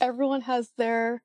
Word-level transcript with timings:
everyone 0.00 0.42
has 0.42 0.70
their 0.76 1.22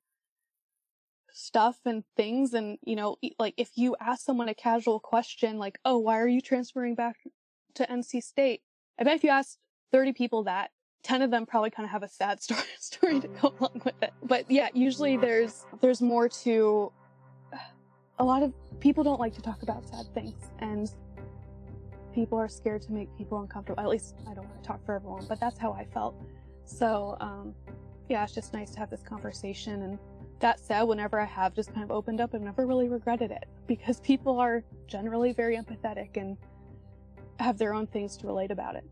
stuff 1.36 1.78
and 1.84 2.04
things 2.16 2.54
and 2.54 2.78
you 2.84 2.94
know 2.94 3.16
like 3.40 3.54
if 3.56 3.70
you 3.74 3.96
ask 4.00 4.24
someone 4.24 4.48
a 4.48 4.54
casual 4.54 5.00
question 5.00 5.58
like 5.58 5.80
oh 5.84 5.98
why 5.98 6.16
are 6.16 6.28
you 6.28 6.40
transferring 6.40 6.94
back 6.94 7.16
to 7.74 7.84
NC 7.86 8.22
State? 8.22 8.62
I 9.00 9.04
bet 9.04 9.16
if 9.16 9.24
you 9.24 9.30
asked 9.30 9.58
30 9.90 10.12
people 10.12 10.44
that 10.44 10.70
10 11.02 11.22
of 11.22 11.32
them 11.32 11.44
probably 11.44 11.70
kind 11.70 11.84
of 11.84 11.90
have 11.90 12.04
a 12.04 12.08
sad 12.08 12.40
story 12.42 12.60
story 12.78 13.20
to 13.20 13.28
go 13.28 13.52
along 13.58 13.82
with 13.84 13.94
it. 14.00 14.12
But 14.22 14.48
yeah 14.50 14.68
usually 14.74 15.16
there's 15.16 15.66
there's 15.80 16.00
more 16.00 16.28
to 16.28 16.92
a 18.20 18.24
lot 18.24 18.44
of 18.44 18.52
people 18.78 19.02
don't 19.02 19.18
like 19.18 19.34
to 19.34 19.42
talk 19.42 19.62
about 19.62 19.88
sad 19.88 20.06
things 20.14 20.34
and 20.60 20.88
people 22.14 22.38
are 22.38 22.48
scared 22.48 22.80
to 22.82 22.92
make 22.92 23.08
people 23.18 23.40
uncomfortable. 23.40 23.82
At 23.82 23.88
least 23.88 24.14
I 24.30 24.34
don't 24.34 24.48
want 24.48 24.62
to 24.62 24.66
talk 24.66 24.84
for 24.86 24.94
everyone 24.94 25.26
but 25.28 25.40
that's 25.40 25.58
how 25.58 25.72
I 25.72 25.84
felt. 25.84 26.14
So 26.64 27.16
um 27.20 27.54
yeah 28.08 28.22
it's 28.22 28.34
just 28.34 28.52
nice 28.52 28.70
to 28.70 28.78
have 28.78 28.90
this 28.90 29.02
conversation 29.02 29.82
and 29.82 29.98
that 30.40 30.60
said, 30.60 30.82
whenever 30.82 31.18
I 31.18 31.24
have 31.24 31.54
just 31.54 31.72
kind 31.72 31.84
of 31.84 31.90
opened 31.90 32.20
up, 32.20 32.34
I've 32.34 32.42
never 32.42 32.66
really 32.66 32.88
regretted 32.88 33.30
it 33.30 33.48
because 33.66 34.00
people 34.00 34.38
are 34.38 34.62
generally 34.86 35.32
very 35.32 35.56
empathetic 35.56 36.16
and 36.16 36.36
have 37.40 37.56
their 37.56 37.72
own 37.72 37.86
things 37.86 38.16
to 38.18 38.26
relate 38.26 38.50
about 38.50 38.76
it. 38.76 38.84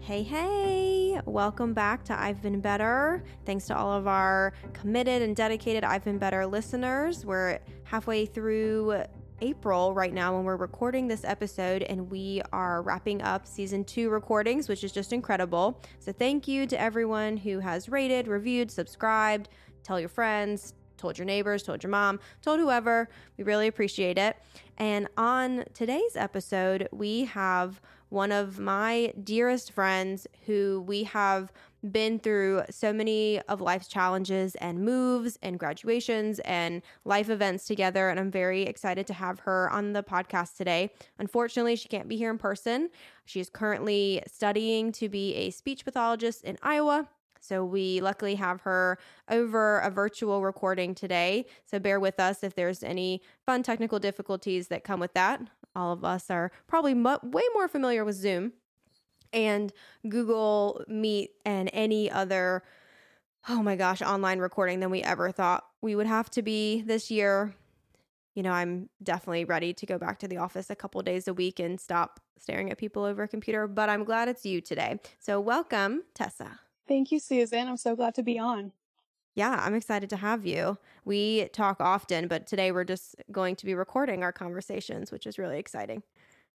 Hey, 0.00 0.22
hey, 0.22 1.20
welcome 1.24 1.72
back 1.72 2.04
to 2.04 2.20
I've 2.20 2.42
Been 2.42 2.60
Better. 2.60 3.22
Thanks 3.46 3.66
to 3.66 3.76
all 3.76 3.92
of 3.92 4.06
our 4.06 4.52
committed 4.72 5.22
and 5.22 5.36
dedicated 5.36 5.84
I've 5.84 6.04
Been 6.04 6.18
Better 6.18 6.46
listeners. 6.46 7.24
We're 7.24 7.60
halfway 7.84 8.26
through 8.26 9.04
April 9.40 9.94
right 9.94 10.12
now 10.12 10.34
when 10.34 10.44
we're 10.44 10.56
recording 10.56 11.08
this 11.08 11.24
episode, 11.24 11.82
and 11.82 12.10
we 12.10 12.42
are 12.52 12.82
wrapping 12.82 13.22
up 13.22 13.46
season 13.46 13.84
two 13.84 14.10
recordings, 14.10 14.68
which 14.68 14.84
is 14.84 14.92
just 14.92 15.12
incredible. 15.12 15.80
So, 15.98 16.12
thank 16.12 16.46
you 16.46 16.66
to 16.66 16.80
everyone 16.80 17.36
who 17.36 17.60
has 17.60 17.88
rated, 17.88 18.28
reviewed, 18.28 18.70
subscribed, 18.70 19.48
tell 19.82 19.98
your 19.98 20.08
friends, 20.08 20.74
told 20.96 21.18
your 21.18 21.24
neighbors, 21.24 21.62
told 21.62 21.82
your 21.82 21.90
mom, 21.90 22.20
told 22.42 22.60
whoever. 22.60 23.08
We 23.36 23.44
really 23.44 23.66
appreciate 23.66 24.18
it. 24.18 24.36
And 24.76 25.08
on 25.16 25.64
today's 25.74 26.16
episode, 26.16 26.88
we 26.92 27.24
have 27.24 27.80
one 28.10 28.32
of 28.32 28.58
my 28.58 29.12
dearest 29.22 29.72
friends 29.72 30.26
who 30.46 30.84
we 30.86 31.04
have 31.04 31.52
been 31.90 32.18
through 32.18 32.62
so 32.70 32.92
many 32.92 33.40
of 33.42 33.60
life's 33.60 33.88
challenges 33.88 34.54
and 34.56 34.84
moves 34.84 35.38
and 35.42 35.58
graduations 35.58 36.38
and 36.40 36.82
life 37.04 37.30
events 37.30 37.66
together. 37.66 38.08
And 38.08 38.20
I'm 38.20 38.30
very 38.30 38.62
excited 38.62 39.06
to 39.08 39.14
have 39.14 39.40
her 39.40 39.70
on 39.70 39.92
the 39.92 40.02
podcast 40.02 40.56
today. 40.56 40.92
Unfortunately, 41.18 41.76
she 41.76 41.88
can't 41.88 42.08
be 42.08 42.16
here 42.16 42.30
in 42.30 42.38
person. 42.38 42.90
She 43.24 43.40
is 43.40 43.48
currently 43.48 44.22
studying 44.26 44.92
to 44.92 45.08
be 45.08 45.34
a 45.34 45.50
speech 45.50 45.84
pathologist 45.84 46.44
in 46.44 46.58
Iowa. 46.62 47.08
So 47.40 47.64
we 47.64 48.00
luckily 48.00 48.34
have 48.34 48.60
her 48.62 48.98
over 49.30 49.78
a 49.78 49.90
virtual 49.90 50.42
recording 50.42 50.94
today. 50.94 51.46
So 51.64 51.78
bear 51.78 51.98
with 51.98 52.20
us 52.20 52.44
if 52.44 52.54
there's 52.54 52.82
any 52.82 53.22
fun 53.46 53.62
technical 53.62 53.98
difficulties 53.98 54.68
that 54.68 54.84
come 54.84 55.00
with 55.00 55.14
that. 55.14 55.40
All 55.74 55.92
of 55.92 56.04
us 56.04 56.30
are 56.30 56.52
probably 56.66 56.94
mo- 56.94 57.20
way 57.22 57.42
more 57.54 57.68
familiar 57.68 58.04
with 58.04 58.16
Zoom 58.16 58.52
and 59.32 59.72
Google 60.08 60.82
Meet 60.88 61.30
and 61.44 61.70
any 61.72 62.10
other, 62.10 62.62
oh 63.48 63.62
my 63.62 63.76
gosh, 63.76 64.02
online 64.02 64.38
recording 64.38 64.80
than 64.80 64.90
we 64.90 65.02
ever 65.02 65.30
thought 65.30 65.64
we 65.82 65.94
would 65.94 66.06
have 66.06 66.30
to 66.30 66.42
be 66.42 66.82
this 66.82 67.10
year. 67.10 67.54
You 68.34 68.42
know, 68.42 68.52
I'm 68.52 68.88
definitely 69.02 69.44
ready 69.44 69.72
to 69.74 69.86
go 69.86 69.98
back 69.98 70.18
to 70.20 70.28
the 70.28 70.36
office 70.36 70.70
a 70.70 70.76
couple 70.76 71.02
days 71.02 71.26
a 71.26 71.34
week 71.34 71.58
and 71.58 71.80
stop 71.80 72.20
staring 72.38 72.70
at 72.70 72.78
people 72.78 73.04
over 73.04 73.24
a 73.24 73.28
computer, 73.28 73.66
but 73.66 73.88
I'm 73.88 74.04
glad 74.04 74.28
it's 74.28 74.46
you 74.46 74.60
today. 74.60 74.98
So, 75.18 75.40
welcome, 75.40 76.04
Tessa. 76.14 76.60
Thank 76.88 77.12
you, 77.12 77.18
Susan. 77.18 77.68
I'm 77.68 77.76
so 77.76 77.94
glad 77.94 78.14
to 78.16 78.22
be 78.22 78.38
on. 78.38 78.72
Yeah, 79.34 79.60
I'm 79.62 79.74
excited 79.74 80.10
to 80.10 80.16
have 80.16 80.44
you. 80.44 80.78
We 81.04 81.48
talk 81.52 81.80
often, 81.80 82.28
but 82.28 82.46
today 82.46 82.72
we're 82.72 82.84
just 82.84 83.16
going 83.30 83.56
to 83.56 83.66
be 83.66 83.74
recording 83.74 84.22
our 84.22 84.32
conversations, 84.32 85.12
which 85.12 85.26
is 85.26 85.38
really 85.38 85.58
exciting. 85.58 86.02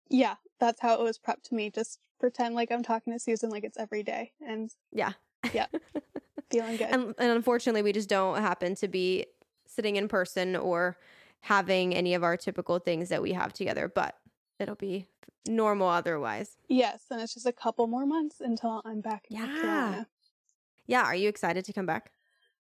Yeah, 0.10 0.36
that's 0.60 0.82
how 0.82 0.96
it 0.96 1.04
was 1.04 1.18
prepped 1.18 1.44
to 1.46 1.56
me. 1.56 1.70
Just 1.70 2.00
pretend 2.20 2.56
like 2.56 2.72
I'm 2.72 2.84
talking 2.84 3.14
to 3.14 3.20
Susan 3.20 3.50
like 3.50 3.64
it's 3.64 3.78
every 3.78 4.04
day. 4.04 4.32
And 4.46 4.72
yeah. 4.92 5.14
Yeah. 5.54 5.68
feeling 6.52 6.78
good. 6.78 6.88
And, 6.90 7.16
and 7.18 7.32
unfortunately, 7.32 7.82
we 7.82 7.92
just 7.92 8.10
don't 8.10 8.40
happen 8.40 8.76
to 8.76 8.88
be 8.88 9.26
sitting 9.68 9.96
in 9.96 10.08
person 10.08 10.56
or 10.56 10.98
having 11.42 11.94
any 11.94 12.14
of 12.14 12.24
our 12.24 12.38
typical 12.38 12.80
things 12.80 13.10
that 13.10 13.22
we 13.22 13.34
have 13.34 13.54
together, 13.54 13.92
but 13.94 14.16
it'll 14.60 14.76
be 14.76 15.08
normal 15.48 15.88
otherwise. 15.88 16.58
Yes. 16.68 17.04
And 17.12 17.22
it's 17.22 17.34
just 17.34 17.46
a 17.46 17.52
couple 17.52 17.88
more 17.88 18.06
months 18.06 18.38
until 18.40 18.82
I'm 18.86 19.02
back 19.02 19.26
yeah. 19.30 20.04
Yeah. 20.88 21.04
Are 21.04 21.16
you 21.16 21.30
excited 21.30 21.66
to 21.66 21.74
come 21.74 21.86
back? 21.86 22.12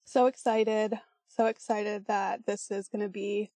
So 0.06 0.26
excited. 0.26 1.00
So 1.28 1.46
excited 1.46 2.06
that 2.08 2.46
this 2.46 2.72
is 2.72 2.88
going 2.88 3.02
to 3.02 3.10
be 3.10 3.52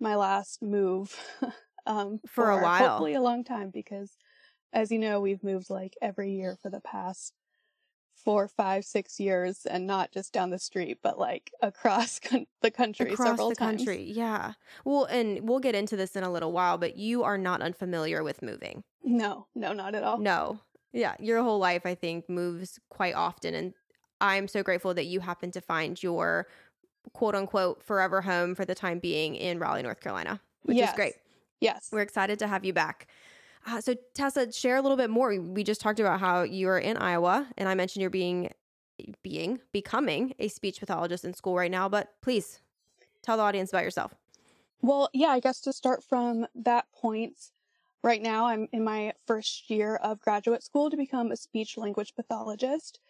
my 0.00 0.16
last 0.16 0.62
move 0.62 1.18
um, 1.86 2.20
for, 2.26 2.44
for 2.44 2.50
a 2.50 2.62
while. 2.62 2.88
Hopefully, 2.88 3.14
a 3.14 3.20
long 3.20 3.44
time 3.44 3.70
because, 3.70 4.16
as 4.76 4.92
you 4.92 4.98
know, 4.98 5.20
we've 5.20 5.42
moved 5.42 5.70
like 5.70 5.96
every 6.02 6.32
year 6.32 6.54
for 6.60 6.68
the 6.68 6.80
past 6.80 7.32
four, 8.14 8.46
five, 8.46 8.84
six 8.84 9.18
years, 9.18 9.64
and 9.64 9.86
not 9.86 10.12
just 10.12 10.34
down 10.34 10.50
the 10.50 10.58
street, 10.58 10.98
but 11.02 11.18
like 11.18 11.50
across 11.62 12.18
con- 12.24 12.46
the 12.60 12.70
country 12.70 13.10
across 13.10 13.28
several 13.28 13.48
the 13.48 13.54
times. 13.54 13.78
country. 13.78 14.04
Yeah. 14.04 14.52
Well, 14.84 15.04
and 15.06 15.48
we'll 15.48 15.60
get 15.60 15.74
into 15.74 15.96
this 15.96 16.14
in 16.14 16.24
a 16.24 16.30
little 16.30 16.52
while, 16.52 16.76
but 16.76 16.96
you 16.96 17.22
are 17.22 17.38
not 17.38 17.62
unfamiliar 17.62 18.22
with 18.22 18.42
moving. 18.42 18.84
No, 19.02 19.46
no, 19.54 19.72
not 19.72 19.94
at 19.94 20.02
all. 20.02 20.18
No. 20.18 20.60
Yeah, 20.92 21.14
your 21.20 21.42
whole 21.42 21.58
life, 21.58 21.86
I 21.86 21.94
think, 21.94 22.28
moves 22.28 22.78
quite 22.90 23.14
often, 23.14 23.54
and 23.54 23.72
I'm 24.20 24.46
so 24.46 24.62
grateful 24.62 24.92
that 24.92 25.06
you 25.06 25.20
happen 25.20 25.50
to 25.52 25.60
find 25.62 26.02
your 26.02 26.48
quote 27.14 27.34
unquote 27.34 27.82
forever 27.82 28.20
home 28.20 28.54
for 28.54 28.66
the 28.66 28.74
time 28.74 28.98
being 28.98 29.36
in 29.36 29.58
Raleigh, 29.58 29.82
North 29.82 30.00
Carolina, 30.00 30.40
which 30.64 30.76
yes. 30.76 30.90
is 30.90 30.96
great. 30.96 31.14
Yes. 31.60 31.88
We're 31.90 32.02
excited 32.02 32.38
to 32.40 32.46
have 32.46 32.64
you 32.64 32.74
back. 32.74 33.06
So, 33.80 33.94
Tessa, 34.14 34.52
share 34.52 34.76
a 34.76 34.82
little 34.82 34.96
bit 34.96 35.10
more. 35.10 35.38
We 35.40 35.64
just 35.64 35.80
talked 35.80 35.98
about 35.98 36.20
how 36.20 36.42
you're 36.42 36.78
in 36.78 36.96
Iowa, 36.96 37.48
and 37.58 37.68
I 37.68 37.74
mentioned 37.74 38.00
you're 38.00 38.10
being, 38.10 38.50
being, 39.22 39.58
becoming 39.72 40.34
a 40.38 40.48
speech 40.48 40.78
pathologist 40.78 41.24
in 41.24 41.34
school 41.34 41.56
right 41.56 41.70
now. 41.70 41.88
But 41.88 42.14
please 42.22 42.60
tell 43.22 43.36
the 43.36 43.42
audience 43.42 43.70
about 43.70 43.82
yourself. 43.82 44.14
Well, 44.82 45.08
yeah, 45.12 45.28
I 45.28 45.40
guess 45.40 45.60
to 45.62 45.72
start 45.72 46.04
from 46.04 46.46
that 46.54 46.86
point, 46.92 47.50
right 48.02 48.22
now 48.22 48.46
I'm 48.46 48.68
in 48.72 48.84
my 48.84 49.12
first 49.26 49.68
year 49.68 49.96
of 49.96 50.20
graduate 50.20 50.62
school 50.62 50.90
to 50.90 50.96
become 50.96 51.32
a 51.32 51.36
speech 51.36 51.76
language 51.76 52.14
pathologist. 52.14 53.00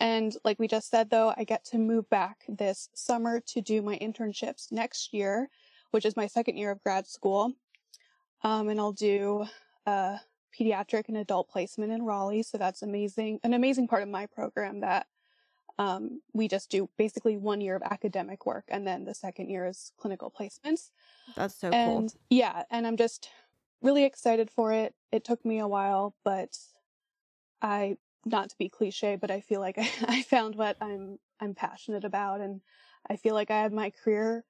And 0.00 0.34
like 0.44 0.58
we 0.58 0.66
just 0.66 0.88
said, 0.88 1.10
though, 1.10 1.34
I 1.36 1.44
get 1.44 1.64
to 1.66 1.78
move 1.78 2.08
back 2.08 2.44
this 2.48 2.88
summer 2.94 3.40
to 3.48 3.60
do 3.60 3.82
my 3.82 3.98
internships 3.98 4.72
next 4.72 5.12
year, 5.12 5.50
which 5.90 6.06
is 6.06 6.16
my 6.16 6.26
second 6.26 6.56
year 6.56 6.70
of 6.70 6.82
grad 6.82 7.06
school. 7.06 7.52
Um, 8.42 8.68
and 8.68 8.78
I'll 8.80 8.92
do 8.92 9.46
uh, 9.86 10.18
pediatric 10.58 11.08
and 11.08 11.16
adult 11.16 11.48
placement 11.48 11.92
in 11.92 12.02
Raleigh. 12.02 12.42
So 12.42 12.58
that's 12.58 12.82
amazing, 12.82 13.40
an 13.44 13.54
amazing 13.54 13.88
part 13.88 14.02
of 14.02 14.08
my 14.08 14.26
program 14.26 14.80
that 14.80 15.06
um, 15.78 16.22
we 16.32 16.48
just 16.48 16.70
do 16.70 16.88
basically 16.96 17.36
one 17.36 17.60
year 17.60 17.76
of 17.76 17.82
academic 17.82 18.46
work 18.46 18.64
and 18.68 18.86
then 18.86 19.04
the 19.04 19.14
second 19.14 19.50
year 19.50 19.66
is 19.66 19.92
clinical 19.98 20.32
placements. 20.32 20.90
That's 21.34 21.54
so 21.54 21.68
and, 21.68 22.10
cool. 22.10 22.20
Yeah, 22.30 22.62
and 22.70 22.86
I'm 22.86 22.96
just 22.96 23.28
really 23.82 24.04
excited 24.04 24.50
for 24.50 24.72
it. 24.72 24.94
It 25.12 25.24
took 25.24 25.44
me 25.44 25.58
a 25.58 25.68
while, 25.68 26.14
but 26.24 26.56
I 27.60 27.98
not 28.24 28.50
to 28.50 28.56
be 28.58 28.68
cliche, 28.68 29.16
but 29.16 29.30
I 29.30 29.40
feel 29.40 29.60
like 29.60 29.78
I, 29.78 29.90
I 30.08 30.22
found 30.22 30.54
what 30.56 30.76
I'm 30.80 31.18
I'm 31.40 31.54
passionate 31.54 32.04
about 32.04 32.40
and 32.40 32.62
I 33.08 33.16
feel 33.16 33.34
like 33.34 33.50
I 33.50 33.60
have 33.60 33.72
my 33.72 33.90
career 33.90 34.44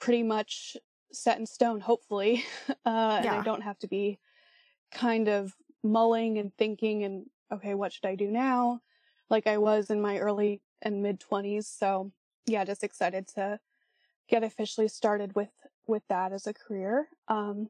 pretty 0.00 0.22
much 0.22 0.76
set 1.12 1.38
in 1.38 1.46
stone, 1.46 1.80
hopefully. 1.80 2.44
Uh, 2.84 3.20
and 3.20 3.28
I 3.28 3.42
don't 3.42 3.62
have 3.62 3.78
to 3.78 3.86
be 3.86 4.18
kind 4.92 5.28
of 5.28 5.54
mulling 5.82 6.38
and 6.38 6.54
thinking 6.56 7.02
and, 7.04 7.26
okay, 7.52 7.74
what 7.74 7.92
should 7.92 8.06
I 8.06 8.14
do 8.14 8.30
now? 8.30 8.80
Like 9.30 9.46
I 9.46 9.58
was 9.58 9.90
in 9.90 10.00
my 10.00 10.18
early 10.18 10.60
and 10.82 11.02
mid 11.02 11.18
twenties. 11.20 11.66
So 11.66 12.12
yeah, 12.46 12.64
just 12.64 12.84
excited 12.84 13.26
to 13.34 13.58
get 14.28 14.42
officially 14.44 14.88
started 14.88 15.34
with, 15.34 15.50
with 15.86 16.02
that 16.08 16.32
as 16.32 16.46
a 16.46 16.52
career. 16.54 17.08
Um, 17.28 17.68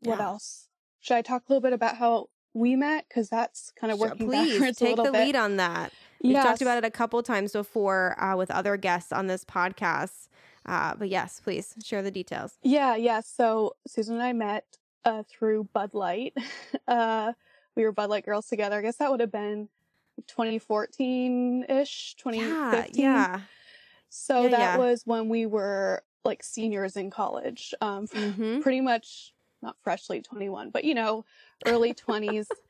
what 0.00 0.18
Yeah. 0.18 0.26
else? 0.26 0.68
Should 1.00 1.16
I 1.16 1.22
talk 1.22 1.42
a 1.48 1.52
little 1.52 1.60
bit 1.62 1.72
about 1.72 1.96
how 1.96 2.28
we 2.54 2.74
met? 2.76 3.06
Cause 3.12 3.28
that's 3.28 3.72
kind 3.78 3.92
of 3.92 3.98
working 3.98 4.26
Please 4.28 4.52
backwards 4.60 4.80
a 4.80 4.84
take 4.84 4.90
little 4.96 5.04
the 5.06 5.12
bit. 5.12 5.26
lead 5.26 5.36
on 5.36 5.56
that. 5.56 5.92
We've 6.22 6.32
Yes. 6.32 6.44
talked 6.44 6.62
about 6.62 6.78
it 6.78 6.84
a 6.84 6.90
couple 6.90 7.22
times 7.22 7.52
before 7.52 8.20
uh, 8.22 8.36
with 8.36 8.50
other 8.50 8.76
guests 8.76 9.12
on 9.12 9.26
this 9.26 9.44
podcast. 9.44 10.28
Uh, 10.64 10.94
but 10.96 11.08
yes, 11.08 11.38
please 11.40 11.74
share 11.84 12.02
the 12.02 12.10
details. 12.10 12.58
Yeah, 12.62 12.96
yeah. 12.96 13.20
So 13.20 13.76
Susan 13.86 14.14
and 14.14 14.22
I 14.24 14.32
met 14.32 14.64
uh, 15.06 15.24
through 15.28 15.64
Bud 15.72 15.94
Light. 15.94 16.34
uh, 16.88 17.34
we 17.76 17.84
were 17.84 17.92
Bud 17.92 18.10
Light 18.10 18.26
girls 18.26 18.48
together. 18.48 18.78
I 18.78 18.82
guess 18.82 18.98
that 18.98 19.10
would 19.10 19.20
have 19.20 19.32
been 19.32 19.70
2014 20.26 21.64
ish, 21.68 22.16
2015. 22.16 22.94
Yeah, 22.96 23.26
yeah. 23.28 23.40
So 24.10 24.44
Yeah, 24.44 24.50
that 24.50 24.58
yeah. 24.58 24.78
was 24.78 25.02
when 25.06 25.28
we 25.30 25.46
were 25.46 26.04
like 26.24 26.42
seniors 26.42 26.96
in 26.96 27.10
college. 27.10 27.74
Um, 27.80 28.08
hmm 28.12 28.60
pretty 28.60 28.80
much 28.82 29.34
not 29.62 29.76
freshly 29.82 30.22
21, 30.22 30.70
but 30.70 30.84
you 30.84 30.94
know, 30.94 31.24
early 31.64 31.94
20s. 31.94 32.48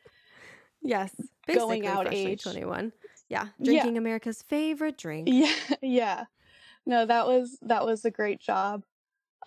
Yes. 0.83 1.15
Going 1.53 1.87
out 1.87 2.07
age. 2.11 2.43
21. 2.43 2.93
Yeah. 3.29 3.49
Yeah. 3.59 3.63
Drinking 3.65 3.97
America's 3.97 4.43
favorite 4.43 4.99
drink. 4.99 5.29
Yeah, 5.37 5.55
yeah. 5.83 6.25
No, 6.87 7.07
that 7.07 7.27
was 7.27 7.59
that 7.63 7.85
was 7.85 8.05
a 8.05 8.11
great 8.11 8.41
job, 8.41 8.85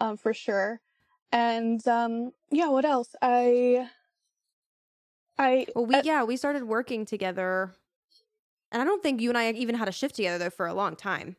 um, 0.01 0.17
for 0.17 0.33
sure. 0.33 0.81
And 1.31 1.85
um, 1.87 2.33
yeah, 2.51 2.69
what 2.69 2.85
else? 2.85 3.15
I, 3.21 3.89
I 5.37 5.67
Well, 5.75 5.85
we 5.85 5.97
uh, 5.97 6.03
yeah, 6.03 6.23
we 6.23 6.37
started 6.37 6.63
working 6.65 7.05
together. 7.05 7.73
And 8.71 8.81
I 8.81 8.85
don't 8.85 9.03
think 9.03 9.21
you 9.21 9.29
and 9.29 9.37
I 9.37 9.51
even 9.51 9.75
had 9.75 9.87
a 9.87 9.91
shift 9.91 10.15
together 10.15 10.37
though 10.37 10.49
for 10.49 10.67
a 10.67 10.73
long 10.73 10.95
time. 10.95 11.37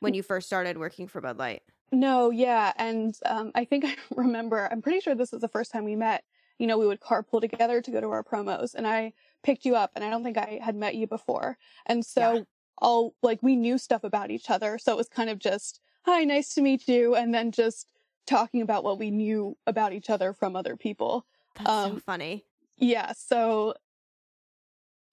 When 0.00 0.14
you 0.14 0.22
first 0.22 0.46
started 0.48 0.78
working 0.78 1.08
for 1.08 1.20
Bud 1.20 1.38
Light. 1.38 1.62
no, 1.90 2.30
yeah, 2.30 2.72
and 2.76 3.18
um, 3.26 3.52
I 3.54 3.64
think 3.64 3.84
I 3.86 3.96
remember. 4.14 4.68
I'm 4.70 4.82
pretty 4.82 5.00
sure 5.00 5.14
this 5.14 5.32
was 5.32 5.40
the 5.40 5.48
first 5.48 5.70
time 5.72 5.84
we 5.84 5.96
met. 5.96 6.24
You 6.58 6.66
know, 6.66 6.78
we 6.78 6.86
would 6.86 7.00
carpool 7.00 7.40
together 7.40 7.80
to 7.80 7.90
go 7.90 8.00
to 8.00 8.10
our 8.10 8.22
promos, 8.24 8.74
and 8.74 8.86
I 8.86 9.12
picked 9.42 9.64
you 9.64 9.76
up, 9.76 9.92
and 9.94 10.04
I 10.04 10.10
don't 10.10 10.22
think 10.22 10.38
I 10.38 10.60
had 10.62 10.76
met 10.76 10.94
you 10.94 11.06
before, 11.06 11.58
and 11.86 12.04
so 12.04 12.38
Yeah. 12.38 12.44
all 12.78 13.14
like 13.22 13.42
we 13.42 13.56
knew 13.56 13.78
stuff 13.78 14.04
about 14.04 14.30
each 14.30 14.50
other, 14.50 14.78
so 14.78 14.92
it 14.92 14.96
was 14.96 15.08
kind 15.08 15.30
of 15.30 15.38
just 15.38 15.80
hi, 16.04 16.24
nice 16.24 16.54
to 16.54 16.62
meet 16.62 16.88
you, 16.88 17.14
and 17.14 17.34
then 17.34 17.52
just 17.52 17.91
talking 18.26 18.62
about 18.62 18.84
what 18.84 18.98
we 18.98 19.10
knew 19.10 19.56
about 19.66 19.92
each 19.92 20.10
other 20.10 20.32
from 20.32 20.54
other 20.56 20.76
people. 20.76 21.26
That's 21.56 21.68
so 21.68 21.72
Um, 21.94 22.00
funny. 22.00 22.44
yeah 22.78 23.12
so 23.12 23.74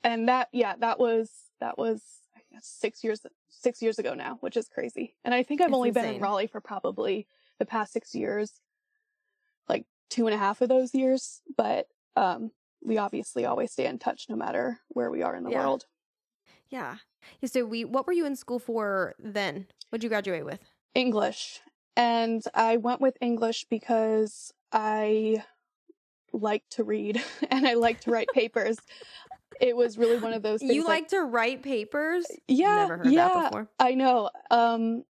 and 0.04 0.30
that 0.30 0.48
yeah 0.54 0.76
that 0.80 0.98
was 1.00 1.30
that 1.60 1.78
was 1.78 2.02
I 2.36 2.40
guess 2.52 2.66
six 2.66 3.04
years 3.04 3.22
six 3.50 3.82
years 3.82 4.00
ago 4.00 4.14
now 4.14 4.38
which 4.40 4.56
is 4.56 4.70
crazy 4.70 5.16
and 5.26 5.34
i 5.34 5.44
think 5.44 5.60
i've 5.60 5.68
It's 5.70 5.76
only 5.76 5.92
been 5.92 6.06
in 6.06 6.22
raleigh 6.22 6.48
for 6.48 6.62
probably 6.62 7.28
the 7.60 7.66
past 7.66 7.92
six 7.92 8.16
years 8.16 8.62
like 9.68 9.86
two 10.10 10.26
and 10.28 10.34
a 10.34 10.38
half 10.38 10.62
of 10.62 10.70
those 10.70 10.96
years 10.96 11.42
but 11.58 11.88
um 12.16 12.52
we 12.82 12.98
obviously 12.98 13.44
always 13.46 13.72
stay 13.74 13.86
in 13.86 14.00
touch 14.00 14.28
no 14.30 14.38
matter 14.38 14.80
where 14.88 15.12
we 15.12 15.22
are 15.22 15.36
in 15.36 15.44
the 15.44 15.52
Yeah. 15.52 15.60
world 15.60 15.86
Yeah. 16.70 16.96
Yeah. 17.42 17.50
So 17.50 17.66
we 17.66 17.84
what 17.84 18.08
were 18.08 18.14
you 18.14 18.26
in 18.26 18.36
school 18.38 18.60
for 18.60 19.16
then? 19.20 19.68
What'd 19.90 20.04
you 20.04 20.10
graduate 20.10 20.46
with? 20.46 20.62
english 20.96 21.60
and 21.96 22.44
i 22.54 22.78
went 22.78 23.02
with 23.02 23.18
english 23.22 23.66
because 23.70 24.54
i 24.72 25.44
like 26.34 26.64
to 26.70 26.84
read 26.84 27.22
and 27.52 27.68
i 27.68 27.74
like 27.74 28.02
to 28.02 28.12
write 28.12 28.28
papers 28.34 28.78
it 29.60 29.76
was 29.76 29.98
really 29.98 30.18
one 30.18 30.34
of 30.34 30.42
those 30.42 30.60
things 30.62 30.74
You 30.74 30.86
like 30.86 31.10
to 31.10 31.22
write 31.22 31.64
papers? 31.64 32.26
yeah 32.48 32.76
Never 32.88 32.98
heard 32.98 33.12
yeah 33.12 33.28
that 33.28 33.52
before. 33.52 33.70
I 33.80 33.94
know. 33.94 34.30
Um, 34.50 35.04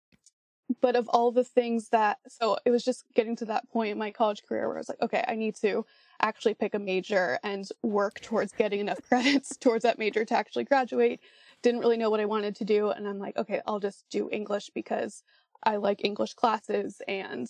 but 0.81 0.95
of 0.95 1.07
all 1.09 1.31
the 1.31 1.44
things 1.44 1.89
that, 1.89 2.18
so 2.27 2.57
it 2.65 2.71
was 2.71 2.83
just 2.83 3.06
getting 3.15 3.35
to 3.38 3.45
that 3.45 3.69
point 3.69 3.91
in 3.91 3.97
my 3.97 4.12
college 4.12 4.44
career 4.44 4.68
where 4.68 4.77
I 4.77 4.80
was 4.80 4.89
like, 4.89 5.01
okay, 5.01 5.23
I 5.27 5.35
need 5.35 5.56
to 5.62 5.85
actually 6.21 6.56
pick 6.56 6.73
a 6.73 6.80
major 6.80 7.39
and 7.44 7.68
work 7.83 8.19
towards 8.21 8.51
getting 8.51 8.80
enough 8.81 9.01
credits 9.07 9.56
towards 9.57 9.83
that 9.83 9.97
major 9.97 10.25
to 10.25 10.35
actually 10.35 10.65
graduate. 10.65 11.21
Didn't 11.62 11.80
really 11.80 11.97
know 11.97 12.09
what 12.09 12.19
I 12.19 12.25
wanted 12.25 12.56
to 12.57 12.65
do. 12.65 12.89
And 12.89 13.07
I'm 13.07 13.18
like, 13.18 13.38
okay, 13.38 13.62
I'll 13.65 13.80
just 13.80 14.06
do 14.09 14.30
English 14.31 14.71
because 14.75 15.23
I 15.63 15.77
like 15.77 16.04
English 16.06 16.33
classes 16.33 17.01
and 17.07 17.48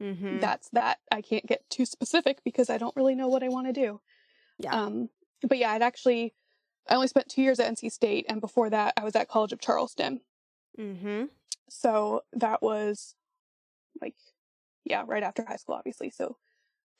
Mm-hmm. 0.00 0.38
that's 0.38 0.68
that. 0.74 0.98
I 1.10 1.22
can't 1.22 1.44
get 1.44 1.68
too 1.70 1.84
specific 1.84 2.38
because 2.44 2.70
I 2.70 2.78
don't 2.78 2.94
really 2.94 3.16
know 3.16 3.26
what 3.26 3.42
I 3.42 3.48
want 3.48 3.66
to 3.66 3.72
do. 3.72 4.00
Yeah. 4.58 4.72
Um, 4.72 5.08
but 5.42 5.58
yeah, 5.58 5.72
I'd 5.72 5.82
actually, 5.82 6.34
I 6.88 6.94
only 6.94 7.08
spent 7.08 7.28
two 7.28 7.42
years 7.42 7.58
at 7.58 7.72
NC 7.74 7.90
State. 7.90 8.26
And 8.28 8.40
before 8.40 8.70
that, 8.70 8.94
I 8.96 9.02
was 9.02 9.16
at 9.16 9.28
College 9.28 9.52
of 9.52 9.60
Charleston. 9.60 10.20
mm-hmm. 10.78 11.24
So 11.68 12.22
that 12.32 12.62
was 12.62 13.16
like, 14.00 14.14
yeah, 14.84 15.02
right 15.04 15.24
after 15.24 15.44
high 15.44 15.56
school, 15.56 15.74
obviously. 15.74 16.10
So 16.10 16.36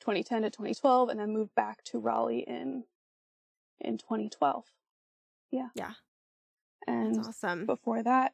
2010 0.01 0.41
to 0.41 0.49
2012, 0.49 1.07
and 1.09 1.19
then 1.21 1.31
moved 1.31 1.55
back 1.55 1.83
to 1.85 1.99
Raleigh 1.99 2.43
in 2.45 2.83
in 3.79 3.97
2012. 3.97 4.65
Yeah. 5.51 5.69
Yeah. 5.73 5.93
And 6.85 7.15
That's 7.15 7.27
awesome. 7.29 7.65
before 7.65 8.03
that, 8.03 8.33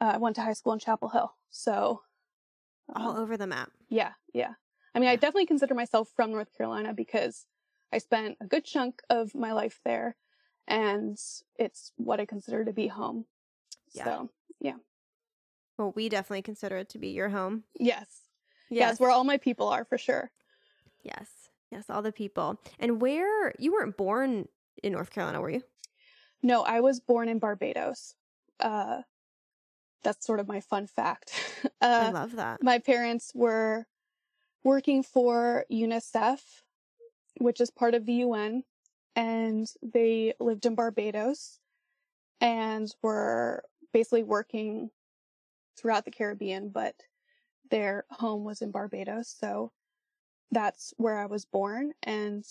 uh, 0.00 0.12
I 0.14 0.18
went 0.18 0.36
to 0.36 0.42
high 0.42 0.52
school 0.52 0.72
in 0.72 0.78
Chapel 0.78 1.08
Hill. 1.08 1.32
So 1.50 2.02
All 2.94 3.10
um, 3.10 3.16
over 3.16 3.36
the 3.36 3.46
map. 3.46 3.70
yeah, 3.88 4.12
yeah. 4.32 4.52
I 4.94 5.00
mean, 5.00 5.08
I 5.08 5.16
definitely 5.16 5.46
consider 5.46 5.74
myself 5.74 6.08
from 6.16 6.32
North 6.32 6.56
Carolina 6.56 6.92
because 6.94 7.46
I 7.92 7.98
spent 7.98 8.36
a 8.40 8.46
good 8.46 8.64
chunk 8.64 9.00
of 9.10 9.34
my 9.34 9.52
life 9.52 9.80
there, 9.84 10.16
and 10.66 11.16
it's 11.56 11.92
what 11.96 12.20
I 12.20 12.24
consider 12.26 12.64
to 12.64 12.72
be 12.72 12.88
home. 12.88 13.26
Yeah. 13.92 14.04
So 14.04 14.30
yeah. 14.60 14.76
Well, 15.78 15.92
we 15.94 16.08
definitely 16.08 16.42
consider 16.42 16.78
it 16.78 16.88
to 16.90 16.98
be 16.98 17.08
your 17.08 17.28
home. 17.28 17.64
yes, 17.78 18.06
yes, 18.70 18.98
where 18.98 19.10
all 19.10 19.24
my 19.24 19.36
people 19.36 19.68
are 19.68 19.84
for 19.84 19.98
sure. 19.98 20.30
Yes. 21.02 21.28
Yes, 21.70 21.84
all 21.90 22.00
the 22.02 22.12
people. 22.12 22.58
And 22.78 23.00
where 23.00 23.52
you 23.58 23.72
weren't 23.72 23.96
born 23.96 24.48
in 24.82 24.92
North 24.92 25.10
Carolina, 25.10 25.40
were 25.40 25.50
you? 25.50 25.62
No, 26.42 26.62
I 26.62 26.80
was 26.80 26.98
born 26.98 27.28
in 27.28 27.38
Barbados. 27.38 28.14
Uh, 28.58 29.02
that's 30.02 30.26
sort 30.26 30.40
of 30.40 30.48
my 30.48 30.60
fun 30.60 30.86
fact. 30.86 31.32
I 31.80 32.08
uh, 32.08 32.12
love 32.12 32.36
that. 32.36 32.62
my 32.62 32.78
parents 32.78 33.32
were 33.34 33.86
working 34.64 35.02
for 35.02 35.64
UNICEF, 35.70 36.40
which 37.38 37.60
is 37.60 37.70
part 37.70 37.94
of 37.94 38.06
the 38.06 38.14
UN, 38.14 38.64
and 39.16 39.66
they 39.82 40.34
lived 40.40 40.66
in 40.66 40.74
Barbados 40.74 41.58
and 42.40 42.88
were 43.02 43.64
basically 43.92 44.22
working 44.22 44.90
throughout 45.78 46.04
the 46.04 46.10
Caribbean, 46.10 46.70
but 46.70 46.94
their 47.70 48.04
home 48.10 48.44
was 48.44 48.62
in 48.62 48.70
Barbados. 48.70 49.34
So 49.38 49.72
that's 50.50 50.92
where 50.96 51.18
I 51.18 51.26
was 51.26 51.44
born. 51.44 51.92
And 52.02 52.44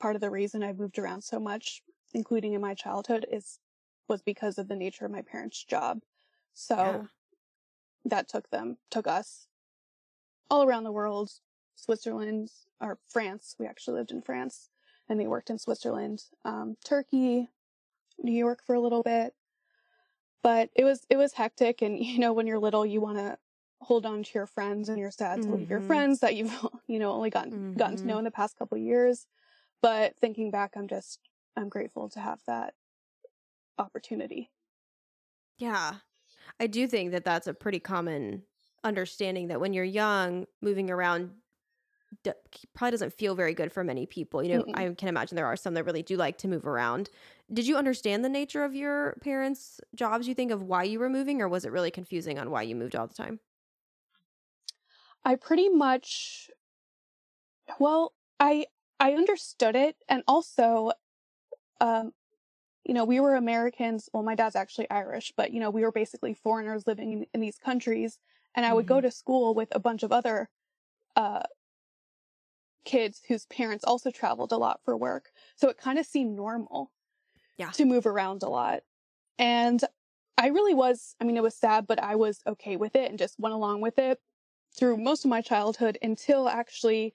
part 0.00 0.14
of 0.14 0.20
the 0.20 0.30
reason 0.30 0.62
I 0.62 0.72
moved 0.72 0.98
around 0.98 1.22
so 1.22 1.38
much, 1.38 1.82
including 2.12 2.52
in 2.54 2.60
my 2.60 2.74
childhood, 2.74 3.26
is 3.30 3.58
was 4.08 4.22
because 4.22 4.58
of 4.58 4.68
the 4.68 4.76
nature 4.76 5.06
of 5.06 5.12
my 5.12 5.22
parents' 5.22 5.64
job. 5.64 6.00
So 6.54 6.76
Yeah. 6.76 7.06
that 8.06 8.28
took 8.28 8.50
them, 8.50 8.78
took 8.90 9.06
us 9.06 9.48
all 10.50 10.62
around 10.62 10.84
the 10.84 10.92
world, 10.92 11.30
Switzerland 11.74 12.50
or 12.80 12.98
France. 13.08 13.56
We 13.58 13.66
actually 13.66 13.98
lived 13.98 14.12
in 14.12 14.22
France 14.22 14.70
and 15.08 15.18
they 15.18 15.26
worked 15.26 15.50
in 15.50 15.58
Switzerland, 15.58 16.24
um, 16.44 16.76
Turkey, 16.84 17.50
New 18.18 18.32
York 18.32 18.62
for 18.64 18.74
a 18.74 18.80
little 18.80 19.02
bit. 19.02 19.34
But 20.42 20.70
it 20.74 20.84
was, 20.84 21.06
it 21.10 21.16
was 21.16 21.32
hectic. 21.32 21.82
And, 21.82 21.98
you 22.04 22.18
know, 22.18 22.32
when 22.32 22.46
you're 22.46 22.58
little, 22.58 22.86
you 22.86 23.00
want 23.00 23.18
to 23.18 23.38
hold 23.80 24.06
on 24.06 24.22
to 24.22 24.30
your 24.34 24.46
friends 24.46 24.88
and 24.88 24.98
you're 24.98 25.10
sad 25.10 25.42
to 25.42 25.52
leave 25.52 25.70
your 25.70 25.80
friends 25.80 26.20
that 26.20 26.34
you've, 26.36 26.54
you 26.86 26.98
know, 26.98 27.12
only 27.12 27.30
gotten, 27.30 27.74
gotten 27.76 27.96
to 27.96 28.06
know 28.06 28.18
in 28.18 28.24
the 28.24 28.30
past 28.30 28.56
couple 28.56 28.76
of 28.78 28.84
years. 28.84 29.26
But 29.82 30.16
thinking 30.16 30.50
back, 30.50 30.72
I'm 30.76 30.88
just, 30.88 31.18
I'm 31.56 31.68
grateful 31.68 32.08
to 32.10 32.20
have 32.20 32.40
that 32.46 32.74
opportunity. 33.78 34.50
Yeah. 35.58 35.96
I 36.60 36.66
do 36.66 36.86
think 36.86 37.12
that 37.12 37.24
that's 37.24 37.46
a 37.46 37.54
pretty 37.54 37.80
common 37.80 38.44
understanding 38.84 39.48
that 39.48 39.60
when 39.60 39.72
you're 39.72 39.84
young, 39.84 40.46
moving 40.60 40.90
around 40.90 41.34
d- 42.22 42.32
probably 42.74 42.92
doesn't 42.92 43.12
feel 43.14 43.34
very 43.34 43.54
good 43.54 43.72
for 43.72 43.84
many 43.84 44.06
people. 44.06 44.42
You 44.42 44.50
know, 44.58 44.64
Mm-mm. 44.64 44.74
I 44.74 44.90
can 44.94 45.08
imagine 45.08 45.36
there 45.36 45.46
are 45.46 45.56
some 45.56 45.74
that 45.74 45.84
really 45.84 46.02
do 46.02 46.16
like 46.16 46.38
to 46.38 46.48
move 46.48 46.66
around. 46.66 47.10
Did 47.52 47.66
you 47.66 47.76
understand 47.76 48.24
the 48.24 48.28
nature 48.28 48.64
of 48.64 48.74
your 48.74 49.16
parents' 49.22 49.80
jobs, 49.94 50.28
you 50.28 50.34
think, 50.34 50.50
of 50.52 50.62
why 50.62 50.84
you 50.84 50.98
were 51.00 51.10
moving, 51.10 51.42
or 51.42 51.48
was 51.48 51.64
it 51.64 51.72
really 51.72 51.90
confusing 51.90 52.38
on 52.38 52.50
why 52.50 52.62
you 52.62 52.76
moved 52.76 52.96
all 52.96 53.06
the 53.08 53.14
time? 53.14 53.40
I 55.24 55.34
pretty 55.36 55.68
much 55.68 56.50
well, 57.78 58.14
I 58.40 58.66
I 59.00 59.14
understood 59.14 59.76
it 59.76 59.96
and 60.08 60.22
also 60.26 60.92
um 61.80 62.14
you 62.84 62.94
know, 62.94 63.04
we 63.04 63.20
were 63.20 63.34
Americans. 63.34 64.08
Well, 64.12 64.22
my 64.22 64.34
dad's 64.34 64.56
actually 64.56 64.90
Irish, 64.90 65.32
but 65.36 65.52
you 65.52 65.60
know, 65.60 65.70
we 65.70 65.82
were 65.82 65.92
basically 65.92 66.34
foreigners 66.34 66.86
living 66.86 67.12
in, 67.12 67.26
in 67.34 67.40
these 67.40 67.58
countries 67.58 68.18
and 68.54 68.66
I 68.66 68.72
would 68.74 68.86
go 68.86 69.00
to 69.00 69.10
school 69.10 69.54
with 69.54 69.68
a 69.72 69.80
bunch 69.80 70.02
of 70.02 70.12
other 70.12 70.48
uh 71.16 71.42
kids 72.84 73.22
whose 73.28 73.46
parents 73.46 73.84
also 73.84 74.10
traveled 74.10 74.52
a 74.52 74.56
lot 74.58 74.80
for 74.84 74.96
work. 74.96 75.32
So 75.56 75.68
it 75.68 75.78
kind 75.78 75.98
of 75.98 76.06
seemed 76.06 76.36
normal 76.36 76.92
Yeah. 77.56 77.72
to 77.72 77.84
move 77.84 78.06
around 78.06 78.42
a 78.42 78.48
lot. 78.48 78.82
And 79.38 79.82
I 80.38 80.48
really 80.48 80.74
was, 80.74 81.16
I 81.20 81.24
mean, 81.24 81.36
it 81.36 81.42
was 81.42 81.56
sad, 81.56 81.86
but 81.86 82.02
I 82.02 82.16
was 82.16 82.42
okay 82.46 82.76
with 82.76 82.96
it 82.96 83.10
and 83.10 83.18
just 83.18 83.40
went 83.40 83.54
along 83.54 83.82
with 83.82 83.98
it 83.98 84.20
through 84.76 84.98
most 84.98 85.24
of 85.24 85.30
my 85.30 85.40
childhood 85.42 85.98
until 86.02 86.48
actually, 86.48 87.14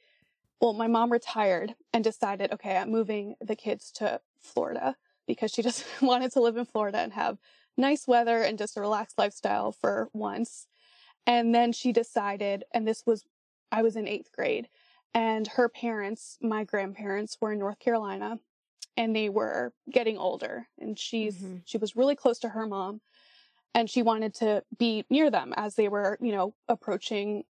well, 0.62 0.74
my 0.74 0.88
mom 0.88 1.12
retired 1.12 1.76
and 1.94 2.04
decided, 2.04 2.54
okay, 2.54 2.78
I'm 2.78 2.92
moving 2.92 3.36
the 3.42 3.56
kids 3.56 3.92
to 3.94 4.22
Florida 4.40 4.98
because 5.30 5.52
she 5.54 5.62
just 5.70 5.86
wanted 6.02 6.34
to 6.34 6.42
live 6.42 6.58
in 6.58 6.66
Florida 6.66 7.00
and 7.00 7.14
have 7.14 7.40
nice 7.78 8.08
weather 8.08 8.42
and 8.44 8.58
just 8.60 8.76
a 8.78 8.82
relaxed 8.82 9.18
lifestyle 9.18 9.72
for 9.72 10.10
once. 10.14 10.68
And 11.28 11.56
then 11.56 11.72
she 11.74 11.94
decided, 11.94 12.66
and 12.74 12.88
this 12.88 13.06
was, 13.06 13.26
I 13.72 13.84
was 13.84 13.96
in 13.96 14.08
eighth 14.08 14.32
grade, 14.34 14.70
and 15.14 15.48
her 15.48 15.70
parents, 15.70 16.38
my 16.42 16.66
grandparents, 16.66 17.38
were 17.42 17.54
in 17.54 17.60
North 17.60 17.80
Carolina 17.80 18.40
and 18.98 19.16
they 19.16 19.30
were 19.30 19.74
getting 19.92 20.18
older 20.18 20.68
and 20.80 21.00
she's 21.00 21.38
Mhm. 21.38 21.62
she 21.66 21.78
was 21.78 21.96
really 21.96 22.16
close 22.16 22.40
to 22.40 22.50
her 22.50 22.68
mom 22.68 23.02
and 23.74 23.90
she 23.90 24.02
wanted 24.02 24.34
to 24.36 24.64
be 24.78 25.06
near 25.10 25.30
them 25.32 25.54
as 25.56 25.76
they 25.76 25.88
were 25.88 26.18
you 26.22 26.32
know 26.32 26.56
approaching 26.68 27.46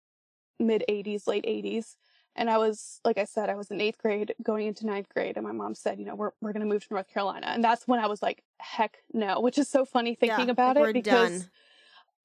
mid 0.60 0.84
80s 0.90 1.28
late 1.28 1.46
80s 1.48 1.98
And 2.38 2.50
I 2.51 2.60
was, 2.60 3.01
like 3.03 3.17
I 3.17 3.25
said, 3.25 3.50
I 3.50 3.56
was 3.56 3.72
in 3.72 3.82
eighth 3.82 3.98
grade 3.98 4.34
going 4.44 4.67
into 4.67 4.86
ninth 4.86 5.10
grade, 5.10 5.38
and 5.38 5.46
my 5.46 5.51
mom 5.51 5.74
said, 5.74 6.00
you 6.00 6.06
know, 6.06 6.15
we're, 6.15 6.32
we're 6.39 6.53
going 6.53 6.62
to 6.62 6.72
move 6.72 6.88
to 6.88 6.94
North 6.94 7.12
Carolina. 7.12 7.48
And 7.48 7.63
that's 7.63 7.88
when 7.88 8.00
I 8.00 8.06
was 8.06 8.22
like, 8.22 8.44
heck 8.60 8.98
no, 9.12 9.41
which 9.41 9.58
is 9.58 9.67
so 9.67 9.86
funny 9.86 10.13
thinking 10.13 10.46
Yeah, 10.46 10.51
about 10.51 10.77
it 10.77 10.94
because 10.94 11.32
done. 11.32 11.50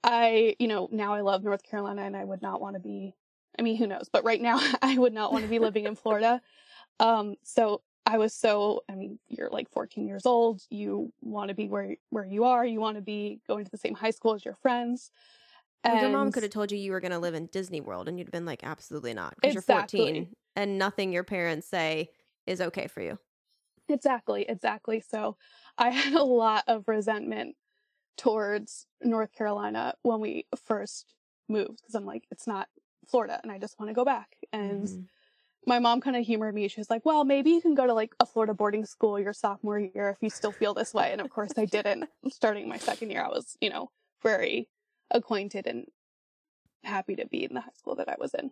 I, 0.04 0.54
you 0.59 0.69
know, 0.69 0.88
now 0.92 1.14
I 1.14 1.23
love 1.23 1.42
North 1.42 1.62
Carolina 1.62 2.02
and 2.02 2.16
I 2.16 2.25
would 2.25 2.42
not 2.42 2.61
want 2.61 2.75
to 2.75 2.81
be, 2.81 3.14
I 3.59 3.62
mean, 3.62 3.76
who 3.76 3.87
knows? 3.87 4.09
But 4.12 4.25
right 4.25 4.40
now 4.40 4.61
I 4.83 4.99
would 4.99 5.14
not 5.14 5.33
want 5.33 5.45
to 5.45 5.49
be 5.50 5.59
living 5.59 5.87
in 5.87 5.95
Florida. 5.95 6.42
Um, 7.00 7.37
so 7.42 7.81
I 8.04 8.19
was 8.19 8.35
so, 8.35 8.83
I 8.90 8.95
mean, 8.95 9.19
you're 9.28 9.49
like 9.49 9.71
14 9.71 10.07
years 10.07 10.26
old. 10.26 10.62
You 10.69 11.12
want 11.23 11.49
to 11.49 11.54
be 11.54 11.69
where, 11.69 11.97
where 12.11 12.25
you 12.25 12.45
are. 12.45 12.66
You 12.66 12.81
want 12.81 12.97
to 12.97 13.02
be 13.02 13.40
going 13.47 13.64
to 13.64 13.71
the 13.71 13.78
same 13.78 13.95
high 13.95 14.11
school 14.11 14.35
as 14.35 14.45
your 14.45 14.57
friends. 14.57 15.11
Well, 15.85 15.97
your 15.97 16.09
mom 16.11 16.31
could 16.33 16.43
have 16.43 16.53
told 16.53 16.71
you 16.73 16.79
you 16.79 16.93
were 16.93 17.01
going 17.01 17.12
to 17.12 17.19
live 17.19 17.35
in 17.35 17.47
Disney 17.47 17.81
World 17.81 18.09
and 18.09 18.19
you'd 18.19 18.29
have 18.29 18.33
been 18.33 18.47
like, 18.47 18.65
absolutely 18.65 19.15
not. 19.15 19.35
Because 19.35 19.53
you're 19.55 19.62
14 19.62 20.29
and 20.55 20.79
nothing 20.79 21.12
your 21.12 21.25
parents 21.25 21.67
say 21.67 22.11
is 22.47 22.61
okay 22.61 22.87
for 22.87 23.01
you. 23.01 23.19
Exactly, 23.89 24.43
exactly. 24.49 25.01
So 25.01 25.37
I 25.79 25.91
had 25.91 26.15
a 26.15 26.23
lot 26.25 26.65
of 26.67 26.89
resentment 26.89 27.57
towards 28.17 28.87
North 29.03 29.33
Carolina 29.33 29.95
when 30.03 30.21
we 30.21 30.47
first 30.57 31.15
moved 31.49 31.79
because 31.83 31.97
I'm 31.97 32.07
like, 32.07 32.27
it's 32.31 32.47
not 32.49 32.69
Florida 33.09 33.41
and 33.43 33.53
I 33.53 33.59
just 33.59 33.79
want 33.81 33.91
to 33.91 33.95
go 33.95 34.05
back. 34.05 34.37
And 34.53 34.89
Mhm. 34.89 35.09
my 35.67 35.79
mom 35.81 36.01
kind 36.01 36.17
of 36.17 36.25
humored 36.27 36.55
me. 36.55 36.69
She 36.69 36.81
was 36.81 36.91
like, 36.91 37.07
well, 37.07 37.25
maybe 37.25 37.51
you 37.51 37.62
can 37.62 37.75
go 37.75 37.87
to 37.87 37.95
like 37.95 38.15
a 38.21 38.27
Florida 38.27 38.55
boarding 38.55 38.87
school 38.87 39.21
your 39.21 39.35
sophomore 39.35 39.81
year 39.81 40.11
if 40.11 40.19
you 40.23 40.31
still 40.31 40.53
feel 40.53 40.75
this 40.75 40.95
way. 40.95 41.12
And 41.12 41.21
of 41.23 41.31
course 41.31 41.53
I 41.59 41.67
didn't. 41.67 42.11
Starting 42.31 42.69
my 42.69 42.79
second 42.79 43.11
year, 43.11 43.25
I 43.25 43.29
was, 43.29 43.57
you 43.61 43.71
know, 43.71 43.91
very 44.23 44.71
acquainted 45.12 45.66
and 45.66 45.87
happy 46.85 47.14
to 47.16 47.26
be 47.26 47.45
in 47.45 47.54
the 47.54 47.61
high 47.61 47.71
school 47.76 47.95
that 47.97 48.09
I 48.09 48.16
was 48.19 48.35
in. 48.35 48.50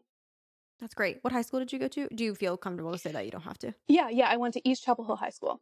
That's 0.81 0.95
great. 0.95 1.19
What 1.23 1.33
high 1.33 1.43
school 1.43 1.61
did 1.61 1.73
you 1.73 1.79
go 1.79 1.89
to? 1.89 2.09
Do 2.15 2.25
you 2.25 2.35
feel 2.35 2.57
comfortable 2.57 2.93
to 2.93 2.99
say 2.99 3.13
that? 3.13 3.25
You 3.25 3.31
don't 3.31 3.43
have 3.43 3.59
to. 3.59 3.75
Yeah, 3.89 4.09
yeah. 4.09 4.29
I 4.29 4.37
went 4.37 4.55
to 4.55 4.67
East 4.69 4.85
Chapel 4.85 5.05
Hill 5.05 5.17
High 5.17 5.31
School. 5.31 5.61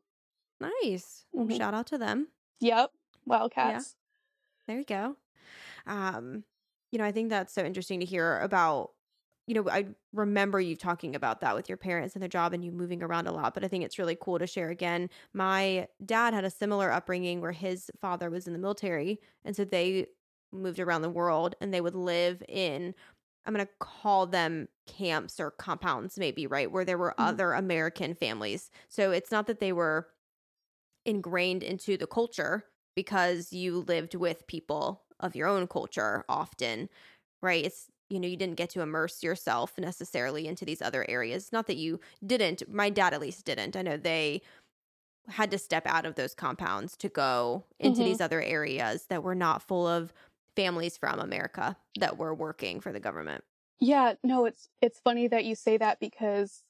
Nice. 0.60 1.24
Mhm. 1.34 1.56
Shout 1.56 1.74
out 1.74 1.86
to 1.88 1.98
them. 1.98 2.28
Yep. 2.60 2.92
Wildcats. 3.26 3.96
There 4.66 4.78
you 4.78 4.84
go. 4.84 5.16
Um, 5.86 6.44
you 6.90 6.98
know, 6.98 7.04
I 7.04 7.12
think 7.12 7.30
that's 7.30 7.52
so 7.52 7.64
interesting 7.64 8.00
to 8.00 8.06
hear 8.06 8.38
about. 8.40 8.92
You 9.46 9.54
know, 9.54 9.70
I 9.70 9.86
remember 10.12 10.60
you 10.60 10.76
talking 10.76 11.16
about 11.16 11.40
that 11.40 11.54
with 11.54 11.70
your 11.70 11.78
parents 11.78 12.14
and 12.14 12.20
their 12.22 12.28
job 12.28 12.52
and 12.52 12.62
you 12.62 12.70
moving 12.70 13.02
around 13.02 13.26
a 13.28 13.32
lot, 13.32 13.54
but 13.54 13.64
I 13.64 13.68
think 13.68 13.82
it's 13.82 13.98
really 13.98 14.14
cool 14.20 14.38
to 14.38 14.46
share 14.46 14.68
again. 14.68 15.08
My 15.32 15.88
dad 16.04 16.34
had 16.34 16.44
a 16.44 16.50
similar 16.50 16.92
upbringing 16.92 17.40
where 17.40 17.52
his 17.52 17.90
father 17.98 18.28
was 18.28 18.46
in 18.46 18.52
the 18.52 18.58
military, 18.58 19.20
and 19.46 19.56
so 19.56 19.64
they 19.64 20.08
moved 20.52 20.80
around 20.80 21.02
the 21.02 21.10
world 21.10 21.54
and 21.60 21.72
they 21.72 21.80
would 21.80 21.94
live 21.94 22.42
in 22.48 22.94
I'm 23.46 23.54
going 23.54 23.66
to 23.66 23.72
call 23.80 24.26
them 24.26 24.68
camps 24.86 25.40
or 25.40 25.50
compounds 25.50 26.18
maybe, 26.18 26.46
right? 26.46 26.70
Where 26.70 26.84
there 26.84 26.98
were 26.98 27.14
Mhm. 27.18 27.38
other 27.38 27.54
American 27.54 28.14
families. 28.14 28.70
So 28.88 29.10
it's 29.10 29.30
not 29.30 29.46
that 29.46 29.58
they 29.60 29.72
were 29.72 30.10
ingrained 31.04 31.62
into 31.62 31.96
the 31.96 32.06
culture 32.06 32.66
because 32.94 33.52
you 33.52 33.80
lived 33.80 34.14
with 34.14 34.46
people 34.46 35.04
of 35.20 35.36
your 35.36 35.48
own 35.48 35.66
culture 35.66 36.24
often, 36.28 36.88
right? 37.42 37.64
It's 37.64 37.88
you 38.10 38.18
know, 38.18 38.28
you 38.28 38.38
didn't 38.38 38.56
get 38.56 38.70
to 38.70 38.80
immerse 38.80 39.22
yourself 39.22 39.76
necessarily 39.78 40.48
into 40.48 40.64
these 40.64 40.80
other 40.80 41.04
areas. 41.10 41.52
Not 41.52 41.66
that 41.66 41.76
you 41.76 42.00
didn't. 42.26 42.66
My 42.66 42.88
dad 42.88 43.12
at 43.12 43.20
least 43.20 43.44
didn't. 43.44 43.76
I 43.76 43.82
know 43.82 43.98
they 43.98 44.40
had 45.28 45.50
to 45.50 45.58
step 45.58 45.86
out 45.86 46.06
of 46.06 46.14
those 46.14 46.34
compounds 46.34 46.96
to 46.98 47.08
go 47.08 47.66
into 47.78 48.02
Mhm. 48.02 48.04
these 48.04 48.20
other 48.20 48.42
areas 48.42 49.06
that 49.08 49.22
were 49.22 49.34
not 49.34 49.62
full 49.62 49.86
of 49.86 50.12
families 50.58 50.96
from 50.96 51.20
America 51.20 51.76
that 52.00 52.18
were 52.18 52.34
working 52.34 52.80
for 52.80 52.92
the 52.92 52.98
government. 52.98 53.44
Yeah, 53.78 54.14
no, 54.24 54.44
it's 54.44 54.68
it's 54.82 54.98
funny 54.98 55.28
that 55.28 55.44
you 55.44 55.54
say 55.54 55.76
that 55.76 56.00
because 56.00 56.64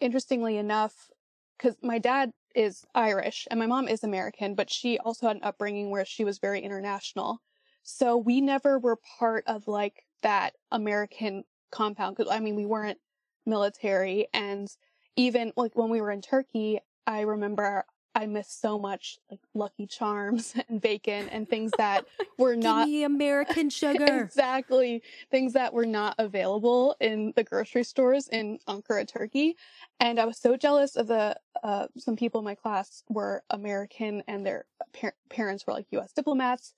interestingly 0.00 0.56
enough, 0.56 1.10
because 1.56 1.76
my 1.80 1.98
dad 1.98 2.32
is 2.56 2.84
Irish 2.92 3.46
and 3.52 3.60
my 3.60 3.66
mom 3.66 3.86
is 3.86 4.02
American, 4.02 4.56
but 4.56 4.68
she 4.68 4.98
also 4.98 5.28
had 5.28 5.36
an 5.36 5.44
upbringing 5.44 5.90
where 5.90 6.04
she 6.04 6.24
was 6.24 6.40
very 6.40 6.60
international. 6.60 7.38
So 7.84 8.16
we 8.16 8.40
never 8.40 8.80
were 8.80 8.98
part 9.20 9.44
of 9.46 9.68
like 9.68 10.04
that 10.22 10.54
American 10.72 11.44
compound. 11.70 12.16
Cause 12.16 12.26
I 12.28 12.40
mean, 12.40 12.56
we 12.56 12.66
weren't 12.66 12.98
military. 13.46 14.26
And 14.34 14.68
even 15.14 15.52
like 15.56 15.76
when 15.76 15.88
we 15.88 16.00
were 16.00 16.10
in 16.10 16.20
Turkey, 16.20 16.80
I 17.06 17.20
remember 17.20 17.84
I 18.18 18.26
miss 18.26 18.50
so 18.50 18.80
much 18.80 19.20
like 19.30 19.38
Lucky 19.54 19.86
Charms 19.86 20.52
and 20.68 20.80
bacon 20.80 21.28
and 21.28 21.48
things 21.48 21.70
that 21.78 22.04
were 22.38 22.56
not 22.56 22.88
American 22.88 23.70
sugar. 23.70 24.24
exactly 24.24 25.04
things 25.30 25.52
that 25.52 25.72
were 25.72 25.86
not 25.86 26.16
available 26.18 26.96
in 27.00 27.32
the 27.36 27.44
grocery 27.44 27.84
stores 27.84 28.26
in 28.26 28.58
Ankara, 28.66 29.06
Turkey. 29.06 29.56
And 30.00 30.18
I 30.18 30.24
was 30.24 30.36
so 30.36 30.56
jealous 30.56 30.96
of 30.96 31.06
the 31.06 31.36
uh, 31.62 31.86
some 31.96 32.16
people 32.16 32.40
in 32.40 32.44
my 32.44 32.56
class 32.56 33.04
were 33.08 33.44
American 33.50 34.24
and 34.26 34.44
their 34.44 34.64
par- 35.00 35.14
parents 35.30 35.64
were 35.64 35.72
like 35.72 35.86
U.S. 35.92 36.12
diplomats, 36.12 36.74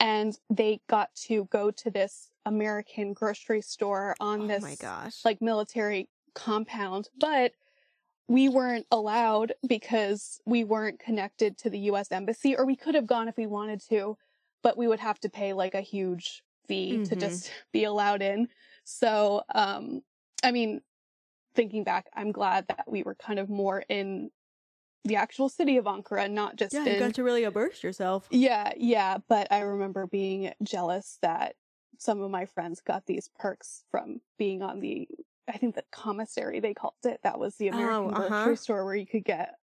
and 0.00 0.36
they 0.50 0.80
got 0.88 1.14
to 1.26 1.44
go 1.52 1.70
to 1.70 1.90
this 1.90 2.30
American 2.46 3.12
grocery 3.12 3.62
store 3.62 4.16
on 4.18 4.42
oh 4.42 4.46
this 4.48 4.62
like 5.24 5.40
military 5.40 6.08
compound, 6.34 7.10
but 7.18 7.52
we 8.30 8.48
weren't 8.48 8.86
allowed 8.92 9.54
because 9.66 10.40
we 10.46 10.62
weren't 10.62 11.00
connected 11.00 11.58
to 11.58 11.68
the 11.70 11.80
US 11.90 12.12
embassy 12.12 12.56
or 12.56 12.64
we 12.64 12.76
could 12.76 12.94
have 12.94 13.06
gone 13.06 13.26
if 13.28 13.36
we 13.36 13.46
wanted 13.46 13.80
to, 13.88 14.16
but 14.62 14.78
we 14.78 14.86
would 14.86 15.00
have 15.00 15.18
to 15.20 15.28
pay 15.28 15.52
like 15.52 15.74
a 15.74 15.80
huge 15.80 16.44
fee 16.68 17.00
to 17.00 17.16
Mhm. 17.16 17.20
just 17.20 17.52
be 17.72 17.82
allowed 17.84 18.22
in. 18.22 18.48
So, 18.84 19.42
um 19.54 20.02
I 20.44 20.52
mean, 20.52 20.80
thinking 21.54 21.84
back, 21.84 22.08
I'm 22.14 22.32
glad 22.32 22.68
that 22.68 22.84
we 22.88 23.02
were 23.02 23.16
kind 23.16 23.38
of 23.40 23.50
more 23.50 23.84
in 23.88 24.30
the 25.04 25.16
actual 25.16 25.48
city 25.48 25.76
of 25.78 25.86
Ankara, 25.86 26.30
not 26.30 26.56
just 26.56 26.74
yeah, 26.74 26.86
in 26.86 26.98
got 26.98 27.14
to 27.14 27.24
really 27.24 27.44
immerse 27.44 27.82
yourself. 27.82 28.28
yeah, 28.30 28.72
yeah, 28.76 29.18
but 29.28 29.48
I 29.50 29.60
remember 29.60 30.06
being 30.06 30.52
jealous 30.62 31.18
that 31.22 31.56
some 31.98 32.20
of 32.22 32.30
my 32.30 32.46
friends 32.46 32.80
got 32.80 33.06
these 33.06 33.28
perks 33.38 33.84
from 33.90 34.20
being 34.38 34.62
on 34.62 34.80
the 34.80 35.08
I 35.50 35.56
think 35.58 35.74
the 35.74 35.84
commissary 35.90 36.60
they 36.60 36.74
called 36.74 36.94
it. 37.04 37.20
That 37.22 37.38
was 37.38 37.56
the 37.56 37.68
American 37.68 38.06
Oh, 38.06 38.10
uh-huh. 38.10 38.28
grocery 38.28 38.56
store 38.56 38.84
where 38.84 38.94
you 38.94 39.06
could 39.06 39.24
get 39.24 39.54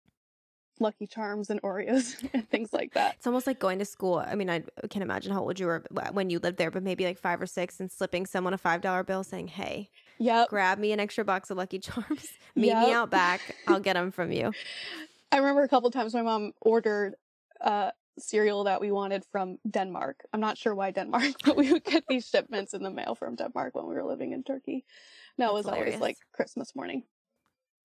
Lucky 0.79 1.07
Charms 1.07 1.49
and 1.49 1.61
Oreos 1.61 2.15
and 2.33 2.47
things 2.49 2.73
like 2.73 2.93
that. 2.93 3.15
It's 3.15 3.27
almost 3.27 3.47
like 3.47 3.59
going 3.59 3.79
to 3.79 3.85
school. 3.85 4.17
I 4.19 4.35
mean, 4.35 4.49
I 4.49 4.63
can't 4.89 5.03
imagine 5.03 5.31
how 5.31 5.41
old 5.41 5.59
you 5.59 5.65
were 5.67 5.83
when 6.11 6.29
you 6.29 6.39
lived 6.39 6.57
there, 6.57 6.71
but 6.71 6.83
maybe 6.83 7.05
like 7.05 7.17
five 7.17 7.41
or 7.41 7.47
six 7.47 7.79
and 7.79 7.91
slipping 7.91 8.25
someone 8.25 8.53
a 8.53 8.57
$5 8.57 9.05
bill 9.05 9.23
saying, 9.23 9.47
Hey, 9.47 9.89
Yep. 10.19 10.49
grab 10.49 10.79
me 10.79 10.91
an 10.91 10.99
extra 10.99 11.23
box 11.23 11.49
of 11.51 11.57
Lucky 11.57 11.79
Charms. 11.79 12.29
Meet 12.55 12.75
me 12.75 12.91
out 12.91 13.09
back. 13.09 13.39
I'll 13.67 13.79
get 13.79 13.93
them 13.93 14.11
from 14.11 14.31
you. 14.31 14.53
I 15.31 15.37
remember 15.37 15.63
a 15.63 15.67
couple 15.67 15.91
times 15.91 16.13
my 16.13 16.21
mom 16.21 16.53
ordered 16.61 17.15
uh 17.61 17.91
cereal 18.19 18.63
that 18.63 18.81
we 18.81 18.91
wanted 18.91 19.23
from 19.31 19.57
Denmark. 19.69 20.25
I'm 20.33 20.39
not 20.39 20.57
sure 20.57 20.73
why 20.73 20.89
Denmark, 20.91 21.33
but 21.45 21.55
we 21.55 21.71
would 21.71 21.83
get 21.83 22.03
these 22.09 22.27
shipments 22.27 22.73
in 22.73 22.81
the 22.81 22.89
mail 22.89 23.13
from 23.13 23.35
Denmark 23.35 23.75
when 23.75 23.85
we 23.87 23.93
were 23.93 24.03
living 24.03 24.31
in 24.31 24.43
Turkey. 24.43 24.85
That 25.37 25.45
That's 25.45 25.53
was 25.53 25.65
always 25.67 25.99
like 25.99 26.17
Christmas 26.33 26.75
morning. 26.75 27.03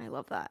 I 0.01 0.09
love 0.09 0.27
that. 0.31 0.51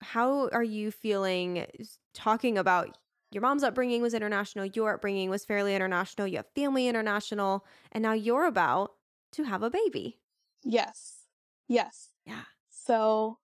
How 0.00 0.48
are 0.48 0.62
you 0.64 0.90
feeling 0.90 1.66
talking 2.14 2.58
about 2.58 2.96
your 3.30 3.42
mom's 3.42 3.62
upbringing 3.62 4.02
was 4.02 4.14
international, 4.14 4.66
your 4.66 4.94
upbringing 4.94 5.30
was 5.30 5.44
fairly 5.44 5.74
international, 5.74 6.26
you 6.26 6.36
have 6.36 6.46
family 6.54 6.88
international, 6.88 7.64
and 7.92 8.02
now 8.02 8.12
you're 8.12 8.46
about 8.46 8.92
to 9.32 9.44
have 9.44 9.62
a 9.62 9.70
baby? 9.70 10.18
Yes. 10.64 11.26
Yes. 11.68 12.10
Yeah. 12.26 12.42
So 12.68 13.38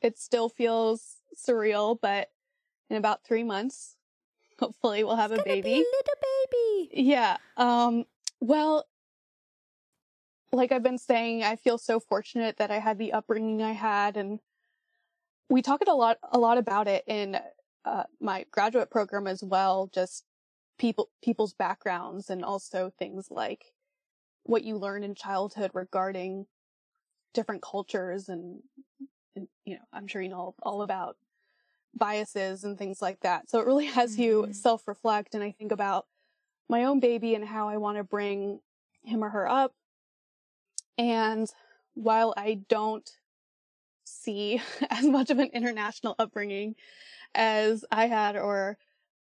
it 0.00 0.18
still 0.18 0.48
feels 0.48 1.16
surreal, 1.36 1.98
but 2.00 2.30
in 2.88 2.96
about 2.96 3.24
three 3.24 3.44
months, 3.44 3.96
hopefully 4.58 5.04
we'll 5.04 5.16
have 5.16 5.32
It's 5.32 5.40
a 5.40 5.44
baby. 5.44 5.70
little 5.74 6.14
baby. 6.52 6.90
Yeah. 7.02 7.36
Um, 7.56 8.04
well, 8.40 8.86
like 10.52 10.72
I've 10.72 10.82
been 10.82 10.98
saying, 10.98 11.42
I 11.42 11.56
feel 11.56 11.78
so 11.78 12.00
fortunate 12.00 12.56
that 12.56 12.70
I 12.70 12.78
had 12.78 12.98
the 12.98 13.12
upbringing 13.12 13.62
I 13.62 13.72
had 13.72 14.16
and 14.16 14.40
we 15.48 15.62
talk 15.62 15.82
a 15.86 15.92
lot, 15.94 16.18
a 16.30 16.38
lot 16.38 16.58
about 16.58 16.88
it 16.88 17.04
in 17.06 17.38
uh, 17.84 18.04
my 18.20 18.44
graduate 18.50 18.90
program 18.90 19.26
as 19.26 19.42
well. 19.42 19.88
Just 19.92 20.24
people, 20.78 21.10
people's 21.22 21.54
backgrounds 21.54 22.30
and 22.30 22.44
also 22.44 22.90
things 22.98 23.30
like 23.30 23.72
what 24.44 24.64
you 24.64 24.76
learn 24.76 25.04
in 25.04 25.14
childhood 25.14 25.70
regarding 25.74 26.46
different 27.34 27.62
cultures 27.62 28.28
and, 28.28 28.62
and 29.36 29.48
you 29.64 29.76
know, 29.76 29.84
I'm 29.92 30.06
sure 30.06 30.22
you 30.22 30.28
know 30.30 30.54
all 30.62 30.82
about 30.82 31.16
biases 31.94 32.64
and 32.64 32.78
things 32.78 33.02
like 33.02 33.20
that. 33.20 33.50
So 33.50 33.60
it 33.60 33.66
really 33.66 33.86
has 33.86 34.18
you 34.18 34.44
Mhm. 34.48 34.54
self 34.54 34.88
reflect 34.88 35.34
and 35.34 35.44
I 35.44 35.52
think 35.52 35.72
about 35.72 36.06
my 36.68 36.84
own 36.84 37.00
baby 37.00 37.34
and 37.34 37.44
how 37.44 37.68
I 37.68 37.78
want 37.78 37.98
to 37.98 38.04
bring 38.04 38.60
him 39.02 39.24
or 39.24 39.30
her 39.30 39.48
up. 39.48 39.74
And 40.98 41.50
while 41.94 42.34
I 42.36 42.60
don't 42.68 43.08
see 44.04 44.60
as 44.90 45.06
much 45.06 45.30
of 45.30 45.38
an 45.38 45.50
international 45.52 46.14
upbringing 46.18 46.74
as 47.34 47.84
I 47.90 48.06
had 48.06 48.36
or 48.36 48.78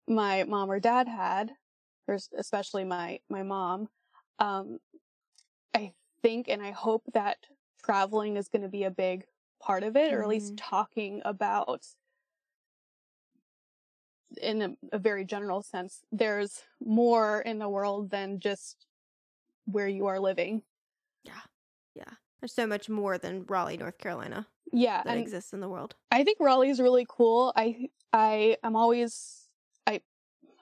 my 0.08 0.44
mom 0.44 0.70
or 0.70 0.80
dad 0.80 1.08
had, 1.08 1.52
or 2.08 2.18
especially 2.36 2.84
my, 2.84 3.20
my 3.30 3.42
mom, 3.42 3.88
um, 4.38 4.78
I 5.74 5.94
think 6.22 6.48
and 6.48 6.62
I 6.62 6.72
hope 6.72 7.04
that 7.14 7.38
traveling 7.84 8.36
is 8.36 8.48
going 8.48 8.62
to 8.62 8.68
be 8.68 8.84
a 8.84 8.90
big 8.90 9.24
part 9.60 9.82
of 9.84 9.96
it, 9.96 10.12
or 10.12 10.22
at 10.22 10.28
least 10.28 10.54
Mhm. 10.54 10.58
talking 10.58 11.22
about 11.24 11.86
in 14.40 14.62
a, 14.62 14.76
a 14.92 14.98
very 14.98 15.24
general 15.24 15.62
sense, 15.62 16.04
there's 16.10 16.62
more 16.80 17.40
in 17.42 17.58
the 17.58 17.68
world 17.68 18.10
than 18.10 18.40
just 18.40 18.86
where 19.66 19.88
you 19.88 20.06
are 20.06 20.20
living. 20.20 20.62
There's 22.42 22.52
so 22.52 22.66
much 22.66 22.88
more 22.88 23.18
than 23.18 23.44
Raleigh, 23.44 23.76
North 23.76 23.98
Carolina 23.98 24.48
Yeah, 24.72 25.04
that 25.04 25.16
exists 25.16 25.52
in 25.52 25.60
the 25.60 25.68
world. 25.68 25.94
I 26.10 26.24
think 26.24 26.38
Raleigh 26.40 26.70
is 26.70 26.80
really 26.80 27.06
cool. 27.08 27.52
I 27.54 27.88
I 28.12 28.56
am 28.64 28.74
always 28.74 29.48
I 29.86 30.00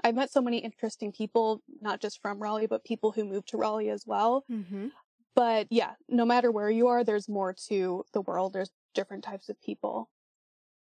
I've 0.04 0.14
met 0.14 0.30
so 0.30 0.42
many 0.42 0.58
interesting 0.58 1.10
people, 1.10 1.62
not 1.80 2.00
just 2.00 2.20
from 2.20 2.38
Raleigh, 2.38 2.66
but 2.66 2.84
people 2.84 3.12
who 3.12 3.24
moved 3.24 3.48
to 3.48 3.56
Raleigh 3.56 3.88
as 3.88 4.06
well. 4.06 4.44
Mm-hmm. 4.50 4.88
But 5.34 5.68
yeah, 5.70 5.92
no 6.06 6.26
matter 6.26 6.50
where 6.50 6.68
you 6.68 6.88
are, 6.88 7.02
there's 7.02 7.30
more 7.30 7.54
to 7.68 8.04
the 8.12 8.20
world. 8.20 8.52
There's 8.52 8.72
different 8.94 9.24
types 9.24 9.48
of 9.48 9.58
people 9.62 10.10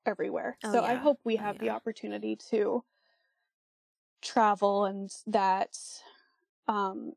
everywhere. 0.06 0.58
Oh, 0.66 0.74
so 0.74 0.84
I 0.84 0.96
hope 0.96 1.20
we 1.24 1.38
Oh, 1.38 1.42
have 1.42 1.60
the 1.60 1.70
opportunity 1.70 2.36
to 2.50 2.84
travel 4.22 4.86
and 4.86 5.10
that 5.26 5.78
um 6.68 7.14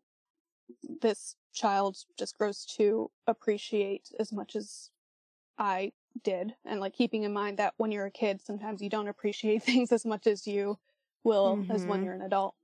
this 0.83 1.37
child 1.52 1.99
just 2.18 2.37
grows 2.38 2.64
to 2.66 3.11
appreciate 3.26 4.11
as 4.18 4.33
much 4.33 4.56
as 4.56 4.90
I 5.59 5.92
did 6.23 6.56
and 6.64 6.80
like 6.80 6.94
keeping 6.94 7.25
in 7.25 7.33
mind 7.33 7.59
that 7.59 7.75
when 7.78 7.92
you're 7.92 8.06
a 8.06 8.11
kid 8.11 8.40
sometimes 8.42 8.83
you 8.83 8.90
don't 8.90 9.09
appreciate 9.09 9.62
things 9.64 9.92
as 9.92 10.04
much 10.06 10.26
as 10.26 10.47
you 10.47 10.78
will 11.25 11.64
as 11.71 11.87
when 11.87 12.02
Mhm. 12.02 12.04
you're 12.04 12.14
an 12.14 12.23
adult. 12.23 12.56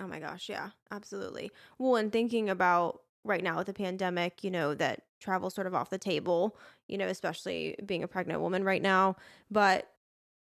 Oh 0.00 0.06
my 0.06 0.18
gosh, 0.18 0.48
yeah, 0.48 0.70
absolutely. 0.90 1.50
Well, 1.78 1.96
and 1.96 2.10
thinking 2.10 2.48
about 2.48 3.02
right 3.24 3.42
now 3.42 3.58
with 3.58 3.66
the 3.66 3.74
pandemic, 3.74 4.42
you 4.42 4.50
know, 4.50 4.74
that 4.74 5.06
travel 5.20 5.50
sort 5.50 5.66
of 5.66 5.74
off 5.74 5.90
the 5.90 5.98
table, 5.98 6.56
you 6.88 6.98
know, 6.98 7.06
especially 7.06 7.76
being 7.84 8.02
a 8.02 8.08
pregnant 8.08 8.40
woman 8.40 8.64
right 8.64 8.82
now. 8.82 9.16
But 9.50 9.94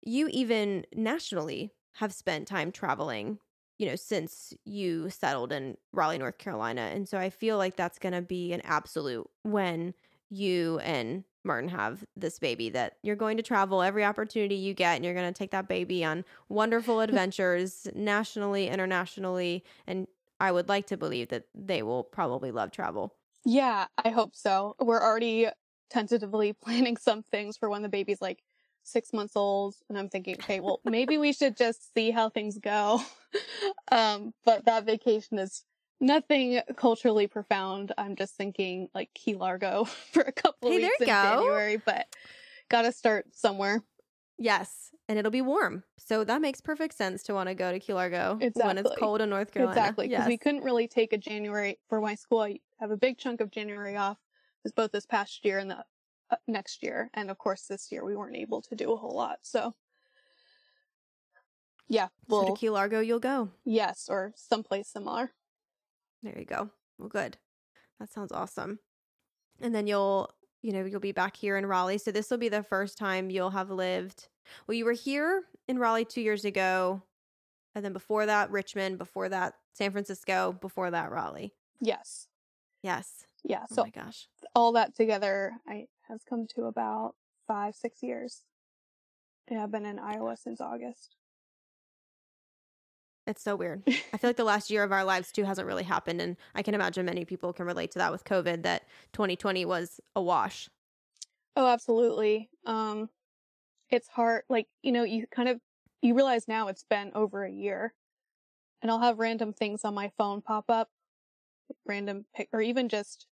you 0.02 0.28
even 0.28 0.87
nationally 0.95 1.73
have 1.95 2.12
spent 2.14 2.49
time 2.49 2.73
traveling, 2.73 3.40
you 3.78 3.87
know, 3.87 3.97
since 3.97 4.54
you 4.64 5.11
settled 5.11 5.52
in 5.52 5.76
Raleigh, 5.92 6.18
North 6.18 6.38
Carolina. 6.38 6.90
And 6.92 7.09
so 7.09 7.18
I 7.18 7.30
feel 7.30 7.59
like 7.59 7.76
that's 7.76 7.99
going 7.99 8.14
to 8.14 8.23
be 8.23 8.52
an 8.52 8.62
absolute 8.64 9.28
when 9.42 9.95
you 10.30 10.78
and 10.80 11.25
Martin 11.45 11.68
have 11.68 12.04
this 12.16 12.38
baby 12.38 12.68
that 12.71 12.95
you're 13.02 13.16
going 13.16 13.37
to 13.37 13.42
travel 13.42 13.83
every 13.83 14.04
opportunity 14.04 14.56
you 14.56 14.75
get 14.75 14.97
and 14.97 15.04
you're 15.04 15.14
going 15.14 15.33
to 15.33 15.38
take 15.38 15.52
that 15.52 15.68
baby 15.68 16.04
on 16.04 16.25
wonderful 16.49 17.00
adventures 17.02 17.87
nationally, 17.95 18.68
internationally, 18.68 19.64
and 19.87 20.06
I 20.40 20.52
would 20.52 20.68
like 20.68 20.87
to 20.88 20.97
believe 20.97 21.28
that 21.28 21.45
they 21.54 21.83
will 21.83 22.04
probably 22.04 22.50
love 22.50 22.71
travel. 22.71 23.14
Yeah, 23.45 23.87
I 24.04 24.11
hope 24.11 24.35
so. 24.35 24.75
We're 24.80 25.02
already 25.02 25.49
tentatively 25.88 26.52
planning 26.64 26.97
some 26.97 27.23
things 27.23 27.56
for 27.56 27.71
when 27.71 27.83
the 27.83 27.88
baby's 27.88 28.21
like 28.21 28.40
six 28.87 29.12
months 29.12 29.37
old. 29.37 29.75
And 29.88 29.99
I'm 29.99 30.09
thinking, 30.09 30.37
okay, 30.37 30.61
well, 30.61 30.81
maybe 30.85 31.19
we 31.19 31.33
should 31.33 31.57
just 31.57 31.93
see 31.95 32.11
how 32.11 32.31
things 32.31 32.59
go. 32.59 33.00
um, 33.93 34.33
but 34.45 34.64
that 34.66 34.87
vacation 34.87 35.38
is 35.38 35.64
nothing 36.00 36.61
culturally 36.76 37.26
profound. 37.26 37.93
I'm 37.99 38.16
just 38.16 38.35
thinking 38.37 38.88
like 38.95 39.11
Key 39.14 39.35
Largo 39.35 39.85
for 40.12 40.23
a 40.23 40.33
couple 40.33 40.71
Hey, 40.71 40.78
weeks 40.78 40.97
in 41.00 41.07
go. 41.07 41.12
January, 41.12 41.76
but 41.85 42.07
gotta 42.71 42.93
start 42.93 43.26
somewhere. 43.33 43.83
Yes, 44.38 44.90
and 45.09 45.19
it'll 45.19 45.31
be 45.31 45.43
warm. 45.43 45.83
So 45.99 46.25
that 46.25 46.40
makes 46.43 46.61
perfect 46.61 46.95
sense 46.95 47.23
to 47.25 47.35
want 47.35 47.49
to 47.49 47.55
go 47.55 47.73
to 47.73 47.81
Key 47.81 47.95
Largo 47.95 48.38
when 48.55 48.78
it's 48.78 48.90
cold 48.99 49.21
in 49.21 49.31
North 49.31 49.52
Carolina. 49.52 49.81
Exactly. 49.81 50.09
Because 50.09 50.26
we 50.26 50.37
couldn't 50.37 50.62
really 50.62 50.88
take 50.88 51.12
a 51.12 51.19
January 51.19 51.78
for 51.88 52.00
my 52.00 52.14
school. 52.14 52.40
I 52.40 52.59
have 52.81 52.90
a 52.90 52.97
big 52.97 53.16
chunk 53.16 53.40
of 53.40 53.50
January 53.50 53.97
off. 53.97 54.19
It 54.19 54.64
was 54.64 54.73
both 54.73 54.93
this 54.93 55.07
past 55.07 55.45
year 55.45 55.59
and 55.59 55.71
the 55.71 55.85
Uh, 56.30 56.37
next 56.49 56.83
year. 56.83 57.09
And 57.14 57.30
of 57.30 57.38
course, 57.38 57.62
this 57.68 57.92
year 57.92 58.04
we 58.04 58.16
weren't 58.16 58.37
able 58.37 58.61
to 58.62 58.75
do 58.75 58.92
a 58.92 58.97
whole 58.97 59.14
lot. 59.14 59.38
So, 59.42 59.75
yeah, 61.88 62.07
So 62.07 62.42
well, 62.42 62.46
to 62.46 62.55
Key 62.61 62.70
Largo, 62.70 63.00
you'll 63.00 63.20
go. 63.20 63.50
yes, 63.64 64.09
or 64.11 64.33
someplace 64.35 64.88
similar. 64.88 65.33
There 66.22 66.37
you 66.37 66.44
go. 66.44 66.70
Well, 66.98 67.09
good. 67.09 67.37
That 68.00 68.11
sounds 68.11 68.33
awesome. 68.33 68.81
And 69.61 69.72
then 69.74 69.87
you'll, 69.87 70.31
you 70.62 70.72
know, 70.72 70.85
you'll 70.85 70.98
be 71.00 71.12
back 71.12 71.37
here 71.37 71.57
in 71.57 71.64
Raleigh. 71.64 71.98
So 71.98 72.11
this 72.11 72.29
will 72.31 72.38
be 72.38 72.48
the 72.48 72.62
first 72.64 72.98
time 72.98 73.31
you'll 73.31 73.50
have 73.50 73.70
lived. 73.70 74.29
Well, 74.66 74.74
you 74.74 74.85
were 74.85 74.92
here 74.92 75.44
in 75.68 75.79
Raleigh 75.79 76.05
two 76.05 76.20
years 76.22 76.44
ago. 76.44 77.03
And 77.74 77.85
then 77.85 77.92
before 77.92 78.27
that, 78.27 78.50
Richmond. 78.50 78.98
Before 78.98 79.29
that, 79.29 79.55
San 79.74 79.92
Francisco. 79.92 80.57
Before 80.61 80.90
that, 80.90 81.11
Raleigh. 81.12 81.55
Yes. 81.81 82.27
Yes. 82.83 83.27
Yeah. 83.44 83.62
Oh 83.70 83.74
So 83.74 83.83
my 83.85 83.90
gosh. 83.90 84.27
all 84.55 84.72
that 84.72 84.96
together, 84.96 85.53
I 85.68 85.87
has 86.09 86.23
come 86.29 86.47
to 86.55 86.64
about 86.64 87.14
five, 87.47 87.75
six 87.75 88.03
years. 88.03 88.42
Yeah, 89.51 89.62
I've 89.62 89.71
been 89.71 89.87
in 89.87 89.99
Iowa 89.99 90.37
since 90.37 90.61
August. 90.61 91.16
It's 93.27 93.42
so 93.42 93.57
weird. 93.57 93.83
I 93.87 94.19
feel 94.19 94.31
like 94.31 94.37
the 94.37 94.45
last 94.45 94.71
year 94.71 94.83
of 94.85 94.92
our 94.92 95.05
lives 95.05 95.33
too 95.33 95.45
hasn't 95.45 95.66
really 95.66 95.83
happened. 95.83 96.21
And 96.21 96.37
I 96.55 96.62
can 96.62 96.75
imagine 96.75 97.07
many 97.07 97.25
people 97.25 97.53
can 97.53 97.66
relate 97.66 97.90
to 97.92 97.99
that 97.99 98.12
with 98.12 98.25
COVID 98.25 98.62
that 98.62 98.85
2020 99.12 99.64
was 99.64 100.01
a 100.14 100.23
wash. 100.23 100.69
Oh, 101.57 101.66
absolutely. 101.66 102.51
Um, 102.64 103.09
it's 103.90 104.09
hard. 104.09 104.42
Like, 104.49 104.66
you 104.83 104.92
know, 104.92 105.05
you 105.05 105.27
kind 105.27 105.49
of, 105.49 105.61
you 106.03 106.14
realize 106.14 106.47
now 106.47 106.69
it's 106.69 106.85
been 106.85 107.12
over 107.14 107.45
a 107.45 107.51
year 107.51 107.95
and 108.83 108.90
I'll 108.90 109.01
have 109.01 109.19
random 109.19 109.53
things 109.53 109.85
on 109.85 109.95
my 109.95 110.11
phone 110.19 110.42
pop 110.42 110.66
up, 110.69 110.88
random 111.87 112.27
pic, 112.35 112.49
or 112.53 112.61
even 112.61 112.88
just, 112.88 113.27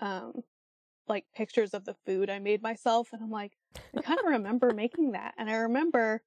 um, 0.00 0.42
like 1.08 1.24
pictures 1.34 1.74
of 1.74 1.84
the 1.84 1.94
food 2.06 2.30
I 2.30 2.38
made 2.38 2.62
myself. 2.62 3.08
And 3.12 3.22
I'm 3.22 3.30
like, 3.30 3.52
I 3.96 4.00
kind 4.00 4.18
of 4.18 4.26
remember 4.30 4.72
making 4.72 5.12
that. 5.12 5.34
And 5.38 5.50
I 5.50 5.54
remember 5.54 6.22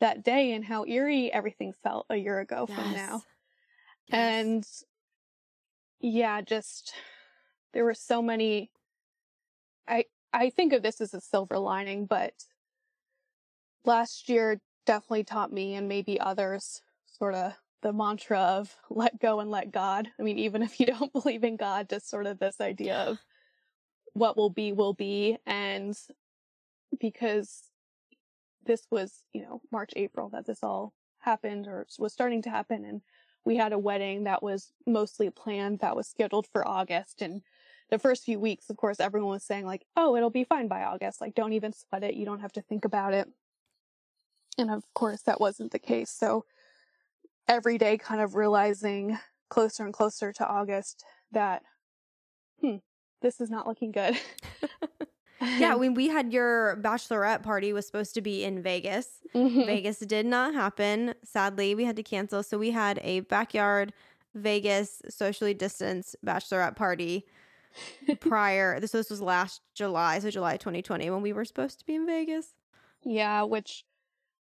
that 0.00 0.24
day 0.24 0.52
and 0.52 0.64
how 0.64 0.84
eerie 0.84 1.32
everything 1.32 1.72
felt 1.82 2.06
a 2.10 2.16
year 2.16 2.40
ago 2.40 2.66
from 2.66 2.92
now. 2.92 3.22
Yes. 4.08 4.12
And 4.12 4.66
yeah, 6.00 6.40
just 6.40 6.92
there 7.72 7.84
were 7.84 7.94
so 7.94 8.20
many 8.20 8.70
I 9.86 10.04
I 10.32 10.50
think 10.50 10.72
of 10.72 10.82
this 10.82 11.00
as 11.00 11.14
a 11.14 11.20
silver 11.20 11.58
lining, 11.58 12.06
but 12.06 12.32
last 13.84 14.28
year 14.28 14.60
definitely 14.86 15.24
taught 15.24 15.52
me 15.52 15.74
and 15.74 15.88
maybe 15.88 16.18
others 16.18 16.82
sort 17.06 17.34
of 17.34 17.52
the 17.82 17.92
mantra 17.92 18.38
of 18.38 18.76
let 18.90 19.20
go 19.20 19.40
and 19.40 19.50
let 19.50 19.72
God. 19.72 20.08
I 20.18 20.22
mean, 20.22 20.38
even 20.38 20.62
if 20.62 20.80
you 20.80 20.86
don't 20.86 21.12
believe 21.22 21.44
in 21.44 21.56
God, 21.56 21.88
just 21.88 22.08
sort 22.08 22.26
of 22.26 22.38
this 22.38 22.60
idea 22.60 22.96
of 22.96 23.18
what 24.14 24.36
will 24.36 24.50
be 24.50 24.72
will 24.72 24.94
be 24.94 25.38
and 25.46 25.96
because 27.00 27.72
this 28.64 28.86
was, 28.90 29.24
you 29.32 29.42
know, 29.42 29.60
March, 29.70 29.90
April 29.96 30.28
that 30.30 30.46
this 30.46 30.62
all 30.62 30.92
happened 31.18 31.66
or 31.66 31.86
was 31.98 32.12
starting 32.12 32.42
to 32.42 32.50
happen 32.50 32.84
and 32.84 33.00
we 33.44 33.56
had 33.56 33.72
a 33.72 33.78
wedding 33.78 34.24
that 34.24 34.42
was 34.42 34.72
mostly 34.86 35.30
planned 35.30 35.80
that 35.80 35.96
was 35.96 36.08
scheduled 36.08 36.46
for 36.46 36.66
August 36.66 37.22
and 37.22 37.42
the 37.90 37.98
first 37.98 38.24
few 38.24 38.40
weeks 38.40 38.70
of 38.70 38.76
course 38.76 38.98
everyone 38.98 39.30
was 39.30 39.44
saying 39.44 39.64
like 39.64 39.84
oh 39.96 40.16
it'll 40.16 40.30
be 40.30 40.44
fine 40.44 40.66
by 40.66 40.82
August 40.82 41.20
like 41.20 41.34
don't 41.34 41.52
even 41.52 41.72
sweat 41.72 42.02
it 42.02 42.14
you 42.14 42.24
don't 42.24 42.40
have 42.40 42.52
to 42.52 42.62
think 42.62 42.84
about 42.84 43.14
it. 43.14 43.28
And 44.58 44.70
of 44.70 44.84
course 44.94 45.22
that 45.22 45.40
wasn't 45.40 45.70
the 45.70 45.78
case 45.78 46.10
so 46.10 46.44
every 47.46 47.78
day 47.78 47.98
kind 47.98 48.20
of 48.20 48.34
realizing 48.34 49.18
closer 49.48 49.84
and 49.84 49.92
closer 49.92 50.32
to 50.32 50.46
August 50.46 51.04
that 51.30 51.62
hmm 52.60 52.76
this 53.22 53.40
is 53.40 53.48
not 53.50 53.66
looking 53.66 53.92
good 53.92 54.16
yeah, 55.58 55.74
when 55.82 55.94
we 55.94 56.08
had 56.08 56.32
your 56.32 56.76
bachelorette 56.82 57.42
party 57.42 57.72
was 57.72 57.86
supposed 57.86 58.14
to 58.14 58.20
be 58.20 58.44
in 58.44 58.62
Vegas. 58.62 59.08
Mhm. 59.34 59.66
Vegas 59.66 59.98
did 59.98 60.24
not 60.26 60.54
happen. 60.54 61.14
Sadly, 61.24 61.74
we 61.74 61.84
had 61.84 61.96
to 61.96 62.02
cancel. 62.04 62.42
So 62.44 62.58
we 62.58 62.70
had 62.70 63.00
a 63.02 63.20
backyard 63.20 63.92
Vegas 64.34 65.02
socially 65.08 65.52
distanced 65.54 66.14
bachelorette 66.24 66.76
party 66.76 67.26
prior. 68.20 68.78
This, 68.78 68.92
this 68.92 69.10
was 69.10 69.20
last 69.20 69.62
July, 69.74 70.18
so 70.20 70.30
July 70.30 70.56
2020, 70.58 71.10
when 71.10 71.22
we 71.22 71.32
were 71.32 71.44
supposed 71.44 71.78
to 71.80 71.86
be 71.86 71.94
in 71.96 72.06
Vegas. 72.06 72.54
yeah 73.04 73.42
which 73.42 73.84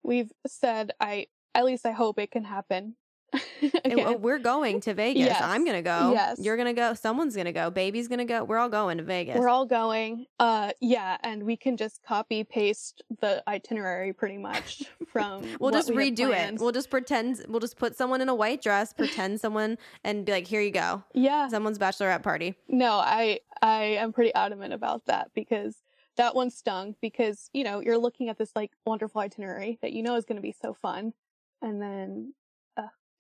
we've 0.04 0.32
said 0.46 0.92
I 1.00 1.28
at 1.56 1.64
least 1.66 1.86
I 1.86 1.92
hope 1.92 2.20
it 2.20 2.32
can 2.32 2.44
happen 2.44 2.96
Again. 3.86 4.00
oh, 4.00 4.14
we're 4.16 4.40
going 4.40 4.82
to 4.82 4.94
Vegas. 4.94 5.26
Yes. 5.26 5.42
I'm 5.42 5.66
gonna 5.66 5.82
go. 5.82 6.12
Yes. 6.14 6.40
You're 6.40 6.58
gonna 6.58 6.74
go. 6.74 6.94
Someone's 6.94 7.36
gonna 7.36 7.52
go. 7.52 7.70
Baby's 7.70 8.08
gonna 8.08 8.26
go. 8.26 8.44
We're 8.44 8.58
all 8.58 8.70
going 8.70 8.98
to 8.98 9.04
Vegas. 9.04 9.38
We're 9.38 9.50
all 9.50 9.66
going. 9.66 10.26
Uh, 10.40 10.72
yeah, 10.80 11.18
and 11.24 11.44
we 11.44 11.58
can 11.58 11.78
just 11.78 12.04
copy 12.04 12.44
paste 12.44 13.04
the 13.22 13.44
itinerary 13.48 14.14
pretty 14.14 14.38
much 14.38 14.84
from. 15.12 15.44
We'll 15.60 15.72
just 15.72 15.94
we 15.94 16.12
redo 16.12 16.34
it. 16.34 16.60
We'll 16.60 16.72
just 16.72 16.90
pretend. 16.90 17.46
We'll 17.48 17.60
just 17.60 17.78
put 17.78 17.96
someone 17.96 18.22
in 18.22 18.30
a 18.30 18.36
white 18.36 18.62
dress, 18.62 18.94
pretend 18.94 19.40
someone, 19.40 19.78
and 20.04 20.26
be 20.26 20.32
like, 20.32 20.48
"Here 20.48 20.62
you 20.62 20.72
go, 20.72 21.04
yeah. 21.14 21.48
someone's 21.50 21.78
bachelorette 21.78 22.24
party." 22.24 22.56
No, 22.68 22.94
I 22.94 23.40
I 23.62 23.84
am 23.84 24.14
pretty 24.14 24.34
adamant 24.34 24.74
about 24.74 25.06
that 25.06 25.32
because 25.34 25.84
that 26.18 26.36
one 26.36 26.50
stung 26.50 26.96
because 27.02 27.50
you 27.54 27.64
know 27.64 27.80
you're 27.80 27.98
looking 27.98 28.30
at 28.30 28.38
this 28.38 28.52
like 28.56 28.72
wonderful 28.86 29.22
itinerary 29.22 29.80
that 29.82 29.94
you 29.94 30.04
know 30.04 30.16
is 30.16 30.26
going 30.26 30.36
to 30.36 30.42
be 30.42 30.56
so 30.62 30.74
fun, 30.74 31.14
and 31.62 31.82
then 31.82 32.34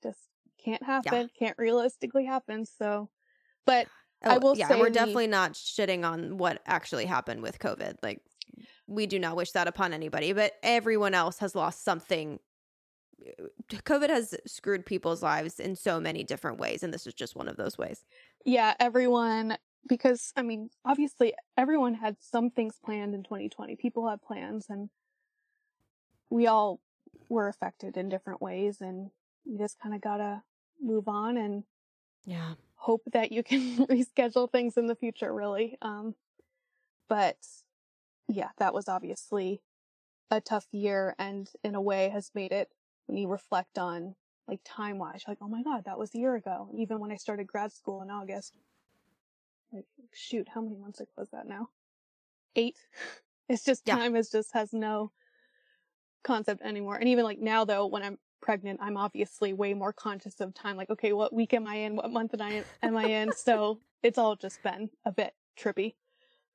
just 0.02 0.20
can't 0.64 0.84
happen. 0.84 1.30
Can't 1.38 1.58
realistically 1.58 2.26
happen. 2.26 2.66
So, 2.66 3.10
but 3.66 3.88
Oh, 4.24 4.32
I 4.32 4.38
will 4.38 4.58
yeah, 4.58 4.68
say 4.68 4.80
we're 4.80 4.90
definitely 4.90 5.28
not 5.28 5.54
shitting 5.54 6.06
on 6.06 6.38
what 6.38 6.62
actually 6.66 7.06
happened 7.06 7.42
with 7.42 7.60
COVID. 7.60 7.96
Like, 8.04 8.22
we 8.86 9.08
do 9.08 9.18
not 9.18 9.38
wish 9.38 9.52
that 9.52 9.68
upon 9.68 9.94
anybody, 9.94 10.34
but 10.34 10.54
everyone 10.62 11.14
else 11.14 11.40
has 11.40 11.56
lost 11.56 11.86
something. 11.86 12.40
Uh, 13.26 13.46
COVID 13.72 14.10
has 14.10 14.36
screwed 14.46 14.86
people's 14.86 15.24
lives 15.24 15.60
in 15.60 15.76
so 15.76 16.02
many 16.02 16.26
different 16.26 16.60
ways, 16.60 16.84
and 16.84 16.94
this 16.94 17.08
is 17.08 17.14
just 17.14 17.36
one 17.36 17.48
of 17.48 17.56
those 17.56 17.78
ways. 17.78 18.04
yeah, 18.44 18.74
everyone, 18.80 19.58
because 19.88 20.34
I 20.36 20.42
mean, 20.42 20.70
obviously, 20.84 21.34
everyone 21.56 21.94
had 21.94 22.18
some 22.20 22.50
things 22.50 22.78
planned 22.84 23.16
in 23.16 23.24
2020. 23.24 23.78
People 23.78 24.10
had 24.10 24.22
plans, 24.22 24.66
and 24.70 24.90
we 26.30 26.48
all 26.48 26.82
were 27.30 27.48
affected 27.48 27.96
in 27.96 28.10
different 28.10 28.42
ways, 28.42 28.82
and 28.82 29.12
you 29.46 29.58
just 29.58 29.80
kind 29.80 29.96
of 29.96 30.02
gotta 30.02 30.44
move 30.82 31.08
on 31.08 31.38
and 31.38 31.64
Yeah. 32.26 32.56
hope 32.76 33.04
that 33.12 33.32
you 33.32 33.44
can 33.44 33.60
reschedule 33.88 34.52
things 34.52 34.78
in 34.78 34.88
the 34.88 34.96
future, 34.96 35.34
really. 35.34 35.78
Um, 35.82 36.16
but 37.10 37.38
yeah, 38.28 38.50
that 38.58 38.74
was 38.74 38.88
obviously 38.88 39.62
a 40.32 40.42
tough 40.42 40.68
year, 40.72 41.16
and 41.20 41.50
in 41.64 41.76
a 41.76 41.82
way, 41.82 42.10
has 42.10 42.32
made 42.36 42.52
it 42.52 42.72
when 43.08 43.18
you 43.18 43.28
reflect 43.28 43.78
on 43.78 44.16
like 44.48 44.62
time 44.66 44.98
wise, 44.98 45.24
like, 45.28 45.40
oh 45.42 45.48
my 45.48 45.64
god, 45.64 45.86
that 45.86 46.00
was 46.00 46.14
a 46.16 46.18
year 46.20 46.36
ago. 46.36 46.70
Even 46.76 47.00
when 47.00 47.12
I 47.12 47.18
started 47.18 47.48
grad 47.48 47.72
school 47.72 48.02
in 48.02 48.10
August, 48.12 48.56
like 49.72 49.86
shoot, 50.14 50.48
how 50.50 50.62
many 50.62 50.76
months 50.78 51.00
ago 51.00 51.12
was 51.18 51.30
that 51.32 51.48
now? 51.48 51.70
Eight. 52.56 52.78
It's 53.50 53.64
just 53.66 53.84
Yeah. 53.84 53.96
time 53.96 54.16
is 54.16 54.30
just 54.30 54.54
has 54.54 54.74
no 54.74 55.12
concept 56.24 56.62
anymore. 56.62 56.98
And 56.98 57.10
even 57.10 57.24
like 57.24 57.40
now 57.40 57.66
though, 57.66 57.88
when 57.88 58.04
I'm 58.04 58.20
pregnant, 58.50 58.80
I'm 58.82 58.98
obviously 58.98 59.54
way 59.54 59.76
more 59.76 59.94
conscious 59.94 60.42
of 60.42 60.56
time. 60.56 60.76
Like, 60.76 60.90
okay, 60.90 61.14
what 61.14 61.32
week 61.32 61.54
am 61.54 61.68
I 61.68 61.76
in? 61.76 61.96
What 61.96 62.10
month 62.10 62.34
am 62.34 62.42
I 62.42 62.50
in? 62.54 62.64
am 62.82 62.98
I 62.98 63.06
in? 63.06 63.32
So 63.32 63.80
it's 64.02 64.18
all 64.18 64.36
just 64.36 64.64
been 64.64 64.90
a 65.06 65.12
bit 65.12 65.36
trippy. 65.56 65.94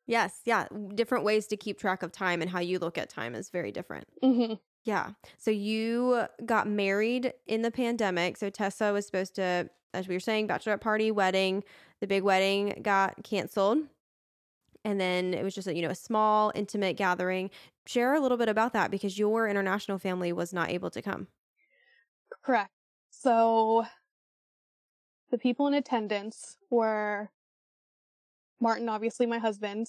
Yes. 0.04 0.40
Yeah. 0.44 0.66
Different 0.96 1.22
ways 1.22 1.46
to 1.46 1.56
keep 1.56 1.78
track 1.78 2.02
of 2.02 2.10
time 2.10 2.42
and 2.42 2.50
how 2.50 2.58
you 2.58 2.80
look 2.80 2.98
at 2.98 3.10
time 3.10 3.36
is 3.36 3.48
very 3.48 3.70
different. 3.70 4.08
hmm 4.20 4.54
Yeah. 4.82 5.10
So 5.38 5.52
you 5.52 6.24
got 6.44 6.66
married 6.66 7.32
in 7.46 7.62
the 7.62 7.70
pandemic. 7.70 8.38
So 8.38 8.50
Tessa 8.50 8.92
was 8.92 9.06
supposed 9.06 9.36
to, 9.36 9.70
as 9.92 10.08
we 10.08 10.16
were 10.16 10.20
saying, 10.20 10.48
bachelorette 10.48 10.80
party, 10.80 11.12
wedding. 11.12 11.62
The 12.00 12.08
big 12.08 12.24
wedding 12.24 12.80
got 12.82 13.22
canceled. 13.22 13.78
And 14.84 15.00
then 15.00 15.32
it 15.32 15.44
was 15.44 15.54
just 15.54 15.68
a, 15.68 15.76
you 15.76 15.82
know, 15.82 15.90
a 15.90 15.94
small, 15.94 16.50
intimate 16.56 16.96
gathering. 16.96 17.50
Share 17.86 18.14
a 18.14 18.20
little 18.20 18.36
bit 18.36 18.48
about 18.48 18.72
that 18.72 18.90
because 18.90 19.16
your 19.16 19.46
international 19.46 20.00
family 20.00 20.32
was 20.32 20.52
not 20.52 20.70
able 20.70 20.90
to 20.90 21.00
come. 21.00 21.28
Correct. 22.42 22.70
So 23.10 23.84
the 25.30 25.38
people 25.38 25.66
in 25.66 25.74
attendance 25.74 26.56
were 26.70 27.30
Martin, 28.60 28.88
obviously 28.88 29.26
my 29.26 29.38
husband, 29.38 29.88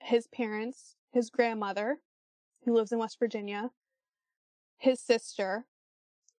his 0.00 0.26
parents, 0.28 0.96
his 1.12 1.30
grandmother, 1.30 1.98
who 2.64 2.74
lives 2.74 2.92
in 2.92 2.98
West 2.98 3.18
Virginia, 3.18 3.70
his 4.78 5.00
sister, 5.00 5.66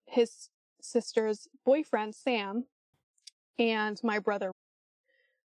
his 0.06 0.50
sister's 0.82 1.48
boyfriend, 1.66 2.16
Sam, 2.16 2.66
and 3.58 4.00
my 4.04 4.20
brother. 4.20 4.52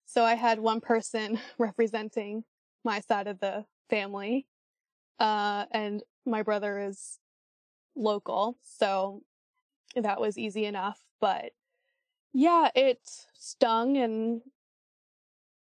So 0.06 0.24
I 0.24 0.34
had 0.34 0.58
one 0.58 0.80
person 0.80 1.38
representing 1.58 2.44
my 2.84 3.00
side 3.00 3.26
of 3.26 3.40
the 3.40 3.66
family. 3.90 4.46
Uh, 5.18 5.66
and 5.70 6.02
my 6.24 6.42
brother 6.42 6.78
is 6.78 7.18
local. 7.94 8.56
So 8.62 9.22
that 9.96 10.20
was 10.20 10.38
easy 10.38 10.64
enough. 10.64 11.00
But 11.20 11.52
yeah, 12.32 12.70
it 12.74 13.00
stung. 13.34 13.96
And, 13.96 14.40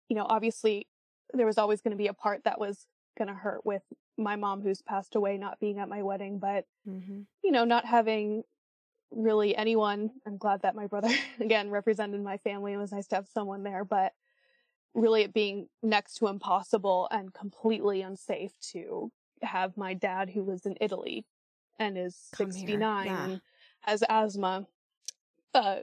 you 0.09 0.17
know, 0.17 0.27
obviously 0.29 0.87
there 1.33 1.47
was 1.47 1.59
always 1.59 1.81
going 1.81 1.93
to 1.93 1.97
be 1.97 2.09
a 2.09 2.15
part 2.15 2.45
that 2.45 2.61
was 2.61 2.87
going 3.19 3.29
to 3.29 3.35
hurt 3.35 3.65
with 3.65 3.83
my 4.19 4.37
mom 4.37 4.63
who's 4.63 4.83
passed 4.83 5.15
away 5.15 5.37
not 5.39 5.61
being 5.61 5.79
at 5.79 5.89
my 5.89 6.03
wedding. 6.03 6.39
But, 6.39 6.67
Mm-hmm. 6.89 7.23
you 7.43 7.51
know, 7.51 7.65
not 7.65 7.85
having 7.85 8.45
really 9.11 9.57
anyone, 9.57 10.11
I'm 10.27 10.37
glad 10.37 10.63
that 10.63 10.75
my 10.75 10.87
brother, 10.87 11.09
again, 11.41 11.71
represented 11.71 12.23
my 12.23 12.37
family. 12.39 12.73
It 12.73 12.79
was 12.79 12.93
nice 12.93 13.07
to 13.09 13.17
have 13.17 13.29
someone 13.29 13.63
there. 13.63 13.85
But 13.85 14.13
really 14.97 15.23
it 15.23 15.35
being 15.35 15.69
next 15.83 16.15
to 16.15 16.27
impossible 16.27 17.07
and 17.11 17.33
completely 17.33 18.03
unsafe 18.03 18.53
to 18.73 19.13
have 19.43 19.77
my 19.77 19.93
dad 19.95 20.31
who 20.31 20.43
lives 20.43 20.65
in 20.65 20.75
Italy 20.81 21.27
and 21.79 21.99
is 21.99 22.17
Come 22.35 22.51
69 22.51 23.07
yeah. 23.07 23.37
Has 23.87 24.03
asthma 24.09 24.67
uh 25.55 25.77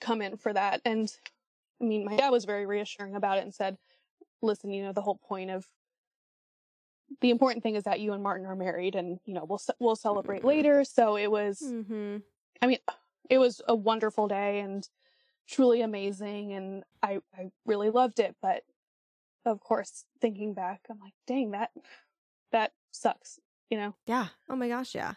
come 0.00 0.22
in 0.22 0.36
for 0.36 0.52
that 0.52 0.80
and 0.84 1.12
I 1.80 1.84
mean 1.84 2.04
my 2.04 2.16
dad 2.16 2.30
was 2.30 2.44
very 2.44 2.66
reassuring 2.66 3.14
about 3.14 3.38
it 3.38 3.44
and 3.44 3.54
said 3.54 3.76
listen 4.42 4.72
you 4.72 4.82
know 4.82 4.92
the 4.92 5.02
whole 5.02 5.20
point 5.28 5.50
of 5.50 5.66
the 7.20 7.30
important 7.30 7.62
thing 7.62 7.76
is 7.76 7.84
that 7.84 8.00
you 8.00 8.12
and 8.12 8.22
Martin 8.22 8.46
are 8.46 8.56
married 8.56 8.94
and 8.94 9.20
you 9.24 9.34
know 9.34 9.44
we'll 9.44 9.60
we'll 9.78 9.96
celebrate 9.96 10.44
later 10.44 10.84
so 10.84 11.16
it 11.16 11.30
was 11.30 11.62
Mm-hmm. 11.62 12.18
I 12.64 12.66
mean, 12.66 12.78
it 13.28 13.38
was 13.38 13.60
a 13.68 13.74
wonderful 13.74 14.26
day 14.26 14.60
and 14.60 14.88
truly 15.46 15.82
amazing, 15.82 16.52
and 16.52 16.84
I 17.02 17.18
I 17.36 17.50
really 17.66 17.90
loved 17.90 18.20
it. 18.20 18.36
But 18.40 18.62
of 19.44 19.60
course, 19.60 20.04
thinking 20.20 20.54
back, 20.54 20.80
I'm 20.90 20.98
like, 20.98 21.12
dang 21.26 21.50
that 21.50 21.70
that 22.52 22.72
sucks. 22.90 23.38
You 23.70 23.78
know? 23.78 23.94
Yeah. 24.06 24.28
Oh 24.48 24.56
my 24.56 24.68
gosh. 24.68 24.94
Yeah. 24.94 25.14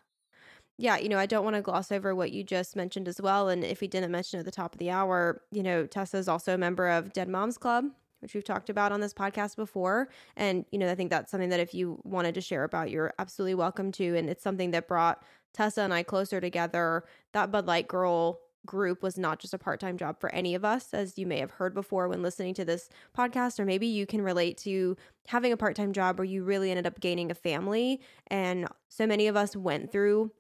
Yeah. 0.78 0.98
You 0.98 1.10
know, 1.10 1.18
I 1.18 1.26
don't 1.26 1.44
want 1.44 1.56
to 1.56 1.62
gloss 1.62 1.92
over 1.92 2.13
what 2.13 2.32
you 2.32 2.44
just 2.44 2.76
mentioned 2.76 3.08
as 3.08 3.20
well. 3.20 3.50
And 3.50 3.63
if 3.63 3.82
we 3.82 3.88
didn't 3.88 4.12
mention 4.12 4.40
at 4.40 4.46
the 4.46 4.52
top 4.52 4.74
of 4.74 4.80
the 4.80 4.92
hour, 4.92 5.42
you 5.52 5.63
know, 5.63 5.88
Tessa 5.88 6.18
is 6.18 6.28
also 6.28 6.54
a 6.54 6.58
member 6.58 6.88
of 6.88 7.13
Dead 7.13 7.28
Moms 7.28 7.58
Club, 7.58 7.86
which 8.20 8.36
we've 8.36 8.44
talked 8.44 8.70
about 8.70 8.92
on 8.92 9.02
this 9.02 9.13
podcast 9.13 9.56
before. 9.56 10.10
And, 10.36 10.66
you 10.72 10.78
know, 10.78 10.90
I 10.90 10.96
think 10.96 11.10
that's 11.10 11.32
something 11.32 11.50
that 11.50 11.60
if 11.60 11.74
you 11.74 12.00
wanted 12.04 12.36
to 12.36 12.42
share 12.42 12.63
about, 12.63 12.92
you're 12.92 13.13
absolutely 13.18 13.56
welcome 13.56 13.92
to. 13.94 14.16
And 14.16 14.30
it's 14.30 14.44
something 14.44 14.72
that 14.72 14.88
brought 14.88 15.24
Tessa 15.54 15.82
and 15.82 15.94
I 15.94 16.04
closer 16.04 16.40
together. 16.40 17.06
That 17.34 17.52
Bud 17.52 17.66
Light 17.66 17.88
Girl 17.88 18.40
group 18.68 19.02
was 19.02 19.18
not 19.18 19.40
just 19.40 19.54
a 19.54 19.58
part 19.58 19.80
time 19.80 19.98
job 19.98 20.20
for 20.20 20.32
any 20.32 20.54
of 20.54 20.63
us, 20.63 20.94
as 20.94 21.18
you 21.18 21.26
may 21.26 21.40
have 21.40 21.52
heard 21.52 21.74
before 21.74 22.08
when 22.08 22.22
listening 22.22 22.54
to 22.54 22.66
this 22.66 22.90
podcast, 23.18 23.60
or 23.60 23.66
maybe 23.66 23.88
you 23.88 24.06
can 24.06 24.22
relate 24.22 24.58
to 24.58 24.96
having 25.28 25.52
a 25.52 25.58
part 25.58 25.76
time 25.76 25.94
job 25.94 26.20
where 26.20 26.26
you 26.26 26.44
really 26.44 26.70
ended 26.70 26.86
up 26.86 27.00
gaining 27.00 27.32
a 27.32 27.36
family. 27.36 28.00
And 28.28 28.68
so 28.90 29.08
many 29.08 29.26
of 29.28 29.36
us 29.36 29.56
went 29.56 29.92
through 29.92 30.32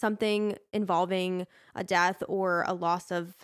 something 0.00 0.56
involving 0.72 1.46
a 1.74 1.84
death 1.84 2.22
or 2.28 2.64
a 2.66 2.74
loss 2.74 3.10
of 3.10 3.34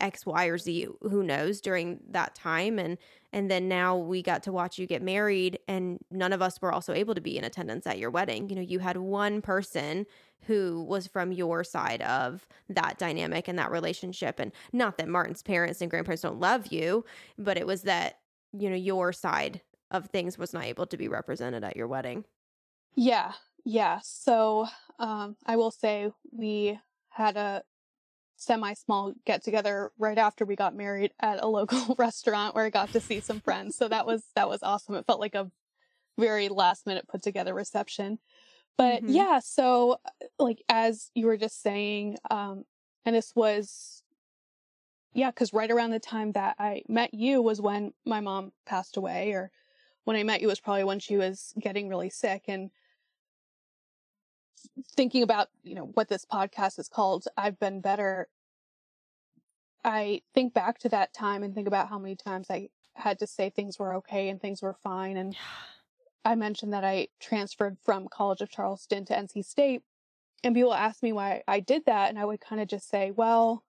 X, 0.00 0.24
Y, 0.24 0.46
or 0.46 0.56
Z, 0.56 0.88
who 1.02 1.22
knows, 1.22 1.60
during 1.60 2.00
that 2.10 2.34
time. 2.34 2.78
And 2.78 2.96
and 3.32 3.50
then 3.50 3.68
now 3.68 3.96
we 3.96 4.22
got 4.22 4.42
to 4.44 4.52
watch 4.52 4.78
you 4.78 4.86
get 4.86 5.02
married, 5.02 5.60
and 5.68 6.00
none 6.10 6.32
of 6.32 6.42
us 6.42 6.60
were 6.60 6.72
also 6.72 6.92
able 6.92 7.14
to 7.14 7.20
be 7.20 7.38
in 7.38 7.44
attendance 7.44 7.86
at 7.86 7.98
your 7.98 8.10
wedding. 8.10 8.48
You 8.48 8.56
know, 8.56 8.62
you 8.62 8.80
had 8.80 8.96
one 8.96 9.40
person 9.40 10.06
who 10.46 10.82
was 10.88 11.06
from 11.06 11.32
your 11.32 11.62
side 11.62 12.02
of 12.02 12.46
that 12.68 12.98
dynamic 12.98 13.46
and 13.46 13.58
that 13.58 13.70
relationship. 13.70 14.40
And 14.40 14.52
not 14.72 14.96
that 14.98 15.08
Martin's 15.08 15.42
parents 15.42 15.80
and 15.80 15.90
grandparents 15.90 16.22
don't 16.22 16.40
love 16.40 16.68
you, 16.68 17.04
but 17.38 17.58
it 17.58 17.66
was 17.66 17.82
that, 17.82 18.20
you 18.52 18.70
know, 18.70 18.76
your 18.76 19.12
side 19.12 19.60
of 19.90 20.06
things 20.06 20.38
was 20.38 20.52
not 20.52 20.64
able 20.64 20.86
to 20.86 20.96
be 20.96 21.08
represented 21.08 21.62
at 21.62 21.76
your 21.76 21.86
wedding. 21.86 22.24
Yeah, 22.94 23.32
yeah. 23.64 24.00
So 24.02 24.66
um, 25.00 25.36
I 25.46 25.56
will 25.56 25.72
say 25.72 26.12
we 26.30 26.78
had 27.10 27.36
a 27.36 27.64
semi 28.36 28.74
small 28.74 29.14
get 29.26 29.42
together 29.42 29.92
right 29.98 30.16
after 30.18 30.44
we 30.44 30.56
got 30.56 30.74
married 30.74 31.12
at 31.20 31.42
a 31.42 31.48
local 31.48 31.94
restaurant 31.98 32.54
where 32.54 32.64
I 32.64 32.70
got 32.70 32.92
to 32.92 33.00
see 33.00 33.20
some 33.20 33.40
friends. 33.40 33.76
So 33.76 33.88
that 33.88 34.06
was 34.06 34.24
that 34.36 34.48
was 34.48 34.62
awesome. 34.62 34.94
It 34.94 35.06
felt 35.06 35.20
like 35.20 35.34
a 35.34 35.50
very 36.18 36.48
last 36.48 36.86
minute 36.86 37.08
put 37.08 37.22
together 37.22 37.54
reception. 37.54 38.18
But 38.76 39.02
Mhm. 39.02 39.14
yeah, 39.14 39.40
so 39.40 40.00
like 40.38 40.62
as 40.68 41.10
you 41.14 41.26
were 41.26 41.36
just 41.36 41.62
saying, 41.62 42.18
um, 42.30 42.64
and 43.04 43.16
this 43.16 43.34
was 43.34 44.02
yeah, 45.12 45.30
because 45.30 45.52
right 45.52 45.70
around 45.70 45.90
the 45.90 46.00
time 46.00 46.32
that 46.32 46.56
I 46.58 46.82
met 46.88 47.12
you 47.14 47.42
was 47.42 47.60
when 47.60 47.92
my 48.04 48.20
mom 48.20 48.52
passed 48.64 48.96
away, 48.96 49.32
or 49.32 49.50
when 50.04 50.16
I 50.16 50.22
met 50.22 50.40
you 50.40 50.48
was 50.48 50.60
probably 50.60 50.84
when 50.84 51.00
she 51.00 51.16
was 51.16 51.52
getting 51.58 51.88
really 51.88 52.10
sick. 52.10 52.44
And 52.48 52.70
thinking 54.96 55.22
about, 55.22 55.48
you 55.62 55.74
know, 55.74 55.90
what 55.94 56.08
this 56.08 56.24
podcast 56.24 56.78
is 56.78 56.88
called, 56.88 57.26
I've 57.36 57.58
been 57.58 57.80
better. 57.80 58.28
I 59.84 60.22
think 60.34 60.52
back 60.52 60.78
to 60.80 60.88
that 60.90 61.14
time 61.14 61.42
and 61.42 61.54
think 61.54 61.66
about 61.66 61.88
how 61.88 61.98
many 61.98 62.16
times 62.16 62.48
I 62.50 62.68
had 62.94 63.18
to 63.20 63.26
say 63.26 63.50
things 63.50 63.78
were 63.78 63.94
okay 63.96 64.28
and 64.28 64.40
things 64.40 64.62
were 64.62 64.74
fine. 64.74 65.16
And 65.16 65.36
I 66.24 66.34
mentioned 66.34 66.72
that 66.72 66.84
I 66.84 67.08
transferred 67.18 67.78
from 67.82 68.08
College 68.08 68.40
of 68.40 68.50
Charleston 68.50 69.04
to 69.06 69.14
NC 69.14 69.44
State. 69.44 69.82
And 70.44 70.54
people 70.54 70.74
asked 70.74 71.02
me 71.02 71.12
why 71.12 71.42
I 71.48 71.60
did 71.60 71.84
that. 71.86 72.10
And 72.10 72.18
I 72.18 72.24
would 72.24 72.40
kind 72.40 72.60
of 72.60 72.68
just 72.68 72.88
say, 72.88 73.10
well, 73.10 73.64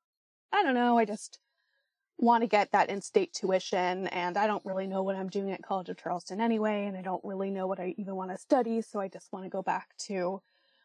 I 0.51 0.63
don't 0.63 0.75
know. 0.75 0.97
I 0.97 1.05
just 1.05 1.39
want 2.17 2.43
to 2.43 2.47
get 2.47 2.71
that 2.71 2.89
in 2.89 3.01
state 3.01 3.33
tuition. 3.33 4.07
And 4.07 4.37
I 4.37 4.47
don't 4.47 4.65
really 4.65 4.87
know 4.87 5.03
what 5.03 5.15
I'm 5.15 5.29
doing 5.29 5.51
at 5.51 5.63
College 5.63 5.89
of 5.89 5.97
Charleston 5.97 6.41
anyway. 6.41 6.85
And 6.85 6.97
I 6.97 7.01
don't 7.01 7.23
really 7.23 7.51
know 7.51 7.67
what 7.67 7.79
I 7.79 7.95
even 7.97 8.15
want 8.15 8.31
to 8.31 8.37
study. 8.37 8.81
So 8.81 8.99
I 8.99 9.07
just 9.07 9.31
want 9.31 9.45
to 9.45 9.49
go 9.49 9.61
back 9.61 9.89
to 10.07 10.41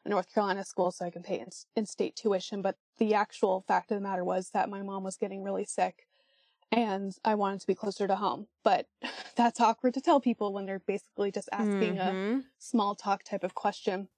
a 0.06 0.10
North 0.10 0.32
Carolina 0.32 0.64
school 0.64 0.90
so 0.92 1.04
I 1.04 1.10
can 1.10 1.22
pay 1.22 1.40
in, 1.40 1.48
in 1.76 1.86
state 1.86 2.16
tuition. 2.16 2.62
But 2.62 2.78
the 2.98 3.14
actual 3.14 3.64
fact 3.68 3.90
of 3.92 3.96
the 3.96 4.02
matter 4.02 4.24
was 4.24 4.50
that 4.50 4.70
my 4.70 4.82
mom 4.82 5.04
was 5.04 5.16
getting 5.16 5.42
really 5.44 5.64
sick. 5.66 6.06
and 6.72 7.16
I 7.24 7.34
wanted 7.36 7.60
to 7.62 7.66
be 7.68 7.74
closer 7.76 8.06
to 8.08 8.16
home. 8.16 8.48
But 8.64 8.88
that's 9.36 9.60
awkward 9.60 9.94
to 9.94 10.00
tell 10.00 10.20
people 10.20 10.52
when 10.52 10.66
they're 10.66 10.80
basically 10.80 11.32
just 11.32 11.48
asking 11.52 11.98
a 11.98 12.18
Mhm. 12.18 12.46
small 12.58 12.94
talk 12.96 13.24
type 13.24 13.44
of 13.44 13.54
question. 13.54 14.08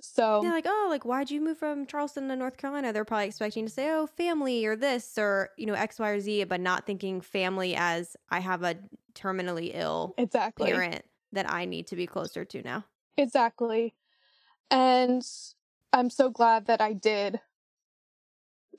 So 0.00 0.42
Yeah, 0.42 0.50
like, 0.50 0.66
oh, 0.68 0.86
like, 0.90 1.04
why'd 1.04 1.30
you 1.30 1.40
move 1.40 1.58
from 1.58 1.86
Charleston 1.86 2.28
to 2.28 2.36
North 2.36 2.58
Carolina? 2.58 2.92
They're 2.92 3.04
probably 3.06 3.26
expecting 3.26 3.64
to 3.66 3.72
say, 3.72 3.90
oh, 3.90 4.06
family 4.06 4.66
or 4.66 4.76
this 4.76 5.16
or, 5.16 5.50
you 5.56 5.64
know, 5.66 5.72
X, 5.74 5.98
Y, 5.98 6.08
or 6.10 6.20
Z, 6.20 6.44
but 6.44 6.60
not 6.60 6.84
thinking 6.86 7.20
family 7.22 7.74
as 7.74 8.16
I 8.28 8.40
have 8.40 8.62
a 8.62 8.76
terminally 9.14 9.70
ill 9.74 10.18
exactly. 10.18 10.84
parent 10.84 11.04
that 11.32 11.50
I 11.50 11.64
need 11.64 11.86
to 11.88 11.96
be 11.96 12.06
closer 12.06 12.44
to 12.44 12.62
now. 12.62 12.84
Exactly. 13.18 13.94
And 14.70 15.22
I'm 15.92 16.10
so 16.10 16.30
glad 16.30 16.66
that 16.66 16.80
I 16.80 16.92
did 16.92 17.40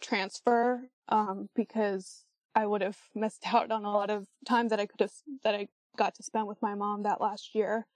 transfer 0.02 0.90
um, 1.10 1.50
because 1.56 2.26
I 2.56 2.66
would 2.66 2.82
have 2.82 2.98
missed 3.16 3.44
out 3.54 3.72
on 3.72 3.86
a 3.86 3.92
lot 3.92 4.10
of 4.10 4.28
time 4.46 4.70
that 4.70 4.80
I 4.80 4.86
could 4.86 5.02
have 5.02 5.12
that 5.44 5.56
I 5.56 5.68
got 5.98 6.16
to 6.16 6.24
spend 6.24 6.48
with 6.48 6.62
my 6.62 6.76
mom 6.76 7.04
that 7.04 7.22
last 7.22 7.56
year. 7.56 7.88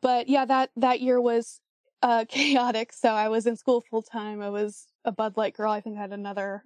But 0.00 0.28
yeah, 0.28 0.44
that 0.44 0.70
that 0.76 1.00
year 1.00 1.20
was 1.20 1.60
uh, 2.02 2.24
chaotic. 2.28 2.92
So 2.92 3.10
I 3.10 3.28
was 3.28 3.46
in 3.46 3.56
school 3.56 3.80
full 3.80 4.02
time. 4.02 4.40
I 4.40 4.50
was 4.50 4.86
a 5.04 5.12
Bud 5.12 5.36
Light 5.36 5.54
girl. 5.54 5.72
I 5.72 5.80
think 5.80 5.96
I 5.96 6.00
had 6.00 6.12
another 6.12 6.62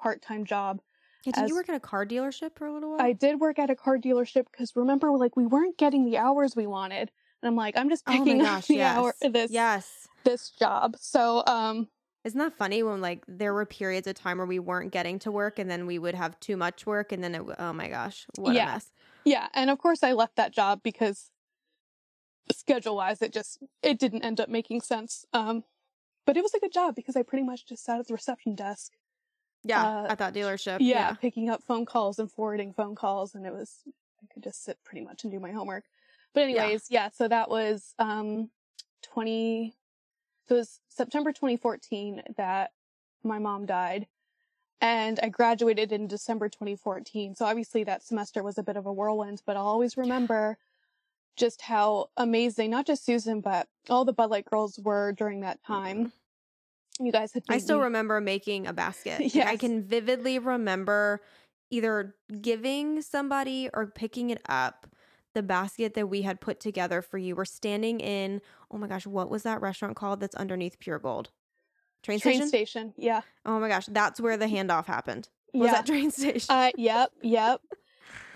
part 0.00 0.22
time 0.22 0.44
job. 0.44 0.80
Yeah, 1.24 1.32
did 1.32 1.48
you 1.50 1.54
work 1.54 1.68
at 1.68 1.74
a 1.74 1.80
car 1.80 2.06
dealership 2.06 2.56
for 2.56 2.66
a 2.66 2.72
little 2.72 2.92
while? 2.92 3.02
I 3.02 3.12
did 3.12 3.40
work 3.40 3.58
at 3.58 3.68
a 3.68 3.76
car 3.76 3.98
dealership 3.98 4.46
because 4.50 4.74
remember, 4.74 5.10
like 5.10 5.36
we 5.36 5.46
weren't 5.46 5.76
getting 5.76 6.06
the 6.06 6.16
hours 6.16 6.56
we 6.56 6.66
wanted, 6.66 7.10
and 7.42 7.48
I'm 7.48 7.56
like, 7.56 7.76
I'm 7.76 7.88
just 7.88 8.04
oh 8.06 8.12
picking 8.24 8.40
up 8.42 8.46
gosh, 8.46 8.66
the 8.68 8.76
yes. 8.76 8.96
hour 8.96 9.14
this 9.20 9.50
Yes. 9.50 10.08
this 10.24 10.50
job. 10.50 10.96
So 10.98 11.44
um 11.46 11.88
Isn't 12.24 12.38
that 12.38 12.52
funny 12.56 12.82
when 12.82 13.00
like 13.00 13.24
there 13.28 13.54
were 13.54 13.64
periods 13.66 14.06
of 14.06 14.14
time 14.14 14.38
where 14.38 14.46
we 14.46 14.58
weren't 14.58 14.92
getting 14.92 15.18
to 15.20 15.32
work 15.32 15.58
and 15.58 15.70
then 15.70 15.86
we 15.86 15.98
would 15.98 16.14
have 16.14 16.38
too 16.40 16.56
much 16.56 16.86
work 16.86 17.12
and 17.12 17.22
then 17.24 17.34
it 17.34 17.42
oh 17.58 17.72
my 17.72 17.88
gosh, 17.88 18.26
what 18.36 18.54
Yeah. 18.54 18.62
a 18.62 18.66
mess. 18.66 18.92
yeah, 19.24 19.48
and 19.54 19.70
of 19.70 19.78
course 19.78 20.02
I 20.02 20.12
left 20.12 20.36
that 20.36 20.52
job 20.52 20.82
because 20.82 21.30
schedule 22.52 22.96
wise 22.96 23.22
it 23.22 23.32
just 23.32 23.62
it 23.82 23.98
didn't 23.98 24.24
end 24.24 24.40
up 24.40 24.48
making 24.48 24.80
sense. 24.80 25.24
Um 25.32 25.64
but 26.26 26.36
it 26.36 26.42
was 26.42 26.54
a 26.54 26.60
good 26.60 26.72
job 26.72 26.94
because 26.94 27.16
I 27.16 27.22
pretty 27.22 27.44
much 27.44 27.66
just 27.66 27.84
sat 27.84 27.98
at 27.98 28.06
the 28.06 28.14
reception 28.14 28.54
desk. 28.54 28.92
Yeah, 29.64 29.82
Uh, 29.82 30.06
at 30.08 30.18
that 30.18 30.34
dealership. 30.34 30.78
Yeah, 30.80 31.10
Yeah. 31.10 31.12
picking 31.14 31.48
up 31.50 31.62
phone 31.62 31.86
calls 31.86 32.18
and 32.18 32.30
forwarding 32.30 32.72
phone 32.72 32.94
calls 32.94 33.34
and 33.34 33.46
it 33.46 33.52
was 33.52 33.82
I 34.22 34.26
could 34.32 34.42
just 34.42 34.62
sit 34.64 34.78
pretty 34.84 35.04
much 35.04 35.24
and 35.24 35.32
do 35.32 35.40
my 35.40 35.52
homework. 35.52 35.84
But 36.34 36.44
anyways, 36.44 36.86
yeah, 36.90 37.08
so 37.10 37.28
that 37.28 37.50
was 37.50 37.94
um 37.98 38.50
20 39.02 39.74
so 40.48 40.56
it 40.56 40.58
was 40.58 40.80
September 40.88 41.30
2014 41.32 42.22
that 42.36 42.72
my 43.22 43.38
mom 43.38 43.66
died 43.66 44.06
and 44.80 45.20
I 45.22 45.28
graduated 45.28 45.92
in 45.92 46.08
December 46.08 46.48
2014. 46.48 47.34
So 47.36 47.44
obviously 47.44 47.84
that 47.84 48.02
semester 48.02 48.42
was 48.42 48.58
a 48.58 48.62
bit 48.62 48.76
of 48.76 48.86
a 48.86 48.92
whirlwind, 48.92 49.42
but 49.46 49.56
I'll 49.56 49.66
always 49.66 49.96
remember 49.96 50.58
just 51.36 51.62
how 51.62 52.10
amazing 52.16 52.70
not 52.70 52.86
just 52.86 53.04
Susan 53.04 53.40
but 53.40 53.68
all 53.88 54.04
the 54.04 54.12
Bud 54.12 54.30
Light 54.30 54.44
girls 54.44 54.78
were 54.78 55.12
during 55.12 55.40
that 55.40 55.62
time. 55.64 56.12
You 56.98 57.12
guys 57.12 57.32
had 57.32 57.44
I 57.48 57.58
still 57.58 57.78
me- 57.78 57.84
remember 57.84 58.20
making 58.20 58.66
a 58.66 58.72
basket. 58.72 59.20
Like, 59.34 59.46
I 59.46 59.56
can 59.56 59.82
vividly 59.82 60.38
remember 60.38 61.22
either 61.70 62.16
giving 62.40 63.00
somebody 63.00 63.70
or 63.72 63.86
picking 63.86 64.30
it 64.30 64.42
up 64.48 64.86
the 65.34 65.42
basket 65.42 65.94
that 65.94 66.08
we 66.08 66.22
had 66.22 66.40
put 66.40 66.60
together 66.60 67.02
for 67.02 67.18
you. 67.18 67.36
We're 67.36 67.44
standing 67.44 68.00
in, 68.00 68.40
oh 68.70 68.78
my 68.78 68.86
gosh, 68.86 69.06
what 69.06 69.30
was 69.30 69.42
that 69.44 69.60
restaurant 69.60 69.96
called 69.96 70.20
that's 70.20 70.34
underneath 70.34 70.78
Pure 70.80 71.00
Gold? 71.00 71.30
Train, 72.02 72.18
station. 72.18 72.40
train 72.40 72.48
station? 72.48 72.92
station. 72.92 72.94
Yeah. 72.96 73.20
Oh 73.44 73.60
my 73.60 73.68
gosh, 73.68 73.86
that's 73.86 74.20
where 74.20 74.36
the 74.36 74.46
handoff 74.46 74.86
happened. 74.86 75.28
Was 75.52 75.66
yeah. 75.66 75.72
that 75.72 75.86
train 75.86 76.10
station? 76.10 76.46
Uh, 76.48 76.70
yep, 76.76 77.10
yep. 77.22 77.60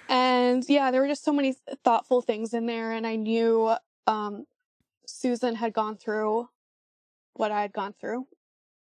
And 0.09 0.65
yeah, 0.69 0.91
there 0.91 1.01
were 1.01 1.09
just 1.09 1.25
so 1.25 1.33
many 1.33 1.57
thoughtful 1.83 2.21
things 2.21 2.53
in 2.53 2.67
there, 2.67 2.93
and 2.93 3.07
I 3.07 3.17
knew 3.17 3.75
um, 4.07 4.45
Susan 5.07 5.55
had 5.55 5.73
gone 5.73 5.97
through 5.97 6.49
what 7.33 7.51
I 7.51 7.63
had 7.63 7.73
gone 7.73 7.95
through, 7.99 8.27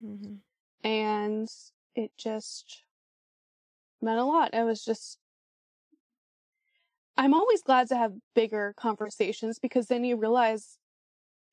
Mhm. 0.03 0.39
and 0.83 1.47
it 1.95 2.11
just 2.17 2.83
meant 4.01 4.19
a 4.19 4.25
lot. 4.25 4.53
It 4.53 4.63
was 4.63 4.83
just. 4.83 5.19
I'm 7.17 7.33
always 7.33 7.61
glad 7.61 7.87
to 7.89 7.97
have 7.97 8.13
bigger 8.35 8.73
conversations 8.77 9.59
because 9.59 9.87
then 9.87 10.03
you 10.03 10.17
realize 10.17 10.77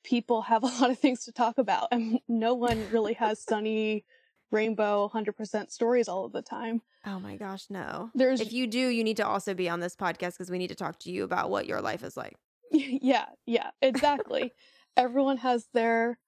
people 0.05 0.43
have 0.43 0.63
a 0.65 0.67
lot 0.67 0.91
of 0.91 0.99
things 0.99 1.25
to 1.25 1.33
talk 1.33 1.59
about, 1.59 1.89
and 1.91 2.21
no 2.29 2.55
one 2.55 2.87
really 2.91 3.15
has 3.15 3.43
sunny, 3.43 4.05
rainbow, 4.51 5.11
100% 5.13 5.71
stories 5.71 6.09
all 6.09 6.25
of 6.25 6.33
the 6.33 6.43
time. 6.43 6.83
Oh 7.07 7.21
my 7.21 7.37
gosh, 7.37 7.67
no. 7.71 8.11
There's 8.15 8.41
If 8.41 8.53
you 8.53 8.67
do, 8.67 8.89
you 8.89 9.05
need 9.05 9.17
to 9.19 9.27
also 9.27 9.55
be 9.55 9.69
on 9.69 9.81
this 9.81 9.97
podcast 9.97 10.33
because 10.33 10.51
we 10.51 10.59
need 10.59 10.69
to 10.69 10.75
talk 10.75 10.99
to 11.01 11.11
you 11.11 11.25
about 11.25 11.51
what 11.51 11.67
your 11.67 11.81
life 11.81 12.03
is 12.03 12.17
like. 12.17 12.37
yeah, 12.71 13.27
yeah, 13.47 13.71
exactly. 13.81 14.53
Everyone 14.97 15.39
has 15.39 15.67
their 15.73 16.19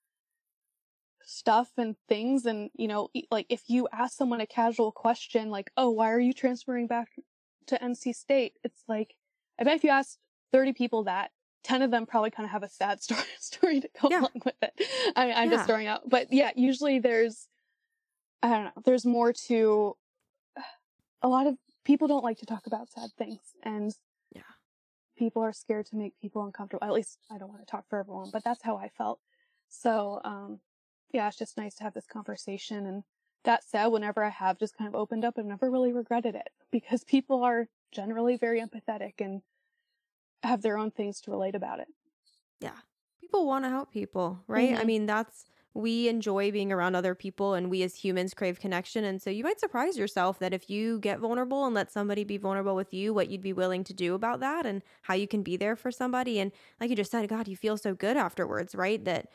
stuff 1.25 1.71
and 1.77 1.95
things 2.09 2.47
and 2.47 2.68
you 2.75 2.88
know 2.88 3.09
like 3.31 3.47
if 3.49 3.62
you 3.68 3.88
ask 3.92 4.16
someone 4.16 4.40
a 4.40 4.47
casual 4.47 4.90
question 4.90 5.51
like 5.51 5.71
oh 5.77 5.88
why 5.88 6.11
are 6.11 6.18
you 6.18 6.33
transferring 6.33 6.88
back 6.88 7.09
to 7.66 7.79
NC 7.79 8.14
State 8.14 8.55
it's 8.64 8.83
like 8.88 9.14
I 9.62 9.64
bet 9.64 9.77
if 9.77 9.85
you 9.85 9.90
asked 9.90 10.18
30 10.51 10.72
people 10.72 11.05
that 11.05 11.31
10 11.62 11.83
of 11.83 11.92
them 11.92 12.05
probably 12.05 12.33
kind 12.33 12.44
of 12.44 12.51
have 12.51 12.64
a 12.64 12.68
sad 12.68 13.01
story 13.07 13.22
story 13.38 13.81
to 13.81 13.88
go 14.01 14.09
Yeah. 14.11 14.18
along 14.18 14.42
with 14.44 14.57
it 14.61 14.75
I 15.14 15.27
mean 15.27 15.35
I'm 15.37 15.48
Yeah. 15.48 15.57
just 15.57 15.66
throwing 15.66 15.87
out 15.87 16.09
but 16.09 16.33
yeah 16.33 16.51
usually 16.57 16.98
there's 16.98 17.46
I 18.42 18.48
don't 18.48 18.64
know 18.64 18.83
there's 18.85 19.07
more 19.07 19.33
to 19.48 19.96
a 21.22 21.29
lot 21.29 21.46
of 21.46 21.57
people 21.85 22.09
don't 22.09 22.25
like 22.25 22.38
to 22.38 22.46
talk 22.46 22.66
about 22.66 22.90
sad 22.90 23.11
things 23.16 23.38
and 23.62 23.94
Yeah. 24.35 24.42
people 25.16 25.42
are 25.42 25.53
scared 25.53 25.87
to 25.87 25.96
make 25.96 26.18
people 26.20 26.44
uncomfortable. 26.44 26.85
At 26.85 26.92
least 26.92 27.18
I 27.31 27.38
don't 27.38 27.48
want 27.48 27.61
to 27.61 27.70
talk 27.70 27.88
for 27.88 28.01
everyone, 28.01 28.31
but 28.33 28.42
that's 28.42 28.64
how 28.64 28.77
I 28.77 28.88
felt. 28.88 29.20
So, 29.68 30.20
um, 30.25 30.61
yeah, 31.12 31.29
it's 31.29 31.38
just 31.38 31.57
nice 31.57 31.77
to 31.77 31.85
have 31.85 31.94
this 31.94 32.07
conversation. 32.07 32.87
And 32.87 33.05
that 33.44 33.62
said, 33.62 33.87
whenever 33.87 34.25
I 34.25 34.31
have 34.31 34.59
just 34.59 34.77
kind 34.77 34.88
of 34.88 34.94
opened 34.94 35.25
up, 35.25 35.35
I've 35.38 35.44
never 35.44 35.70
really 35.70 35.92
regretted 35.92 36.35
it 36.35 36.48
because 36.72 37.05
people 37.05 37.44
are 37.44 37.68
generally 37.92 38.37
very 38.37 38.61
empathetic 38.61 39.14
and 39.20 39.42
have 40.42 40.62
their 40.62 40.78
own 40.78 40.90
things 40.90 41.20
to 41.22 41.31
relate 41.31 41.55
about 41.55 41.81
it. 41.81 41.88
Yeah. 42.61 42.76
People 43.20 43.46
want 43.46 43.64
to 43.64 43.68
help 43.68 43.90
people, 43.92 44.42
right? 44.46 44.76
I 44.76 44.83
Mhm. 44.83 44.85
mean, 44.85 45.07
that's 45.07 45.44
we 45.74 46.08
enjoy 46.08 46.52
being 46.52 46.70
around 46.70 46.94
other 46.94 47.14
people 47.14 47.54
and 47.54 47.70
we 47.70 47.82
as 47.82 47.94
humans 47.96 48.35
crave 48.35 48.61
connection. 48.61 49.04
And 49.04 49.22
so 49.22 49.30
you 49.30 49.42
might 49.42 49.58
surprise 49.58 49.96
yourself 49.96 50.38
that 50.40 50.52
if 50.52 50.68
you 50.68 50.98
get 51.00 51.18
vulnerable 51.18 51.64
and 51.64 51.74
let 51.74 51.90
somebody 51.90 52.24
be 52.24 52.37
vulnerable 52.37 52.76
with 52.76 52.92
you, 52.92 53.14
what 53.14 53.30
you'd 53.30 53.40
be 53.40 53.54
willing 53.54 53.82
to 53.85 53.94
do 53.94 54.14
about 54.14 54.40
that 54.40 54.66
and 54.66 54.82
how 55.02 55.14
you 55.14 55.26
can 55.26 55.42
be 55.42 55.56
there 55.56 55.74
for 55.76 55.90
somebody. 55.90 56.38
And 56.38 56.52
like 56.80 56.90
you 56.90 56.96
just 56.96 57.11
said, 57.11 57.26
God, 57.28 57.48
you 57.48 57.56
feel 57.56 57.78
so 57.78 57.94
good 57.94 58.18
afterwards, 58.18 58.74
right? 58.74 59.02
That 59.04 59.30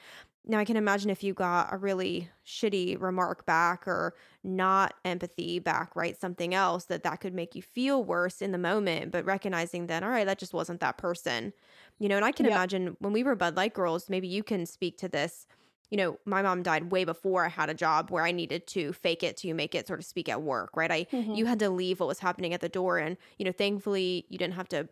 now 0.46 0.60
I 0.60 0.66
can 0.66 0.78
imagine 0.78 1.10
if 1.10 1.24
you 1.24 1.34
got 1.34 1.74
a 1.74 1.78
really 1.78 2.30
shitty 2.46 3.02
remark 3.02 3.46
back 3.46 3.86
or 3.86 4.16
not 4.44 4.94
empathy 5.04 5.60
back, 5.60 5.94
right? 5.96 6.16
Something 6.18 6.54
else 6.54 6.86
that 6.86 7.04
that 7.04 7.20
could 7.20 7.34
make 7.34 7.54
you 7.54 7.62
feel 7.62 8.04
worse 8.04 8.42
in 8.42 8.54
the 8.54 8.58
moment, 8.58 9.12
but 9.12 9.26
recognizing 9.26 9.88
that, 9.88 10.04
all 10.04 10.10
right, 10.10 10.26
that 10.26 10.38
just 10.40 10.54
wasn't 10.54 10.80
that 10.80 10.98
person. 10.98 11.52
You 12.00 12.08
know, 12.08 12.16
and 12.16 12.24
I 12.24 12.32
can 12.32 12.46
Yeah. 12.46 12.58
imagine 12.58 12.96
when 13.00 13.12
we 13.12 13.24
were 13.24 13.36
Bud 13.36 13.58
Light 13.58 13.74
girls, 13.74 14.10
maybe 14.10 14.28
you 14.28 14.44
can 14.44 14.66
speak 14.66 14.98
to 15.00 15.10
this. 15.10 15.48
You 15.90 15.98
know, 15.98 16.20
my 16.26 16.42
mom 16.42 16.64
died 16.64 16.92
way 16.92 17.06
before 17.06 17.46
I 17.46 17.50
had 17.50 17.70
a 17.70 17.74
job 17.74 18.10
where 18.12 18.24
I 18.26 18.32
needed 18.32 18.68
to 18.68 18.92
fake 18.94 19.24
it 19.24 19.38
to 19.38 19.54
make 19.54 19.74
it, 19.74 19.88
sort 19.88 20.00
of 20.00 20.06
speak 20.06 20.28
at 20.28 20.42
work, 20.42 20.76
right? 20.76 20.92
I 20.92 21.08
Mhm. 21.12 21.38
you 21.38 21.46
had 21.46 21.60
to 21.60 21.70
leave 21.70 22.00
what 22.00 22.08
was 22.08 22.20
happening 22.20 22.54
at 22.54 22.62
the 22.62 22.70
door, 22.70 22.98
and 22.98 23.18
you 23.38 23.46
know, 23.46 23.54
thankfully 23.54 24.26
you 24.30 24.38
didn't 24.38 24.56
have 24.56 24.68
to 24.70 24.90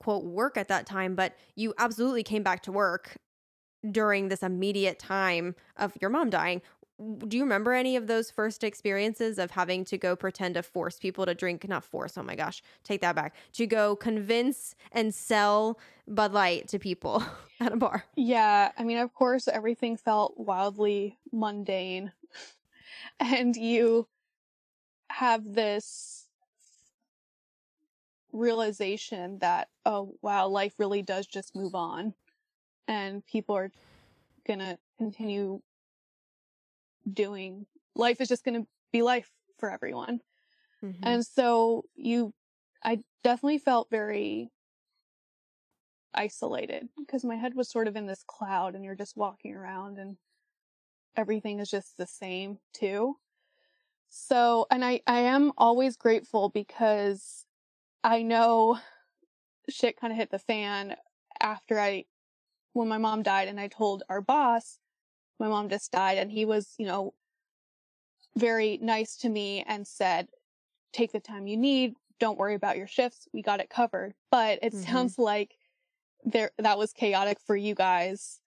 quote 0.00 0.24
work 0.24 0.56
at 0.56 0.68
that 0.68 0.86
time, 0.86 1.14
but 1.16 1.36
you 1.56 1.74
absolutely 1.78 2.22
came 2.24 2.42
back 2.42 2.62
to 2.64 2.72
work 2.72 3.16
during 3.90 4.28
this 4.28 4.42
immediate 4.42 4.98
time 4.98 5.54
of 5.76 5.96
your 6.00 6.10
mom 6.10 6.30
dying. 6.30 6.62
Do 6.98 7.36
you 7.36 7.44
remember 7.44 7.74
any 7.74 7.94
of 7.94 8.08
those 8.08 8.28
first 8.28 8.64
experiences 8.64 9.38
of 9.38 9.52
having 9.52 9.84
to 9.84 9.96
go 9.96 10.16
pretend 10.16 10.56
to 10.56 10.64
force 10.64 10.98
people 10.98 11.26
to 11.26 11.34
drink? 11.34 11.66
Not 11.68 11.84
force, 11.84 12.18
oh 12.18 12.24
my 12.24 12.34
gosh, 12.34 12.60
take 12.82 13.00
that 13.02 13.14
back. 13.14 13.34
To 13.52 13.66
go 13.66 13.94
convince 13.94 14.74
and 14.90 15.14
sell 15.14 15.78
Bud 16.08 16.32
Light 16.32 16.66
to 16.68 16.78
people 16.78 17.22
at 17.60 17.72
a 17.72 17.76
bar. 17.76 18.04
Yeah, 18.16 18.72
I 18.76 18.82
mean, 18.82 18.98
of 18.98 19.14
course, 19.14 19.46
everything 19.46 19.96
felt 19.96 20.34
wildly 20.36 21.18
mundane. 21.32 22.12
and 23.20 23.54
you 23.54 24.08
have 25.10 25.54
this 25.54 26.26
realization 28.32 29.38
that, 29.38 29.68
oh, 29.86 30.14
wow, 30.20 30.48
life 30.48 30.74
really 30.78 31.02
does 31.02 31.26
just 31.26 31.54
move 31.54 31.76
on. 31.76 32.14
And 32.88 33.24
people 33.26 33.56
are 33.56 33.70
to 34.48 34.78
continue 34.96 35.60
doing, 37.12 37.66
life 37.94 38.20
is 38.20 38.28
just 38.28 38.44
going 38.44 38.62
to 38.62 38.68
be 38.92 39.02
life 39.02 39.30
for 39.58 39.70
everyone. 39.70 40.20
Mhm. 40.82 40.98
And 41.02 41.26
so 41.26 41.84
you, 41.94 42.32
I 42.84 43.02
definitely 43.22 43.58
felt 43.58 43.90
very 43.90 44.50
isolated 46.14 46.88
because 46.96 47.24
my 47.24 47.36
head 47.36 47.54
was 47.54 47.70
sort 47.70 47.88
of 47.88 47.96
in 47.96 48.06
this 48.06 48.24
cloud 48.26 48.74
and 48.74 48.84
you're 48.84 48.94
just 48.94 49.16
walking 49.16 49.54
around 49.54 49.98
and 49.98 50.16
everything 51.16 51.60
is 51.60 51.70
just 51.70 51.96
the 51.96 52.06
same 52.06 52.58
too. 52.72 53.16
So, 54.08 54.66
and 54.70 54.84
I, 54.84 55.02
I 55.06 55.20
am 55.20 55.52
always 55.58 55.96
grateful 55.96 56.48
because 56.48 57.44
I 58.02 58.22
know 58.22 58.78
shit 59.68 60.00
kind 60.00 60.12
of 60.12 60.16
hit 60.16 60.30
the 60.30 60.38
fan 60.38 60.96
after 61.40 61.78
I, 61.78 62.04
when 62.72 62.88
my 62.88 62.98
mom 62.98 63.22
died 63.22 63.48
and 63.48 63.60
I 63.60 63.68
told 63.68 64.02
our 64.08 64.20
boss, 64.20 64.78
my 65.38 65.48
mom 65.48 65.68
just 65.68 65.92
died 65.92 66.18
and 66.18 66.30
he 66.30 66.44
was, 66.44 66.74
you 66.78 66.86
know, 66.86 67.14
very 68.36 68.78
nice 68.82 69.16
to 69.18 69.28
me 69.28 69.64
and 69.66 69.86
said, 69.86 70.28
take 70.92 71.12
the 71.12 71.20
time 71.20 71.46
you 71.46 71.56
need. 71.56 71.94
Don't 72.20 72.38
worry 72.38 72.54
about 72.54 72.76
your 72.76 72.86
shifts. 72.86 73.28
We 73.32 73.42
got 73.42 73.60
it 73.60 73.70
covered. 73.70 74.14
But 74.30 74.58
it 74.62 74.72
Mhm. 74.72 74.84
sounds 74.86 75.18
like 75.18 75.56
there, 76.24 76.50
that 76.58 76.78
was 76.78 76.92
chaotic 76.92 77.38
for 77.40 77.56
you 77.56 77.74
guys 77.74 78.40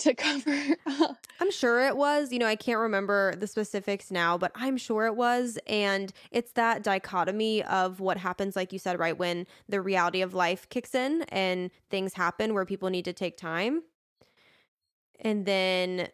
to 0.00 0.14
cover. 0.14 0.76
I'm 1.40 1.50
sure 1.50 1.80
it 1.86 1.96
was. 1.96 2.32
You 2.32 2.38
know, 2.38 2.46
I 2.46 2.56
can't 2.56 2.78
remember 2.78 3.34
the 3.36 3.46
specifics 3.46 4.10
now, 4.10 4.38
but 4.38 4.52
I'm 4.54 4.76
sure 4.76 5.06
it 5.06 5.16
was. 5.16 5.58
And 5.66 6.12
it's 6.30 6.52
that 6.52 6.82
dichotomy 6.82 7.62
of 7.64 8.00
what 8.00 8.16
happens, 8.18 8.56
like 8.56 8.72
you 8.72 8.78
said, 8.78 8.98
right 8.98 9.16
when 9.16 9.46
the 9.68 9.80
reality 9.80 10.22
of 10.22 10.32
life 10.34 10.68
kicks 10.68 10.94
in 10.94 11.22
and 11.28 11.70
things 11.90 12.14
happen 12.14 12.54
where 12.54 12.64
people 12.64 12.88
need 12.90 13.04
to 13.06 13.12
take 13.12 13.36
time. 13.36 13.82
And 15.20 15.44
then 15.46 16.08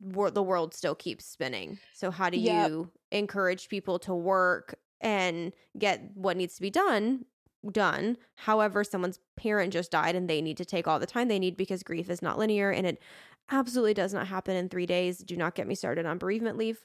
the 0.00 0.42
world 0.42 0.74
still 0.74 0.94
keeps 0.94 1.24
spinning. 1.26 1.78
So, 1.94 2.10
how 2.10 2.30
do 2.30 2.38
Yep. 2.38 2.70
you 2.70 2.90
encourage 3.12 3.68
people 3.68 3.98
to 4.00 4.14
work 4.14 4.74
and 5.00 5.52
get 5.78 6.10
what 6.14 6.36
needs 6.36 6.54
to 6.56 6.62
be 6.62 6.70
done? 6.70 7.24
done 7.72 8.16
however 8.36 8.84
someone's 8.84 9.18
parent 9.36 9.72
just 9.72 9.90
died 9.90 10.14
and 10.14 10.30
they 10.30 10.40
need 10.40 10.56
to 10.56 10.64
take 10.64 10.86
all 10.86 11.00
the 11.00 11.06
time 11.06 11.26
they 11.26 11.40
need 11.40 11.56
because 11.56 11.82
grief 11.82 12.08
is 12.08 12.22
not 12.22 12.38
linear 12.38 12.70
and 12.70 12.86
it 12.86 13.02
absolutely 13.50 13.92
does 13.92 14.14
not 14.14 14.28
happen 14.28 14.56
in 14.56 14.68
three 14.68 14.86
days. 14.86 15.18
Do 15.18 15.36
not 15.36 15.56
get 15.56 15.66
me 15.66 15.74
started 15.74 16.06
on 16.06 16.18
bereavement 16.18 16.56
leave. 16.56 16.78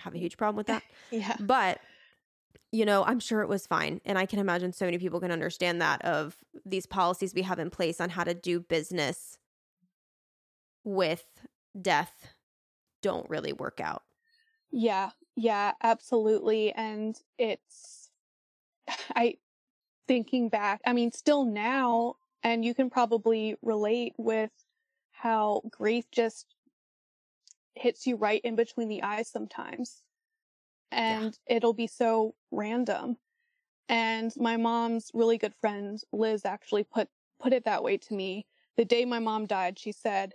Have 0.00 0.14
a 0.14 0.18
huge 0.18 0.36
problem 0.36 0.56
with 0.56 0.66
that. 0.66 0.82
yeah. 1.10 1.34
But 1.40 1.80
you 2.72 2.84
know, 2.84 3.04
I'm 3.04 3.20
sure 3.20 3.40
it 3.40 3.48
was 3.48 3.66
fine. 3.66 4.02
And 4.04 4.18
I 4.18 4.26
can 4.26 4.38
imagine 4.38 4.74
so 4.74 4.84
many 4.84 4.98
people 4.98 5.18
can 5.18 5.32
understand 5.32 5.80
that 5.80 6.04
of 6.04 6.36
these 6.66 6.84
policies 6.84 7.32
we 7.34 7.42
have 7.42 7.58
in 7.58 7.70
place 7.70 7.98
on 7.98 8.10
how 8.10 8.24
to 8.24 8.34
do 8.34 8.60
business 8.60 9.38
with 10.84 11.24
death 11.82 12.28
don't 13.02 13.28
really 13.30 13.52
work 13.52 13.80
out. 13.80 14.02
Yeah, 14.70 15.10
yeah, 15.36 15.72
absolutely. 15.82 16.72
And 16.72 17.16
it's, 17.38 18.10
I, 19.16 19.36
thinking 20.06 20.48
back, 20.48 20.80
I 20.86 20.92
mean, 20.92 21.12
still 21.12 21.44
now, 21.44 22.16
and 22.42 22.64
you 22.64 22.74
can 22.74 22.90
probably 22.90 23.56
relate 23.62 24.14
with 24.16 24.50
how 25.12 25.62
grief 25.70 26.04
just 26.10 26.46
hits 27.74 28.06
you 28.06 28.16
right 28.16 28.40
in 28.42 28.56
between 28.56 28.88
the 28.88 29.02
eyes 29.02 29.28
sometimes. 29.28 30.02
And 30.90 31.38
it'll 31.46 31.74
be 31.74 31.86
so 31.86 32.34
random. 32.50 33.18
And 33.88 34.32
my 34.36 34.56
mom's 34.56 35.10
really 35.12 35.38
good 35.38 35.54
friend, 35.60 36.00
Liz, 36.12 36.44
actually 36.44 36.84
put, 36.84 37.08
put 37.38 37.52
it 37.52 37.64
that 37.64 37.82
way 37.82 37.96
to 37.98 38.14
me. 38.14 38.46
The 38.76 38.84
day 38.84 39.04
my 39.04 39.18
mom 39.18 39.46
died, 39.46 39.78
she 39.78 39.92
said, 39.92 40.34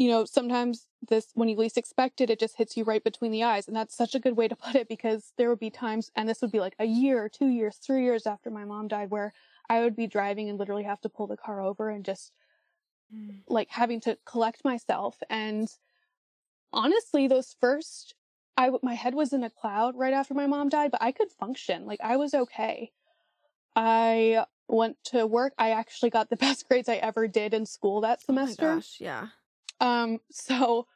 you 0.00 0.08
know, 0.08 0.24
sometimes 0.24 0.86
this, 1.06 1.26
when 1.34 1.50
you 1.50 1.56
least 1.58 1.76
expect 1.76 2.22
it, 2.22 2.30
it 2.30 2.40
just 2.40 2.56
hits 2.56 2.74
you 2.74 2.84
right 2.84 3.04
between 3.04 3.32
the 3.32 3.44
eyes. 3.44 3.68
And 3.68 3.76
that's 3.76 3.94
such 3.94 4.14
a 4.14 4.18
good 4.18 4.34
way 4.34 4.48
to 4.48 4.56
put 4.56 4.74
it 4.74 4.88
because 4.88 5.34
there 5.36 5.50
would 5.50 5.58
be 5.58 5.68
times, 5.68 6.10
and 6.16 6.26
this 6.26 6.40
would 6.40 6.50
be 6.50 6.58
like 6.58 6.74
a 6.78 6.86
year, 6.86 7.28
two 7.28 7.48
years, 7.48 7.76
three 7.76 8.02
years 8.02 8.26
after 8.26 8.50
my 8.50 8.64
mom 8.64 8.88
died, 8.88 9.10
where 9.10 9.34
I 9.68 9.80
would 9.80 9.94
be 9.94 10.06
driving 10.06 10.48
and 10.48 10.58
literally 10.58 10.84
have 10.84 11.02
to 11.02 11.10
pull 11.10 11.26
the 11.26 11.36
car 11.36 11.62
over 11.62 11.90
and 11.90 12.02
just 12.02 12.32
mm. 13.14 13.40
like 13.46 13.68
having 13.68 14.00
to 14.00 14.16
collect 14.24 14.64
myself. 14.64 15.18
And 15.28 15.68
honestly, 16.72 17.28
those 17.28 17.54
first, 17.60 18.14
I, 18.56 18.70
my 18.82 18.94
head 18.94 19.14
was 19.14 19.34
in 19.34 19.44
a 19.44 19.50
cloud 19.50 19.98
right 19.98 20.14
after 20.14 20.32
my 20.32 20.46
mom 20.46 20.70
died, 20.70 20.92
but 20.92 21.02
I 21.02 21.12
could 21.12 21.30
function. 21.30 21.84
Like 21.84 22.00
I 22.02 22.16
was 22.16 22.32
okay. 22.32 22.90
I 23.76 24.46
went 24.66 24.96
to 25.04 25.26
work. 25.26 25.52
I 25.58 25.72
actually 25.72 26.08
got 26.08 26.30
the 26.30 26.36
best 26.46 26.66
grades 26.68 26.88
I 26.88 26.96
ever 26.96 27.28
did 27.28 27.52
in 27.52 27.66
school 27.66 28.00
that 28.00 28.22
semester. 28.22 28.64
Oh 28.64 28.76
my 28.76 28.80
semester. 28.80 28.94
gosh, 28.94 28.96
yeah. 28.98 29.26
Um, 29.80 30.18
so 30.30 30.86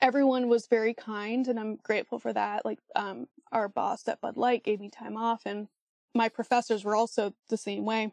everyone 0.00 0.48
was 0.48 0.66
very 0.66 0.94
kind 0.94 1.46
and 1.48 1.58
I'm 1.58 1.76
grateful 1.76 2.18
for 2.18 2.32
that. 2.32 2.64
Like, 2.64 2.78
um, 2.96 3.26
our 3.52 3.68
boss 3.68 4.06
at 4.08 4.20
Bud 4.20 4.36
Light 4.36 4.64
gave 4.64 4.80
me 4.80 4.90
time 4.90 5.16
off 5.16 5.42
and 5.44 5.68
my 6.14 6.28
professors 6.28 6.84
were 6.84 6.96
also 6.96 7.34
the 7.48 7.56
same 7.56 7.84
way. 7.84 8.12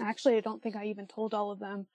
Actually, 0.00 0.36
I 0.36 0.40
don't 0.40 0.62
think 0.62 0.76
I 0.76 0.86
even 0.86 1.06
told 1.06 1.34
all 1.34 1.50
of 1.50 1.58
them 1.58 1.86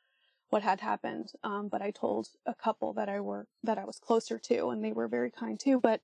what 0.49 0.63
had 0.63 0.81
happened. 0.81 1.31
Um, 1.43 1.69
but 1.69 1.81
I 1.81 1.91
told 1.91 2.27
a 2.45 2.53
couple 2.53 2.93
that 2.93 3.09
I 3.09 3.21
were, 3.21 3.47
that 3.63 3.77
I 3.77 3.85
was 3.85 3.99
closer 3.99 4.37
to 4.37 4.69
and 4.69 4.83
they 4.83 4.91
were 4.93 5.07
very 5.07 5.31
kind 5.31 5.59
too. 5.59 5.79
But 5.79 6.01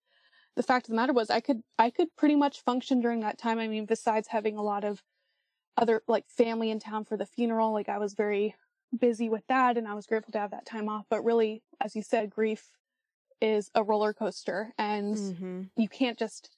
the 0.56 0.63
fact 0.63 0.88
of 0.88 0.91
the 0.91 0.95
matter 0.95 1.13
was 1.13 1.30
I 1.30 1.39
could, 1.39 1.62
I 1.77 1.89
could 1.89 2.15
pretty 2.17 2.36
much 2.36 2.63
function 2.63 2.99
during 2.99 3.19
that 3.21 3.38
time. 3.38 3.60
I 3.60 3.67
mean, 3.67 3.86
besides 3.86 4.30
having 4.30 4.58
a 4.58 4.63
lot 4.63 4.84
of 4.84 5.03
other 5.77 6.01
like 6.08 6.25
family 6.30 6.71
in 6.71 6.80
town 6.80 7.06
for 7.06 7.17
the 7.17 7.25
funeral, 7.25 7.73
like 7.73 7.89
I 7.89 7.99
was 7.99 8.13
very 8.13 8.56
busy 8.97 9.30
with 9.30 9.43
that 9.47 9.78
and 9.78 9.88
I 9.88 9.93
was 9.93 10.06
grateful 10.06 10.32
to 10.34 10.39
have 10.39 10.52
that 10.52 10.65
time 10.65 10.89
off. 10.89 11.06
But 11.10 11.23
really, 11.23 11.63
as 11.82 11.95
you 11.95 12.02
said, 12.02 12.30
grief 12.30 12.71
is 13.41 13.71
a 13.76 13.84
roller 13.84 14.13
coaster 14.13 14.73
and 14.78 15.21
hmm 15.32 15.69
you 15.78 15.89
can't 15.89 16.17
just, 16.19 16.58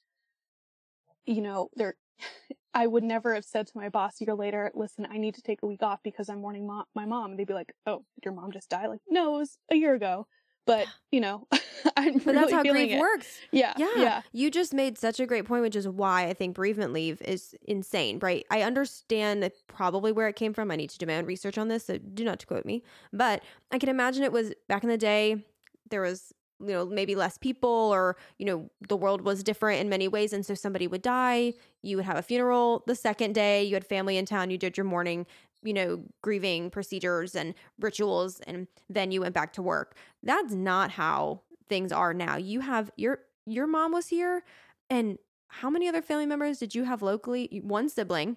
you 1.24 1.40
know, 1.40 1.68
there, 1.74 1.94
I 2.74 2.86
would 2.86 3.02
never 3.02 3.34
have 3.34 3.44
said 3.44 3.66
to 3.66 3.76
my 3.76 3.88
boss 3.88 4.20
a 4.20 4.24
year 4.24 4.34
later, 4.34 4.70
listen, 4.74 5.06
I 5.10 5.18
need 5.18 5.34
to 5.34 5.42
take 5.42 5.60
a 5.62 5.66
week 5.66 5.82
off 5.82 6.00
because 6.04 6.28
I'm 6.28 6.40
mourning 6.40 6.68
mo- 6.68 6.84
my 6.94 7.04
mom. 7.04 7.30
And 7.32 7.38
they'd 7.38 7.46
be 7.46 7.54
like, 7.54 7.72
oh, 7.84 8.04
did 8.14 8.24
your 8.24 8.34
mom 8.34 8.52
just 8.52 8.68
die? 8.70 8.86
Like, 8.86 9.00
no, 9.08 9.34
it 9.34 9.38
was 9.38 9.58
a 9.72 9.74
year 9.74 9.94
ago. 9.94 10.28
But, 10.66 10.88
you 11.10 11.20
know, 11.20 11.48
I'm 11.96 12.14
But 12.14 12.26
really 12.26 12.38
that's 12.38 12.52
how 12.52 12.62
grief 12.62 12.92
it. 12.92 12.98
works. 12.98 13.38
Yeah. 13.52 13.74
Yeah. 13.76 13.88
Yeah. 13.96 14.22
You 14.32 14.50
just 14.50 14.74
made 14.74 14.98
such 14.98 15.20
a 15.20 15.26
great 15.26 15.44
point, 15.44 15.62
which 15.62 15.76
is 15.76 15.88
why 15.88 16.26
I 16.26 16.32
think 16.34 16.54
bereavement 16.56 16.92
leave 16.92 17.20
is 17.22 17.54
insane, 17.66 18.18
right? 18.20 18.44
I 18.50 18.62
understand 18.62 19.50
probably 19.66 20.12
where 20.12 20.28
it 20.28 20.36
came 20.36 20.52
from. 20.52 20.70
I 20.70 20.76
need 20.76 20.90
to 20.90 20.98
do 20.98 21.06
my 21.06 21.16
own 21.16 21.26
research 21.26 21.58
on 21.58 21.68
this, 21.68 21.84
so 21.86 21.98
do 21.98 22.24
not 22.24 22.46
quote 22.46 22.64
me. 22.64 22.82
But 23.12 23.42
I 23.70 23.78
can 23.78 23.88
imagine 23.88 24.22
it 24.24 24.32
was 24.32 24.52
back 24.68 24.82
in 24.82 24.88
the 24.88 24.98
day, 24.98 25.44
there 25.90 26.02
was, 26.02 26.32
you 26.60 26.68
know, 26.68 26.84
maybe 26.84 27.14
less 27.14 27.38
people 27.38 27.68
or, 27.70 28.16
you 28.38 28.44
know, 28.46 28.70
the 28.88 28.96
world 28.96 29.22
was 29.22 29.42
different 29.42 29.80
in 29.80 29.88
many 29.88 30.08
ways. 30.08 30.32
And 30.32 30.44
so 30.44 30.54
somebody 30.54 30.86
would 30.86 31.02
die, 31.02 31.54
you 31.82 31.96
would 31.96 32.04
have 32.04 32.16
a 32.16 32.22
funeral 32.22 32.82
the 32.86 32.94
second 32.94 33.34
day, 33.34 33.64
you 33.64 33.74
had 33.74 33.86
family 33.86 34.16
in 34.16 34.26
town, 34.26 34.50
you 34.50 34.58
did 34.58 34.76
your 34.76 34.84
mourning, 34.84 35.26
you 35.62 35.72
know, 35.72 36.02
grieving 36.22 36.70
procedures 36.70 37.34
and 37.34 37.54
rituals, 37.80 38.40
and 38.40 38.66
then 38.88 39.10
you 39.10 39.20
went 39.20 39.34
back 39.34 39.52
to 39.54 39.62
work. 39.62 39.96
That's 40.22 40.52
not 40.54 40.90
how 40.90 41.40
things 41.70 41.92
are 41.92 42.12
now. 42.12 42.36
You 42.36 42.60
have 42.60 42.90
your 42.96 43.20
your 43.46 43.66
mom 43.66 43.92
was 43.92 44.08
here 44.08 44.44
and 44.90 45.16
how 45.48 45.70
many 45.70 45.88
other 45.88 46.02
family 46.02 46.26
members 46.26 46.58
did 46.58 46.74
you 46.74 46.84
have 46.84 47.00
locally? 47.00 47.62
One 47.64 47.88
sibling. 47.88 48.36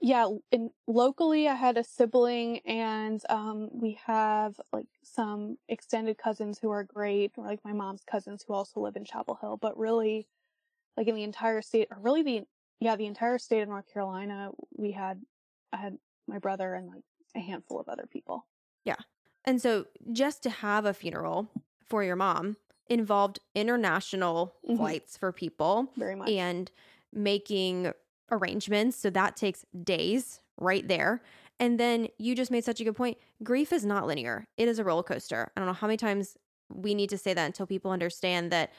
Yeah, 0.00 0.28
and 0.50 0.70
locally 0.88 1.46
I 1.46 1.54
had 1.54 1.78
a 1.78 1.84
sibling 1.84 2.58
and 2.66 3.22
um 3.30 3.68
we 3.72 4.00
have 4.04 4.60
like 4.72 4.88
some 5.04 5.58
extended 5.68 6.18
cousins 6.18 6.58
who 6.58 6.70
are 6.70 6.82
great, 6.82 7.32
or 7.36 7.46
like 7.46 7.60
my 7.64 7.72
mom's 7.72 8.02
cousins 8.04 8.44
who 8.44 8.54
also 8.54 8.80
live 8.80 8.96
in 8.96 9.04
Chapel 9.04 9.38
Hill, 9.40 9.58
but 9.62 9.78
really 9.78 10.26
like 10.96 11.06
in 11.06 11.14
the 11.14 11.22
entire 11.22 11.62
state 11.62 11.86
or 11.92 11.98
really 12.00 12.22
the 12.24 12.42
yeah, 12.80 12.96
the 12.96 13.06
entire 13.06 13.38
state 13.38 13.60
of 13.60 13.68
North 13.68 13.86
Carolina, 13.92 14.50
we 14.76 14.90
had 14.90 15.20
I 15.72 15.76
had 15.76 15.98
my 16.26 16.38
brother 16.38 16.74
and 16.74 16.88
like 16.88 17.04
a 17.36 17.40
handful 17.40 17.78
of 17.78 17.88
other 17.88 18.08
people. 18.10 18.46
Yeah. 18.84 18.96
And 19.44 19.62
so 19.62 19.86
just 20.12 20.42
to 20.42 20.50
have 20.50 20.84
a 20.84 20.94
funeral 20.94 21.48
for 21.92 22.02
your 22.02 22.16
mom 22.16 22.56
involved 22.88 23.38
international 23.54 24.54
Mhm. 24.66 24.78
flights 24.78 25.18
for 25.18 25.30
people 25.30 25.92
Very 25.94 26.14
much. 26.14 26.30
and 26.30 26.70
making 27.12 27.92
arrangements. 28.30 28.96
So 28.96 29.10
that 29.10 29.36
takes 29.36 29.66
days 29.84 30.40
right 30.56 30.88
there. 30.88 31.22
And 31.60 31.78
then 31.78 32.08
you 32.16 32.34
just 32.34 32.50
made 32.50 32.64
such 32.64 32.80
a 32.80 32.84
good 32.84 32.96
point. 32.96 33.18
Grief 33.42 33.74
is 33.74 33.84
not 33.84 34.06
linear, 34.06 34.46
it 34.56 34.68
is 34.68 34.78
a 34.78 34.84
roller 34.84 35.02
coaster. 35.02 35.52
I 35.54 35.60
don't 35.60 35.66
know 35.66 35.74
how 35.74 35.86
many 35.86 35.98
times 35.98 36.38
we 36.70 36.94
need 36.94 37.10
to 37.10 37.18
say 37.18 37.34
that 37.34 37.44
until 37.44 37.66
people 37.66 37.90
understand 37.90 38.50
that 38.52 38.72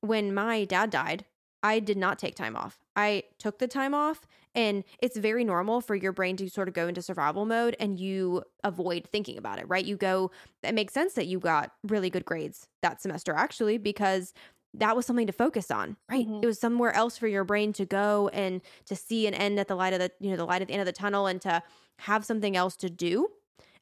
when 0.00 0.32
my 0.32 0.64
dad 0.64 0.88
died, 0.88 1.26
I 1.62 1.78
did 1.78 1.98
not 1.98 2.18
take 2.18 2.36
time 2.36 2.56
off. 2.56 2.78
I 2.96 3.24
took 3.38 3.58
the 3.58 3.68
time 3.68 3.92
off, 3.92 4.26
and 4.56 4.82
it's 5.00 5.16
very 5.16 5.44
normal 5.44 5.80
for 5.80 5.94
your 5.94 6.12
brain 6.12 6.36
to 6.38 6.50
sort 6.50 6.66
of 6.68 6.74
go 6.74 6.88
into 6.88 7.02
survival 7.02 7.46
mode 7.46 7.76
and 7.78 8.00
you 8.00 8.42
avoid 8.64 9.06
thinking 9.06 9.38
about 9.38 9.60
it, 9.60 9.68
right? 9.68 9.84
You 9.84 9.96
go, 9.96 10.32
it 10.64 10.74
makes 10.74 10.94
sense 10.94 11.14
that 11.14 11.26
you 11.26 11.38
got 11.38 11.72
really 11.84 12.10
good 12.10 12.24
grades 12.24 12.68
that 12.82 13.00
semester, 13.02 13.34
actually, 13.34 13.78
because 13.78 14.34
that 14.74 14.96
was 14.96 15.06
something 15.06 15.26
to 15.26 15.32
focus 15.32 15.70
on, 15.70 15.96
right? 16.10 16.26
Mhm. 16.26 16.42
It 16.42 16.46
was 16.46 16.58
somewhere 16.58 16.92
else 16.94 17.16
for 17.16 17.28
your 17.28 17.44
brain 17.44 17.72
to 17.74 17.86
go 17.86 18.28
and 18.32 18.60
to 18.86 18.96
see 18.96 19.26
an 19.26 19.34
end 19.34 19.60
at 19.60 19.68
the 19.68 19.76
light 19.76 19.92
of 19.92 20.00
the, 20.00 20.10
you 20.20 20.30
know, 20.30 20.36
the 20.36 20.44
light 20.46 20.62
at 20.62 20.68
the 20.68 20.74
end 20.74 20.80
of 20.82 20.86
the 20.86 20.92
tunnel 20.92 21.26
and 21.26 21.40
to 21.42 21.62
have 22.00 22.24
something 22.24 22.56
else 22.56 22.76
to 22.76 22.90
do. 22.90 23.28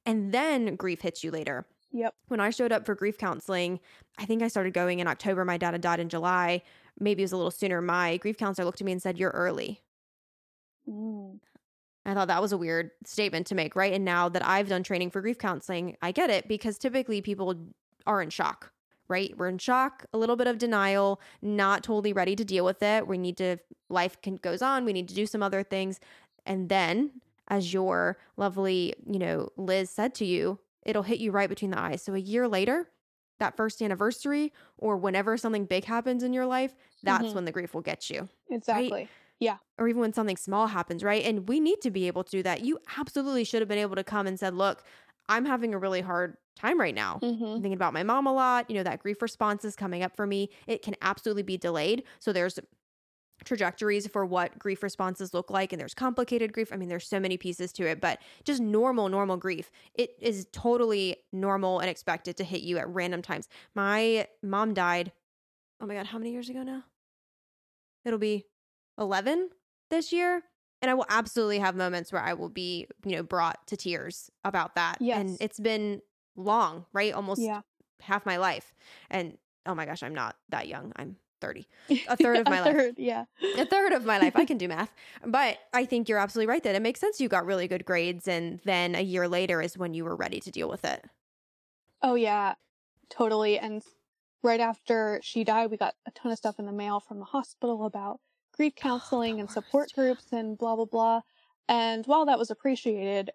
And 0.06 0.32
then 0.32 0.76
grief 0.76 1.00
hits 1.02 1.24
you 1.24 1.30
later 1.30 1.66
Yep. 1.92 2.14
when 2.28 2.40
I 2.40 2.50
showed 2.50 2.72
up 2.72 2.86
for 2.86 2.94
grief 2.94 3.18
counseling, 3.18 3.80
I 4.18 4.26
think 4.26 4.42
I 4.42 4.48
started 4.48 4.74
going 4.74 5.00
in 5.00 5.06
October. 5.08 5.44
My 5.44 5.56
dad 5.58 5.72
had 5.72 5.80
died 5.80 6.00
in 6.00 6.08
July. 6.08 6.62
Maybe 6.98 7.22
it 7.22 7.26
was 7.26 7.32
a 7.32 7.36
little 7.36 7.50
sooner. 7.50 7.80
My 7.82 8.16
grief 8.18 8.36
counselor 8.38 8.64
looked 8.66 8.80
at 8.80 8.84
me 8.84 8.92
and 8.92 9.02
said, 9.02 9.18
You're 9.18 9.30
early. 9.30 9.80
Mm. 10.88 11.40
I 12.06 12.12
thought 12.14 12.28
that 12.28 12.42
was 12.42 12.52
a 12.52 12.58
weird 12.58 12.90
statement 13.04 13.46
to 13.46 13.54
make, 13.54 13.74
right? 13.74 13.92
And 13.92 14.04
now 14.04 14.28
that 14.28 14.46
I've 14.46 14.68
done 14.68 14.82
training 14.82 15.10
for 15.10 15.22
grief 15.22 15.38
counseling, 15.38 15.96
I 16.02 16.12
get 16.12 16.28
it 16.30 16.48
because 16.48 16.76
typically 16.78 17.22
people 17.22 17.54
are 18.06 18.20
in 18.20 18.28
shock, 18.28 18.72
right? 19.08 19.34
We're 19.38 19.48
in 19.48 19.56
shock, 19.58 20.04
a 20.12 20.18
little 20.18 20.36
bit 20.36 20.46
of 20.46 20.58
denial, 20.58 21.20
not 21.40 21.82
totally 21.82 22.12
ready 22.12 22.36
to 22.36 22.44
deal 22.44 22.64
with 22.64 22.82
it. 22.82 23.06
We 23.06 23.16
need 23.16 23.38
to, 23.38 23.56
life 23.88 24.20
can, 24.20 24.36
goes 24.36 24.60
on. 24.60 24.84
We 24.84 24.92
need 24.92 25.08
to 25.08 25.14
do 25.14 25.24
some 25.24 25.42
other 25.42 25.62
things. 25.62 25.98
And 26.44 26.68
then, 26.68 27.22
as 27.48 27.72
your 27.72 28.18
lovely, 28.36 28.92
you 29.06 29.18
know, 29.18 29.48
Liz 29.56 29.88
said 29.88 30.14
to 30.16 30.26
you, 30.26 30.58
it'll 30.82 31.02
hit 31.04 31.20
you 31.20 31.30
right 31.30 31.48
between 31.48 31.70
the 31.70 31.78
eyes. 31.78 32.02
So 32.02 32.14
a 32.14 32.18
year 32.18 32.46
later, 32.46 32.90
that 33.38 33.56
first 33.56 33.80
anniversary 33.80 34.52
or 34.76 34.96
whenever 34.98 35.36
something 35.38 35.64
big 35.64 35.84
happens 35.86 36.22
in 36.22 36.34
your 36.34 36.46
life, 36.46 36.74
that's 37.02 37.24
Mhm. 37.24 37.34
when 37.34 37.44
the 37.46 37.52
grief 37.52 37.72
will 37.74 37.80
get 37.80 38.10
you. 38.10 38.28
Exactly. 38.50 39.08
Or 39.78 39.88
even 39.88 40.00
when 40.00 40.12
something 40.12 40.36
small 40.36 40.68
happens, 40.68 41.02
right? 41.02 41.24
And 41.24 41.48
we 41.48 41.60
need 41.60 41.80
to 41.82 41.90
be 41.90 42.06
able 42.06 42.24
to 42.24 42.30
do 42.30 42.42
that. 42.42 42.64
You 42.64 42.78
absolutely 42.96 43.44
should 43.44 43.60
have 43.60 43.68
been 43.68 43.78
able 43.78 43.96
to 43.96 44.04
come 44.04 44.26
and 44.26 44.38
said, 44.38 44.54
"Look, 44.54 44.84
I'm 45.28 45.44
having 45.44 45.74
a 45.74 45.78
really 45.78 46.00
hard 46.00 46.36
time 46.56 46.78
right 46.78 46.94
now. 46.94 47.18
Mm-hmm. 47.22 47.44
I'm 47.44 47.62
thinking 47.62 47.72
about 47.72 47.92
my 47.92 48.02
mom 48.02 48.26
a 48.26 48.32
lot. 48.32 48.70
You 48.70 48.76
know, 48.76 48.82
that 48.84 49.00
grief 49.00 49.20
response 49.22 49.64
is 49.64 49.74
coming 49.76 50.02
up 50.02 50.14
for 50.14 50.26
me. 50.26 50.50
It 50.66 50.82
can 50.82 50.94
absolutely 51.02 51.42
be 51.42 51.56
delayed. 51.56 52.04
So 52.18 52.32
there's 52.32 52.58
trajectories 53.44 54.06
for 54.06 54.24
what 54.24 54.58
grief 54.58 54.82
responses 54.82 55.34
look 55.34 55.50
like 55.50 55.72
and 55.72 55.80
there's 55.80 55.94
complicated 55.94 56.52
grief. 56.52 56.72
I 56.72 56.76
mean, 56.76 56.88
there's 56.88 57.06
so 57.06 57.18
many 57.18 57.36
pieces 57.36 57.72
to 57.74 57.86
it, 57.86 58.00
but 58.00 58.20
just 58.44 58.60
normal 58.60 59.08
normal 59.08 59.36
grief. 59.36 59.70
It 59.94 60.16
is 60.20 60.46
totally 60.52 61.16
normal 61.32 61.80
and 61.80 61.90
expected 61.90 62.36
to 62.36 62.44
hit 62.44 62.62
you 62.62 62.78
at 62.78 62.88
random 62.88 63.22
times. 63.22 63.48
My 63.74 64.28
mom 64.42 64.74
died 64.74 65.12
Oh 65.80 65.86
my 65.86 65.94
god, 65.94 66.06
how 66.06 66.18
many 66.18 66.30
years 66.30 66.48
ago 66.48 66.62
now? 66.62 66.84
It'll 68.04 68.18
be 68.18 68.46
11 68.98 69.50
this 69.90 70.12
year. 70.12 70.42
And 70.82 70.90
I 70.90 70.94
will 70.94 71.06
absolutely 71.08 71.60
have 71.60 71.74
moments 71.76 72.12
where 72.12 72.22
I 72.22 72.34
will 72.34 72.50
be, 72.50 72.86
you 73.06 73.12
know, 73.16 73.22
brought 73.22 73.66
to 73.68 73.76
tears 73.76 74.30
about 74.44 74.74
that. 74.74 74.98
Yes. 75.00 75.18
And 75.20 75.36
it's 75.40 75.58
been 75.58 76.02
long, 76.36 76.84
right? 76.92 77.14
Almost 77.14 77.40
Yeah. 77.40 77.62
half 78.00 78.26
my 78.26 78.36
life. 78.36 78.74
And 79.10 79.38
oh 79.64 79.74
my 79.74 79.86
gosh, 79.86 80.02
I'm 80.02 80.14
not 80.14 80.36
that 80.50 80.68
young. 80.68 80.92
I'm 80.96 81.16
30. 81.40 81.66
A 82.08 82.16
third 82.16 82.36
of 82.38 82.46
my 82.48 82.60
life. 82.60 82.74
third, 82.76 82.94
Yeah. 82.98 83.24
A 83.56 83.64
third 83.64 83.92
of 83.92 84.04
my 84.04 84.18
life. 84.18 84.34
I 84.36 84.44
can 84.44 84.58
do 84.58 84.68
math. 84.76 84.92
But 85.24 85.58
I 85.72 85.86
think 85.86 86.08
you're 86.08 86.18
absolutely 86.18 86.50
right 86.50 86.62
that 86.62 86.74
it 86.74 86.82
makes 86.82 87.00
sense 87.00 87.18
you 87.20 87.28
got 87.30 87.46
really 87.46 87.66
good 87.68 87.84
grades. 87.86 88.28
And 88.28 88.60
then 88.64 88.94
a 88.94 89.02
year 89.02 89.26
later 89.26 89.62
is 89.62 89.78
when 89.78 89.94
you 89.94 90.04
were 90.04 90.16
ready 90.16 90.40
to 90.40 90.50
deal 90.50 90.68
with 90.68 90.84
it. 90.84 91.02
Oh 92.02 92.14
yeah, 92.14 92.54
totally. 93.08 93.58
And 93.58 93.82
right 94.42 94.60
after 94.60 95.18
she 95.22 95.44
died, 95.44 95.70
we 95.70 95.78
got 95.78 95.94
a 96.06 96.10
ton 96.10 96.30
of 96.30 96.36
stuff 96.36 96.58
in 96.58 96.66
the 96.66 96.72
mail 96.72 97.00
from 97.00 97.18
the 97.20 97.24
hospital 97.24 97.86
about 97.86 98.20
grief 98.56 98.74
counseling 98.74 99.40
and 99.40 99.50
support 99.50 99.92
groups 99.94 100.26
and 100.32 100.56
blah 100.58 100.76
blah 100.76 100.84
blah. 100.84 101.20
And 101.68 102.06
while 102.06 102.26
that 102.26 102.38
was 102.38 102.50
appreciated, 102.50 103.30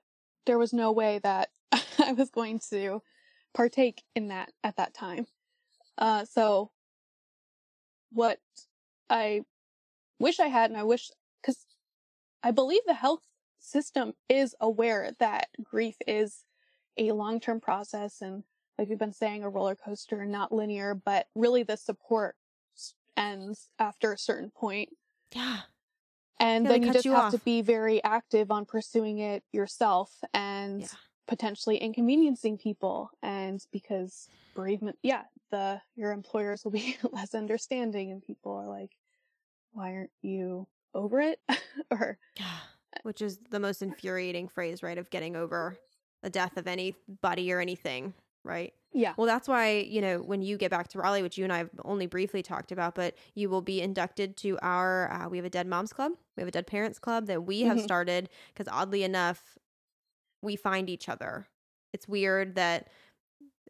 there 0.46 0.58
was 0.58 0.74
no 0.74 0.92
way 0.92 1.20
that 1.24 1.50
I 2.00 2.14
was 2.14 2.30
going 2.30 2.60
to 2.70 3.02
partake 3.54 4.04
in 4.16 4.28
that 4.28 4.52
at 4.64 4.78
that 4.78 4.94
time. 4.94 5.26
Uh, 5.98 6.26
so 6.26 6.72
what 8.12 8.40
I 9.10 9.42
wish 10.20 10.40
I 10.40 10.48
had, 10.48 10.70
and 10.70 10.80
I 10.80 10.84
wish 10.84 11.10
because 11.42 11.66
I 12.44 12.52
believe 12.52 12.82
the 12.86 12.94
health 12.94 13.24
system 13.60 14.14
is 14.30 14.56
aware 14.62 15.12
that 15.20 15.50
grief 15.64 15.96
is 16.08 16.46
a 16.98 17.12
long 17.12 17.40
term 17.40 17.60
process 17.60 18.22
and 18.22 18.44
like 18.80 18.88
we've 18.88 18.98
been 18.98 19.12
saying, 19.12 19.44
a 19.44 19.50
roller 19.50 19.76
coaster, 19.76 20.26
not 20.26 20.54
linear, 20.54 20.96
but 20.96 21.28
really 21.36 21.64
the 21.64 21.76
support 21.76 22.38
ends 23.18 23.68
after 23.78 24.14
a 24.14 24.18
certain 24.18 24.52
point. 24.52 24.88
Yeah. 25.34 25.62
And 26.40 26.68
Yeah, 26.68 26.72
then 26.72 26.84
you 26.84 26.92
just 26.92 27.06
you 27.06 27.14
have 27.14 27.28
to 27.30 27.40
be 27.40 27.62
very 27.62 28.04
active 28.04 28.52
on 28.52 28.66
pursuing 28.66 29.20
it 29.20 29.44
yourself 29.52 30.24
and 30.34 30.86
Yeah. 30.86 30.98
potentially 31.28 31.78
inconveniencing 31.78 32.58
people. 32.58 33.12
And 33.22 33.66
because 33.72 34.30
bereavement, 34.56 34.98
yeah, 35.04 35.26
the 35.52 35.82
your 35.96 36.12
employers 36.12 36.64
will 36.64 36.72
be 36.72 36.98
less 37.12 37.36
understanding, 37.36 38.12
and 38.12 38.22
people 38.22 38.54
are 38.54 38.68
like, 38.70 38.96
"Why 39.72 39.94
aren't 39.96 40.12
you 40.22 40.68
over 40.94 41.22
it?" 41.22 41.42
or 41.92 42.20
eh 42.38 43.00
Which 43.04 43.22
is 43.22 43.40
the 43.50 43.60
most 43.60 43.82
infuriating 43.82 44.48
phrase, 44.50 44.84
right? 44.84 44.98
Of 44.98 45.10
getting 45.10 45.36
over 45.36 45.78
the 46.22 46.30
death 46.30 46.58
of 46.58 46.68
anybody 46.68 47.52
or 47.52 47.62
anything, 47.62 48.14
right? 48.44 48.74
yeah, 48.94 49.14
Well, 49.18 49.28
that's 49.28 49.48
why, 49.48 49.86
you 49.88 50.02
know, 50.02 50.20
when 50.20 50.42
you 50.42 50.58
get 50.58 50.72
back 50.72 50.88
to 50.90 51.00
Raleigh, 51.00 51.22
which 51.22 51.38
you 51.38 51.44
and 51.44 51.54
I 51.54 51.60
have 51.60 51.70
only 51.86 52.08
briefly 52.08 52.42
talked 52.42 52.72
about, 52.72 52.96
but 52.96 53.16
you 53.36 53.50
will 53.50 53.62
be 53.62 53.82
inducted 53.82 54.36
to 54.38 54.58
our, 54.62 55.12
uh, 55.12 55.30
we 55.30 55.38
have 55.38 55.46
a 55.46 55.50
Dead 55.50 55.68
Moms 55.68 55.94
Club. 55.94 56.14
We 56.36 56.42
have 56.42 56.48
a 56.48 56.52
Dead 56.52 56.68
Parents 56.68 57.00
Club 57.00 57.28
that 57.28 57.44
we 57.46 57.62
have 57.64 57.78
Mhm. 57.78 57.84
started 57.84 58.30
because 58.54 58.68
oddly 58.72 59.04
enough, 59.04 59.58
we 60.42 60.56
find 60.56 60.90
each 60.90 61.10
other. 61.10 61.48
It's 61.94 62.08
weird 62.08 62.56
that 62.56 62.88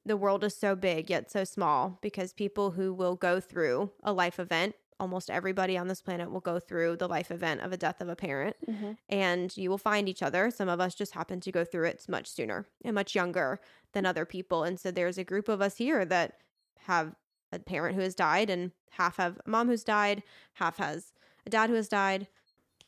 the 0.06 0.18
world 0.18 0.44
is 0.44 0.56
so 0.56 0.76
big 0.76 1.10
yet 1.10 1.30
so 1.30 1.44
small 1.44 2.00
because 2.02 2.34
people 2.34 2.72
who 2.72 2.94
will 2.94 3.16
go 3.16 3.40
through 3.40 3.92
a 4.04 4.14
life 4.14 4.40
event, 4.40 4.76
almost 5.00 5.30
everybody 5.30 5.78
on 5.78 5.88
this 5.88 6.02
planet 6.02 6.32
will 6.32 6.39
go 6.41 6.60
through 6.60 6.97
the 6.97 7.08
life 7.08 7.32
event 7.32 7.62
of 7.62 7.72
a 7.72 7.78
death 7.78 8.02
of 8.02 8.10
a 8.10 8.16
parent 8.16 8.56
hmm 8.66 8.91
and 9.08 9.56
you 9.58 9.70
will 9.70 9.78
find 9.78 10.08
each 10.10 10.22
other. 10.22 10.52
Some 10.52 10.70
of 10.70 10.80
us 10.80 10.93
just 10.95 11.14
happen 11.14 11.39
to 11.41 11.52
go 11.52 11.64
through 11.66 11.86
it 11.88 12.06
much 12.08 12.28
sooner 12.28 12.68
and 12.84 12.93
much 12.95 13.16
younger 13.16 13.60
than 13.93 14.06
other 14.06 14.26
people. 14.26 14.64
And 14.64 14.80
so 14.80 14.91
there's 14.91 15.18
a 15.18 15.24
group 15.24 15.50
of 15.50 15.62
us 15.62 15.78
here 15.78 16.06
that 16.06 16.41
have 16.80 17.16
a 17.52 17.60
parent 17.60 17.95
who 17.95 18.02
has 18.02 18.14
died, 18.16 18.50
and 18.50 18.72
half 18.91 19.18
have 19.18 19.39
a 19.45 19.50
mom 19.50 19.68
who's 19.68 19.84
died, 19.84 20.22
half 20.54 20.78
has 20.78 21.14
a 21.45 21.50
dad 21.50 21.70
who 21.70 21.76
has 21.76 21.89
died. 21.89 22.28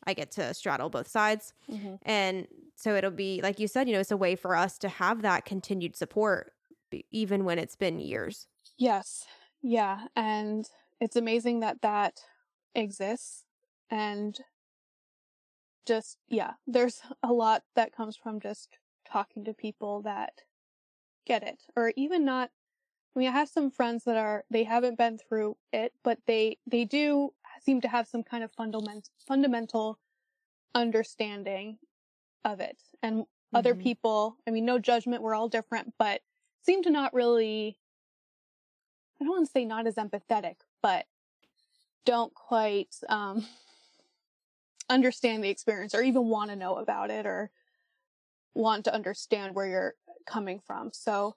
I 0.05 0.14
get 0.14 0.32
to 0.32 0.53
straddle 0.53 0.89
both 0.89 1.07
sides. 1.07 1.53
hmm 1.68 1.95
And 2.03 2.47
so 2.76 2.95
it'll 2.95 3.12
be, 3.12 3.41
like 3.41 3.59
you 3.59 3.68
said, 3.68 3.88
you 3.88 3.93
know, 3.93 3.99
it's 3.99 4.12
a 4.12 4.18
way 4.18 4.36
for 4.36 4.55
us 4.55 4.78
to 4.80 4.89
have 4.89 5.22
that 5.22 5.45
continued 5.45 5.95
support, 5.95 6.53
even 7.12 7.45
when 7.45 7.59
it's 7.59 7.76
been 7.76 7.99
years. 7.99 8.47
Yes. 8.78 9.28
Yeah. 9.62 10.07
And 10.16 10.70
it's 11.02 11.18
amazing 11.18 11.60
that 11.62 11.82
that 11.82 12.22
exists. 12.76 13.45
And 13.89 14.39
just, 15.86 16.18
yeah, 16.30 16.54
there's 16.68 17.02
a 17.24 17.34
lot 17.34 17.64
that 17.76 17.95
comes 17.95 18.16
from 18.16 18.39
just 18.39 18.78
talking 19.06 19.43
to 19.45 19.54
people 19.54 20.02
that 20.04 20.43
get 21.26 21.43
it. 21.43 21.64
Or 21.76 21.93
even 21.95 22.26
not, 22.26 22.52
I 23.16 23.20
mean, 23.20 23.30
I 23.30 23.32
have 23.32 23.49
some 23.49 23.72
friends 23.72 24.06
that 24.06 24.18
are, 24.18 24.45
they 24.49 24.64
haven't 24.64 24.97
been 24.97 25.18
through 25.18 25.58
it, 25.74 25.93
but 26.04 26.20
they, 26.28 26.60
they 26.66 26.86
do 26.86 27.34
seem 27.62 27.82
to 27.82 27.88
have 27.89 28.08
some 28.08 28.24
kind 28.24 28.43
of 28.43 28.52
fundament, 28.54 29.10
fundamental 29.28 29.99
understanding 30.76 31.80
of 32.45 32.60
it. 32.60 32.82
And 33.04 33.26
other 33.54 33.76
Mhm. 33.76 33.80
people, 33.80 34.38
I 34.47 34.52
mean, 34.52 34.66
no 34.66 34.80
judgment, 34.80 35.24
we're 35.24 35.36
all 35.36 35.49
different, 35.49 35.93
but 35.99 36.22
seem 36.64 36.84
to 36.84 36.89
not 36.91 37.14
really, 37.14 37.78
I 39.20 39.24
don't 39.26 39.32
want 39.34 39.45
to 39.47 39.52
say 39.52 39.66
not 39.66 39.88
as 39.88 39.95
empathetic, 39.95 40.56
but 40.82 41.06
don't 42.06 42.34
quite 42.34 42.96
um, 43.10 43.46
understand 44.90 45.44
the 45.44 45.50
experience 45.50 45.94
or 45.94 46.02
even 46.02 46.28
want 46.28 46.50
to 46.50 46.56
know 46.56 46.76
about 46.76 47.10
it 47.10 47.26
or 47.26 47.52
want 48.54 48.86
to 48.86 48.94
understand 48.94 49.56
where 49.56 49.68
you're 49.68 49.96
coming 50.26 50.60
from. 50.60 50.92
So, 50.94 51.36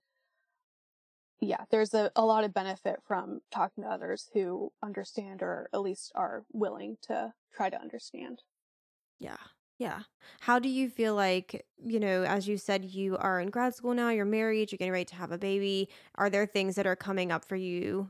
yeah, 1.41 1.65
there's 1.71 1.95
a, 1.95 2.11
a 2.17 2.25
lot 2.25 2.45
of 2.45 2.55
benefit 2.55 3.01
from 3.07 3.41
talking 3.51 3.85
to 3.85 3.91
others 3.91 4.31
who 4.33 4.73
understand 4.83 5.43
or 5.43 5.69
at 5.73 5.81
least 5.81 6.13
are 6.15 6.45
willing 6.53 6.97
to 7.03 7.33
try 7.55 7.71
to 7.71 7.81
understand. 7.81 8.43
Yeah. 9.21 9.37
Yeah. 9.79 10.01
How 10.41 10.61
do 10.61 10.69
you 10.69 10.89
feel 10.89 11.17
like, 11.17 11.67
you 11.85 11.99
know, 11.99 12.23
as 12.23 12.47
you 12.47 12.57
said, 12.57 12.85
you 12.85 13.17
are 13.17 13.41
in 13.41 13.51
grad 13.51 13.75
school 13.75 13.93
now, 13.93 14.11
you're 14.11 14.25
married, 14.25 14.71
you're 14.71 14.79
getting 14.79 14.93
ready 14.93 15.05
to 15.07 15.17
have 15.17 15.33
a 15.33 15.39
baby. 15.39 15.89
Are 16.15 16.31
there 16.31 16.47
things 16.47 16.77
that 16.77 16.87
are 16.87 16.97
coming 16.97 17.33
up 17.33 17.45
for 17.45 17.57
you 17.57 18.09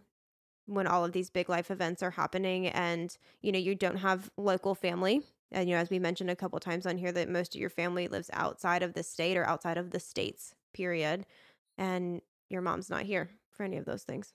when 0.66 0.86
all 0.86 1.04
of 1.04 1.12
these 1.12 1.30
big 1.30 1.48
life 1.48 1.70
events 1.70 2.02
are 2.02 2.12
happening 2.12 2.68
and, 2.68 3.16
you 3.42 3.52
know, 3.52 3.58
you 3.58 3.74
don't 3.74 3.96
have 3.98 4.30
local 4.36 4.74
family? 4.74 5.22
And, 5.52 5.68
you 5.68 5.74
know, 5.74 5.80
as 5.80 5.90
we 5.90 5.98
mentioned 5.98 6.30
a 6.30 6.36
couple 6.36 6.58
times 6.58 6.86
on 6.86 6.98
here, 6.98 7.12
that 7.12 7.28
most 7.28 7.54
of 7.54 7.60
your 7.60 7.70
family 7.70 8.08
lives 8.08 8.30
outside 8.32 8.82
of 8.82 8.94
the 8.94 9.02
state 9.02 9.36
or 9.36 9.44
outside 9.44 9.78
of 9.78 9.90
the 9.90 10.00
states, 10.00 10.54
period. 10.72 11.26
And 11.78 12.20
your 12.48 12.62
mom's 12.62 12.90
not 12.90 13.02
here 13.02 13.30
for 13.50 13.62
any 13.62 13.76
of 13.76 13.84
those 13.84 14.02
things. 14.02 14.32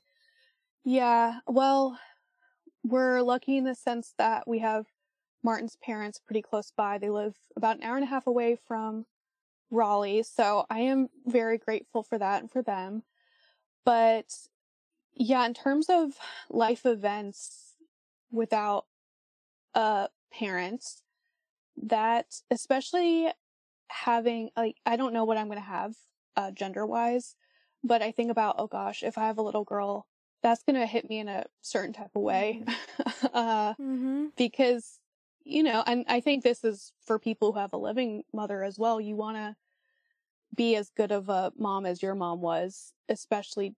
Yeah, 0.85 1.39
well, 1.45 1.99
we're 2.83 3.21
lucky 3.21 3.57
in 3.57 3.65
the 3.65 3.75
sense 3.75 4.13
that 4.17 4.47
we 4.47 4.59
have 4.59 4.85
Martin's 5.43 5.77
parents 5.83 6.21
pretty 6.25 6.41
close 6.41 6.71
by. 6.75 6.97
They 6.97 7.09
live 7.09 7.35
about 7.55 7.77
an 7.77 7.83
hour 7.83 7.95
and 7.95 8.03
a 8.03 8.09
half 8.09 8.27
away 8.27 8.57
from 8.67 9.05
Raleigh, 9.71 10.23
so 10.23 10.65
I 10.69 10.79
am 10.79 11.09
very 11.25 11.57
grateful 11.57 12.03
for 12.03 12.17
that 12.17 12.41
and 12.41 12.51
for 12.51 12.61
them. 12.61 13.03
But 13.85 14.33
yeah, 15.19 15.45
in 15.45 15.53
terms 15.53 15.87
of 15.89 16.13
life 16.49 16.85
events 16.85 17.75
without 18.31 18.85
a 19.75 20.09
parent, 20.33 20.83
that 21.77 22.41
especially 22.49 23.31
having 23.89 24.49
like 24.57 24.77
I 24.85 24.95
don't 24.95 25.13
know 25.13 25.25
what 25.25 25.37
I'm 25.37 25.47
going 25.47 25.59
to 25.59 25.65
have 25.65 25.95
uh 26.35 26.51
gender 26.51 26.85
wise, 26.85 27.35
but 27.83 28.01
I 28.01 28.11
think 28.11 28.31
about 28.31 28.55
oh 28.57 28.67
gosh, 28.67 29.03
if 29.03 29.17
I 29.17 29.27
have 29.27 29.37
a 29.37 29.43
little 29.43 29.63
girl, 29.65 30.07
that's 30.41 30.63
going 30.63 30.79
to 30.79 30.85
hit 30.85 31.09
me 31.09 31.19
in 31.19 31.27
a 31.27 31.45
certain 31.61 31.93
type 31.93 32.11
of 32.15 32.21
way. 32.21 32.63
uh 33.33 33.73
Mm-hmm. 33.79 34.27
because 34.37 34.99
you 35.43 35.63
know 35.63 35.83
and 35.87 36.05
i 36.09 36.19
think 36.19 36.43
this 36.43 36.63
is 36.63 36.91
for 37.05 37.17
people 37.17 37.53
who 37.53 37.59
have 37.59 37.73
a 37.73 37.77
living 37.77 38.23
mother 38.33 38.63
as 38.63 38.77
well 38.77 38.99
you 38.99 39.15
want 39.15 39.37
to 39.37 39.55
be 40.55 40.75
as 40.75 40.89
good 40.95 41.11
of 41.11 41.29
a 41.29 41.51
mom 41.57 41.85
as 41.85 42.01
your 42.03 42.15
mom 42.15 42.41
was 42.41 42.93
especially 43.07 43.73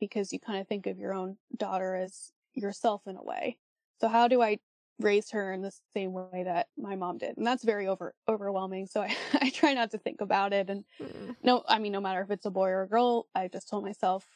because 0.00 0.32
you 0.32 0.40
kind 0.40 0.60
of 0.60 0.68
think 0.68 0.86
of 0.86 0.98
your 0.98 1.12
own 1.14 1.38
daughter 1.56 1.94
as 1.94 2.32
yourself 2.54 3.02
in 3.06 3.16
a 3.16 3.22
way. 3.22 3.58
So 4.00 4.08
how 4.08 4.28
do 4.28 4.42
I 4.42 4.58
raise 5.00 5.30
her 5.30 5.52
in 5.52 5.62
the 5.62 5.72
same 5.94 6.12
way 6.12 6.42
that 6.44 6.68
my 6.76 6.96
mom 6.96 7.18
did? 7.18 7.36
And 7.36 7.46
that's 7.46 7.64
very 7.64 7.86
over 7.86 8.14
overwhelming. 8.28 8.86
So 8.86 9.02
I, 9.02 9.16
I 9.34 9.50
try 9.50 9.74
not 9.74 9.90
to 9.92 9.98
think 9.98 10.20
about 10.20 10.52
it. 10.52 10.70
And 10.70 10.84
Mm. 11.00 11.36
no, 11.42 11.62
I 11.68 11.78
mean, 11.78 11.92
no 11.92 12.00
matter 12.00 12.22
if 12.22 12.30
it's 12.30 12.46
a 12.46 12.50
boy 12.50 12.68
or 12.68 12.82
a 12.82 12.88
girl, 12.88 13.28
I 13.34 13.48
just 13.48 13.68
told 13.68 13.84
myself, 13.84 14.26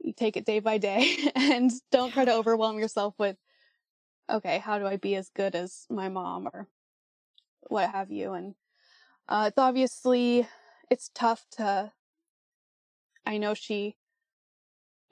you 0.00 0.12
take 0.12 0.36
it 0.36 0.44
day 0.44 0.60
by 0.60 0.78
day 0.78 1.16
and 1.34 1.70
don't 1.90 2.12
try 2.12 2.24
to 2.24 2.34
overwhelm 2.34 2.78
yourself 2.78 3.14
with, 3.18 3.36
okay, 4.30 4.58
how 4.58 4.78
do 4.78 4.86
I 4.86 4.96
be 4.96 5.16
as 5.16 5.30
good 5.30 5.54
as 5.54 5.86
my 5.90 6.08
mom 6.08 6.48
or 6.52 6.68
what 7.68 7.90
have 7.90 8.10
you? 8.10 8.32
And 8.32 8.54
uh, 9.28 9.46
it's 9.48 9.58
obviously, 9.58 10.46
it's 10.90 11.10
tough 11.14 11.46
to, 11.52 11.92
I 13.26 13.38
know 13.38 13.54
she, 13.54 13.96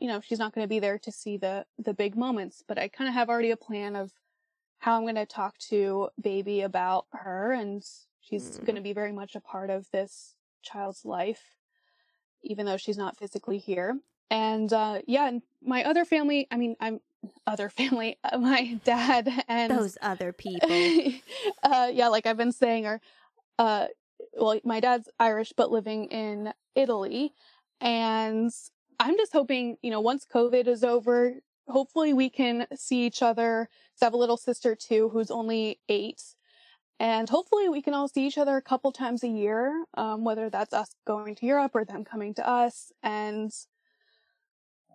you 0.03 0.09
know, 0.09 0.21
she's 0.21 0.41
not 0.41 0.53
going 0.53 0.65
to 0.65 0.69
be 0.69 0.81
there 0.81 0.99
to 0.99 1.13
see 1.13 1.37
the, 1.37 1.65
the 1.79 1.95
big 1.95 2.17
moments, 2.17 2.65
but 2.67 2.77
I 2.77 2.89
kind 2.89 3.07
of 3.07 3.15
have 3.15 3.29
already 3.29 3.53
a 3.53 3.57
plan 3.57 3.95
of 3.95 4.11
how 4.81 4.97
I'm 4.97 5.03
going 5.05 5.15
to 5.15 5.27
talk 5.27 5.57
to 5.71 6.09
baby 6.21 6.63
about 6.63 7.07
her 7.13 7.53
and 7.53 7.85
she's 8.21 8.59
Mm. 8.59 8.65
going 8.67 8.75
to 8.77 8.83
be 8.83 8.93
very 8.93 9.13
much 9.13 9.37
a 9.37 9.41
part 9.41 9.71
of 9.71 9.89
this 9.93 10.35
child's 10.63 11.05
life, 11.05 11.43
even 12.43 12.67
though 12.67 12.77
she's 12.77 12.99
not 12.99 13.17
physically 13.17 13.59
here. 13.59 13.97
And, 14.29 14.73
uh, 14.73 15.03
yeah, 15.07 15.29
and 15.29 15.43
my 15.63 15.85
other 15.85 16.05
family, 16.05 16.49
I 16.51 16.57
mean, 16.57 16.75
I'm 16.81 17.01
other 17.47 17.69
family, 17.81 18.19
uh, 18.25 18.39
my 18.39 18.81
dad 18.85 19.29
and 19.47 19.71
Those 19.71 19.97
other 20.03 20.33
people. 20.47 20.69
uh, 21.63 21.91
yeah, 21.93 22.09
like 22.09 22.27
I've 22.27 22.37
been 22.37 22.51
saying, 22.51 22.87
are 22.87 23.01
uh, 23.57 23.87
well, 24.35 24.59
my 24.65 24.81
dad's 24.81 25.09
Irish 25.21 25.53
but 25.57 25.71
living 25.71 26.07
in 26.07 26.53
Italy, 26.75 27.35
and 27.81 28.51
I'm 29.03 29.17
just 29.17 29.33
hoping, 29.33 29.79
you 29.83 29.91
know, 29.91 30.01
once 30.01 30.25
COVID 30.33 30.69
is 30.69 30.85
over, 30.85 31.35
hopefully 31.67 32.13
we 32.13 32.31
can 32.31 32.69
see 32.77 33.05
each 33.05 33.21
other. 33.21 33.69
I 34.01 34.05
have 34.05 34.15
a 34.15 34.17
little 34.17 34.37
sister 34.37 34.77
too, 34.77 35.09
who's 35.09 35.31
only 35.31 35.81
eight, 35.89 36.23
and 37.01 37.29
hopefully 37.29 37.69
we 37.69 37.83
can 37.83 37.95
all 37.95 38.07
see 38.07 38.27
each 38.29 38.39
other 38.39 38.57
a 38.57 38.63
couple 38.63 38.93
times 38.93 39.25
a 39.25 39.29
year, 39.29 39.85
um, 39.95 40.23
whether 40.23 40.49
that's 40.49 40.73
us 40.73 40.95
going 41.05 41.35
to 41.37 41.47
Europe 41.47 41.73
or 41.75 41.85
them 41.85 42.05
coming 42.05 42.33
to 42.35 42.49
us. 42.49 42.93
And 43.03 43.51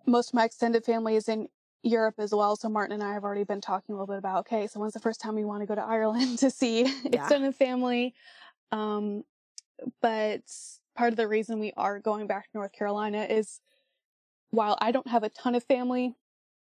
most 0.06 0.30
of 0.30 0.34
my 0.34 0.46
extended 0.46 0.86
family 0.86 1.16
is 1.16 1.28
in 1.28 1.48
Europe 1.82 2.14
as 2.16 2.34
well. 2.34 2.56
So 2.56 2.70
Martin 2.70 2.94
and 2.94 3.02
I 3.02 3.12
have 3.12 3.24
already 3.24 3.44
been 3.44 3.60
talking 3.60 3.94
a 3.94 3.98
little 3.98 4.06
bit 4.06 4.18
about, 4.18 4.40
okay, 4.40 4.66
so 4.68 4.80
when's 4.80 4.94
the 4.94 5.00
first 5.00 5.20
time 5.20 5.34
we 5.34 5.44
want 5.44 5.60
to 5.60 5.66
go 5.66 5.74
to 5.74 5.84
Ireland 5.84 6.38
to 6.38 6.50
see 6.50 6.80
extended 7.04 7.54
family? 7.54 8.14
Um, 8.72 9.24
but 10.00 10.40
part 10.96 11.12
of 11.12 11.18
the 11.18 11.28
reason 11.28 11.58
we 11.58 11.74
are 11.76 11.98
going 11.98 12.26
back 12.26 12.50
to 12.50 12.56
North 12.56 12.72
Carolina 12.72 13.24
is 13.24 13.60
while 14.50 14.76
I 14.80 14.92
don't 14.92 15.08
have 15.08 15.22
a 15.22 15.28
ton 15.28 15.54
of 15.54 15.64
family, 15.64 16.14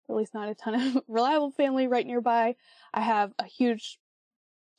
at 0.08 0.16
least 0.16 0.34
not 0.34 0.48
a 0.48 0.54
ton 0.54 0.74
of 0.74 1.02
reliable 1.08 1.50
family 1.50 1.86
right 1.88 2.06
nearby, 2.06 2.56
I 2.94 3.00
have 3.00 3.32
a 3.38 3.44
huge 3.44 3.98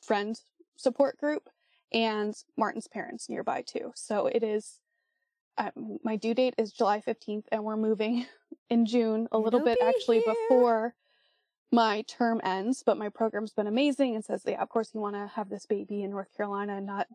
friend 0.02 0.40
support 0.78 1.18
group 1.18 1.50
and 1.92 2.36
Martin's 2.58 2.88
parents 2.88 3.30
nearby 3.30 3.62
too. 3.62 3.92
So 3.96 4.28
it 4.28 4.44
is, 4.44 4.80
uh, 5.58 5.72
my 6.04 6.16
due 6.16 6.34
date 6.34 6.56
is 6.58 6.72
July 6.72 7.02
15th 7.06 7.46
and 7.52 7.64
we're 7.64 7.78
moving 7.78 8.26
in 8.70 8.86
June, 8.86 9.28
a 9.32 9.38
little 9.38 9.60
You'll 9.60 9.66
bit 9.66 9.80
be 9.80 9.86
actually 9.86 10.20
here. 10.20 10.36
before 10.50 10.96
my 11.72 12.02
term 12.04 12.40
ends, 12.44 12.82
but 12.86 12.98
my 12.98 13.10
program's 13.10 13.54
been 13.54 13.68
amazing 13.68 14.16
and 14.16 14.24
says, 14.24 14.44
yeah, 14.46 14.62
of 14.62 14.70
course 14.70 14.92
you 14.94 15.02
want 15.02 15.16
to 15.16 15.30
have 15.36 15.50
this 15.50 15.66
baby 15.66 16.04
in 16.04 16.12
North 16.12 16.36
Carolina 16.36 16.78
and 16.78 16.86
not 16.86 17.08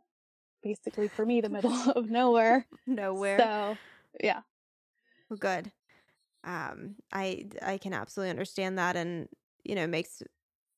basically 0.62 1.08
for 1.08 1.24
me, 1.24 1.40
the 1.40 1.48
middle 1.48 1.72
of 1.96 2.10
nowhere. 2.10 2.66
Nowhere. 2.86 3.38
So 3.38 3.76
yeah, 4.22 4.40
good. 5.36 5.72
Um, 6.44 6.96
I 7.12 7.48
I 7.62 7.78
can 7.78 7.92
absolutely 7.94 8.30
understand 8.30 8.78
that, 8.78 8.96
and 8.96 9.28
you 9.64 9.74
know, 9.74 9.86
makes 9.86 10.22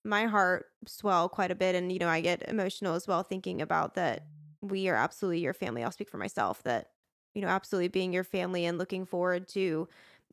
my 0.04 0.26
heart 0.26 0.66
swell 0.86 1.28
quite 1.28 1.50
a 1.52 1.54
bit, 1.56 1.74
and 1.74 1.92
you 1.92 1.98
know, 2.00 2.08
I 2.08 2.20
get 2.20 2.48
emotional 2.48 2.94
as 2.94 3.08
well 3.08 3.22
thinking 3.22 3.62
about 3.62 3.94
that. 3.94 4.26
We 4.62 4.88
are 4.88 4.96
absolutely 4.96 5.40
your 5.40 5.54
family. 5.54 5.84
I'll 5.84 5.92
speak 5.92 6.10
for 6.10 6.18
myself. 6.18 6.62
That 6.64 6.88
you 7.34 7.42
know, 7.42 7.48
absolutely 7.48 7.88
being 7.88 8.12
your 8.12 8.24
family 8.24 8.66
and 8.66 8.78
looking 8.78 9.06
forward 9.06 9.48
to 9.50 9.88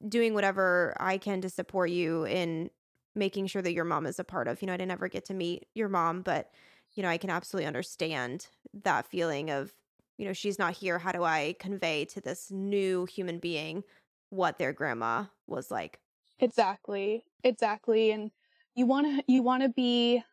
doing 0.08 0.34
whatever 0.34 0.96
I 1.00 1.18
can 1.18 1.42
to 1.42 1.50
support 1.50 1.90
you 1.90 2.26
in 2.26 2.70
making 3.16 3.48
sure 3.48 3.62
that 3.62 3.74
your 3.74 3.86
mom 3.86 4.06
is 4.06 4.20
a 4.20 4.24
part 4.24 4.48
of. 4.48 4.62
You 4.62 4.68
know, 4.68 4.74
I 4.74 4.78
didn't 4.78 4.92
ever 4.92 5.08
get 5.08 5.26
to 5.26 5.34
meet 5.34 5.68
your 5.76 5.90
mom, 5.90 6.22
but 6.22 6.52
you 6.94 7.04
know, 7.04 7.10
I 7.10 7.18
can 7.18 7.30
absolutely 7.30 7.68
understand 7.68 8.48
that 8.84 9.06
feeling 9.06 9.50
of 9.50 9.74
you 10.18 10.28
know, 10.28 10.34
she's 10.34 10.60
not 10.60 10.76
here. 10.76 11.00
How 11.00 11.12
do 11.12 11.24
I 11.24 11.56
convey 11.60 12.06
to 12.06 12.22
this 12.22 12.52
new 12.52 13.06
human 13.06 13.40
being 13.40 13.84
what 14.32 14.60
their 14.60 14.74
grandma 14.74 15.28
was 15.48 15.72
like? 15.72 16.02
exactly, 16.40 17.26
exactly. 17.44 18.12
And 18.12 18.32
you 18.76 18.86
want 18.86 19.08
to, 19.08 19.24
you 19.32 19.44
want 19.44 19.64
to 19.64 19.70
be, 19.70 20.24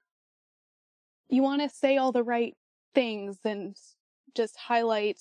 you 1.29 1.43
want 1.43 1.63
to 1.63 1.69
say 1.69 1.97
all 1.97 2.13
the 2.13 2.23
right 2.25 2.57
things 2.95 3.39
and 3.45 3.77
just 4.35 4.57
highlight, 4.57 5.21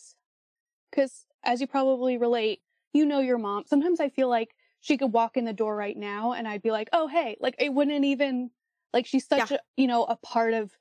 because 0.92 1.26
as 1.44 1.62
you 1.62 1.68
probably 1.68 2.18
relate, 2.18 2.62
you 2.94 3.06
know 3.06 3.20
your 3.20 3.38
mom. 3.38 3.66
Sometimes 3.68 4.00
I 4.00 4.10
feel 4.10 4.30
like 4.30 4.56
she 4.82 4.98
could 4.98 5.14
walk 5.14 5.38
in 5.38 5.46
the 5.46 5.54
door 5.54 5.76
right 5.76 5.98
now 5.98 6.34
and 6.34 6.48
I'd 6.48 6.62
be 6.62 6.72
like, 6.72 6.90
oh, 6.94 7.08
hey, 7.08 7.38
like 7.40 7.56
it 7.60 7.74
wouldn't 7.74 8.06
even, 8.06 8.52
like 8.94 9.06
she's 9.06 9.28
such 9.28 9.52
Yeah. 9.52 9.58
a, 9.58 9.60
you 9.78 9.88
know, 9.88 10.06
a 10.06 10.18
part 10.18 10.54
of, 10.54 10.78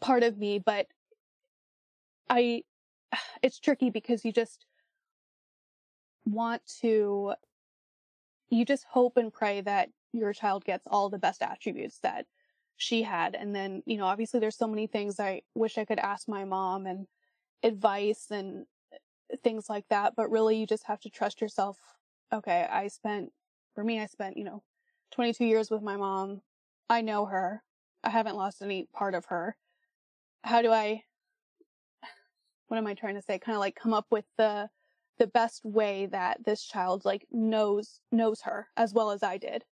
part 0.00 0.22
of 0.22 0.38
me, 0.38 0.58
but 0.58 0.86
I, 2.28 2.64
it's 3.42 3.58
tricky 3.58 3.90
because 3.90 4.24
you 4.24 4.32
just 4.32 4.66
want 6.32 6.62
to, 6.80 7.34
you 8.50 8.64
just 8.64 8.84
hope 8.84 9.16
and 9.16 9.32
pray 9.32 9.60
that 9.62 9.90
your 10.12 10.32
child 10.32 10.64
gets 10.64 10.86
all 10.86 11.08
the 11.08 11.18
best 11.18 11.42
attributes 11.42 11.98
that 12.00 12.26
she 12.76 13.02
had. 13.02 13.34
And 13.34 13.54
then, 13.54 13.82
you 13.86 13.96
know, 13.96 14.06
obviously 14.06 14.40
there's 14.40 14.56
so 14.56 14.68
many 14.68 14.86
things 14.86 15.20
I 15.20 15.42
wish 15.54 15.78
I 15.78 15.84
could 15.84 15.98
ask 15.98 16.28
my 16.28 16.44
mom 16.44 16.86
and 16.86 17.06
advice 17.62 18.26
and 18.30 18.66
uh, 18.92 19.36
things 19.42 19.68
like 19.68 19.84
that. 19.90 20.14
But 20.16 20.30
really 20.30 20.56
you 20.58 20.66
just 20.66 20.86
have 20.86 21.00
to 21.00 21.10
trust 21.10 21.40
yourself. 21.40 21.78
Okay. 22.32 22.66
I 22.70 22.88
spent, 22.88 23.32
for 23.74 23.84
me, 23.84 24.00
I 24.00 24.06
spent, 24.06 24.36
you 24.36 24.44
know, 24.44 24.62
22 25.12 25.44
years 25.44 25.70
with 25.70 25.82
my 25.82 25.96
mom. 25.96 26.42
I 26.88 27.00
know 27.02 27.26
her. 27.26 27.62
I 28.04 28.10
haven't 28.10 28.36
lost 28.36 28.62
any 28.62 28.88
part 28.92 29.14
of 29.14 29.26
her. 29.26 29.56
How 30.44 30.62
do 30.62 30.70
I, 30.72 31.02
what 32.68 32.76
am 32.76 32.86
I 32.86 32.94
trying 32.94 33.16
to 33.16 33.22
say? 33.22 33.38
Kind 33.38 33.56
of 33.56 33.60
like 33.60 33.74
come 33.76 33.92
up 33.92 34.06
with 34.10 34.24
the, 34.36 34.70
the 35.18 35.26
best 35.26 35.64
way 35.64 36.06
that 36.06 36.44
this 36.44 36.64
child 36.64 37.04
like 37.04 37.26
knows, 37.30 38.00
knows 38.12 38.42
her 38.42 38.68
as 38.76 38.92
well 38.92 39.10
as 39.10 39.22
I 39.22 39.38
did. 39.38 39.64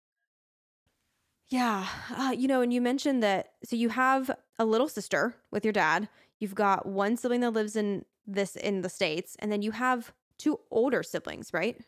Yeah. 1.49 1.87
Uh, 2.11 2.35
you 2.37 2.49
know, 2.49 2.63
and 2.63 2.73
you 2.73 2.81
mentioned 2.81 3.23
that 3.23 3.53
so 3.65 3.77
you 3.77 3.91
have 3.91 4.31
a 4.59 4.65
little 4.65 4.89
sister 4.89 5.35
with 5.51 5.65
your 5.65 5.73
dad. 5.73 6.09
You've 6.39 6.55
got 6.55 6.87
one 6.87 7.17
sibling 7.17 7.41
that 7.41 7.51
lives 7.51 7.77
in 7.77 8.05
this 8.27 8.57
in 8.57 8.81
the 8.81 8.89
states, 8.89 9.37
and 9.39 9.53
then 9.53 9.63
you 9.63 9.71
have 9.73 10.13
two 10.39 10.59
older 10.71 11.03
siblings, 11.03 11.51
right? 11.53 11.79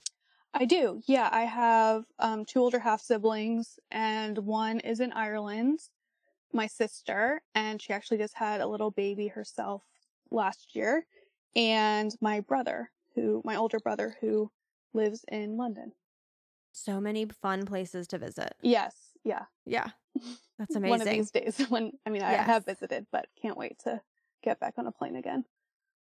I 0.55 0.65
do. 0.65 1.01
Yeah, 1.07 1.29
I 1.33 1.43
have 1.43 2.05
um, 2.19 2.45
two 2.45 2.61
older 2.61 2.79
half 2.79 3.01
siblings, 3.01 3.79
and 3.91 4.39
one 4.39 4.81
is 4.81 5.01
in 5.01 5.13
Ireland, 5.13 5.81
my 6.53 6.67
sister, 6.67 7.43
and 7.55 7.81
she 7.81 7.93
actually 7.93 8.19
just 8.19 8.35
had 8.35 8.61
a 8.61 8.67
little 8.67 8.91
baby 8.91 9.29
herself 9.29 9.83
last 10.31 10.75
year, 10.75 11.07
and 11.55 12.15
my 12.21 12.41
brother, 12.41 12.91
who 13.17 13.43
my 13.45 13.57
older 13.57 13.81
brother, 13.81 14.17
who 14.21 14.51
lives 14.95 15.25
in 15.29 15.57
London. 15.57 15.93
So 16.73 17.01
many 17.01 17.27
fun 17.27 17.65
places 17.65 18.07
to 18.09 18.19
visit. 18.19 18.55
Yes, 18.63 18.95
yeah, 19.25 19.47
Yeah. 19.65 19.89
That's 20.59 20.75
amazing. 20.77 20.91
one 20.91 21.01
of 21.01 21.09
these 21.09 21.31
days. 21.31 21.59
When 21.69 21.93
I 22.07 22.11
mean, 22.11 22.23
I 22.23 22.33
have 22.33 22.65
visited, 22.65 23.07
but 23.11 23.27
can't 23.41 23.59
wait 23.59 23.79
to 23.81 24.01
get 24.45 24.61
back 24.61 24.75
on 24.79 24.87
a 24.87 24.93
plane 24.93 25.17
again. 25.17 25.45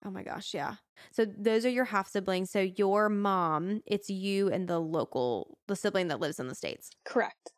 Oh 0.05 0.09
my 0.09 0.23
gosh, 0.23 0.53
yeah. 0.53 0.75
So 1.11 1.25
those 1.25 1.65
are 1.65 1.69
your 1.69 1.85
half 1.85 2.07
siblings. 2.07 2.51
So 2.51 2.59
your 2.61 3.09
mom, 3.09 3.81
it's 3.85 4.09
you 4.09 4.49
and 4.49 4.67
the 4.67 4.79
local 4.79 5.57
the 5.67 5.75
sibling 5.75 6.07
that 6.07 6.19
lives 6.19 6.39
in 6.39 6.47
the 6.47 6.55
states. 6.55 6.89
Correct. 7.03 7.51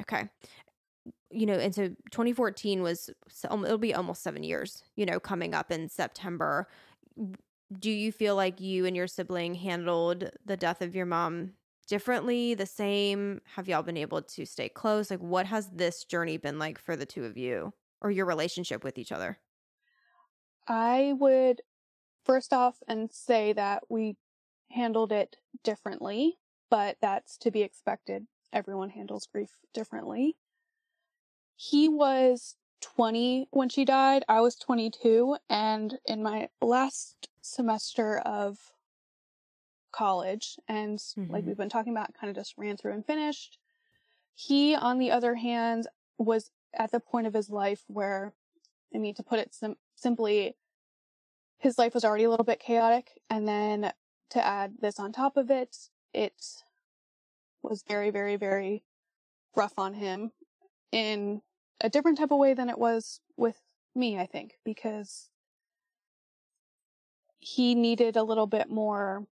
Okay. 0.00 0.28
You 1.30 1.46
know, 1.46 1.54
and 1.54 1.74
so 1.74 1.88
2014 2.10 2.82
was 2.82 3.10
it'll 3.44 3.78
be 3.78 3.94
almost 3.94 4.22
7 4.22 4.42
years, 4.42 4.84
you 4.94 5.04
know, 5.06 5.18
coming 5.18 5.54
up 5.54 5.72
in 5.72 5.88
September. 5.88 6.68
Do 7.78 7.90
you 7.90 8.12
feel 8.12 8.36
like 8.36 8.60
you 8.60 8.86
and 8.86 8.96
your 8.96 9.06
sibling 9.06 9.54
handled 9.54 10.30
the 10.44 10.56
death 10.56 10.82
of 10.82 10.94
your 10.94 11.06
mom 11.06 11.52
differently, 11.86 12.54
the 12.54 12.66
same? 12.66 13.40
Have 13.54 13.68
y'all 13.68 13.82
been 13.82 13.96
able 13.96 14.22
to 14.22 14.44
stay 14.46 14.68
close? 14.68 15.10
Like 15.10 15.20
what 15.20 15.46
has 15.46 15.70
this 15.70 16.04
journey 16.04 16.36
been 16.36 16.58
like 16.58 16.78
for 16.78 16.96
the 16.96 17.06
two 17.06 17.24
of 17.24 17.36
you 17.36 17.72
or 18.00 18.10
your 18.10 18.26
relationship 18.26 18.84
with 18.84 18.98
each 18.98 19.12
other? 19.12 19.38
I 20.66 21.14
would 21.18 21.62
first 22.24 22.52
off 22.52 22.78
and 22.86 23.10
say 23.12 23.52
that 23.52 23.84
we 23.88 24.16
handled 24.70 25.12
it 25.12 25.36
differently, 25.64 26.38
but 26.70 26.96
that's 27.00 27.36
to 27.38 27.50
be 27.50 27.62
expected. 27.62 28.26
Everyone 28.52 28.90
handles 28.90 29.26
grief 29.26 29.50
differently. 29.74 30.36
He 31.56 31.88
was 31.88 32.56
20 32.82 33.48
when 33.50 33.68
she 33.68 33.84
died. 33.84 34.24
I 34.28 34.40
was 34.40 34.56
22. 34.56 35.36
And 35.48 35.98
in 36.06 36.22
my 36.22 36.48
last 36.60 37.28
semester 37.40 38.18
of 38.18 38.58
college 39.92 40.56
and 40.68 40.98
mm-hmm. 40.98 41.30
like 41.30 41.44
we've 41.44 41.56
been 41.56 41.68
talking 41.68 41.92
about 41.92 42.14
kind 42.18 42.30
of 42.30 42.36
just 42.36 42.54
ran 42.56 42.76
through 42.76 42.92
and 42.92 43.06
finished 43.06 43.58
he 44.34 44.74
on 44.74 44.98
the 44.98 45.10
other 45.10 45.34
hand 45.34 45.86
was 46.18 46.50
at 46.74 46.90
the 46.90 46.98
point 47.00 47.26
of 47.26 47.34
his 47.34 47.50
life 47.50 47.82
where 47.86 48.32
i 48.94 48.98
mean 48.98 49.14
to 49.14 49.22
put 49.22 49.38
it 49.38 49.54
sim- 49.54 49.76
simply 49.94 50.56
his 51.58 51.78
life 51.78 51.94
was 51.94 52.04
already 52.04 52.24
a 52.24 52.30
little 52.30 52.44
bit 52.44 52.58
chaotic 52.58 53.10
and 53.28 53.46
then 53.46 53.92
to 54.30 54.44
add 54.44 54.74
this 54.80 54.98
on 54.98 55.12
top 55.12 55.36
of 55.36 55.50
it 55.50 55.76
it 56.14 56.34
was 57.62 57.84
very 57.86 58.10
very 58.10 58.36
very 58.36 58.82
rough 59.54 59.74
on 59.76 59.94
him 59.94 60.32
in 60.90 61.42
a 61.82 61.90
different 61.90 62.16
type 62.16 62.30
of 62.30 62.38
way 62.38 62.54
than 62.54 62.70
it 62.70 62.78
was 62.78 63.20
with 63.36 63.60
me 63.94 64.18
i 64.18 64.24
think 64.26 64.54
because 64.64 65.28
he 67.40 67.74
needed 67.74 68.16
a 68.16 68.22
little 68.22 68.46
bit 68.46 68.70
more 68.70 69.26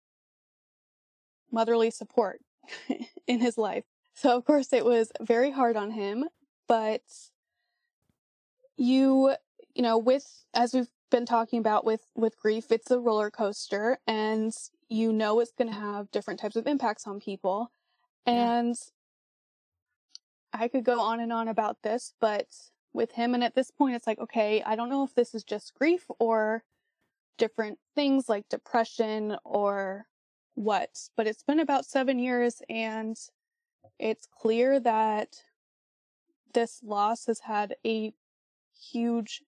motherly 1.52 1.90
support 1.90 2.40
in 3.26 3.40
his 3.40 3.58
life. 3.58 3.84
So, 4.14 4.36
of 4.36 4.44
course, 4.44 4.72
it 4.72 4.84
was 4.84 5.12
very 5.20 5.50
hard 5.50 5.76
on 5.76 5.90
him, 5.92 6.24
but 6.66 7.02
you, 8.76 9.34
you 9.74 9.82
know, 9.82 9.98
with, 9.98 10.44
as 10.54 10.72
we've 10.72 10.88
been 11.10 11.26
talking 11.26 11.58
about 11.58 11.84
with, 11.84 12.06
with 12.16 12.38
grief, 12.38 12.72
it's 12.72 12.90
a 12.90 12.98
roller 12.98 13.30
coaster 13.30 13.98
and 14.06 14.52
you 14.88 15.12
know 15.12 15.40
it's 15.40 15.52
going 15.52 15.68
to 15.68 15.78
have 15.78 16.10
different 16.10 16.40
types 16.40 16.56
of 16.56 16.66
impacts 16.66 17.06
on 17.06 17.20
people. 17.20 17.70
And 18.26 18.68
yeah. 18.68 18.97
I 20.52 20.68
could 20.68 20.84
go 20.84 21.00
on 21.00 21.20
and 21.20 21.32
on 21.32 21.48
about 21.48 21.78
this, 21.82 22.14
but 22.20 22.46
with 22.92 23.12
him, 23.12 23.34
and 23.34 23.44
at 23.44 23.54
this 23.54 23.70
point, 23.70 23.94
it's 23.94 24.06
like, 24.06 24.18
okay, 24.18 24.62
I 24.64 24.76
don't 24.76 24.88
know 24.88 25.04
if 25.04 25.14
this 25.14 25.34
is 25.34 25.44
just 25.44 25.74
grief 25.74 26.04
or 26.18 26.64
different 27.36 27.78
things 27.94 28.28
like 28.28 28.48
depression 28.48 29.36
or 29.44 30.06
what, 30.54 30.90
but 31.16 31.26
it's 31.26 31.42
been 31.42 31.60
about 31.60 31.84
seven 31.84 32.18
years 32.18 32.60
and 32.68 33.16
it's 33.98 34.26
clear 34.26 34.80
that 34.80 35.36
this 36.54 36.80
loss 36.82 37.26
has 37.26 37.40
had 37.40 37.76
a 37.86 38.12
huge 38.90 39.42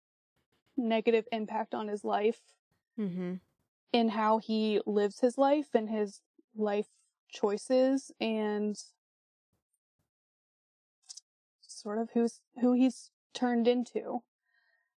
negative 0.77 1.27
impact 1.33 1.75
on 1.75 1.89
his 1.89 2.05
life 2.05 2.41
mm-hmm. 2.99 3.35
in 3.93 4.09
how 4.09 4.39
he 4.39 4.81
lives 4.87 5.21
his 5.21 5.37
life 5.37 5.69
and 5.75 5.89
his 5.89 6.21
life 6.57 6.87
choices 7.29 8.13
and 8.21 8.77
sort 11.81 11.99
of 11.99 12.11
who's 12.13 12.41
who 12.61 12.73
he's 12.73 13.11
turned 13.35 13.69
into. 13.69 14.23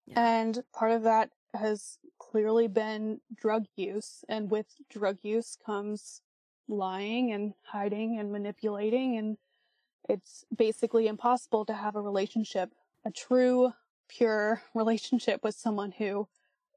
Yeah. 0.06 0.40
And 0.40 0.64
part 0.74 0.92
of 0.92 1.04
that 1.04 1.30
has 1.54 1.98
clearly 2.20 2.68
been 2.68 3.22
drug 3.36 3.66
use. 3.76 4.24
And 4.28 4.50
with 4.50 4.68
drug 4.90 5.20
use 5.22 5.58
comes 5.66 6.22
lying 6.68 7.32
and 7.32 7.54
hiding 7.64 8.20
and 8.20 8.32
manipulating. 8.32 9.18
And 9.18 9.38
it's 10.10 10.46
basically 10.56 11.08
impossible 11.08 11.66
to 11.66 11.74
have 11.74 11.96
a 11.96 12.02
relationship, 12.02 12.72
a 13.06 13.12
true, 13.12 13.74
pure 14.08 14.62
relationship 14.74 15.44
with 15.44 15.56
someone 15.56 15.92
who 15.92 16.28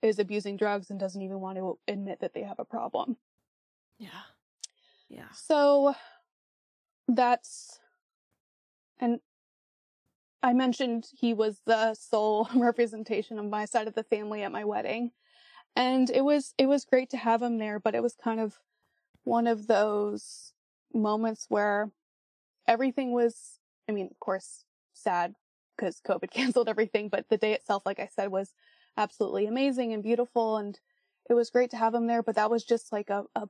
is 0.02 0.18
abusing 0.18 0.56
drugs 0.56 0.90
and 0.90 1.00
doesn't 1.00 1.22
even 1.22 1.40
want 1.40 1.58
to 1.58 1.78
admit 1.88 2.20
that 2.20 2.34
they 2.34 2.42
have 2.42 2.58
a 2.58 2.64
problem. 2.64 3.16
Yeah. 3.98 4.08
Yeah. 5.08 5.30
So 5.32 5.94
that's, 7.08 7.80
and 8.98 9.20
I 10.42 10.52
mentioned 10.52 11.06
he 11.12 11.34
was 11.34 11.60
the 11.66 11.94
sole 11.94 12.48
representation 12.54 13.38
of 13.38 13.46
my 13.46 13.64
side 13.64 13.88
of 13.88 13.94
the 13.94 14.04
family 14.04 14.42
at 14.42 14.52
my 14.52 14.64
wedding. 14.64 15.12
And 15.74 16.08
it 16.10 16.22
was 16.22 16.54
it 16.58 16.66
was 16.66 16.84
great 16.84 17.10
to 17.10 17.16
have 17.16 17.42
him 17.42 17.58
there, 17.58 17.78
but 17.78 17.94
it 17.94 18.02
was 18.02 18.14
kind 18.14 18.40
of 18.40 18.58
one 19.24 19.46
of 19.46 19.66
those 19.66 20.52
moments 20.94 21.46
where 21.48 21.90
everything 22.66 23.12
was 23.12 23.58
I 23.88 23.92
mean, 23.92 24.08
of 24.10 24.18
course, 24.20 24.64
sad 24.94 25.34
because 25.76 26.00
COVID 26.06 26.30
canceled 26.32 26.68
everything, 26.68 27.08
but 27.08 27.28
the 27.28 27.36
day 27.36 27.52
itself, 27.52 27.84
like 27.84 28.00
I 28.00 28.08
said, 28.14 28.30
was 28.30 28.54
absolutely 28.96 29.46
amazing 29.46 29.92
and 29.92 30.02
beautiful 30.02 30.56
and 30.56 30.78
it 31.28 31.34
was 31.34 31.50
great 31.50 31.70
to 31.70 31.76
have 31.76 31.92
him 31.92 32.06
there, 32.06 32.22
but 32.22 32.36
that 32.36 32.50
was 32.50 32.64
just 32.64 32.92
like 32.92 33.10
a, 33.10 33.24
a 33.34 33.48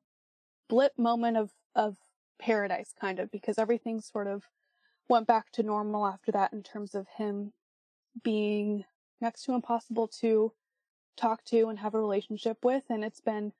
blip 0.69 0.93
moment 0.99 1.37
of 1.37 1.51
of 1.75 1.97
paradise 2.39 2.93
kind 3.01 3.19
of 3.19 3.31
because 3.31 3.59
everything 3.59 4.01
sort 4.01 4.27
of 4.27 4.45
went 5.09 5.27
back 5.27 5.51
to 5.53 5.63
normal 5.63 6.07
after 6.07 6.33
that 6.33 6.53
in 6.53 6.63
terms 6.63 6.95
of 6.95 7.07
him 7.17 7.53
being 8.23 8.85
next 9.21 9.45
to 9.45 9.55
impossible 9.55 10.09
to 10.09 10.53
talk 11.17 11.45
to 11.45 11.69
and 11.69 11.79
have 11.79 11.95
a 11.95 12.01
relationship 12.01 12.59
with. 12.65 12.85
And 12.89 13.05
it's 13.05 13.21
been 13.21 13.53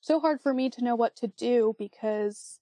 so 0.00 0.20
hard 0.20 0.40
for 0.40 0.54
me 0.54 0.70
to 0.70 0.84
know 0.84 0.94
what 0.94 1.16
to 1.16 1.28
do 1.28 1.74
because, 1.78 2.60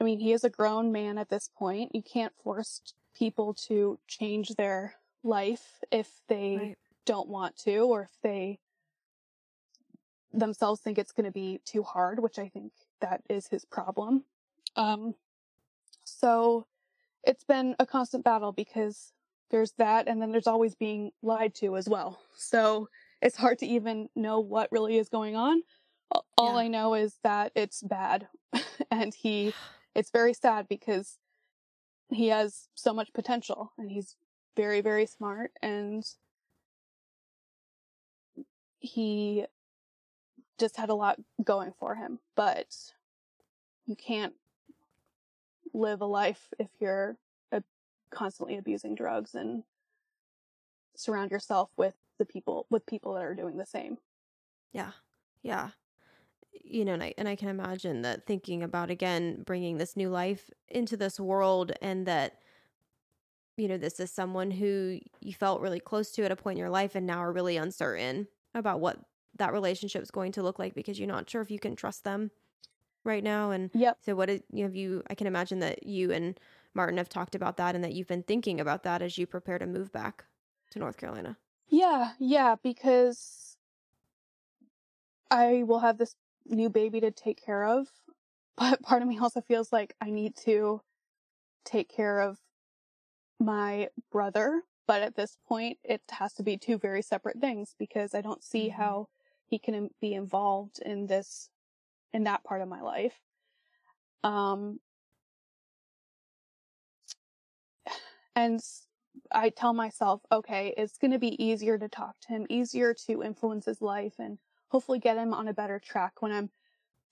I 0.00 0.04
mean, 0.04 0.20
he 0.20 0.32
is 0.32 0.44
a 0.44 0.50
grown 0.50 0.92
man 0.92 1.18
at 1.18 1.28
this 1.28 1.50
point. 1.56 1.94
You 1.94 2.02
can't 2.02 2.32
force 2.42 2.80
people 3.16 3.54
to 3.68 3.98
change 4.08 4.50
their 4.50 4.96
life 5.22 5.80
if 5.90 6.08
they 6.28 6.56
right. 6.56 6.78
don't 7.06 7.28
want 7.28 7.56
to 7.58 7.78
or 7.78 8.02
if 8.02 8.10
they 8.22 8.58
themselves 10.32 10.80
think 10.80 10.98
it's 10.98 11.12
going 11.12 11.26
to 11.26 11.32
be 11.32 11.60
too 11.64 11.82
hard, 11.82 12.20
which 12.20 12.38
I 12.38 12.48
think 12.48 12.72
that 13.00 13.22
is 13.28 13.46
his 13.48 13.64
problem. 13.64 14.24
Um, 14.76 15.14
so 16.04 16.66
it's 17.26 17.44
been 17.44 17.74
a 17.78 17.86
constant 17.86 18.24
battle 18.24 18.52
because 18.52 19.12
there's 19.50 19.72
that 19.78 20.08
and 20.08 20.20
then 20.20 20.32
there's 20.32 20.46
always 20.46 20.74
being 20.74 21.10
lied 21.22 21.54
to 21.56 21.76
as 21.76 21.88
well. 21.88 22.20
So 22.36 22.88
it's 23.22 23.36
hard 23.36 23.58
to 23.60 23.66
even 23.66 24.08
know 24.14 24.40
what 24.40 24.72
really 24.72 24.98
is 24.98 25.08
going 25.08 25.36
on. 25.36 25.62
All 26.36 26.54
yeah. 26.54 26.60
I 26.60 26.68
know 26.68 26.94
is 26.94 27.18
that 27.22 27.52
it's 27.54 27.82
bad 27.82 28.28
and 28.90 29.14
he 29.14 29.54
it's 29.94 30.10
very 30.10 30.34
sad 30.34 30.66
because 30.68 31.18
he 32.10 32.28
has 32.28 32.68
so 32.74 32.92
much 32.92 33.12
potential 33.12 33.72
and 33.78 33.90
he's 33.90 34.16
very 34.56 34.80
very 34.80 35.06
smart 35.06 35.52
and 35.62 36.04
he 38.78 39.46
just 40.58 40.76
had 40.76 40.90
a 40.90 40.94
lot 40.94 41.18
going 41.42 41.72
for 41.78 41.94
him, 41.94 42.18
but 42.36 42.66
you 43.86 43.96
can't 43.96 44.34
live 45.74 46.00
a 46.00 46.06
life 46.06 46.48
if 46.58 46.68
you're 46.80 47.18
constantly 48.14 48.56
abusing 48.56 48.94
drugs 48.94 49.34
and 49.34 49.64
surround 50.96 51.30
yourself 51.30 51.70
with 51.76 51.94
the 52.18 52.24
people 52.24 52.66
with 52.70 52.86
people 52.86 53.14
that 53.14 53.24
are 53.24 53.34
doing 53.34 53.58
the 53.58 53.66
same. 53.66 53.98
Yeah. 54.72 54.92
Yeah. 55.42 55.70
You 56.52 56.84
know, 56.84 56.94
and 56.94 57.02
I, 57.02 57.14
and 57.18 57.28
I 57.28 57.34
can 57.34 57.48
imagine 57.48 58.02
that 58.02 58.26
thinking 58.26 58.62
about 58.62 58.90
again 58.90 59.42
bringing 59.44 59.76
this 59.76 59.96
new 59.96 60.08
life 60.08 60.48
into 60.68 60.96
this 60.96 61.18
world 61.18 61.72
and 61.82 62.06
that 62.06 62.38
you 63.56 63.68
know, 63.68 63.78
this 63.78 64.00
is 64.00 64.10
someone 64.10 64.50
who 64.50 64.98
you 65.20 65.32
felt 65.32 65.60
really 65.60 65.78
close 65.78 66.10
to 66.12 66.24
at 66.24 66.32
a 66.32 66.36
point 66.36 66.56
in 66.56 66.60
your 66.60 66.70
life 66.70 66.96
and 66.96 67.06
now 67.06 67.18
are 67.18 67.32
really 67.32 67.56
uncertain 67.56 68.26
about 68.52 68.80
what 68.80 68.98
that 69.36 69.52
relationship 69.52 70.02
is 70.02 70.10
going 70.10 70.32
to 70.32 70.42
look 70.42 70.58
like 70.58 70.74
because 70.74 70.98
you're 70.98 71.06
not 71.06 71.30
sure 71.30 71.40
if 71.40 71.52
you 71.52 71.60
can 71.60 71.76
trust 71.76 72.02
them 72.02 72.32
right 73.04 73.22
now. 73.22 73.50
And 73.50 73.70
yep. 73.74 73.98
so 74.04 74.14
what 74.14 74.30
you 74.50 74.64
have 74.64 74.74
you 74.74 75.02
I 75.08 75.14
can 75.14 75.26
imagine 75.26 75.60
that 75.60 75.86
you 75.86 76.10
and 76.12 76.38
Martin 76.74 76.98
have 76.98 77.08
talked 77.08 77.34
about 77.34 77.56
that 77.58 77.74
and 77.74 77.84
that 77.84 77.92
you've 77.92 78.08
been 78.08 78.22
thinking 78.22 78.60
about 78.60 78.82
that 78.82 79.02
as 79.02 79.16
you 79.16 79.26
prepare 79.26 79.58
to 79.58 79.66
move 79.66 79.92
back 79.92 80.24
to 80.70 80.78
North 80.78 80.96
Carolina. 80.96 81.36
Yeah, 81.68 82.12
yeah, 82.18 82.56
because 82.62 83.56
I 85.30 85.62
will 85.64 85.80
have 85.80 85.98
this 85.98 86.16
new 86.46 86.68
baby 86.68 87.00
to 87.00 87.10
take 87.10 87.44
care 87.44 87.64
of. 87.64 87.88
But 88.56 88.82
part 88.82 89.02
of 89.02 89.08
me 89.08 89.18
also 89.18 89.40
feels 89.40 89.72
like 89.72 89.96
I 90.00 90.10
need 90.10 90.36
to 90.44 90.80
take 91.64 91.88
care 91.88 92.20
of 92.20 92.38
my 93.40 93.88
brother. 94.12 94.62
But 94.86 95.02
at 95.02 95.16
this 95.16 95.38
point, 95.48 95.78
it 95.82 96.02
has 96.10 96.34
to 96.34 96.44
be 96.44 96.56
two 96.56 96.78
very 96.78 97.02
separate 97.02 97.40
things 97.40 97.74
because 97.76 98.14
I 98.14 98.20
don't 98.20 98.44
see 98.44 98.68
mm-hmm. 98.68 98.80
how 98.80 99.08
he 99.46 99.58
can 99.58 99.90
be 100.00 100.14
involved 100.14 100.78
in 100.84 101.06
this 101.06 101.50
in 102.14 102.24
that 102.24 102.44
part 102.44 102.62
of 102.62 102.68
my 102.68 102.80
life. 102.80 103.20
Um, 104.22 104.78
and 108.34 108.60
I 109.30 109.50
tell 109.50 109.74
myself, 109.74 110.22
okay, 110.32 110.72
it's 110.76 110.96
going 110.96 111.10
to 111.10 111.18
be 111.18 111.42
easier 111.44 111.76
to 111.76 111.88
talk 111.88 112.14
to 112.22 112.28
him, 112.28 112.46
easier 112.48 112.94
to 113.06 113.22
influence 113.22 113.66
his 113.66 113.82
life, 113.82 114.14
and 114.18 114.38
hopefully 114.68 114.98
get 114.98 115.18
him 115.18 115.34
on 115.34 115.48
a 115.48 115.52
better 115.52 115.78
track 115.78 116.22
when 116.22 116.32
I'm 116.32 116.50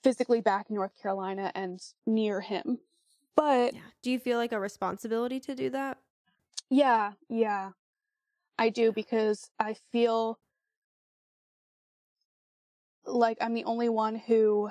physically 0.02 0.40
back 0.40 0.66
in 0.70 0.76
North 0.76 0.92
Carolina 1.00 1.52
and 1.54 1.80
near 2.06 2.40
him. 2.40 2.78
But 3.36 3.74
yeah. 3.74 3.80
do 4.02 4.10
you 4.10 4.18
feel 4.18 4.38
like 4.38 4.52
a 4.52 4.60
responsibility 4.60 5.40
to 5.40 5.54
do 5.54 5.70
that? 5.70 5.98
Yeah, 6.70 7.12
yeah. 7.28 7.70
I 8.58 8.68
do 8.68 8.92
because 8.92 9.50
I 9.58 9.74
feel 9.90 10.38
like 13.04 13.38
I'm 13.40 13.54
the 13.54 13.64
only 13.64 13.88
one 13.88 14.16
who 14.16 14.70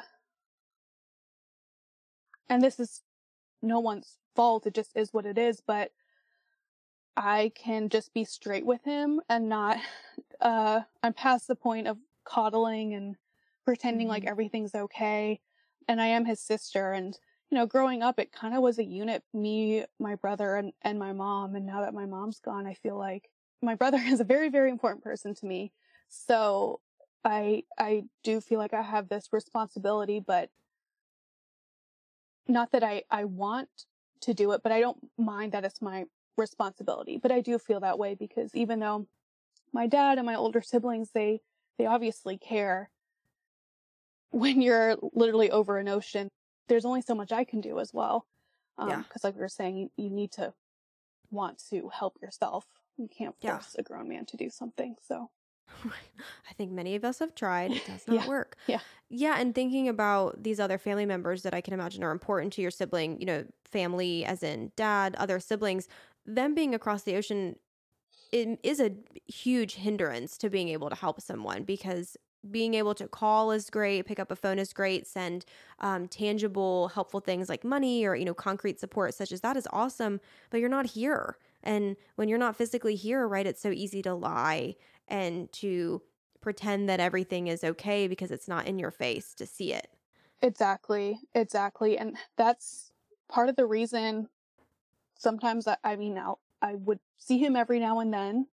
and 2.52 2.62
this 2.62 2.80
is 2.80 3.02
no 3.62 3.80
one's 3.80 4.18
fault, 4.36 4.68
it 4.68 4.74
just 4.74 4.92
is 4.96 5.14
what 5.14 5.26
it 5.26 5.38
is, 5.38 5.62
but 5.66 5.92
I 7.18 7.52
can 7.56 7.90
just 7.90 8.14
be 8.14 8.24
straight 8.24 8.66
with 8.66 8.84
him 8.84 9.22
and 9.30 9.50
not 9.50 9.78
uh 10.42 10.82
I'm 11.04 11.14
past 11.14 11.48
the 11.48 11.56
point 11.56 11.88
of 11.88 11.98
coddling 12.24 12.94
and 12.94 13.16
pretending 13.66 14.08
mm-hmm. 14.08 14.12
like 14.12 14.26
everything's 14.26 14.76
okay. 14.76 15.40
and 15.88 16.02
I 16.02 16.08
am 16.08 16.26
his 16.26 16.40
sister. 16.40 16.92
And, 16.92 17.18
you 17.50 17.58
know, 17.58 17.66
growing 17.66 18.02
up, 18.04 18.20
it 18.20 18.32
kind 18.32 18.56
of 18.56 18.62
was 18.62 18.80
a 18.80 18.84
unit, 18.84 19.24
me, 19.34 19.86
my 20.00 20.16
brother, 20.16 20.56
and, 20.56 20.74
and 20.82 21.00
my 21.00 21.14
mom. 21.14 21.56
And 21.56 21.66
now 21.66 21.82
that 21.82 21.94
my 21.94 22.06
mom's 22.06 22.40
gone, 22.40 22.66
I 22.68 22.74
feel 22.76 22.98
like 22.98 23.30
my 23.62 23.76
brother 23.76 23.98
is 24.06 24.20
a 24.20 24.26
very, 24.26 24.50
very 24.50 24.70
important 24.70 25.04
person 25.04 25.34
to 25.36 25.46
me. 25.46 25.72
So 26.10 26.80
I, 27.24 27.64
I 27.78 28.04
do 28.24 28.42
feel 28.42 28.60
like 28.60 28.74
I 28.74 28.82
have 28.82 29.10
this 29.10 29.30
responsibility, 29.32 30.20
but 30.20 30.50
not 32.48 32.72
that 32.72 32.84
I, 32.84 33.04
I 33.10 33.26
want 33.26 33.70
to 34.22 34.34
do 34.34 34.52
it, 34.52 34.62
but 34.64 34.72
I 34.72 34.80
don't 34.80 34.98
mind 35.18 35.52
that 35.52 35.66
it's 35.66 35.82
my 35.82 36.06
responsibility. 36.38 37.18
But 37.22 37.32
I 37.32 37.42
do 37.42 37.58
feel 37.58 37.80
that 37.82 38.00
way 38.00 38.16
because 38.16 38.54
even 38.56 38.80
though 38.80 39.08
my 39.74 39.88
dad 39.88 40.18
and 40.18 40.26
my 40.26 40.36
older 40.36 40.62
siblings, 40.62 41.12
they, 41.14 41.42
they 41.78 41.86
obviously 41.86 42.38
care 42.38 42.90
when 44.32 44.62
you're 44.62 44.96
literally 45.14 45.52
over 45.52 45.78
an 45.78 45.88
ocean, 45.88 46.30
there's 46.68 46.86
only 46.86 47.02
so 47.02 47.16
much 47.16 47.32
I 47.32 47.44
can 47.44 47.62
do 47.62 47.80
as 47.80 47.94
well. 47.94 48.26
Um, 48.78 48.90
Yeah. 48.90 49.04
cause 49.12 49.24
like 49.24 49.36
we 49.36 49.42
were 49.42 49.50
saying, 49.50 49.78
you, 49.78 49.92
you 49.98 50.10
need 50.10 50.32
to 50.34 50.54
want 51.30 51.62
to 51.70 51.90
help 51.90 52.18
yourself. 52.22 52.66
You 52.98 53.08
can't 53.08 53.36
Yeah. 53.42 53.60
force 53.60 53.76
a 53.78 53.84
grown 53.84 54.08
man 54.10 54.26
to 54.28 54.38
do 54.38 54.50
something. 54.50 54.96
So 55.06 55.30
I 56.50 56.54
think 56.54 56.72
many 56.72 56.96
of 56.96 57.04
us 57.04 57.20
have 57.20 57.36
tried. 57.36 57.72
It 57.72 57.86
does 57.86 58.04
not 58.08 58.16
Yeah. 58.16 58.28
work. 58.28 58.58
Yeah. 58.68 58.80
Yeah. 59.10 59.36
And 59.40 59.54
thinking 59.56 59.88
about 59.90 60.44
these 60.44 60.60
other 60.60 60.78
family 60.78 61.06
members 61.06 61.44
that 61.44 61.54
I 61.54 61.62
can 61.62 61.74
imagine 61.74 62.04
are 62.04 62.12
important 62.12 62.54
to 62.54 62.62
your 62.62 62.72
sibling, 62.72 63.20
you 63.20 63.26
know, 63.26 63.46
family 63.66 64.26
as 64.26 64.44
in 64.44 64.72
dad, 64.76 65.16
other 65.18 65.40
siblings, 65.40 65.88
them 66.26 66.54
being 66.54 66.76
across 66.76 67.04
the 67.04 67.16
ocean 67.16 67.56
it 68.32 68.60
is 68.64 68.80
a 68.80 68.94
huge 69.28 69.76
hindrance 69.76 70.38
to 70.38 70.50
being 70.50 70.70
able 70.70 70.90
to 70.90 70.96
help 70.96 71.20
someone 71.20 71.64
because 71.64 72.16
being 72.50 72.74
able 72.74 72.96
to 72.96 73.08
call 73.08 73.52
is 73.52 73.70
great, 73.70 74.06
pick 74.06 74.20
up 74.20 74.32
a 74.32 74.36
phone 74.36 74.58
is 74.58 74.74
great, 74.74 75.06
send 75.06 75.46
um, 75.80 76.08
tangible, 76.08 76.88
helpful 76.88 77.20
things 77.20 77.50
like 77.50 77.64
money 77.64 78.06
or 78.06 78.16
you 78.16 78.26
know 78.26 78.34
concrete 78.34 78.80
support 78.80 79.14
such 79.14 79.32
as 79.32 79.42
that 79.42 79.58
is 79.58 79.68
awesome. 79.74 80.20
But 80.50 80.60
you're 80.62 80.70
not 80.70 80.88
here, 80.88 81.38
and 81.62 81.98
when 82.16 82.30
you're 82.30 82.40
not 82.40 82.56
physically 82.56 82.96
here, 82.96 83.28
right, 83.28 83.46
it's 83.46 83.62
so 83.62 83.70
easy 83.70 84.02
to 84.04 84.14
lie 84.14 84.76
and 85.12 85.52
to 85.52 86.02
pretend 86.42 86.90
that 86.90 87.00
everything 87.00 87.48
is 87.48 87.64
okay 87.64 88.08
because 88.08 88.32
it's 88.32 88.48
not 88.48 88.66
in 88.66 88.80
your 88.80 88.92
face 88.92 89.36
to 89.36 89.46
see 89.46 89.74
it. 89.74 89.90
Exactly, 90.42 91.20
exactly. 91.36 91.98
And 91.98 92.18
that's 92.36 92.92
part 93.28 93.50
of 93.50 93.56
the 93.56 93.66
reason 93.66 94.30
sometimes 95.16 95.68
I, 95.68 95.78
I 95.84 95.96
mean, 95.96 96.18
I'll, 96.18 96.40
I 96.62 96.76
would 96.76 97.00
see 97.18 97.38
him 97.38 97.56
every 97.56 97.80
now 97.80 98.00
and 98.00 98.14
then 98.14 98.48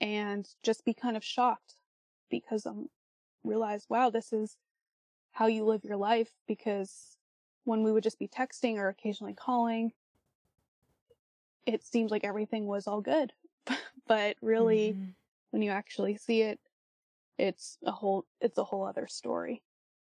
and 0.00 0.48
just 0.62 0.84
be 0.84 0.94
kind 0.94 1.16
of 1.16 1.24
shocked 1.24 1.76
because 2.30 2.66
I'm 2.66 2.88
realize, 3.44 3.86
wow, 3.88 4.10
this 4.10 4.32
is 4.32 4.58
how 5.32 5.46
you 5.46 5.64
live 5.64 5.84
your 5.84 5.96
life. 5.96 6.32
Because 6.48 7.18
when 7.64 7.82
we 7.82 7.92
would 7.92 8.02
just 8.04 8.18
be 8.18 8.28
texting 8.28 8.76
or 8.76 8.88
occasionally 8.88 9.34
calling, 9.34 9.92
it 11.66 11.82
seems 11.84 12.10
like 12.10 12.24
everything 12.24 12.66
was 12.66 12.86
all 12.86 13.00
good. 13.00 13.32
but 14.06 14.36
really, 14.40 14.96
Mhm. 14.96 15.14
When 15.50 15.62
you 15.62 15.70
actually 15.70 16.16
see 16.16 16.42
it, 16.42 16.60
it's 17.38 17.78
a 17.84 17.92
whole, 17.92 18.26
it's 18.40 18.58
a 18.58 18.64
whole 18.64 18.86
other 18.86 19.06
story. 19.08 19.64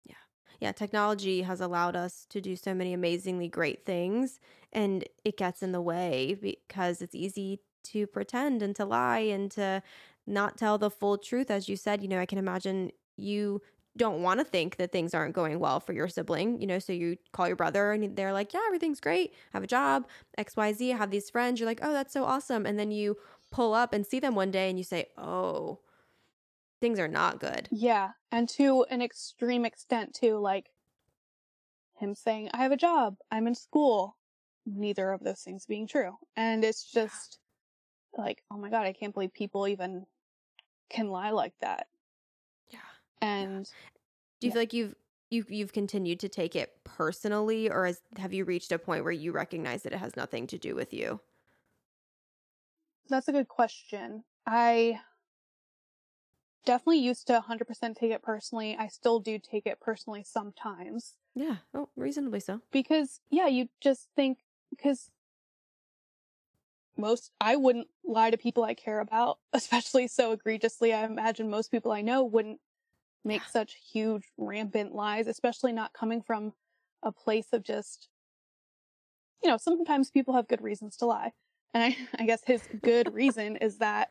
yeah, 0.05 0.15
Yeah, 0.59 0.71
technology 0.71 1.41
has 1.43 1.61
allowed 1.61 1.95
us 1.95 2.25
to 2.27 2.41
do 2.41 2.55
so 2.55 2.73
many 2.73 2.93
amazingly 2.93 3.47
great 3.49 3.85
things, 3.85 4.39
and 4.73 5.05
it 5.25 5.37
gets 5.37 5.61
in 5.63 5.71
the 5.71 5.81
way 5.81 6.35
because 6.35 7.01
it's 7.01 7.15
easy 7.15 7.61
to 7.85 8.07
pretend 8.07 8.61
and 8.61 8.75
to 8.75 8.85
lie 8.85 9.19
and 9.19 9.49
to 9.51 9.81
not 10.25 10.57
tell 10.57 10.77
the 10.77 10.89
full 10.91 11.17
truth. 11.17 11.49
As 11.51 11.69
you 11.69 11.77
said, 11.77 12.01
you 12.01 12.07
know, 12.07 12.19
I 12.19 12.25
can 12.25 12.37
imagine 12.37 12.91
you 13.15 13.61
don't 13.97 14.21
want 14.21 14.39
to 14.39 14.43
think 14.43 14.75
that 14.75 14.91
things 14.91 15.15
aren't 15.15 15.33
going 15.33 15.57
well 15.59 15.79
for 15.79 15.93
your 15.93 16.07
sibling, 16.07 16.61
you 16.61 16.67
know, 16.67 16.77
so 16.77 16.93
you 16.93 17.17
call 17.33 17.47
your 17.47 17.55
brother 17.55 17.91
and 17.93 18.15
they're 18.15 18.33
like, 18.33 18.53
Yeah, 18.53 18.61
everything's 18.67 18.99
great. 18.99 19.31
I 19.33 19.57
have 19.57 19.63
a 19.63 19.67
job, 19.67 20.07
XYZ, 20.37 20.93
I 20.93 20.97
have 20.97 21.09
these 21.11 21.29
friends. 21.31 21.59
You're 21.59 21.65
like, 21.67 21.79
Oh, 21.81 21.93
that's 21.93 22.13
so 22.13 22.23
awesome. 22.23 22.65
And 22.67 22.77
then 22.77 22.91
you 22.91 23.17
pull 23.51 23.73
up 23.73 23.93
and 23.93 24.05
see 24.05 24.19
them 24.19 24.35
one 24.35 24.51
day 24.51 24.69
and 24.69 24.77
you 24.77 24.83
say, 24.83 25.07
Oh, 25.17 25.81
things 26.81 26.99
are 26.99 27.07
not 27.07 27.39
good. 27.39 27.69
Yeah, 27.69 28.11
and 28.29 28.49
to 28.49 28.83
an 28.89 29.01
extreme 29.01 29.63
extent 29.63 30.13
too, 30.13 30.37
like 30.37 30.73
him 31.95 32.15
saying, 32.15 32.49
I 32.53 32.63
have 32.63 32.71
a 32.71 32.77
job, 32.77 33.17
I'm 33.31 33.45
in 33.47 33.53
school, 33.55 34.17
neither 34.65 35.11
of 35.11 35.21
those 35.23 35.41
things 35.43 35.65
being 35.65 35.85
true. 35.87 36.17
And 36.35 36.63
it's 36.63 36.89
just 36.89 37.39
like, 38.17 38.43
oh 38.51 38.57
my 38.57 38.69
god, 38.69 38.87
I 38.87 38.93
can't 38.93 39.13
believe 39.13 39.33
people 39.33 39.67
even 39.67 40.07
can 40.89 41.09
lie 41.09 41.31
like 41.31 41.57
that. 41.59 41.87
Yeah. 42.69 42.79
And 43.21 43.71
Do 44.39 44.47
you 44.47 44.51
Yeah. 44.51 44.53
feel 44.53 44.61
like 44.61 44.73
you've 44.73 44.95
you've 45.29 45.51
you've 45.51 45.73
continued 45.73 46.19
to 46.21 46.29
take 46.29 46.55
it 46.55 46.83
personally, 46.83 47.69
or 47.69 47.85
has, 47.85 48.01
have 48.17 48.33
you 48.33 48.45
reached 48.45 48.71
a 48.71 48.79
point 48.79 49.03
where 49.03 49.13
you 49.13 49.31
recognize 49.31 49.83
that 49.83 49.93
it 49.93 49.99
has 49.99 50.15
nothing 50.15 50.47
to 50.47 50.57
do 50.57 50.75
with 50.75 50.93
you? 50.93 51.21
That's 53.09 53.27
a 53.27 53.31
good 53.31 53.47
question. 53.47 54.23
I 54.45 55.01
definitely 56.65 56.99
used 56.99 57.27
to 57.27 57.33
100% 57.33 57.97
take 57.97 58.11
it 58.11 58.21
personally. 58.21 58.75
I 58.77 58.87
still 58.87 59.19
do 59.19 59.39
take 59.39 59.65
it 59.65 59.79
personally 59.79 60.23
sometimes. 60.23 61.15
Yeah. 61.35 61.57
Oh, 61.73 61.89
reasonably 61.95 62.39
so. 62.39 62.61
because 62.71 63.21
yeah 63.29 63.47
you 63.47 63.69
just 63.79 64.09
think 64.15 64.39
because 64.69 65.11
most 66.97 67.31
i 67.39 67.55
wouldn't 67.55 67.87
lie 68.03 68.31
to 68.31 68.37
people 68.37 68.63
i 68.63 68.73
care 68.73 68.99
about 68.99 69.37
especially 69.53 70.07
so 70.07 70.31
egregiously 70.31 70.93
i 70.93 71.03
imagine 71.03 71.49
most 71.49 71.69
people 71.69 71.91
i 71.91 72.01
know 72.01 72.23
wouldn't 72.23 72.59
make 73.23 73.41
Yeah. 73.41 73.47
such 73.49 73.75
huge 73.91 74.31
rampant 74.37 74.93
lies 74.93 75.27
especially 75.27 75.71
not 75.73 75.93
coming 75.93 76.21
from 76.21 76.53
a 77.03 77.11
place 77.11 77.53
of 77.53 77.63
just 77.63 78.09
you 79.43 79.49
know 79.49 79.57
sometimes 79.57 80.09
people 80.09 80.33
have 80.33 80.47
good 80.47 80.61
reasons 80.61 80.95
to 80.97 81.05
lie 81.05 81.33
and 81.73 81.83
i 81.83 81.97
i 82.19 82.25
guess 82.25 82.41
his 82.45 82.63
good 82.83 83.13
reason 83.13 83.55
is 83.57 83.77
that 83.77 84.09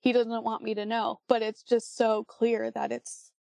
he 0.00 0.12
doesn't 0.12 0.44
want 0.44 0.62
me 0.62 0.74
to 0.74 0.86
know 0.86 1.20
but 1.28 1.42
it's 1.42 1.62
just 1.62 1.96
so 1.96 2.24
clear 2.24 2.70
that 2.70 2.92
it's 2.92 3.32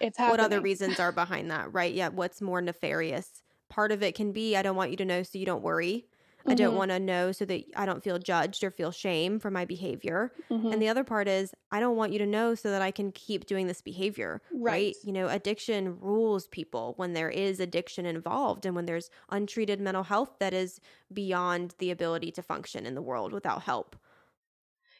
it's 0.00 0.18
happening 0.18 0.38
What 0.38 0.52
other 0.52 0.60
reasons 0.60 1.00
are 1.00 1.12
behind 1.12 1.50
that, 1.50 1.72
right? 1.72 1.92
Yeah. 1.92 2.08
What's 2.08 2.40
more 2.40 2.60
nefarious? 2.60 3.42
Part 3.68 3.92
of 3.92 4.02
it 4.02 4.14
can 4.14 4.32
be 4.32 4.56
I 4.56 4.62
don't 4.62 4.76
want 4.76 4.90
you 4.90 4.96
to 4.98 5.04
know 5.04 5.22
so 5.22 5.38
you 5.38 5.46
don't 5.46 5.62
worry. 5.62 6.06
I 6.48 6.54
don't 6.54 6.74
Mhm, 6.74 6.76
want 6.76 6.90
to 6.90 6.98
know 7.00 7.32
so 7.32 7.44
that 7.44 7.64
I 7.76 7.86
don't 7.86 8.02
feel 8.02 8.18
judged 8.18 8.64
or 8.64 8.70
feel 8.70 8.90
shame 8.90 9.38
for 9.38 9.50
my 9.50 9.64
behavior. 9.64 10.32
mhm. 10.50 10.72
And 10.72 10.82
the 10.82 10.88
other 10.88 11.04
part 11.04 11.28
is 11.28 11.54
I 11.70 11.80
don't 11.80 11.96
want 11.96 12.12
you 12.12 12.18
to 12.18 12.26
know 12.26 12.54
so 12.54 12.70
that 12.70 12.82
I 12.82 12.90
can 12.90 13.12
keep 13.12 13.46
doing 13.46 13.66
this 13.66 13.80
behavior. 13.82 14.42
Right. 14.50 14.90
Right. 14.90 14.96
You 15.02 15.12
know, 15.12 15.28
addiction 15.28 15.98
rules 16.00 16.46
people 16.48 16.94
when 16.96 17.12
there 17.14 17.30
is 17.30 17.60
addiction 17.60 18.06
involved 18.06 18.66
and 18.66 18.74
when 18.76 18.86
there's 18.86 19.10
untreated 19.30 19.80
mental 19.80 20.02
health 20.04 20.36
that 20.40 20.52
is 20.54 20.80
beyond 21.12 21.74
the 21.78 21.90
ability 21.90 22.32
to 22.32 22.42
function 22.42 22.86
in 22.86 22.94
the 22.94 23.02
world 23.02 23.32
without 23.32 23.62
help. 23.62 23.96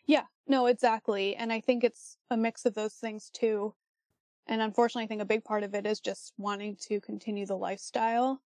Yeah, 0.07 0.27
no, 0.47 0.67
exactly. 0.67 1.37
And 1.37 1.53
I 1.53 1.61
think 1.61 1.85
it's 1.85 2.19
a 2.31 2.37
mix 2.37 2.65
of 2.67 2.75
those 2.75 2.95
things 2.97 3.31
too. 3.31 3.75
And 4.47 4.63
unfortunately, 4.63 5.05
I 5.05 5.09
think 5.09 5.23
a 5.23 5.27
big 5.27 5.45
part 5.45 5.65
of 5.65 5.75
it 5.75 5.87
is 5.87 6.01
just 6.01 6.35
wanting 6.39 6.77
to 6.83 7.01
continue 7.01 7.47
the 7.47 7.57
lifestyle. 7.59 8.43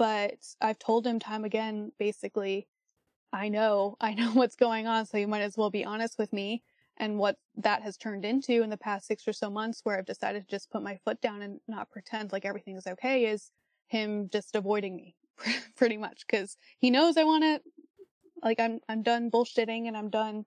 But 0.00 0.54
I've 0.62 0.78
told 0.78 1.06
him 1.06 1.18
time 1.18 1.44
again, 1.44 1.92
basically, 1.98 2.68
I 3.34 3.50
know, 3.50 3.98
I 4.00 4.14
know 4.14 4.30
what's 4.32 4.56
going 4.56 4.86
on, 4.86 5.04
so 5.04 5.18
you 5.18 5.28
might 5.28 5.42
as 5.42 5.58
well 5.58 5.68
be 5.68 5.84
honest 5.84 6.18
with 6.18 6.32
me. 6.32 6.64
And 6.96 7.18
what 7.18 7.36
that 7.56 7.82
has 7.82 7.98
turned 7.98 8.24
into 8.24 8.62
in 8.62 8.70
the 8.70 8.78
past 8.78 9.06
six 9.06 9.28
or 9.28 9.34
so 9.34 9.50
months, 9.50 9.82
where 9.84 9.98
I've 9.98 10.06
decided 10.06 10.48
to 10.48 10.50
just 10.50 10.70
put 10.70 10.82
my 10.82 10.96
foot 11.04 11.20
down 11.20 11.42
and 11.42 11.60
not 11.68 11.90
pretend 11.90 12.32
like 12.32 12.46
everything 12.46 12.76
is 12.78 12.86
okay, 12.86 13.26
is 13.26 13.50
him 13.88 14.30
just 14.32 14.56
avoiding 14.56 14.96
me, 14.96 15.16
pretty 15.76 15.98
much, 15.98 16.22
because 16.26 16.56
he 16.78 16.90
knows 16.90 17.18
I 17.18 17.24
want 17.24 17.44
to, 17.44 17.60
like, 18.42 18.58
I'm 18.58 18.80
I'm 18.88 19.02
done 19.02 19.30
bullshitting 19.30 19.86
and 19.86 19.98
I'm 19.98 20.08
done 20.08 20.46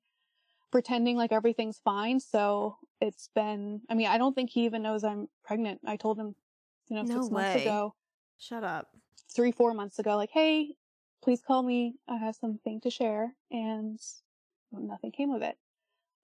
pretending 0.72 1.16
like 1.16 1.32
everything's 1.32 1.78
fine. 1.78 2.20
So 2.20 2.78
it's 3.00 3.30
been, 3.36 3.82
I 3.88 3.94
mean, 3.94 4.08
I 4.08 4.18
don't 4.18 4.34
think 4.34 4.50
he 4.50 4.66
even 4.66 4.82
knows 4.82 5.04
I'm 5.04 5.28
pregnant. 5.44 5.82
I 5.86 5.96
told 5.96 6.18
him, 6.18 6.34
you 6.90 6.96
know, 6.96 7.04
No 7.04 7.20
six 7.20 7.30
months 7.30 7.54
way. 7.54 7.68
ago, 7.68 7.94
Shut 8.40 8.64
up. 8.64 8.88
Three, 9.34 9.52
four 9.52 9.74
months 9.74 10.00
ago, 10.00 10.16
like, 10.16 10.32
hey, 10.32 10.76
please 11.24 11.42
call 11.46 11.64
me. 11.64 11.96
I 12.08 12.18
have 12.18 12.36
something 12.36 12.82
to 12.82 12.90
share. 12.90 13.34
And 13.52 14.00
nothing 14.72 15.12
came 15.12 15.32
of 15.32 15.42
it. 15.42 15.58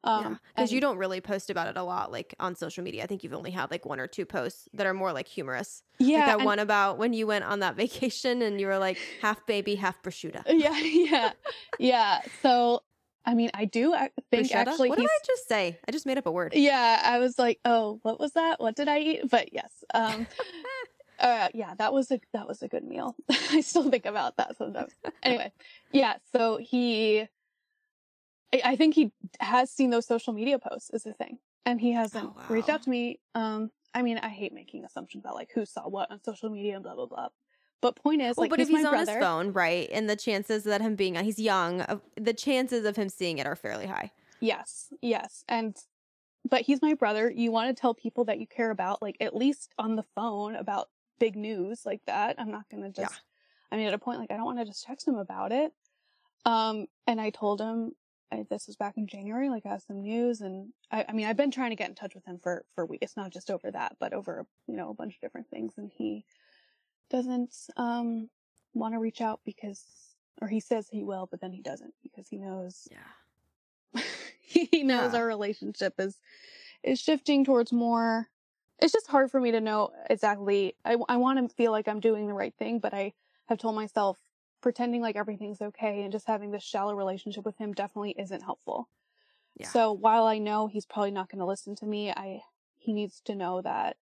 Um, 0.04 0.24
yeah. 0.24 0.36
Because 0.56 0.72
you 0.72 0.80
don't 0.80 0.98
really 0.98 1.20
post 1.20 1.50
about 1.50 1.68
it 1.68 1.76
a 1.76 1.84
lot, 1.84 2.10
like 2.12 2.34
on 2.40 2.56
social 2.56 2.84
media. 2.86 3.04
I 3.04 3.06
think 3.06 3.22
you've 3.24 3.34
only 3.34 3.52
had 3.52 3.70
like 3.70 3.86
one 3.86 4.00
or 4.00 4.08
two 4.08 4.26
posts 4.26 4.70
that 4.74 4.88
are 4.88 4.94
more 4.94 5.12
like 5.12 5.28
humorous. 5.28 5.84
yeah, 6.00 6.20
like 6.20 6.26
that 6.28 6.36
and- 6.38 6.46
one 6.46 6.60
about 6.60 6.98
when 6.98 7.12
you 7.14 7.28
went 7.28 7.44
on 7.44 7.60
that 7.60 7.76
vacation 7.84 8.42
and 8.42 8.62
you 8.62 8.68
were 8.68 8.78
like 8.78 8.98
half 9.22 9.46
baby, 9.46 9.76
half 9.76 10.02
prosciutto. 10.02 10.42
yeah, 10.48 10.78
yeah, 10.80 11.32
yeah. 11.80 12.22
So, 12.42 12.82
I 13.26 13.34
mean, 13.36 13.52
I 13.54 13.66
do 13.66 13.94
think 14.32 14.56
actually 14.56 14.90
what 14.90 14.98
did 15.00 15.06
I 15.06 15.20
just 15.28 15.48
say? 15.50 15.78
I 15.86 15.92
just 15.92 16.06
made 16.06 16.18
up 16.18 16.26
a 16.26 16.32
word. 16.32 16.54
yeah, 16.56 17.02
I 17.04 17.20
was 17.20 17.38
like, 17.38 17.60
oh, 17.66 18.00
what 18.04 18.22
was 18.22 18.32
that? 18.34 18.62
What 18.62 18.78
did 18.78 18.88
I 18.88 19.00
eat? 19.00 19.30
But 19.30 19.52
yes, 19.52 19.84
um, 19.94 20.26
uh, 21.20 21.50
yeah, 21.54 21.74
that 21.78 21.94
was 21.94 22.12
a 22.12 22.20
that 22.34 22.48
was 22.48 22.62
a 22.62 22.68
good 22.68 22.84
meal. 22.84 23.16
I 23.30 23.62
still 23.62 23.90
think 23.90 24.06
about 24.06 24.38
that 24.38 24.58
sometimes. 24.58 24.94
Anyway, 25.24 25.52
yeah. 25.92 26.18
So 26.32 26.58
he, 26.58 27.22
I, 28.54 28.62
I 28.64 28.76
think 28.76 28.96
he 28.96 29.12
has 29.40 29.72
seen 29.72 29.90
those 29.90 30.06
social 30.06 30.34
media 30.34 30.60
posts 30.60 30.90
is 30.92 31.04
the 31.04 31.14
thing, 31.14 31.40
and 31.66 31.80
he 31.80 31.92
hasn't 31.92 32.34
Oh, 32.36 32.54
reached 32.54 32.70
out 32.70 32.84
to 32.84 32.90
me. 32.90 33.20
Um, 33.36 33.72
I 33.94 34.02
mean, 34.02 34.18
I 34.20 34.30
hate 34.30 34.54
making 34.54 34.86
assumptions 34.86 35.24
about 35.24 35.36
like 35.36 35.52
who 35.54 35.66
saw 35.66 35.88
what 35.88 36.12
on 36.12 36.24
social 36.24 36.50
media 36.50 36.76
and 36.76 36.84
blah 36.84 36.96
blah 36.96 37.08
blah. 37.08 37.30
But 37.82 37.96
point 37.96 38.22
is, 38.22 38.36
Well, 38.36 38.44
like, 38.44 38.50
but 38.50 38.60
if 38.60 38.68
he's 38.68 38.78
he's 38.78 38.84
my 38.84 38.90
on 38.90 38.96
brother. 38.96 39.14
his 39.14 39.24
phone, 39.24 39.54
right, 39.54 39.90
and 39.92 40.10
the 40.10 40.16
chances 40.16 40.64
that 40.66 40.82
him 40.82 40.96
being 40.96 41.16
he's 41.16 41.40
young, 41.40 41.82
uh, 41.82 42.00
the 42.16 42.34
chances 42.34 42.86
of 42.86 42.96
him 42.96 43.10
seeing 43.10 43.38
it 43.38 43.48
are 43.48 43.56
fairly 43.56 43.88
high. 43.88 44.12
Yes, 44.42 44.94
yes, 45.02 45.44
and 45.48 45.76
but 46.50 46.62
he's 46.62 46.82
my 46.82 46.94
brother. 46.94 47.30
You 47.30 47.52
want 47.52 47.76
to 47.76 47.80
tell 47.80 47.94
people 47.94 48.26
that 48.26 48.40
you 48.40 48.48
care 48.48 48.72
about, 48.72 49.02
like 49.02 49.18
at 49.20 49.36
least 49.36 49.74
on 49.78 49.96
the 49.96 50.04
phone 50.16 50.56
about 50.56 50.90
big 51.20 51.36
news 51.36 51.86
like 51.86 52.02
that. 52.08 52.36
I'm 52.40 52.52
not 52.52 52.70
gonna 52.70 52.90
just. 52.90 53.12
Yeah. 53.12 53.18
I 53.72 53.78
mean, 53.78 53.88
at 53.88 53.94
a 53.94 54.00
point, 54.00 54.20
like 54.20 54.32
I 54.32 54.38
don't 54.38 54.46
want 54.46 54.60
to 54.60 54.66
just 54.66 54.84
text 54.86 55.08
him 55.08 55.16
about 55.16 55.52
it. 55.52 55.72
Um, 56.46 56.88
and 57.06 57.22
I 57.22 57.30
told 57.30 57.62
him 57.62 57.92
I, 58.32 58.46
this 58.50 58.68
was 58.68 58.76
back 58.76 58.98
in 58.98 59.06
January. 59.08 59.50
Like 59.50 59.66
I 59.66 59.70
have 59.70 59.82
some 59.84 60.02
news, 60.02 60.42
and 60.42 60.70
I, 60.92 61.06
I 61.10 61.14
mean, 61.14 61.28
I've 61.28 61.38
been 61.38 61.52
trying 61.52 61.70
to 61.72 61.76
get 61.76 61.90
in 61.90 61.96
touch 61.96 62.16
with 62.16 62.26
him 62.26 62.40
for 62.42 62.66
for 62.74 62.86
weeks. 62.86 63.04
It's 63.04 63.18
not 63.18 63.32
just 63.32 63.52
over 63.52 63.70
that, 63.72 63.98
but 64.00 64.14
over 64.14 64.46
you 64.68 64.76
know 64.76 64.90
a 64.90 64.94
bunch 64.94 65.16
of 65.16 65.22
different 65.22 65.50
things, 65.50 65.74
and 65.78 65.92
he 65.94 66.26
doesn't 67.10 67.56
um 67.78 68.30
want 68.74 68.94
to 68.94 69.00
reach 69.00 69.20
out 69.22 69.42
because, 69.46 69.84
or 70.42 70.48
he 70.48 70.60
says 70.60 70.88
he 70.90 71.04
will, 71.04 71.28
but 71.30 71.42
then 71.42 71.52
he 71.52 71.62
doesn't 71.62 71.94
because 72.04 72.28
he 72.28 72.38
knows 72.38 72.88
Yeah. 72.92 74.02
he 74.42 74.84
knows 74.84 75.14
Yeah. 75.14 75.20
our 75.20 75.26
relationship 75.28 75.96
is 76.00 76.18
is 76.84 77.00
shifting 77.00 77.44
towards 77.44 77.74
more 77.74 78.30
it's 78.82 78.94
just 78.94 79.08
hard 79.08 79.30
for 79.32 79.40
me 79.40 79.52
to 79.52 79.62
know 79.62 79.92
exactly 80.10 80.76
i, 80.86 80.96
I 81.08 81.18
want 81.18 81.40
to 81.50 81.56
feel 81.56 81.72
like 81.72 81.88
i'm 81.88 82.00
doing 82.00 82.28
the 82.28 82.34
right 82.34 82.54
thing 82.58 82.80
but 82.80 82.94
i 82.94 83.14
have 83.48 83.58
told 83.58 83.76
myself 83.76 84.20
pretending 84.62 85.02
like 85.02 85.16
everything's 85.16 85.62
okay 85.62 86.04
and 86.04 86.12
just 86.12 86.28
having 86.28 86.52
this 86.52 86.64
shallow 86.64 86.94
relationship 86.94 87.46
with 87.46 87.58
him 87.58 87.74
definitely 87.74 88.16
isn't 88.18 88.44
helpful 88.44 88.90
Yeah. 89.56 89.68
so 89.68 89.92
while 89.92 90.26
i 90.26 90.38
know 90.38 90.68
he's 90.68 90.86
probably 90.86 91.12
not 91.12 91.30
going 91.30 91.40
to 91.40 91.46
listen 91.46 91.76
to 91.76 91.86
me 91.86 92.12
i 92.12 92.42
he 92.78 92.94
needs 92.94 93.22
to 93.26 93.36
know 93.36 93.62
that 93.62 93.98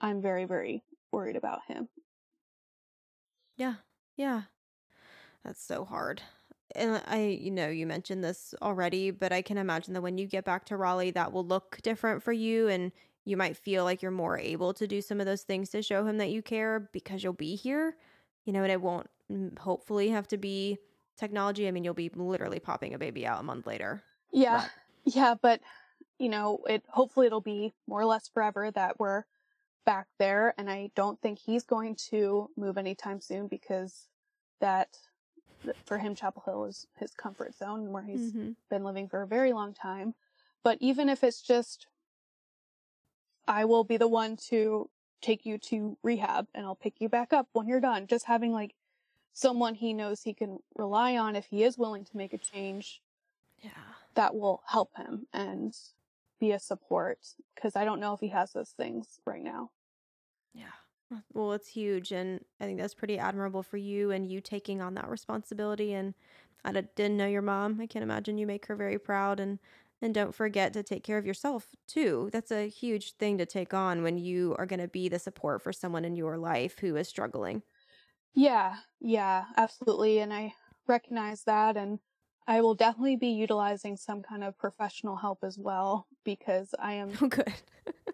i'm 0.00 0.20
very 0.20 0.44
very 0.44 0.84
worried 1.12 1.36
about 1.36 1.60
him 1.68 1.88
Yeah. 3.56 3.74
Yeah. 4.16 4.42
That's 5.44 5.62
so 5.62 5.84
hard. 5.84 6.22
And 6.74 7.02
I, 7.06 7.26
you 7.40 7.50
know, 7.50 7.68
you 7.68 7.86
mentioned 7.86 8.24
this 8.24 8.54
already, 8.62 9.10
but 9.10 9.32
I 9.32 9.42
can 9.42 9.58
imagine 9.58 9.94
that 9.94 10.00
when 10.00 10.18
you 10.18 10.26
get 10.26 10.44
back 10.44 10.64
to 10.66 10.76
Raleigh, 10.76 11.12
that 11.12 11.32
will 11.32 11.44
look 11.46 11.80
different 11.82 12.22
for 12.22 12.32
you. 12.32 12.68
And 12.68 12.90
you 13.24 13.36
might 13.36 13.56
feel 13.56 13.84
like 13.84 14.02
you're 14.02 14.10
more 14.10 14.38
able 14.38 14.74
to 14.74 14.86
do 14.86 15.00
some 15.00 15.20
of 15.20 15.26
those 15.26 15.42
things 15.42 15.70
to 15.70 15.82
show 15.82 16.06
him 16.06 16.18
that 16.18 16.30
you 16.30 16.42
care 16.42 16.80
because 16.92 17.22
you'll 17.24 17.32
be 17.32 17.56
here, 17.56 17.96
you 18.44 18.52
know, 18.52 18.62
and 18.62 18.72
it 18.72 18.80
won't 18.80 19.08
mm, 19.30 19.58
hopefully 19.58 20.10
have 20.10 20.28
to 20.28 20.36
be 20.38 20.78
technology. 21.16 21.66
I 21.68 21.70
mean, 21.70 21.84
you'll 21.84 21.94
be 21.94 22.10
literally 22.10 22.60
popping 22.60 22.94
a 22.94 22.98
baby 22.98 23.26
out 23.26 23.40
a 23.40 23.44
month 23.44 23.66
later. 23.66 24.04
Yeah. 24.32 24.68
Yeah, 25.04 25.34
but 25.40 25.60
you 26.18 26.28
know, 26.28 26.64
it 26.68 26.84
hopefully 26.88 27.26
it'll 27.26 27.40
be 27.40 27.74
more 27.86 28.00
or 28.00 28.06
less 28.06 28.28
forever 28.28 28.70
that 28.70 28.98
we're 28.98 29.24
back 29.86 30.08
there 30.18 30.54
and 30.58 30.70
I 30.70 30.90
don't 30.96 31.20
think 31.20 31.38
he's 31.40 31.64
going 31.64 31.96
to 32.10 32.50
move 32.56 32.78
anytime 32.78 33.20
soon 33.20 33.48
because 33.48 34.08
that 34.60 34.98
for 35.86 35.98
him 35.98 36.14
Chapel 36.14 36.42
Hill 36.46 36.64
is 36.66 36.86
his 36.96 37.14
comfort 37.14 37.54
zone 37.54 37.92
where 37.92 38.04
he's 38.04 38.34
Mhm. 38.34 38.54
been 38.70 38.84
living 38.84 39.08
for 39.08 39.22
a 39.22 39.26
very 39.28 39.52
long 39.52 39.74
time. 39.74 40.14
But 40.64 40.78
even 40.80 41.08
if 41.08 41.24
it's 41.24 41.42
just 41.42 41.88
I 43.46 43.64
will 43.64 43.84
be 43.84 43.96
the 43.96 44.08
one 44.08 44.36
to 44.48 44.90
take 45.22 45.46
you 45.46 45.58
to 45.58 45.96
rehab 46.02 46.48
and 46.54 46.66
I'll 46.66 46.74
pick 46.74 47.00
you 47.00 47.08
back 47.08 47.32
up 47.32 47.48
when 47.52 47.66
you're 47.66 47.80
done. 47.80 48.06
Just 48.06 48.26
having 48.26 48.52
like 48.52 48.74
someone 49.32 49.74
he 49.74 49.92
knows 49.94 50.22
he 50.22 50.34
can 50.34 50.58
rely 50.76 51.16
on 51.16 51.36
if 51.36 51.46
he 51.46 51.62
is 51.64 51.78
willing 51.78 52.04
to 52.04 52.16
make 52.16 52.32
a 52.32 52.38
change 52.38 53.02
Yeah. 53.58 53.94
that 54.14 54.34
will 54.34 54.62
help 54.66 54.96
him 54.96 55.26
and 55.32 55.76
be 56.40 56.52
a 56.52 56.58
support 56.58 57.18
because 57.54 57.76
I 57.76 57.84
don't 57.84 58.00
know 58.00 58.12
if 58.14 58.20
he 58.20 58.28
has 58.28 58.52
those 58.52 58.70
things 58.70 59.20
right 59.26 59.42
now. 59.42 59.70
Yeah. 60.52 60.72
Well, 61.32 61.52
it's 61.52 61.68
huge. 61.68 62.12
And 62.12 62.44
I 62.60 62.64
think 62.64 62.78
that's 62.78 62.94
pretty 62.94 63.18
admirable 63.18 63.62
for 63.62 63.76
you 63.76 64.10
and 64.10 64.26
you 64.30 64.40
taking 64.40 64.80
on 64.80 64.94
that 64.94 65.08
responsibility. 65.08 65.92
And 65.94 66.14
I 66.64 66.72
didn't 66.72 67.16
know 67.16 67.26
your 67.26 67.42
mom. 67.42 67.80
I 67.80 67.86
can't 67.86 68.02
imagine 68.02 68.38
you 68.38 68.46
make 68.46 68.66
her 68.66 68.76
very 68.76 68.98
proud. 68.98 69.40
And, 69.40 69.58
and 70.04 70.14
don't 70.14 70.34
forget 70.34 70.72
to 70.74 70.84
take 70.84 71.04
care 71.04 71.18
of 71.18 71.26
yourself 71.26 71.74
too. 71.88 72.30
That's 72.32 72.52
a 72.52 72.68
huge 72.68 73.14
thing 73.14 73.38
to 73.38 73.46
take 73.46 73.74
on 73.74 74.04
when 74.04 74.18
you 74.18 74.54
are 74.58 74.66
going 74.66 74.80
to 74.80 74.88
be 74.88 75.08
the 75.08 75.18
support 75.18 75.62
for 75.62 75.72
someone 75.72 76.04
in 76.06 76.16
your 76.16 76.38
life 76.38 76.78
who 76.80 76.96
is 76.96 77.08
struggling. 77.08 77.64
Yeah, 78.34 78.78
yeah, 79.00 79.46
absolutely. 79.56 80.18
And 80.18 80.32
I 80.32 80.54
recognize 80.86 81.44
that. 81.44 81.76
And 81.76 82.00
I 82.46 82.60
will 82.60 82.74
definitely 82.74 83.16
be 83.16 83.28
utilizing 83.28 83.96
some 83.96 84.22
kind 84.22 84.44
of 84.44 84.58
professional 84.58 85.16
help 85.16 85.38
as 85.42 85.58
well 85.58 86.08
because 86.24 86.74
I 86.78 86.94
am, 86.94 87.20
Oh, 87.20 87.28
good. 87.28 87.52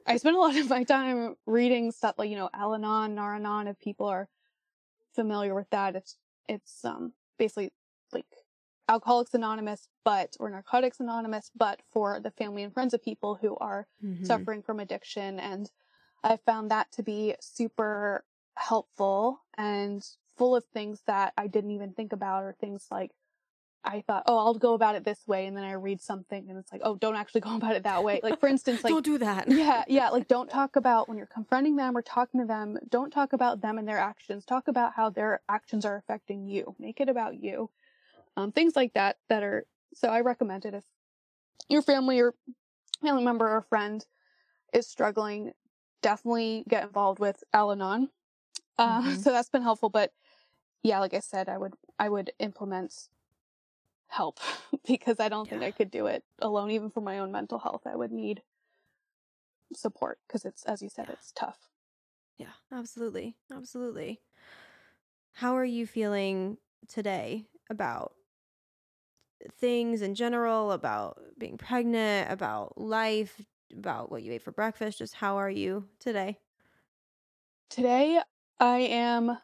I 0.07 0.16
spend 0.16 0.36
a 0.36 0.41
lot 0.41 0.57
of 0.57 0.68
my 0.70 0.84
time 0.84 1.36
reading 1.47 1.93
stuff 1.93 2.16
like, 2.18 2.30
you 2.30 2.36
know, 2.36 2.51
Al 2.55 2.74
Anon, 2.74 3.14
Nar 3.14 3.36
Anon, 3.36 3.68
if 3.68 3.78
people 3.80 4.07
are 4.07 4.28
familiar 5.14 5.55
with 5.55 5.70
that. 5.70 5.97
It's, 5.97 6.18
it's, 6.49 6.84
um, 6.84 7.14
basically 7.38 7.72
like 8.12 8.26
Alcoholics 8.91 9.34
Anonymous, 9.34 9.88
but, 10.05 10.36
or 10.41 10.51
Narcotics 10.51 10.99
Anonymous, 10.99 11.53
but 11.57 11.80
for 11.93 12.18
the 12.18 12.32
family 12.32 12.64
and 12.64 12.74
friends 12.74 12.93
of 12.93 13.01
people 13.01 13.36
who 13.36 13.57
are 13.59 13.86
Mhm. 14.03 14.26
suffering 14.26 14.62
from 14.62 14.80
addiction. 14.80 15.38
And 15.38 15.70
I 16.24 16.36
found 16.36 16.72
that 16.72 16.91
to 16.93 17.03
be 17.05 17.36
super 17.41 18.24
helpful 18.57 19.43
and 19.57 20.05
full 20.36 20.57
of 20.57 20.64
things 20.64 21.03
that 21.03 21.32
I 21.38 21.47
didn't 21.47 21.70
even 21.70 21.93
think 21.93 22.12
about 22.12 22.43
or 22.43 22.53
things 22.53 22.88
like 22.91 23.12
I 23.82 24.03
thought, 24.03 24.24
oh, 24.26 24.36
I'll 24.36 24.55
go 24.55 24.74
about 24.74 24.97
it 24.97 25.05
this 25.05 25.26
way. 25.26 25.47
And 25.47 25.57
then 25.57 25.64
I 25.64 25.72
read 25.72 26.03
something 26.03 26.51
and 26.51 26.59
it's 26.59 26.70
like, 26.70 26.82
oh, 26.84 26.97
don't 26.97 27.16
actually 27.16 27.41
go 27.49 27.57
about 27.57 27.76
it 27.76 27.84
that 27.84 28.05
way. 28.05 28.20
Like, 28.22 28.38
for 28.41 28.49
instance, 28.49 28.82
like, 28.84 28.91
don't 28.91 29.05
do 29.05 29.18
that. 29.18 29.49
yeah, 29.51 29.84
yeah, 29.88 30.11
like 30.11 30.28
don't 30.28 30.51
talk 30.51 30.76
about 30.76 31.09
when 31.09 31.16
you're 31.16 31.26
confronting 31.26 31.76
them 31.76 31.97
or 31.97 32.03
talking 32.03 32.41
to 32.41 32.47
them, 32.47 32.76
don't 32.91 33.11
talk 33.11 33.32
about 33.32 33.62
them 33.62 33.78
and 33.78 33.88
their 33.88 33.99
actions. 33.99 34.45
Talk 34.45 34.68
about 34.68 34.95
how 34.95 35.11
their 35.11 35.41
actions 35.49 35.84
are 35.84 35.97
affecting 35.97 36.47
you. 36.47 36.74
Make 36.78 37.01
it 37.01 37.09
about 37.09 37.43
you. 37.43 37.70
Um, 38.36 38.52
things 38.52 38.76
like 38.76 38.94
that 38.94 39.18
that 39.28 39.42
are 39.42 39.66
so 39.94 40.08
I 40.08 40.20
recommend 40.20 40.64
it 40.64 40.74
if 40.74 40.84
your 41.68 41.82
family 41.82 42.20
or 42.20 42.34
family 43.02 43.24
member 43.24 43.48
or 43.48 43.62
friend 43.62 44.06
is 44.72 44.86
struggling, 44.88 45.52
definitely 46.02 46.64
get 46.68 46.84
involved 46.84 47.18
with 47.20 47.42
Al 47.52 47.72
Anon. 47.72 48.10
Uh, 48.78 49.02
Mhm. 49.02 49.16
so 49.16 49.32
that's 49.32 49.50
been 49.50 49.62
helpful. 49.62 49.90
But 49.90 50.12
yeah, 50.82 51.00
like 51.00 51.14
I 51.14 51.20
said, 51.20 51.48
I 51.48 51.58
would 51.58 51.74
I 51.98 52.08
would 52.08 52.32
implement 52.38 53.08
help 54.08 54.40
because 54.86 55.20
I 55.20 55.28
don't 55.28 55.48
think 55.48 55.62
I 55.62 55.72
could 55.72 55.90
do 55.90 56.06
it 56.06 56.24
alone, 56.40 56.70
even 56.70 56.90
for 56.90 57.00
my 57.00 57.18
own 57.18 57.32
mental 57.32 57.58
health. 57.58 57.86
I 57.86 57.96
would 57.96 58.12
need 58.12 58.42
support 59.74 60.18
because 60.26 60.44
it's, 60.44 60.64
as 60.64 60.82
you 60.82 60.88
said, 60.88 61.08
Yeah. 61.08 61.14
it's 61.14 61.32
tough. 61.32 61.70
Yeah, 62.38 62.52
absolutely. 62.72 63.36
Absolutely. 63.52 64.22
How 65.32 65.56
are 65.56 65.64
you 65.64 65.86
feeling 65.86 66.58
today 66.88 67.46
about 67.68 68.14
things 69.59 70.03
in 70.03 70.14
general, 70.14 70.72
about 70.72 71.20
being 71.38 71.57
pregnant, 71.57 72.30
about 72.30 72.78
life, 72.78 73.41
about 73.72 74.11
what 74.11 74.22
you 74.22 74.32
ate 74.32 74.43
for 74.43 74.53
breakfast? 74.53 74.99
Just 74.99 75.14
how 75.14 75.36
are 75.36 75.51
you 75.51 75.88
today? 75.99 76.38
Today, 77.70 78.20
I 78.59 78.78
am 78.78 79.38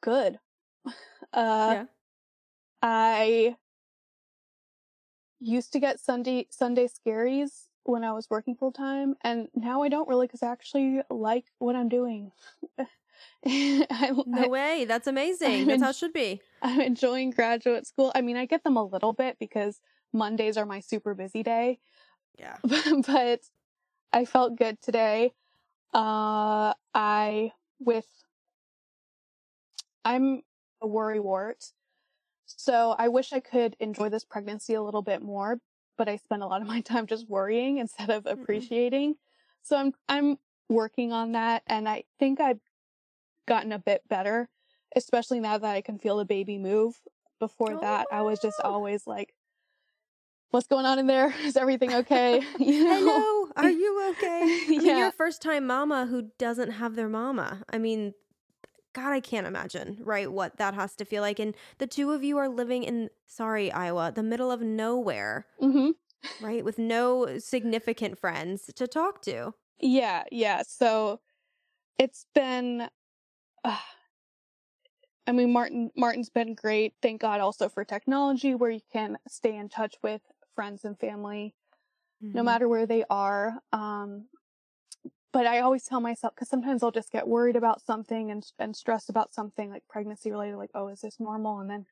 good. 0.00 0.38
Uh, 1.32 1.74
yeah. 1.74 1.84
I 2.80 3.56
used 5.40 5.72
to 5.72 5.80
get 5.80 5.98
Sunday 5.98 6.46
Sunday 6.50 6.86
scaries 6.86 7.66
when 7.82 8.04
I 8.04 8.12
was 8.12 8.30
working 8.30 8.54
full 8.54 8.70
time, 8.70 9.16
and 9.22 9.48
now 9.54 9.82
I 9.82 9.88
don't 9.88 10.08
really 10.08 10.26
because 10.28 10.42
I 10.44 10.52
actually 10.52 11.00
like 11.10 11.46
what 11.58 11.74
I'm 11.74 11.88
doing. 11.88 12.30
I, 13.46 14.12
No 14.26 14.44
I, 14.44 14.48
way. 14.48 14.84
That's 14.86 15.06
amazing. 15.06 15.62
I'm 15.62 15.66
That's 15.66 15.76
in- 15.76 15.82
how 15.82 15.90
it 15.90 15.96
should 15.96 16.12
be. 16.12 16.40
I'm 16.62 16.80
enjoying 16.80 17.30
graduate 17.30 17.86
school. 17.86 18.10
I 18.14 18.20
mean, 18.22 18.36
I 18.36 18.46
get 18.46 18.64
them 18.64 18.76
a 18.76 18.84
little 18.84 19.12
bit 19.12 19.36
because 19.38 19.80
Mondays 20.12 20.56
are 20.56 20.66
my 20.66 20.80
super 20.80 21.14
busy 21.14 21.42
day, 21.42 21.78
Yeah. 22.38 22.56
but 23.06 23.40
I 24.12 24.24
felt 24.24 24.56
good 24.56 24.80
today. 24.80 25.32
Uh, 25.92 26.74
I 26.94 27.52
with 27.78 28.06
I'm 30.04 30.42
a 30.80 30.86
worry 30.86 31.20
wart, 31.20 31.72
so 32.46 32.94
I 32.98 33.08
wish 33.08 33.32
I 33.32 33.40
could 33.40 33.76
enjoy 33.80 34.08
this 34.08 34.24
pregnancy 34.24 34.74
a 34.74 34.82
little 34.82 35.02
bit 35.02 35.22
more, 35.22 35.58
but 35.96 36.08
I 36.08 36.16
spend 36.16 36.42
a 36.42 36.46
lot 36.46 36.60
of 36.62 36.68
my 36.68 36.80
time 36.82 37.06
just 37.06 37.28
worrying 37.28 37.78
instead 37.78 38.10
of 38.10 38.26
appreciating. 38.26 39.16
So 39.62 39.76
I'm 39.76 39.92
I'm 40.08 40.38
working 40.68 41.12
on 41.12 41.32
that, 41.32 41.62
and 41.66 41.88
I 41.88 42.04
think 42.18 42.40
I've 42.40 42.60
gotten 43.46 43.72
a 43.72 43.78
bit 43.78 44.02
better, 44.08 44.48
especially 44.96 45.40
now 45.40 45.58
that 45.58 45.74
I 45.74 45.80
can 45.80 45.98
feel 45.98 46.16
the 46.16 46.24
baby 46.24 46.58
move. 46.58 47.00
Before 47.40 47.74
Oh, 47.74 47.80
that, 47.80 48.06
I 48.10 48.22
was 48.22 48.38
just 48.40 48.60
always 48.60 49.06
like, 49.06 49.34
"What's 50.50 50.66
going 50.68 50.86
on 50.86 50.98
in 50.98 51.06
there? 51.06 51.34
Is 51.44 51.56
everything 51.56 51.92
okay?" 51.94 52.42
You 52.58 52.84
know? 52.84 52.94
Hello. 52.94 53.48
Are 53.56 53.70
you 53.70 54.08
okay? 54.10 54.60
I 54.68 54.70
mean, 54.70 54.80
Yeah. 54.86 54.98
you're 54.98 55.08
a 55.08 55.12
first 55.12 55.42
time 55.42 55.66
mama 55.66 56.06
who 56.06 56.30
doesn't 56.38 56.70
have 56.72 56.94
their 56.96 57.08
mama. 57.08 57.64
I 57.70 57.78
mean, 57.78 58.14
God, 58.94 59.12
I 59.12 59.20
can't 59.20 59.46
imagine, 59.46 59.98
right? 60.02 60.30
What 60.30 60.56
that 60.58 60.74
has 60.74 60.94
to 60.96 61.04
feel 61.04 61.20
like. 61.22 61.40
And 61.40 61.54
the 61.78 61.86
two 61.86 62.12
of 62.12 62.22
you 62.22 62.38
are 62.38 62.48
living 62.48 62.84
in, 62.84 63.10
sorry, 63.26 63.70
Iowa, 63.72 64.12
the 64.14 64.22
middle 64.22 64.50
of 64.52 64.62
nowhere, 64.62 65.46
hmm 65.58 65.90
right? 66.40 66.64
With 66.64 66.78
no 66.78 67.38
significant 67.38 68.18
friends 68.18 68.70
to 68.74 68.86
talk 68.86 69.20
to. 69.22 69.54
Yeah, 69.80 70.24
yeah. 70.30 70.62
So 70.66 71.20
it's 71.98 72.26
been 72.34 72.88
uh, 73.64 73.78
I 75.26 75.32
mean 75.32 75.52
Martin 75.52 75.90
Martin's 75.96 76.30
been 76.30 76.54
great. 76.54 76.94
Thank 77.00 77.20
God 77.20 77.40
also 77.40 77.68
for 77.68 77.84
technology 77.84 78.54
where 78.54 78.70
you 78.70 78.80
can 78.92 79.18
stay 79.28 79.56
in 79.56 79.68
touch 79.68 79.96
with 80.02 80.22
friends 80.54 80.84
and 80.84 80.98
family 80.98 81.54
no 82.34 82.42
Mhm. 82.42 82.44
matter 82.44 82.68
where 82.68 82.86
they 82.86 83.04
are. 83.10 83.60
Um 83.72 84.28
but 85.32 85.46
I 85.46 85.60
always 85.60 85.84
tell 85.84 86.00
myself 86.00 86.34
cuz 86.36 86.48
sometimes 86.48 86.82
I'll 86.82 86.90
just 86.92 87.10
get 87.10 87.28
worried 87.28 87.56
about 87.56 87.80
something 87.82 88.30
and 88.30 88.50
and 88.58 88.76
stressed 88.76 89.10
about 89.10 89.34
something 89.34 89.70
like 89.70 89.88
pregnancy 89.88 90.30
related 90.30 90.56
like 90.56 90.70
oh 90.74 90.88
is 90.88 91.00
this 91.02 91.20
normal 91.20 91.58
and 91.60 91.68
then 91.70 91.86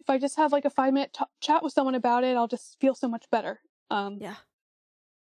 if 0.00 0.10
I 0.10 0.18
just 0.18 0.36
have 0.36 0.52
like 0.52 0.66
a 0.66 0.70
5 0.70 0.94
minute 0.94 1.14
t- 1.14 1.24
chat 1.40 1.62
with 1.62 1.72
someone 1.74 1.94
about 1.96 2.24
it, 2.24 2.36
I'll 2.36 2.48
just 2.48 2.80
feel 2.80 2.94
so 2.96 3.08
much 3.08 3.30
better. 3.30 3.62
Um 3.90 4.20
Yeah. 4.20 4.36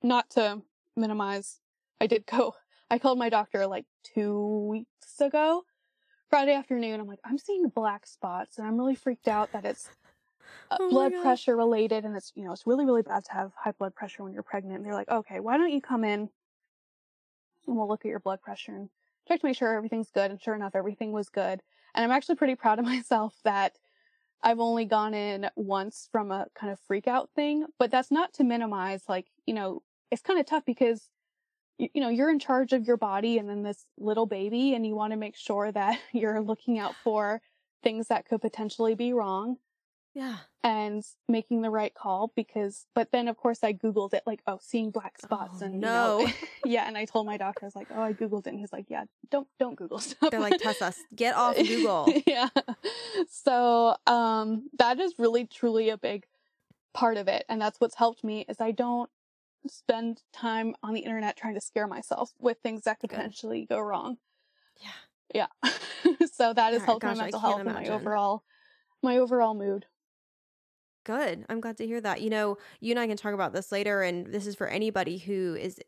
not 0.01 0.29
to 0.31 0.61
minimize, 0.95 1.59
I 1.99 2.07
did 2.07 2.25
go. 2.25 2.55
I 2.93 2.99
called 2.99 3.17
my 3.17 3.29
doctor 3.29 3.65
like 3.65 3.85
two 4.03 4.67
weeks 4.69 5.19
ago, 5.19 5.63
Friday 6.29 6.53
afternoon. 6.53 6.99
I'm 6.99 7.07
like, 7.07 7.19
I'm 7.25 7.39
seeing 7.39 7.67
black 7.69 8.05
spots, 8.05 8.59
and 8.59 8.67
I'm 8.67 8.77
really 8.77 8.95
freaked 8.95 9.27
out 9.27 9.51
that 9.51 9.65
it's 9.65 9.89
uh, 10.69 10.77
Oh 10.79 10.89
blood 10.89 11.13
pressure 11.21 11.55
related, 11.57 12.05
and 12.05 12.15
it's 12.15 12.31
you 12.35 12.45
know 12.45 12.51
it's 12.51 12.67
really 12.67 12.85
really 12.85 13.01
bad 13.01 13.25
to 13.25 13.33
have 13.33 13.51
high 13.57 13.71
blood 13.71 13.95
pressure 13.95 14.23
when 14.23 14.31
you're 14.31 14.43
pregnant. 14.43 14.77
And 14.77 14.85
they're 14.85 14.93
like, 14.93 15.09
okay, 15.09 15.39
why 15.39 15.57
don't 15.57 15.71
you 15.71 15.81
come 15.81 16.03
in 16.03 16.29
and 17.67 17.75
we'll 17.75 17.87
look 17.87 18.05
at 18.05 18.09
your 18.09 18.19
blood 18.19 18.41
pressure 18.41 18.75
and 18.75 18.89
check 19.27 19.39
to 19.39 19.45
make 19.47 19.57
sure 19.57 19.75
everything's 19.75 20.11
good. 20.11 20.31
And 20.31 20.41
sure 20.41 20.53
enough, 20.55 20.75
everything 20.75 21.11
was 21.11 21.29
good. 21.29 21.61
And 21.95 22.03
I'm 22.03 22.11
actually 22.11 22.35
pretty 22.35 22.55
proud 22.55 22.79
of 22.79 22.85
myself 22.95 23.35
that 23.43 23.77
I've 24.43 24.59
only 24.59 24.85
gone 24.85 25.13
in 25.13 25.49
once 25.55 26.09
from 26.11 26.29
a 26.29 26.47
kind 26.53 26.71
of 26.71 26.79
freak 26.79 27.07
out 27.07 27.29
thing, 27.35 27.65
but 27.79 27.89
that's 27.89 28.11
not 28.11 28.33
to 28.33 28.43
minimize, 28.43 29.03
like, 29.07 29.27
you 29.45 29.53
know, 29.53 29.81
it's 30.11 30.21
kind 30.21 30.39
of 30.39 30.45
tough 30.45 30.65
because, 30.65 31.09
you, 31.77 31.89
you 31.93 32.01
know, 32.01 32.09
you're 32.09 32.29
in 32.29 32.39
charge 32.39 32.73
of 32.73 32.85
your 32.85 32.97
body 32.97 33.37
and 33.37 33.49
then 33.49 33.63
this 33.63 33.85
little 33.97 34.25
baby, 34.25 34.73
and 34.75 34.85
you 34.85 34.95
want 34.95 35.11
to 35.11 35.17
make 35.17 35.35
sure 35.35 35.71
that 35.71 35.99
you're 36.13 36.41
looking 36.41 36.79
out 36.79 36.95
for 37.03 37.41
things 37.83 38.07
that 38.07 38.25
could 38.25 38.39
potentially 38.41 38.95
be 38.95 39.11
wrong 39.11 39.57
Yeah. 40.13 40.37
and 40.63 41.03
making 41.27 41.61
the 41.63 41.69
right 41.69 41.93
call 41.93 42.31
because, 42.33 42.85
but 42.95 43.11
then 43.11 43.27
of 43.27 43.35
course 43.35 43.61
I 43.61 43.73
Googled 43.73 44.13
it, 44.13 44.23
like, 44.25 44.41
oh, 44.47 44.57
seeing 44.61 44.89
black 44.89 45.19
spots 45.19 45.59
Oh, 45.61 45.65
and, 45.65 45.73
you 45.75 45.81
know, 45.81 46.19
no. 46.25 46.31
yeah. 46.65 46.87
And 46.87 46.97
I 46.97 47.03
told 47.03 47.25
my 47.25 47.35
doctor, 47.35 47.65
I 47.65 47.67
was 47.67 47.75
like, 47.75 47.87
oh, 47.93 48.01
I 48.01 48.13
Googled 48.13 48.47
it. 48.47 48.51
And 48.51 48.59
he's 48.59 48.71
like, 48.71 48.85
yeah, 48.89 49.03
don't, 49.31 49.47
don't 49.59 49.75
Google 49.75 49.99
stuff. 49.99 50.31
They're 50.31 50.39
like, 50.39 50.59
Tessa, 50.61 50.93
get 51.13 51.35
off 51.35 51.57
Google. 51.57 52.07
yeah. 52.25 52.47
So, 53.29 53.95
um, 54.07 54.69
that 54.79 54.99
is 54.99 55.15
really 55.17 55.45
truly 55.45 55.89
a 55.89 55.97
big 55.97 56.25
part 56.93 57.17
of 57.17 57.27
it. 57.27 57.43
And 57.49 57.59
that's 57.59 57.79
what's 57.81 57.95
helped 57.95 58.23
me 58.23 58.45
is 58.47 58.61
I 58.61 58.71
don't 58.71 59.09
spend 59.67 60.21
time 60.33 60.75
on 60.83 60.93
the 60.93 61.01
internet 61.01 61.37
trying 61.37 61.55
to 61.55 61.61
scare 61.61 61.87
myself 61.87 62.31
with 62.39 62.57
things 62.61 62.83
that 62.83 62.99
could 62.99 63.09
Good. 63.09 63.17
potentially 63.17 63.65
go 63.69 63.79
wrong. 63.79 64.17
Yeah. 64.81 65.47
Yeah. 65.63 65.71
so 66.31 66.53
that 66.53 66.73
has 66.73 66.81
Yeah, 66.81 66.85
helped 66.85 67.01
gosh, 67.01 67.17
my 67.17 67.23
mental 67.23 67.39
health 67.39 67.59
and 67.59 67.73
my 67.73 67.87
overall, 67.87 68.43
my 69.01 69.17
overall 69.17 69.53
mood. 69.53 69.85
Good. 71.05 71.45
I'm 71.49 71.59
glad 71.59 71.77
to 71.77 71.87
hear 71.87 71.99
that. 72.01 72.21
You 72.21 72.29
know, 72.29 72.57
you 72.79 72.91
and 72.91 72.99
I 72.99 73.07
can 73.07 73.17
talk 73.17 73.33
about 73.33 73.53
this 73.53 73.71
later, 73.71 74.03
and 74.03 74.27
this 74.27 74.47
is 74.47 74.55
for 74.55 74.67
anybody 74.67 75.17
who 75.17 75.55
is 75.59 75.79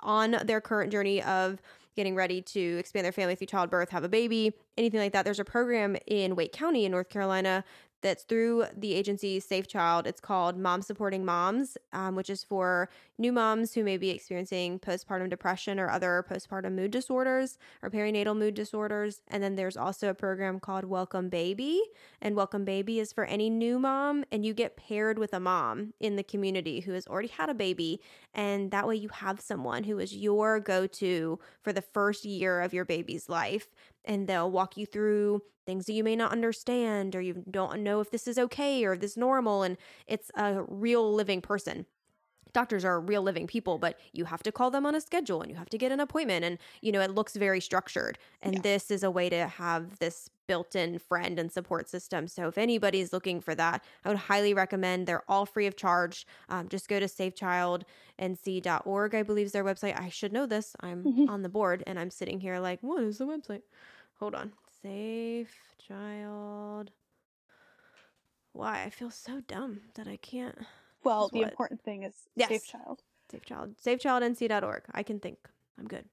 on 0.00 0.36
their 0.44 0.60
current 0.60 0.90
journey 0.90 1.22
of 1.22 1.60
getting 1.94 2.14
ready 2.14 2.40
to 2.40 2.78
expand 2.78 3.04
their 3.04 3.12
family 3.12 3.34
through 3.34 3.46
childbirth, 3.46 3.90
have 3.90 4.04
a 4.04 4.08
baby, 4.08 4.52
anything 4.78 4.98
like 4.98 5.12
that. 5.12 5.24
There's 5.24 5.40
a 5.40 5.44
program 5.44 5.96
in 6.06 6.34
Wake 6.36 6.52
County 6.52 6.86
in 6.86 6.92
North 6.92 7.10
Carolina 7.10 7.64
that's 8.02 8.24
through 8.24 8.66
the 8.76 8.94
agency 8.94 9.40
Safe 9.40 9.66
Child. 9.66 10.06
It's 10.06 10.20
called 10.20 10.58
Mom 10.58 10.82
Supporting 10.82 11.24
Moms, 11.24 11.78
um, 11.92 12.14
which 12.16 12.28
is 12.28 12.44
for 12.44 12.90
new 13.16 13.32
moms 13.32 13.72
who 13.72 13.84
may 13.84 13.96
be 13.96 14.10
experiencing 14.10 14.80
postpartum 14.80 15.30
depression 15.30 15.78
or 15.78 15.88
other 15.88 16.26
postpartum 16.28 16.72
mood 16.72 16.90
disorders 16.90 17.58
or 17.82 17.90
perinatal 17.90 18.36
mood 18.36 18.54
disorders. 18.54 19.22
And 19.28 19.42
then 19.42 19.54
there's 19.54 19.76
also 19.76 20.10
a 20.10 20.14
program 20.14 20.58
called 20.60 20.84
Welcome 20.84 21.28
Baby. 21.28 21.80
And 22.20 22.34
Welcome 22.34 22.64
Baby 22.64 22.98
is 22.98 23.12
for 23.12 23.24
any 23.24 23.48
new 23.48 23.78
mom, 23.78 24.24
and 24.32 24.44
you 24.44 24.52
get 24.52 24.76
paired 24.76 25.18
with 25.18 25.32
a 25.32 25.40
mom 25.40 25.94
in 26.00 26.16
the 26.16 26.24
community 26.24 26.80
who 26.80 26.92
has 26.92 27.06
already 27.06 27.28
had 27.28 27.48
a 27.48 27.54
baby. 27.54 28.00
And 28.34 28.70
that 28.72 28.88
way, 28.88 28.96
you 28.96 29.08
have 29.08 29.40
someone 29.40 29.84
who 29.84 29.98
is 29.98 30.14
your 30.14 30.58
go 30.58 30.86
to 30.88 31.38
for 31.62 31.72
the 31.72 31.82
first 31.82 32.24
year 32.24 32.60
of 32.60 32.74
your 32.74 32.84
baby's 32.84 33.28
life. 33.28 33.68
And 34.04 34.26
they'll 34.26 34.50
walk 34.50 34.76
you 34.76 34.86
through 34.86 35.42
things 35.64 35.86
that 35.86 35.92
you 35.92 36.02
may 36.02 36.16
not 36.16 36.32
understand, 36.32 37.14
or 37.14 37.20
you 37.20 37.44
don't 37.50 37.82
know 37.82 38.00
if 38.00 38.10
this 38.10 38.26
is 38.26 38.38
okay 38.38 38.84
or 38.84 38.96
this 38.96 39.16
normal. 39.16 39.62
And 39.62 39.76
it's 40.06 40.30
a 40.34 40.62
real 40.66 41.14
living 41.14 41.40
person 41.40 41.86
doctors 42.52 42.84
are 42.84 43.00
real 43.00 43.22
living 43.22 43.46
people 43.46 43.78
but 43.78 43.98
you 44.12 44.24
have 44.26 44.42
to 44.42 44.52
call 44.52 44.70
them 44.70 44.84
on 44.86 44.94
a 44.94 45.00
schedule 45.00 45.40
and 45.42 45.50
you 45.50 45.56
have 45.56 45.68
to 45.70 45.78
get 45.78 45.90
an 45.92 46.00
appointment 46.00 46.44
and 46.44 46.58
you 46.80 46.92
know 46.92 47.00
it 47.00 47.10
looks 47.10 47.34
very 47.36 47.60
structured. 47.60 48.18
And 48.42 48.54
Yeah. 48.56 48.60
this 48.62 48.90
is 48.90 49.02
a 49.02 49.10
way 49.10 49.28
to 49.30 49.46
have 49.46 49.98
this 49.98 50.28
built-in 50.48 50.98
friend 50.98 51.38
and 51.38 51.50
support 51.52 51.88
system. 51.88 52.26
So 52.28 52.48
if 52.48 52.58
anybody's 52.58 53.12
looking 53.12 53.40
for 53.40 53.54
that 53.54 53.82
i 54.04 54.08
would 54.08 54.18
highly 54.18 54.52
recommend. 54.54 55.06
They're 55.06 55.22
all 55.28 55.46
free 55.46 55.66
of 55.66 55.76
charge. 55.76 56.26
Um, 56.48 56.68
just 56.68 56.88
go 56.88 56.98
to 57.00 57.06
safechildnc.org 57.06 59.14
i 59.14 59.22
believe 59.22 59.46
is 59.46 59.52
their 59.52 59.64
website. 59.64 59.98
I 59.98 60.08
should 60.08 60.32
know 60.32 60.46
this. 60.46 60.74
I'm 60.80 61.04
Mhm. 61.04 61.28
on 61.28 61.42
the 61.42 61.48
board 61.48 61.82
and 61.86 61.98
i'm 61.98 62.10
sitting 62.10 62.40
here 62.40 62.58
like 62.58 62.82
what 62.82 63.02
is 63.02 63.18
the 63.18 63.26
website? 63.26 63.62
Hold 64.18 64.34
on. 64.34 64.52
Safe 64.82 65.74
child 65.78 66.90
why? 68.52 68.82
I 68.82 68.90
feel 68.90 69.10
so 69.10 69.40
dumb 69.40 69.80
that 69.94 70.06
i 70.06 70.16
can't 70.16 70.58
Well, 71.04 71.28
the 71.28 71.40
what- 71.40 71.50
important 71.50 71.82
thing 71.82 72.02
is 72.04 72.14
Yes. 72.36 72.48
safe 72.48 72.66
child. 72.66 73.02
Safe 73.30 73.46
Child. 73.46 73.76
SafeChildNC.org. 73.78 74.82
I 74.92 75.02
can 75.02 75.18
think. 75.18 75.38
I'm 75.78 75.88
good. 75.88 76.06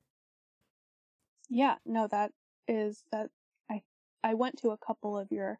Yeah, 1.49 1.75
no, 1.85 2.07
that 2.07 2.31
is 2.67 3.03
that. 3.11 3.29
I 3.69 3.81
I 4.23 4.35
went 4.35 4.57
to 4.59 4.69
a 4.69 4.77
couple 4.77 5.17
of 5.17 5.31
your 5.31 5.59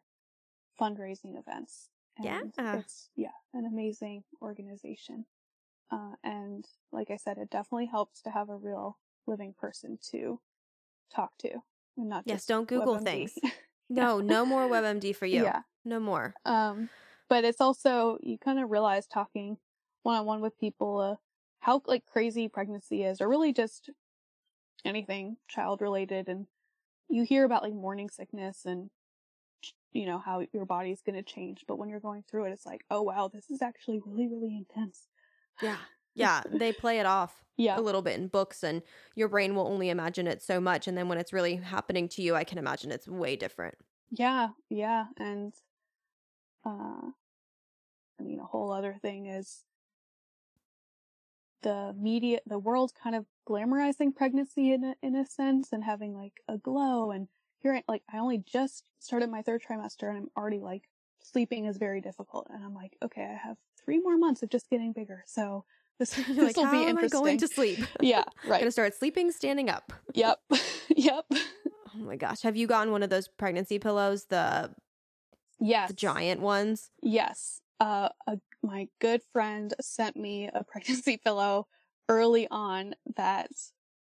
fundraising 0.80 1.38
events. 1.38 1.90
Yeah. 2.18 2.42
It's 2.58 3.10
yeah, 3.16 3.32
an 3.54 3.66
amazing 3.66 4.24
organization. 4.40 5.26
Uh, 5.90 6.14
and 6.22 6.66
like 6.92 7.10
I 7.10 7.16
said, 7.16 7.36
it 7.38 7.50
definitely 7.50 7.86
helps 7.86 8.22
to 8.22 8.30
have 8.30 8.48
a 8.48 8.56
real 8.56 8.98
living 9.26 9.52
person 9.58 9.98
to 10.12 10.40
talk 11.14 11.36
to, 11.38 11.50
and 11.96 12.08
not 12.08 12.22
Yes, 12.26 12.38
just 12.38 12.48
don't 12.48 12.68
Google 12.68 12.96
WebMD. 12.98 13.04
things. 13.04 13.38
No, 13.92 14.20
no 14.20 14.46
more 14.46 14.68
WebMD 14.68 15.16
for 15.16 15.26
you. 15.26 15.42
Yeah. 15.42 15.62
No 15.84 15.98
more. 15.98 16.32
Um, 16.44 16.90
but 17.30 17.44
it's 17.46 17.62
also 17.62 18.18
you 18.22 18.38
kind 18.38 18.60
of 18.60 18.70
realize 18.70 19.08
talking 19.08 19.58
one 20.04 20.18
on 20.18 20.26
one 20.26 20.42
with 20.42 20.58
people 20.58 21.00
uh, 21.00 21.16
how 21.60 21.82
like 21.86 22.06
crazy 22.06 22.48
pregnancy 22.48 23.04
is, 23.04 23.22
or 23.22 23.30
really 23.30 23.54
just 23.54 23.90
anything 24.84 25.38
child 25.48 25.80
related, 25.82 26.28
and 26.28 26.46
you 27.08 27.24
hear 27.24 27.44
about 27.44 27.62
like 27.64 27.74
morning 27.74 28.10
sickness 28.10 28.66
and 28.66 28.90
you 29.92 30.06
know 30.06 30.18
how 30.18 30.44
your 30.52 30.64
body's 30.64 31.02
going 31.02 31.16
to 31.16 31.22
change, 31.22 31.64
but 31.66 31.76
when 31.76 31.88
you're 31.88 32.00
going 32.00 32.22
through 32.22 32.44
it, 32.44 32.52
it's 32.52 32.66
like, 32.66 32.84
oh 32.90 33.02
wow, 33.02 33.28
this 33.28 33.50
is 33.50 33.62
actually 33.62 34.00
really 34.04 34.28
really 34.28 34.56
intense. 34.56 35.08
Yeah. 35.60 35.78
Yeah. 36.14 36.42
They 36.48 36.72
play 36.72 36.98
it 36.98 37.06
off 37.06 37.44
Yeah, 37.56 37.76
a 37.76 37.80
little 37.80 38.02
bit 38.02 38.18
in 38.18 38.28
books, 38.28 38.64
and 38.64 38.82
your 39.14 39.28
brain 39.28 39.54
will 39.54 39.66
only 39.68 39.90
imagine 39.90 40.26
it 40.26 40.42
so 40.42 40.60
much. 40.60 40.88
And 40.88 40.98
then 40.98 41.08
when 41.08 41.18
it's 41.18 41.32
really 41.32 41.56
happening 41.56 42.08
to 42.10 42.22
you, 42.22 42.34
I 42.34 42.44
can 42.44 42.58
imagine 42.58 42.90
it's 42.90 43.06
way 43.08 43.36
different. 43.36 43.76
yeah, 44.10 44.50
yeah, 44.68 45.08
and 45.16 45.54
uh, 46.64 47.10
I 48.20 48.22
mean, 48.22 48.38
a 48.38 48.44
whole 48.44 48.70
other 48.72 48.96
thing 49.00 49.26
is 49.26 49.64
the 51.62 51.94
media, 51.98 52.40
the 52.46 52.58
world 52.58 52.92
kind 53.02 53.16
of 53.16 53.26
glamorizing 53.48 54.14
pregnancy 54.14 54.72
in 54.72 54.84
a, 54.84 54.94
in 55.02 55.16
a 55.16 55.26
sense 55.26 55.72
and 55.72 55.84
having 55.84 56.14
like 56.14 56.34
a 56.48 56.58
glow. 56.58 57.10
And 57.10 57.28
here, 57.60 57.74
I- 57.74 57.84
like, 57.88 58.02
I 58.12 58.18
only 58.18 58.38
just 58.38 58.84
started 58.98 59.30
my 59.30 59.42
third 59.42 59.62
trimester 59.62 60.08
and 60.08 60.16
I'm 60.18 60.30
already 60.36 60.58
like, 60.60 60.82
sleeping 61.22 61.66
is 61.66 61.76
very 61.76 62.00
difficult. 62.00 62.46
And 62.50 62.64
I'm 62.64 62.74
like, 62.74 62.96
okay, 63.02 63.22
I 63.22 63.46
have 63.48 63.56
three 63.82 63.98
more 63.98 64.16
months 64.16 64.42
of 64.42 64.50
just 64.50 64.70
getting 64.70 64.92
bigger. 64.92 65.22
So 65.26 65.64
this, 65.98 66.10
this 66.28 66.38
like, 66.38 66.56
will 66.56 66.64
how 66.66 66.72
be 66.72 66.78
am 66.78 66.86
I 66.86 66.90
interesting. 66.90 67.20
going 67.20 67.38
to 67.38 67.48
sleep? 67.48 67.78
yeah, 68.00 68.24
I'm 68.44 68.50
right. 68.50 68.60
gonna 68.60 68.70
start 68.70 68.94
sleeping 68.94 69.30
standing 69.32 69.68
up. 69.68 69.92
Yep. 70.14 70.40
yep. 70.96 71.26
Oh 71.32 71.98
my 71.98 72.16
gosh. 72.16 72.40
Have 72.42 72.56
you 72.56 72.66
gotten 72.66 72.90
one 72.92 73.02
of 73.02 73.10
those 73.10 73.28
pregnancy 73.28 73.78
pillows? 73.78 74.26
The 74.26 74.70
Yes. 75.62 75.88
the 75.88 75.94
giant 75.94 76.40
ones? 76.40 76.90
Yes. 77.02 77.60
Uh, 77.80 78.10
a, 78.26 78.38
my 78.62 78.86
good 79.00 79.22
friend 79.32 79.74
sent 79.80 80.16
me 80.16 80.48
a 80.52 80.62
pregnancy 80.70 81.16
pillow 81.16 81.66
early 82.08 82.46
on 82.50 82.94
that 83.16 83.50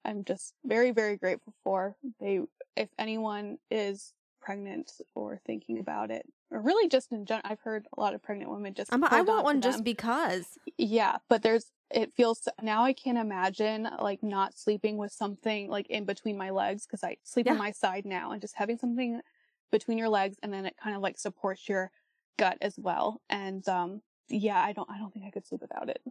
I'm 0.05 0.25
just 0.25 0.55
very, 0.65 0.91
very 0.91 1.17
grateful 1.17 1.55
for. 1.65 1.97
They, 2.21 2.41
if 2.77 2.91
anyone 2.99 3.59
is 3.71 4.13
pregnant 4.41 4.93
or 5.15 5.41
thinking 5.47 5.79
about 5.79 6.11
it, 6.11 6.27
or 6.51 6.61
really 6.61 6.89
just 6.89 7.11
in 7.11 7.25
general, 7.25 7.47
I've 7.47 7.61
heard 7.61 7.87
a 7.97 8.01
lot 8.01 8.15
of 8.15 8.23
pregnant 8.23 8.51
women 8.51 8.75
just. 8.75 8.93
I'm, 8.93 9.03
I 9.05 9.21
on 9.21 9.27
want 9.27 9.45
one 9.45 9.61
just 9.63 9.83
because. 9.83 10.45
Yeah, 10.77 11.17
but 11.31 11.43
there's 11.43 11.67
it 11.91 12.13
feels 12.15 12.47
now 12.63 12.85
I 12.85 12.93
can't 12.93 13.19
imagine 13.19 13.89
like 14.01 14.23
not 14.23 14.59
sleeping 14.59 14.97
with 14.97 15.13
something 15.13 15.71
like 15.71 15.89
in 15.89 16.05
between 16.05 16.37
my 16.37 16.51
legs 16.51 16.87
because 16.87 17.05
I 17.05 17.17
sleep 17.23 17.49
on 17.51 17.59
my 17.59 17.71
side 17.71 18.05
now 18.05 18.33
and 18.33 18.41
just 18.41 18.57
having 18.57 18.79
something 18.79 19.21
between 19.71 19.99
your 19.99 20.09
legs 20.09 20.37
and 20.43 20.53
then 20.53 20.67
it 20.67 20.77
kind 20.83 20.97
of 20.97 21.03
like 21.03 21.19
supports 21.19 21.69
your 21.69 21.91
gut 22.39 22.59
as 22.61 22.79
well. 22.79 23.21
And 23.29 23.67
um 23.69 24.03
yeah, 24.29 24.61
I 24.63 24.73
don't 24.73 24.91
I 24.91 24.99
don't 24.99 25.13
think 25.13 25.25
I 25.27 25.31
could 25.31 25.47
sleep 25.47 25.61
without 25.61 25.89
it. 25.89 26.03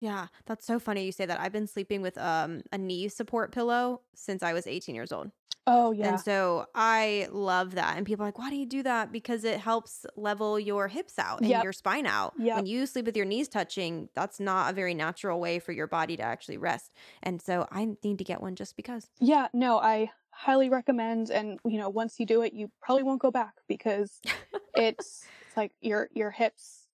Yeah, 0.00 0.28
that's 0.46 0.64
so 0.64 0.78
funny 0.78 1.04
you 1.04 1.12
say 1.12 1.26
that. 1.26 1.40
I've 1.40 1.52
been 1.52 1.66
sleeping 1.66 2.02
with 2.02 2.16
um 2.18 2.62
a 2.72 2.78
knee 2.78 3.08
support 3.08 3.52
pillow 3.52 4.02
since 4.14 4.42
I 4.42 4.52
was 4.52 4.66
18 4.66 4.94
years 4.94 5.12
old. 5.12 5.30
Oh 5.66 5.90
yeah. 5.92 6.08
And 6.10 6.20
so 6.20 6.66
I 6.74 7.28
love 7.30 7.74
that. 7.74 7.96
And 7.98 8.06
people 8.06 8.24
are 8.24 8.28
like, 8.28 8.38
why 8.38 8.48
do 8.48 8.56
you 8.56 8.64
do 8.64 8.82
that? 8.84 9.12
Because 9.12 9.44
it 9.44 9.60
helps 9.60 10.06
level 10.16 10.58
your 10.58 10.88
hips 10.88 11.18
out 11.18 11.40
and 11.40 11.50
Yep. 11.50 11.62
your 11.64 11.72
spine 11.74 12.06
out. 12.06 12.32
Yep. 12.38 12.56
When 12.56 12.66
you 12.66 12.86
sleep 12.86 13.04
with 13.04 13.16
your 13.18 13.26
knees 13.26 13.48
touching, 13.48 14.08
that's 14.14 14.40
not 14.40 14.70
a 14.70 14.72
very 14.72 14.94
natural 14.94 15.38
way 15.40 15.58
for 15.58 15.72
your 15.72 15.86
body 15.86 16.16
to 16.16 16.22
actually 16.22 16.56
rest. 16.56 16.94
And 17.22 17.42
so 17.42 17.66
I 17.70 17.96
need 18.02 18.16
to 18.18 18.24
get 18.24 18.40
one 18.40 18.54
just 18.56 18.76
because. 18.76 19.10
Yeah, 19.20 19.48
no, 19.52 19.78
I 19.78 20.10
highly 20.30 20.70
recommend 20.70 21.30
and 21.30 21.58
you 21.66 21.76
know, 21.76 21.90
once 21.90 22.18
you 22.18 22.24
do 22.24 22.40
it, 22.42 22.54
you 22.54 22.70
probably 22.80 23.02
won't 23.02 23.20
go 23.20 23.30
back 23.30 23.54
because 23.66 24.20
it's 24.74 25.24
it's 25.37 25.37
like 25.58 25.74
your 25.82 26.10
your 26.14 26.32
hips 26.32 26.88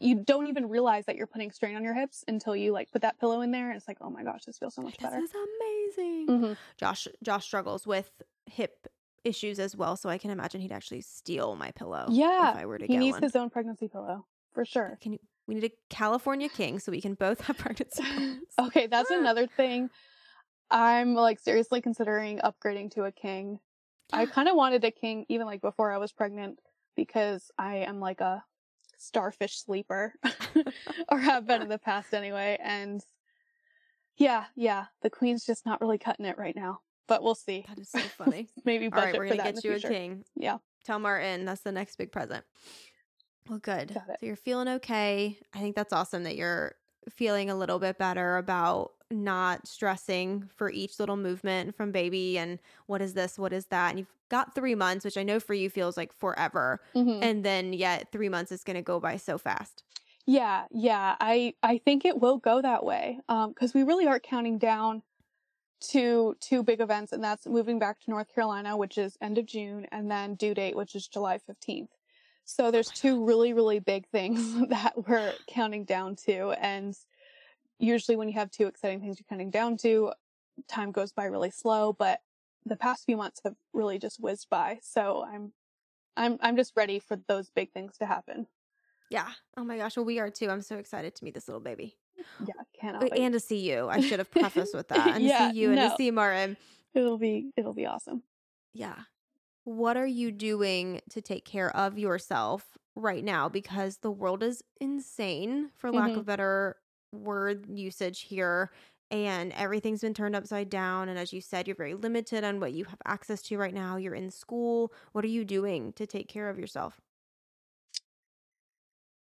you 0.00 0.16
don't 0.24 0.48
even 0.48 0.68
realize 0.68 1.06
that 1.06 1.16
you're 1.16 1.26
putting 1.26 1.50
strain 1.52 1.76
on 1.76 1.84
your 1.84 1.94
hips 1.94 2.24
until 2.28 2.56
you 2.56 2.72
like 2.72 2.90
put 2.90 3.02
that 3.02 3.18
pillow 3.20 3.42
in 3.42 3.50
there 3.52 3.68
and 3.68 3.76
it's 3.76 3.88
like, 3.88 3.98
"Oh 4.00 4.10
my 4.10 4.24
gosh, 4.24 4.44
this 4.46 4.58
feels 4.58 4.74
so 4.74 4.82
much 4.82 4.98
This 4.98 5.10
better." 5.10 5.16
is 5.16 5.32
amazing. 5.34 6.28
Mhm. 6.28 6.58
Josh 6.76 7.08
Josh 7.22 7.44
struggles 7.44 7.86
with 7.86 8.22
hip 8.46 8.86
issues 9.24 9.58
as 9.58 9.76
well, 9.76 9.96
so 9.96 10.08
I 10.08 10.18
can 10.18 10.30
imagine 10.30 10.60
he'd 10.60 10.72
actually 10.72 11.02
steal 11.02 11.56
my 11.56 11.70
pillow 11.72 12.06
Yeah, 12.08 12.52
if 12.52 12.54
I 12.54 12.66
were 12.66 12.78
to 12.78 12.86
He 12.86 12.92
get 12.94 13.00
needs 13.00 13.14
one. 13.14 13.22
his 13.22 13.36
own 13.36 13.50
pregnancy 13.50 13.88
pillow 13.88 14.26
for 14.52 14.64
sure. 14.64 14.98
Can 15.00 15.12
you, 15.12 15.18
we 15.46 15.54
need 15.54 15.64
a 15.64 15.72
California 15.88 16.48
king 16.48 16.78
so 16.78 16.92
we 16.92 17.00
can 17.00 17.14
both 17.14 17.42
have 17.42 17.58
pregnancy. 17.58 18.02
Okay, 18.58 18.86
that's 18.86 19.10
another 19.10 19.46
thing. 19.46 19.90
I'm 20.70 21.14
like 21.14 21.40
seriously 21.40 21.80
considering 21.82 22.38
upgrading 22.40 22.92
to 22.92 23.04
a 23.04 23.12
king. 23.12 23.60
I 24.12 24.26
kind 24.26 24.48
of 24.48 24.56
wanted 24.56 24.84
a 24.84 24.90
king 24.90 25.26
even 25.28 25.46
like 25.46 25.60
before 25.60 25.92
I 25.92 25.98
was 25.98 26.12
pregnant 26.12 26.60
because 26.96 27.50
I 27.58 27.76
am 27.76 28.00
like 28.00 28.20
a 28.20 28.44
starfish 28.98 29.58
sleeper 29.58 30.14
or 31.08 31.18
have 31.18 31.46
been 31.46 31.62
in 31.62 31.68
the 31.68 31.78
past 31.78 32.12
anyway. 32.14 32.58
And 32.62 33.02
yeah, 34.16 34.44
yeah, 34.54 34.86
the 35.02 35.10
queen's 35.10 35.44
just 35.44 35.64
not 35.66 35.80
really 35.80 35.98
cutting 35.98 36.26
it 36.26 36.38
right 36.38 36.54
now, 36.54 36.80
but 37.08 37.22
we'll 37.22 37.34
see. 37.34 37.64
That 37.68 37.78
is 37.78 37.90
so 37.90 37.98
funny. 38.18 38.48
Maybe 38.64 38.88
budget 38.88 39.12
right, 39.12 39.18
we're 39.18 39.36
gonna 39.36 39.52
get 39.52 39.64
you 39.64 39.70
a 39.70 39.74
future. 39.74 39.88
king. 39.88 40.24
Yeah. 40.36 40.58
Tell 40.84 40.98
Martin 40.98 41.44
that's 41.44 41.62
the 41.62 41.72
next 41.72 41.96
big 41.96 42.12
present. 42.12 42.44
Well, 43.48 43.58
good. 43.58 43.92
So 43.92 44.00
you're 44.20 44.36
feeling 44.36 44.68
okay. 44.68 45.38
I 45.54 45.58
think 45.58 45.74
that's 45.74 45.92
awesome 45.92 46.22
that 46.24 46.36
you're 46.36 46.74
feeling 47.08 47.50
a 47.50 47.54
little 47.54 47.78
bit 47.78 47.98
better 47.98 48.36
about 48.36 48.92
not 49.10 49.66
stressing 49.66 50.48
for 50.54 50.70
each 50.70 51.00
little 51.00 51.16
movement 51.16 51.74
from 51.74 51.90
baby 51.90 52.38
and 52.38 52.58
what 52.86 53.02
is 53.02 53.14
this, 53.14 53.38
what 53.38 53.52
is 53.52 53.66
that, 53.66 53.90
and 53.90 53.98
you've 53.98 54.14
got 54.30 54.54
three 54.54 54.74
months, 54.74 55.04
which 55.04 55.18
I 55.18 55.22
know 55.24 55.40
for 55.40 55.54
you 55.54 55.68
feels 55.70 55.96
like 55.96 56.12
forever, 56.14 56.80
Mhm. 56.94 57.22
and 57.22 57.44
then 57.44 57.72
yet 57.74 58.10
three 58.12 58.28
months 58.30 58.52
is 58.52 58.64
gonna 58.64 58.82
go 58.82 59.00
by 59.00 59.16
so 59.18 59.38
fast. 59.38 59.84
Yeah, 60.26 60.66
yeah. 60.70 61.16
I 61.20 61.54
I 61.62 61.78
think 61.78 62.04
it 62.04 62.20
will 62.20 62.38
go 62.38 62.62
that 62.62 62.84
way. 62.84 63.20
Um, 63.28 63.50
because 63.50 63.74
we 63.74 63.82
really 63.82 64.06
are 64.06 64.20
counting 64.20 64.58
down 64.58 65.02
to 65.90 66.36
two 66.40 66.62
big 66.62 66.80
events, 66.80 67.12
and 67.12 67.24
that's 67.24 67.46
moving 67.46 67.78
back 67.78 68.00
to 68.00 68.10
North 68.10 68.28
Carolina, 68.34 68.76
which 68.76 68.98
is 68.98 69.16
end 69.20 69.38
of 69.38 69.46
June, 69.46 69.86
and 69.92 70.10
then 70.10 70.34
due 70.34 70.54
date, 70.54 70.76
which 70.76 70.94
is 70.94 71.08
July 71.08 71.38
fifteenth. 71.38 71.90
So 72.44 72.70
there's 72.70 72.88
my 72.88 72.94
two 72.94 73.24
really, 73.24 73.52
really 73.52 73.78
big 73.80 74.08
things 74.08 74.40
that 74.70 75.08
we're 75.08 75.34
counting 75.48 75.84
down 75.84 76.16
to, 76.26 76.50
and 76.52 76.96
usually 77.78 78.16
when 78.16 78.28
you 78.28 78.34
have 78.34 78.50
two 78.50 78.66
exciting 78.66 79.00
things 79.00 79.18
you're 79.18 79.26
counting 79.28 79.50
down 79.50 79.76
to, 79.78 80.12
time 80.68 80.92
goes 80.92 81.12
by 81.12 81.24
really 81.24 81.50
slow. 81.50 81.92
But 81.94 82.20
the 82.66 82.76
past 82.76 83.04
few 83.06 83.16
months 83.16 83.40
have 83.44 83.56
really 83.72 83.98
just 83.98 84.20
whizzed 84.20 84.48
by, 84.50 84.78
so 84.82 85.24
I'm 85.24 85.52
I'm 86.16 86.38
I'm 86.40 86.56
just 86.56 86.72
ready 86.76 86.98
for 86.98 87.16
those 87.28 87.50
big 87.50 87.72
things 87.72 87.96
to 87.98 88.06
happen. 88.06 88.46
Yeah. 89.10 89.28
Oh 89.56 89.64
my 89.64 89.76
gosh. 89.76 89.96
Well, 89.96 90.06
we 90.06 90.18
are 90.20 90.30
too. 90.30 90.48
I'm 90.50 90.62
so 90.62 90.76
excited 90.76 91.14
to 91.16 91.24
meet 91.24 91.34
this 91.34 91.48
little 91.48 91.60
baby. 91.60 91.96
Yeah, 92.46 92.54
cannot 92.78 93.02
Wait. 93.02 93.12
And 93.16 93.32
to 93.32 93.40
see 93.40 93.58
you. 93.58 93.88
I 93.88 94.00
should 94.00 94.18
have 94.20 94.30
prefaced 94.30 94.74
with 94.74 94.88
that. 94.88 95.16
And 95.16 95.24
Yeah, 95.24 95.48
to 95.48 95.52
see 95.54 95.60
you 95.60 95.68
and 95.68 95.76
no. 95.76 95.88
to 95.90 95.96
see 95.96 96.10
Martin. 96.10 96.56
It'll 96.94 97.18
be 97.18 97.50
it'll 97.56 97.74
be 97.74 97.86
awesome. 97.86 98.22
Yeah. 98.72 98.96
What 99.64 99.96
are 99.96 100.06
you 100.06 100.30
doing 100.32 101.00
to 101.10 101.20
take 101.20 101.44
care 101.44 101.74
of 101.76 101.98
yourself 101.98 102.78
right 102.96 103.22
now? 103.24 103.48
Because 103.48 103.98
the 103.98 104.10
world 104.10 104.42
is 104.42 104.62
insane, 104.80 105.70
for 105.76 105.90
lack 105.92 106.12
Mhm. 106.12 106.18
of 106.18 106.26
better 106.26 106.76
word 107.12 107.66
usage 107.68 108.20
here. 108.22 108.70
And 109.10 109.52
everything's 109.54 110.02
been 110.02 110.14
turned 110.14 110.36
upside 110.36 110.70
down. 110.70 111.08
And 111.08 111.18
as 111.18 111.32
you 111.32 111.40
said, 111.40 111.66
you're 111.66 111.76
very 111.76 111.94
limited 111.94 112.44
on 112.44 112.60
what 112.60 112.72
you 112.72 112.84
have 112.84 113.02
access 113.04 113.42
to 113.42 113.58
right 113.58 113.74
now. 113.74 113.96
You're 113.96 114.14
in 114.14 114.30
school. 114.30 114.92
What 115.12 115.24
are 115.24 115.28
you 115.28 115.44
doing 115.44 115.92
to 115.94 116.06
take 116.06 116.28
care 116.28 116.48
of 116.48 116.58
yourself? 116.58 117.00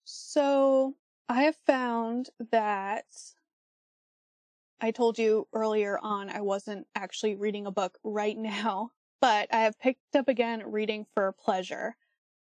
So 0.04 0.96
I 1.30 1.44
have 1.44 1.56
found 1.56 2.30
that 2.52 3.06
I 4.82 4.92
told 4.92 5.18
you 5.18 5.48
earlier 5.54 6.00
on 6.02 6.30
I 6.30 6.42
wasn't 6.42 6.88
actually 6.96 7.36
reading 7.36 7.68
a 7.68 7.72
book 7.72 7.98
right 8.04 8.38
now, 8.38 8.92
but 9.22 9.48
I 9.54 9.62
have 9.62 9.80
picked 9.80 10.16
up 10.16 10.28
again 10.28 10.64
reading 10.66 11.06
for 11.14 11.32
pleasure. 11.32 11.96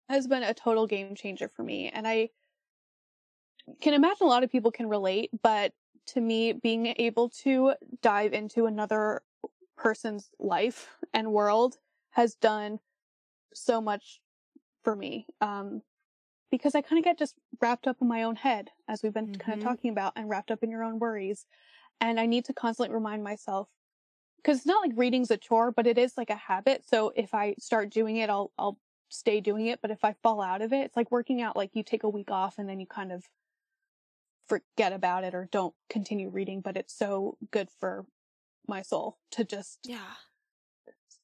It 0.09 0.13
has 0.13 0.27
been 0.27 0.43
a 0.43 0.53
total 0.53 0.87
game 0.87 1.15
changer 1.15 1.47
for 1.47 1.63
me. 1.63 1.89
And 1.89 2.07
I 2.07 2.29
can 3.81 3.93
imagine 3.93 4.27
a 4.27 4.29
lot 4.29 4.43
of 4.43 4.51
people 4.51 4.71
can 4.71 4.87
relate, 4.89 5.31
but 5.41 5.73
to 6.07 6.21
me, 6.21 6.53
being 6.53 6.87
able 6.97 7.29
to 7.29 7.75
dive 8.01 8.33
into 8.33 8.65
another 8.65 9.23
person's 9.77 10.31
life 10.39 10.89
and 11.13 11.33
world 11.33 11.77
has 12.11 12.35
done 12.35 12.79
so 13.53 13.81
much 13.81 14.21
for 14.83 14.95
me. 14.95 15.27
Um, 15.41 15.83
because 16.51 16.75
I 16.75 16.81
kind 16.81 16.99
of 16.99 17.05
get 17.05 17.17
just 17.19 17.35
wrapped 17.61 17.87
up 17.87 18.01
in 18.01 18.07
my 18.07 18.23
own 18.23 18.37
head, 18.37 18.71
as 18.87 19.03
we've 19.03 19.13
been 19.13 19.29
kind 19.39 19.55
Mhm. 19.55 19.61
of 19.61 19.63
talking 19.63 19.91
about, 19.91 20.13
and 20.15 20.29
wrapped 20.29 20.51
up 20.51 20.63
in 20.63 20.71
your 20.71 20.83
own 20.83 20.99
worries. 20.99 21.45
And 22.01 22.19
I 22.19 22.27
need 22.27 22.45
to 22.45 22.53
constantly 22.53 22.93
remind 22.95 23.23
myself, 23.23 23.69
because 24.37 24.57
it's 24.59 24.65
not 24.67 24.87
like 24.87 24.97
reading's 24.97 25.31
a 25.31 25.37
chore, 25.37 25.71
but 25.71 25.87
it 25.87 25.97
is 25.97 26.17
like 26.17 26.29
a 26.29 26.35
habit. 26.35 26.85
So 26.85 27.11
if 27.15 27.33
I 27.33 27.55
start 27.59 27.89
doing 27.91 28.17
it, 28.17 28.29
I'll 28.29 28.53
I'll 28.57 28.79
stay 29.09 29.41
doing 29.41 29.67
it. 29.67 29.81
But 29.81 29.91
if 29.91 30.03
I 30.05 30.13
fall 30.13 30.41
out 30.41 30.61
of 30.61 30.73
it, 30.73 30.85
it's 30.85 30.97
like 30.97 31.11
working 31.11 31.41
out. 31.41 31.55
Like 31.57 31.75
you 31.75 31.83
take 31.83 32.03
a 32.03 32.09
week 32.09 32.31
off 32.31 32.57
and 32.59 32.69
then 32.69 32.79
you 32.79 32.87
kind 32.87 33.11
of 33.11 33.25
forget 34.47 34.93
about 34.93 35.23
it 35.23 35.33
or 35.35 35.47
don't 35.51 35.73
continue 35.89 36.29
reading. 36.29 36.61
But 36.61 36.77
it's 36.77 36.93
so 36.95 37.37
good 37.51 37.69
for 37.69 38.05
my 38.67 38.81
soul 38.81 39.17
to 39.31 39.43
just 39.43 39.79
Yeah. 39.83 40.15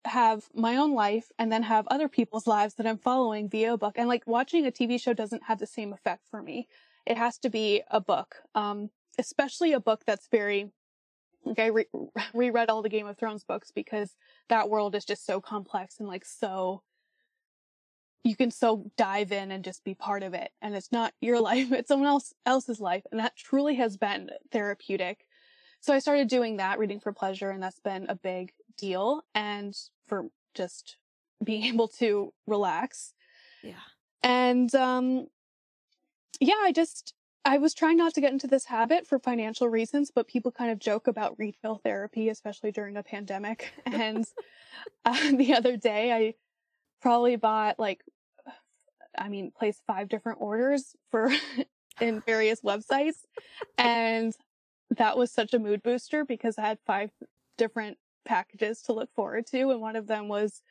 have 0.05 0.49
my 0.53 0.75
own 0.77 0.93
life 0.93 1.31
and 1.37 1.51
then 1.51 1.63
have 1.63 1.87
other 1.87 2.07
people's 2.09 2.47
lives 2.47 2.75
that 2.75 2.87
I'm 2.87 2.97
following 2.97 3.49
via 3.49 3.73
a 3.73 3.77
book. 3.77 3.97
And 3.97 4.07
like 4.09 4.25
watching 4.25 4.65
a 4.65 4.71
TV 4.71 4.99
show 4.99 5.13
doesn't 5.13 5.43
have 5.43 5.59
the 5.59 5.67
same 5.67 5.93
effect 5.93 6.27
for 6.29 6.41
me. 6.41 6.67
It 7.05 7.17
has 7.17 7.37
to 7.39 7.49
be 7.49 7.83
a 7.89 7.99
book, 8.01 8.37
um, 8.55 8.89
especially 9.17 9.73
a 9.73 9.79
book 9.79 10.03
that's 10.05 10.27
very. 10.27 10.71
Like 11.43 11.57
I 11.59 11.67
re- 11.67 11.85
reread 12.35 12.69
all 12.69 12.83
the 12.83 12.89
Game 12.89 13.07
of 13.07 13.17
Thrones 13.17 13.43
books 13.43 13.71
because 13.71 14.15
that 14.49 14.69
world 14.69 14.93
is 14.93 15.05
just 15.05 15.25
so 15.25 15.41
complex 15.41 15.99
and 15.99 16.07
like 16.07 16.23
so. 16.25 16.83
You 18.23 18.35
can 18.35 18.51
so 18.51 18.91
dive 18.97 19.31
in 19.31 19.51
and 19.51 19.63
just 19.63 19.83
be 19.83 19.95
part 19.95 20.23
of 20.23 20.33
it, 20.33 20.51
and 20.61 20.75
it's 20.75 20.91
not 20.91 21.13
your 21.21 21.39
life; 21.49 21.71
it's 21.71 21.87
someone 21.87 22.09
else 22.09 22.33
else's 22.45 22.79
life, 22.79 23.03
and 23.11 23.19
that 23.19 23.35
truly 23.35 23.75
has 23.75 23.97
been 23.97 24.29
therapeutic. 24.51 25.25
So 25.79 25.93
I 25.93 25.99
started 25.99 26.27
doing 26.27 26.57
that, 26.57 26.77
reading 26.77 26.99
for 26.99 27.11
pleasure, 27.11 27.49
and 27.49 27.61
that's 27.61 27.79
been 27.79 28.05
a 28.07 28.15
big 28.15 28.53
deal. 28.77 29.23
And 29.33 29.75
for 30.05 30.27
just 30.53 30.97
being 31.43 31.63
able 31.73 31.87
to 31.87 32.33
relax. 32.47 33.13
Yeah. 33.63 33.73
And 34.23 34.73
um 34.75 35.27
yeah, 36.39 36.55
I 36.61 36.71
just 36.71 37.13
I 37.43 37.57
was 37.57 37.73
trying 37.73 37.97
not 37.97 38.13
to 38.13 38.21
get 38.21 38.31
into 38.31 38.47
this 38.47 38.65
habit 38.65 39.07
for 39.07 39.17
financial 39.17 39.67
reasons, 39.67 40.11
but 40.13 40.27
people 40.27 40.51
kind 40.51 40.71
of 40.71 40.77
joke 40.77 41.07
about 41.07 41.39
retail 41.39 41.81
therapy, 41.83 42.29
especially 42.29 42.71
during 42.71 42.97
a 42.97 43.03
pandemic. 43.03 43.71
And 43.85 44.25
uh, 45.05 45.31
the 45.31 45.55
other 45.55 45.75
day, 45.75 46.11
I 46.11 46.35
probably 47.01 47.35
bought 47.35 47.79
like, 47.79 48.03
I 49.17 49.29
mean, 49.29 49.51
placed 49.57 49.81
five 49.87 50.09
different 50.09 50.39
orders 50.41 50.95
for 51.09 51.31
in 52.01 52.21
various 52.25 52.61
websites, 52.61 53.17
and 53.77 54.33
that 54.97 55.17
was 55.17 55.31
such 55.31 55.53
a 55.53 55.59
mood 55.59 55.83
booster 55.83 56.25
because 56.25 56.57
I 56.57 56.61
had 56.61 56.79
five 56.85 57.11
different 57.57 57.97
packages 58.25 58.81
to 58.83 58.93
look 58.93 59.13
forward 59.13 59.47
to, 59.47 59.71
and 59.71 59.81
one 59.81 59.95
of 59.95 60.07
them 60.07 60.27
was 60.27 60.61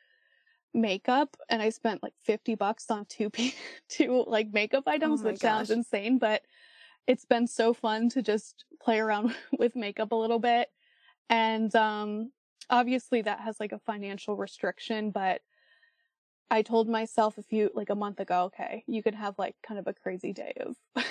makeup 0.73 1.35
and 1.49 1.61
I 1.61 1.69
spent 1.69 2.01
like 2.01 2.13
50 2.23 2.55
bucks 2.55 2.89
on 2.89 3.05
two 3.05 3.29
p- 3.29 3.53
two 3.89 4.23
like 4.27 4.51
makeup 4.53 4.83
items 4.87 5.21
Oh 5.21 5.25
which 5.25 5.39
sounds 5.39 5.69
insane 5.69 6.17
but 6.17 6.43
it's 7.07 7.25
been 7.25 7.47
so 7.47 7.73
fun 7.73 8.09
to 8.09 8.21
just 8.21 8.65
play 8.81 8.99
around 8.99 9.35
with 9.59 9.75
makeup 9.75 10.11
a 10.11 10.15
little 10.15 10.39
bit 10.39 10.69
and 11.29 11.73
um 11.75 12.31
obviously 12.69 13.21
that 13.21 13.41
has 13.41 13.59
like 13.59 13.73
a 13.73 13.79
financial 13.79 14.35
restriction 14.35 15.11
but 15.11 15.41
I 16.51 16.61
told 16.61 16.87
myself 16.89 17.37
a 17.39 17.43
few 17.43 17.71
like 17.73 17.89
a 17.89 17.95
month 17.95 18.19
ago 18.19 18.43
okay 18.49 18.83
you 18.87 19.01
can 19.01 19.13
have 19.15 19.33
like 19.39 19.55
kind 19.67 19.79
of 19.79 19.87
a 19.87 19.93
crazy 19.93 20.33
day 20.33 20.53
of 20.59 20.75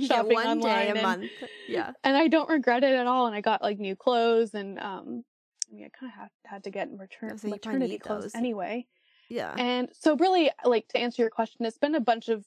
shopping 0.00 0.30
Yeah, 0.32 0.44
one 0.44 0.60
day 0.60 0.88
a 0.88 0.92
and- 0.92 1.02
month. 1.02 1.30
Yeah. 1.68 1.92
and 2.04 2.16
I 2.16 2.28
don't 2.28 2.48
regret 2.48 2.84
it 2.84 2.94
at 2.94 3.06
all. 3.06 3.26
And 3.26 3.34
I 3.34 3.40
got 3.40 3.62
like 3.62 3.78
new 3.78 3.96
clothes, 3.96 4.54
and 4.54 4.78
um, 4.78 5.24
I 5.70 5.74
mean, 5.74 5.84
I 5.84 5.90
kind 5.98 6.12
of 6.22 6.28
had 6.50 6.64
to 6.64 6.70
get 6.70 6.88
return 6.96 7.36
so 7.38 7.48
maternity 7.48 7.98
clothes 7.98 8.22
those. 8.24 8.34
anyway. 8.34 8.86
Yeah. 9.28 9.52
And 9.58 9.88
so, 9.92 10.16
really, 10.16 10.50
like 10.64 10.88
to 10.88 10.98
answer 10.98 11.20
your 11.22 11.30
question, 11.30 11.66
it's 11.66 11.78
been 11.78 11.94
a 11.94 12.00
bunch 12.00 12.28
of 12.28 12.44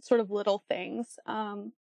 sort 0.00 0.20
of 0.20 0.30
little 0.30 0.64
things. 0.68 1.18
Um, 1.26 1.72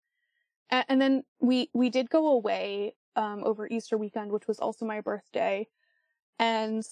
and, 0.71 0.85
and 0.89 1.01
then 1.01 1.23
we 1.41 1.71
we 1.73 1.89
did 1.91 2.11
go 2.11 2.27
away 2.29 2.95
um 3.15 3.43
over 3.45 3.67
Easter 3.69 3.97
weekend, 3.97 4.33
which 4.33 4.49
was 4.49 4.59
also 4.59 4.85
my 4.85 5.01
birthday, 5.01 5.69
and 6.39 6.85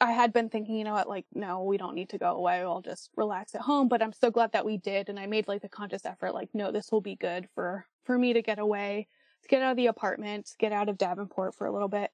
I 0.00 0.12
had 0.12 0.32
been 0.32 0.48
thinking, 0.48 0.76
you 0.76 0.84
know 0.84 0.94
what, 0.94 1.08
like, 1.08 1.26
no, 1.34 1.62
we 1.62 1.76
don't 1.76 1.94
need 1.94 2.08
to 2.10 2.18
go 2.18 2.34
away. 2.34 2.64
We'll 2.64 2.80
just 2.80 3.10
relax 3.16 3.54
at 3.54 3.60
home. 3.60 3.88
But 3.88 4.02
I'm 4.02 4.14
so 4.14 4.30
glad 4.30 4.52
that 4.52 4.64
we 4.64 4.78
did. 4.78 5.08
And 5.08 5.20
I 5.20 5.26
made 5.26 5.46
like 5.46 5.60
the 5.60 5.68
conscious 5.68 6.06
effort, 6.06 6.32
like, 6.32 6.48
no, 6.54 6.72
this 6.72 6.90
will 6.90 7.02
be 7.02 7.16
good 7.16 7.48
for, 7.54 7.86
for 8.04 8.18
me 8.18 8.32
to 8.32 8.40
get 8.40 8.58
away, 8.58 9.08
to 9.42 9.48
get 9.48 9.62
out 9.62 9.72
of 9.72 9.76
the 9.76 9.88
apartment, 9.88 10.54
get 10.58 10.72
out 10.72 10.88
of 10.88 10.96
Davenport 10.96 11.54
for 11.54 11.66
a 11.66 11.72
little 11.72 11.88
bit. 11.88 12.10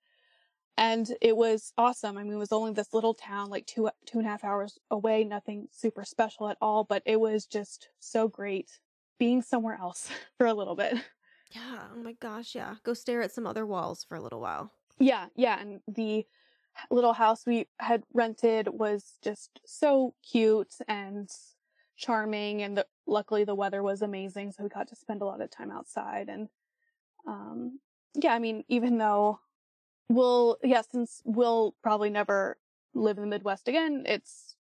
And 0.77 1.11
it 1.23 1.37
was 1.37 1.73
awesome. 1.79 2.19
I 2.19 2.23
mean, 2.23 2.35
it 2.35 2.39
was 2.39 2.53
only 2.53 2.73
this 2.73 2.93
little 2.93 3.15
town, 3.15 3.49
like 3.49 3.67
two, 3.67 3.89
two 4.05 4.19
and 4.19 4.27
a 4.27 4.31
half 4.31 4.45
hours 4.45 4.79
away, 4.91 5.25
nothing 5.25 5.69
super 5.71 6.05
special 6.05 6.49
at 6.49 6.59
all, 6.61 6.85
but 6.85 7.03
it 7.07 7.19
was 7.19 7.47
just 7.47 7.89
so 7.99 8.29
great 8.29 8.79
being 9.19 9.41
somewhere 9.43 9.79
else 9.81 10.11
for 10.39 10.47
a 10.47 10.55
little 10.55 10.75
bit. 10.75 10.97
Yeah. 11.53 11.85
Oh 11.95 12.03
my 12.03 12.13
gosh. 12.15 12.55
Yeah. 12.55 12.75
Go 12.83 12.93
stare 12.93 13.23
at 13.23 13.33
some 13.33 13.47
other 13.47 13.65
walls 13.65 14.05
for 14.07 14.17
a 14.17 14.21
little 14.21 14.41
while. 14.41 14.73
Yeah. 14.99 15.27
Yeah. 15.37 15.61
And 15.61 15.81
the, 15.89 16.27
little 16.91 17.13
house 17.13 17.47
we 17.47 17.67
had 17.79 18.03
rented 18.13 18.69
was 18.69 19.15
just 19.23 19.61
so 19.65 20.15
cute 20.23 20.75
and 20.89 21.31
charming 21.97 22.63
and 22.63 22.77
the, 22.77 22.87
luckily 23.07 23.45
the 23.45 23.55
weather 23.55 23.83
was 23.83 24.03
amazing 24.03 24.53
so 24.53 24.63
we 24.63 24.69
got 24.69 24.89
to 24.89 24.97
spend 24.97 25.23
a 25.23 25.25
lot 25.25 25.41
of 25.41 25.51
time 25.51 25.71
outside 25.71 26.29
and 26.29 26.49
um 27.27 27.79
yeah 28.15 28.35
i 28.35 28.39
mean 28.39 28.65
even 28.69 28.99
though 28.99 29.41
we'll 30.09 30.59
yeah 30.63 30.83
since 30.83 31.23
we'll 31.25 31.75
probably 31.83 32.11
never 32.11 32.59
live 32.95 33.17
in 33.17 33.23
the 33.23 33.29
midwest 33.31 33.69
again 33.69 34.03
it's 34.07 34.57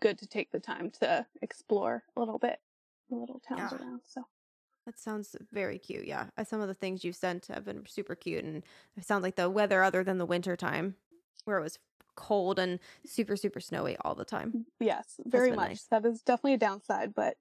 good 0.00 0.18
to 0.18 0.26
take 0.26 0.50
the 0.50 0.60
time 0.60 0.90
to 0.90 1.24
explore 1.42 2.02
a 2.16 2.20
little 2.20 2.38
bit 2.38 2.58
the 3.10 3.16
little 3.16 3.40
towns 3.46 3.72
yeah. 3.72 3.78
around 3.78 4.00
so 4.04 4.24
that 4.88 4.98
sounds 4.98 5.36
very 5.52 5.78
cute. 5.78 6.06
Yeah. 6.06 6.28
Some 6.46 6.62
of 6.62 6.68
the 6.68 6.72
things 6.72 7.04
you've 7.04 7.14
sent 7.14 7.48
have 7.48 7.66
been 7.66 7.84
super 7.86 8.14
cute. 8.14 8.42
And 8.42 8.62
it 8.96 9.04
sounds 9.04 9.22
like 9.22 9.36
the 9.36 9.50
weather, 9.50 9.82
other 9.82 10.02
than 10.02 10.16
the 10.16 10.24
winter 10.24 10.56
time, 10.56 10.94
where 11.44 11.58
it 11.58 11.62
was 11.62 11.78
cold 12.16 12.58
and 12.58 12.80
super 13.06 13.36
super 13.36 13.60
snowy 13.60 13.96
all 14.04 14.14
the 14.14 14.24
time. 14.24 14.52
Mm, 14.52 14.64
yes, 14.80 15.20
very 15.24 15.52
much. 15.52 15.68
Nice. 15.68 15.86
That 15.90 16.04
is 16.04 16.22
definitely 16.22 16.54
a 16.54 16.58
downside, 16.58 17.14
but 17.14 17.36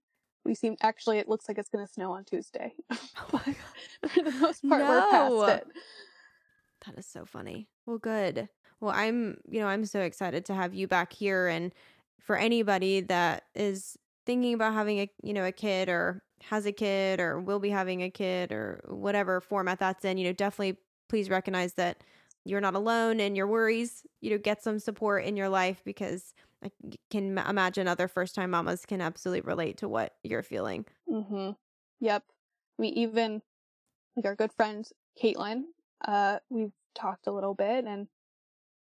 we 0.46 0.56
seem 0.56 0.78
actually 0.82 1.18
it 1.18 1.28
looks 1.28 1.48
like 1.48 1.58
it's 1.58 1.70
going 1.70 1.86
to 1.86 1.92
snow 1.92 2.12
on 2.14 2.24
Tuesday. 2.24 2.74
Oh 3.20 3.30
my 3.34 3.44
god! 3.46 4.10
For 4.12 4.24
the 4.24 4.32
most 4.32 4.68
part, 4.70 4.82
no. 4.82 4.90
we're 5.32 5.48
past 5.48 5.62
it. 5.62 5.68
That 6.86 7.00
is 7.00 7.06
so 7.06 7.26
funny. 7.26 7.68
Well, 7.86 7.98
good. 7.98 8.48
Well, 8.80 8.94
I'm, 8.96 9.38
you 9.50 9.60
know, 9.60 9.68
I'm 9.68 9.86
so 9.86 10.02
excited 10.02 10.46
to 10.46 10.54
have 10.54 10.74
you 10.74 10.88
back 10.88 11.12
here 11.12 11.48
and 11.48 11.74
for 12.20 12.38
anybody 12.38 13.02
that 13.02 13.44
is 13.56 13.98
thinking 14.26 14.54
about 14.54 14.74
having 14.74 15.00
a, 15.00 15.10
you 15.24 15.34
know, 15.34 15.46
a 15.46 15.52
kid 15.52 15.90
or 15.90 16.24
has 16.44 16.66
a 16.66 16.72
kid 16.72 17.20
or 17.20 17.40
will 17.40 17.60
be 17.60 17.70
having 17.70 18.04
a 18.04 18.10
kid 18.10 18.52
or 18.52 18.84
whatever 18.88 19.42
format 19.42 19.80
that's 19.80 20.06
in, 20.06 20.18
you 20.18 20.26
know, 20.26 20.34
definitely 20.34 20.78
please 21.10 21.30
recognize 21.30 21.74
that 21.74 22.04
you're 22.48 22.62
not 22.62 22.76
alone 22.76 23.20
in 23.20 23.36
your 23.36 23.48
worries. 23.48 24.04
You 24.22 24.32
know, 24.32 24.38
get 24.38 24.64
some 24.64 24.80
support 24.80 25.26
in 25.26 25.36
your 25.36 25.50
life 25.50 25.82
because 25.84 26.34
I 26.64 26.72
can 27.12 27.38
imagine 27.38 27.88
other 27.88 28.08
first 28.08 28.36
time 28.36 28.52
mamas 28.52 28.86
can 28.86 29.02
absolutely 29.02 29.42
relate 29.42 29.78
to 29.78 29.90
what 29.90 30.16
you're 30.24 30.44
feeling. 30.44 30.86
Mm-hmm. 31.10 31.52
Yep. 32.00 32.24
We 32.78 32.88
even, 32.90 33.42
like 34.16 34.26
our 34.26 34.36
good 34.36 34.54
friend 34.54 34.88
Caitlin, 35.22 35.64
uh, 36.06 36.40
we've 36.50 36.72
talked 36.96 37.28
a 37.28 37.32
little 37.32 37.54
bit 37.54 37.86
and 37.86 38.08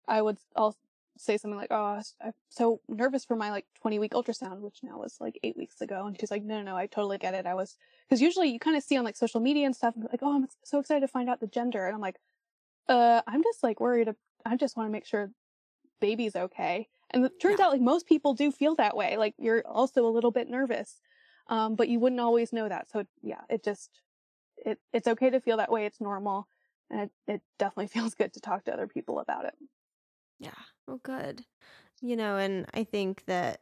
I 0.08 0.22
would 0.22 0.38
I'll 0.54 0.76
say 1.18 1.36
something 1.36 1.58
like, 1.58 1.70
"Oh, 1.70 2.00
I'm 2.20 2.32
so 2.48 2.80
nervous 2.88 3.24
for 3.24 3.36
my 3.36 3.50
like 3.50 3.66
20 3.80 3.98
week 3.98 4.12
ultrasound, 4.12 4.60
which 4.60 4.80
now 4.82 4.98
was 4.98 5.16
like 5.20 5.38
eight 5.42 5.56
weeks 5.56 5.80
ago." 5.80 6.06
And 6.06 6.18
she's 6.18 6.30
like, 6.30 6.42
"No, 6.44 6.58
no, 6.58 6.62
no, 6.62 6.76
I 6.76 6.86
totally 6.86 7.18
get 7.18 7.34
it. 7.34 7.46
I 7.46 7.54
was 7.54 7.76
because 8.08 8.20
usually 8.22 8.48
you 8.48 8.58
kind 8.58 8.76
of 8.76 8.82
see 8.82 8.96
on 8.96 9.04
like 9.04 9.16
social 9.16 9.40
media 9.40 9.66
and 9.66 9.74
stuff, 9.74 9.94
and 9.94 10.04
like, 10.04 10.22
oh, 10.22 10.36
I'm 10.36 10.46
so 10.64 10.78
excited 10.78 11.00
to 11.00 11.08
find 11.08 11.28
out 11.28 11.40
the 11.40 11.46
gender, 11.46 11.86
and 11.86 11.94
I'm 11.94 12.00
like, 12.00 12.16
uh, 12.88 13.22
I'm 13.26 13.42
just 13.42 13.62
like 13.62 13.80
worried. 13.80 14.08
I 14.44 14.56
just 14.56 14.76
want 14.76 14.88
to 14.88 14.92
make 14.92 15.06
sure 15.06 15.30
baby's 16.00 16.36
okay. 16.36 16.88
And 17.10 17.24
it 17.24 17.40
turns 17.40 17.58
yeah. 17.58 17.66
out 17.66 17.72
like 17.72 17.80
most 17.80 18.06
people 18.06 18.34
do 18.34 18.50
feel 18.50 18.74
that 18.76 18.96
way. 18.96 19.16
Like 19.16 19.34
you're 19.38 19.62
also 19.66 20.06
a 20.06 20.10
little 20.10 20.30
bit 20.30 20.48
nervous. 20.48 21.00
Um, 21.48 21.76
but 21.76 21.88
you 21.88 22.00
wouldn't 22.00 22.20
always 22.20 22.52
know 22.52 22.68
that. 22.68 22.90
So 22.90 23.04
yeah, 23.22 23.42
it 23.48 23.64
just, 23.64 24.00
it, 24.56 24.78
it's 24.92 25.06
okay 25.06 25.30
to 25.30 25.40
feel 25.40 25.58
that 25.58 25.70
way. 25.70 25.86
It's 25.86 26.00
normal. 26.00 26.48
And 26.90 27.02
it, 27.02 27.10
it 27.28 27.42
definitely 27.58 27.86
feels 27.98 28.14
good 28.14 28.32
to 28.34 28.40
talk 28.40 28.64
to 28.64 28.72
other 28.72 28.88
people 28.88 29.20
about 29.20 29.44
it. 29.44 29.54
Yeah. 30.38 30.50
Well, 30.86 31.00
good. 31.02 31.44
You 32.02 32.16
know, 32.16 32.36
and 32.36 32.66
I 32.74 32.84
think 32.84 33.24
that 33.26 33.60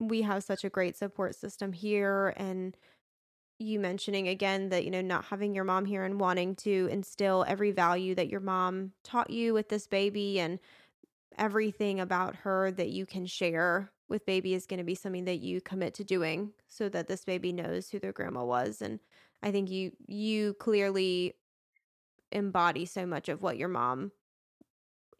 we 0.00 0.22
have 0.22 0.42
such 0.42 0.64
a 0.64 0.70
great 0.70 0.96
support 0.96 1.34
system 1.34 1.72
here 1.72 2.34
and 2.36 2.76
you 3.58 3.80
mentioning 3.80 4.28
again 4.28 4.68
that 4.68 4.84
you 4.84 4.90
know 4.90 5.00
not 5.00 5.24
having 5.24 5.54
your 5.54 5.64
mom 5.64 5.84
here 5.84 6.04
and 6.04 6.20
wanting 6.20 6.54
to 6.54 6.88
instill 6.90 7.44
every 7.48 7.70
value 7.70 8.14
that 8.14 8.28
your 8.28 8.40
mom 8.40 8.92
taught 9.02 9.30
you 9.30 9.54
with 9.54 9.68
this 9.68 9.86
baby 9.86 10.38
and 10.38 10.58
everything 11.38 12.00
about 12.00 12.36
her 12.36 12.70
that 12.70 12.90
you 12.90 13.06
can 13.06 13.26
share 13.26 13.90
with 14.08 14.26
baby 14.26 14.54
is 14.54 14.66
going 14.66 14.78
to 14.78 14.84
be 14.84 14.94
something 14.94 15.24
that 15.24 15.40
you 15.40 15.60
commit 15.60 15.94
to 15.94 16.04
doing 16.04 16.52
so 16.68 16.88
that 16.88 17.08
this 17.08 17.24
baby 17.24 17.52
knows 17.52 17.88
who 17.88 17.98
their 17.98 18.12
grandma 18.12 18.44
was. 18.44 18.82
And 18.82 19.00
i 19.42 19.50
think 19.50 19.70
you 19.70 19.92
you 20.06 20.54
clearly 20.54 21.34
embody 22.32 22.84
so 22.84 23.06
much 23.06 23.28
of 23.28 23.42
what 23.42 23.56
your 23.56 23.68
mom 23.68 24.12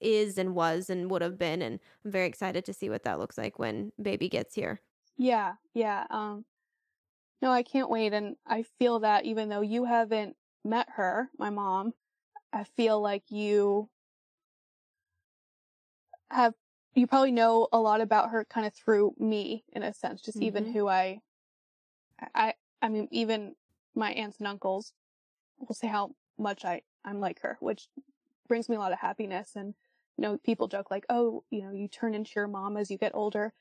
is 0.01 0.37
and 0.37 0.55
was 0.55 0.91
and 0.91 1.11
would 1.11 1.23
have 1.23 1.39
been 1.39 1.63
and 1.63 1.81
i'm 2.05 2.11
very 2.11 2.27
excited 2.27 2.65
to 2.67 2.73
see 2.75 2.91
what 2.91 3.05
that 3.05 3.19
looks 3.19 3.39
like 3.39 3.59
when 3.59 3.93
baby 4.01 4.29
gets 4.29 4.55
here. 4.55 4.81
Yeah 5.17 5.55
yeah 5.75 6.07
um 6.11 6.45
no, 7.43 7.51
I 7.51 7.63
can't 7.63 7.91
wait. 7.91 8.13
And 8.13 8.37
I 8.47 8.65
feel 8.79 9.01
that 9.01 9.25
even 9.25 9.49
though 9.49 9.61
you 9.61 9.85
haven't 9.85 10.37
met 10.65 10.89
her, 10.97 11.29
my 11.39 11.51
mom, 11.51 11.93
I 12.53 12.65
feel 12.65 13.01
like 13.01 13.25
you 13.31 13.89
have, 16.31 16.55
you 16.95 17.07
probably 17.07 17.33
know 17.33 17.69
a 17.73 17.79
lot 17.79 18.01
about 18.01 18.31
her 18.31 18.45
kind 18.45 18.67
of 18.67 18.75
through 18.75 19.15
me 19.19 19.65
in 19.73 19.83
a 19.83 19.93
sense, 19.93 20.23
just 20.23 20.39
mm-hmm. 20.39 20.47
even 20.47 20.73
who 20.73 20.89
I, 20.89 21.21
I, 22.35 22.55
I 22.81 22.89
mean, 22.89 23.09
even 23.11 23.55
my 23.95 24.13
aunts 24.13 24.39
and 24.39 24.49
uncles 24.49 24.93
will 25.59 25.75
say 25.75 25.87
how 25.87 26.13
much 26.39 26.65
I, 26.65 26.83
I'm 27.05 27.21
like 27.21 27.41
her, 27.43 27.57
which 27.61 27.89
brings 28.49 28.69
me 28.69 28.77
a 28.77 28.79
lot 28.79 28.93
of 28.93 28.99
happiness. 28.99 29.53
And, 29.55 29.75
you 30.17 30.23
know, 30.23 30.39
people 30.39 30.69
joke 30.69 30.91
like, 30.91 31.05
oh, 31.11 31.45
you 31.51 31.63
know, 31.63 31.73
you 31.73 31.89
turn 31.89 32.15
into 32.15 32.33
your 32.37 32.49
mom 32.49 32.77
as 32.77 32.91
you 32.91 32.97
get 32.97 33.15
older. 33.15 33.53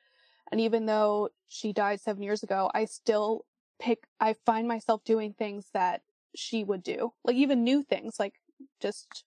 And 0.51 0.61
even 0.61 0.85
though 0.85 1.29
she 1.47 1.73
died 1.73 1.99
seven 1.99 2.23
years 2.23 2.43
ago, 2.43 2.69
I 2.73 2.85
still 2.85 3.45
pick, 3.79 4.07
I 4.19 4.35
find 4.45 4.67
myself 4.67 5.03
doing 5.03 5.33
things 5.33 5.67
that 5.73 6.01
she 6.35 6.63
would 6.63 6.83
do. 6.83 7.13
Like 7.23 7.35
even 7.35 7.63
new 7.63 7.83
things, 7.83 8.15
like 8.19 8.35
just 8.81 9.23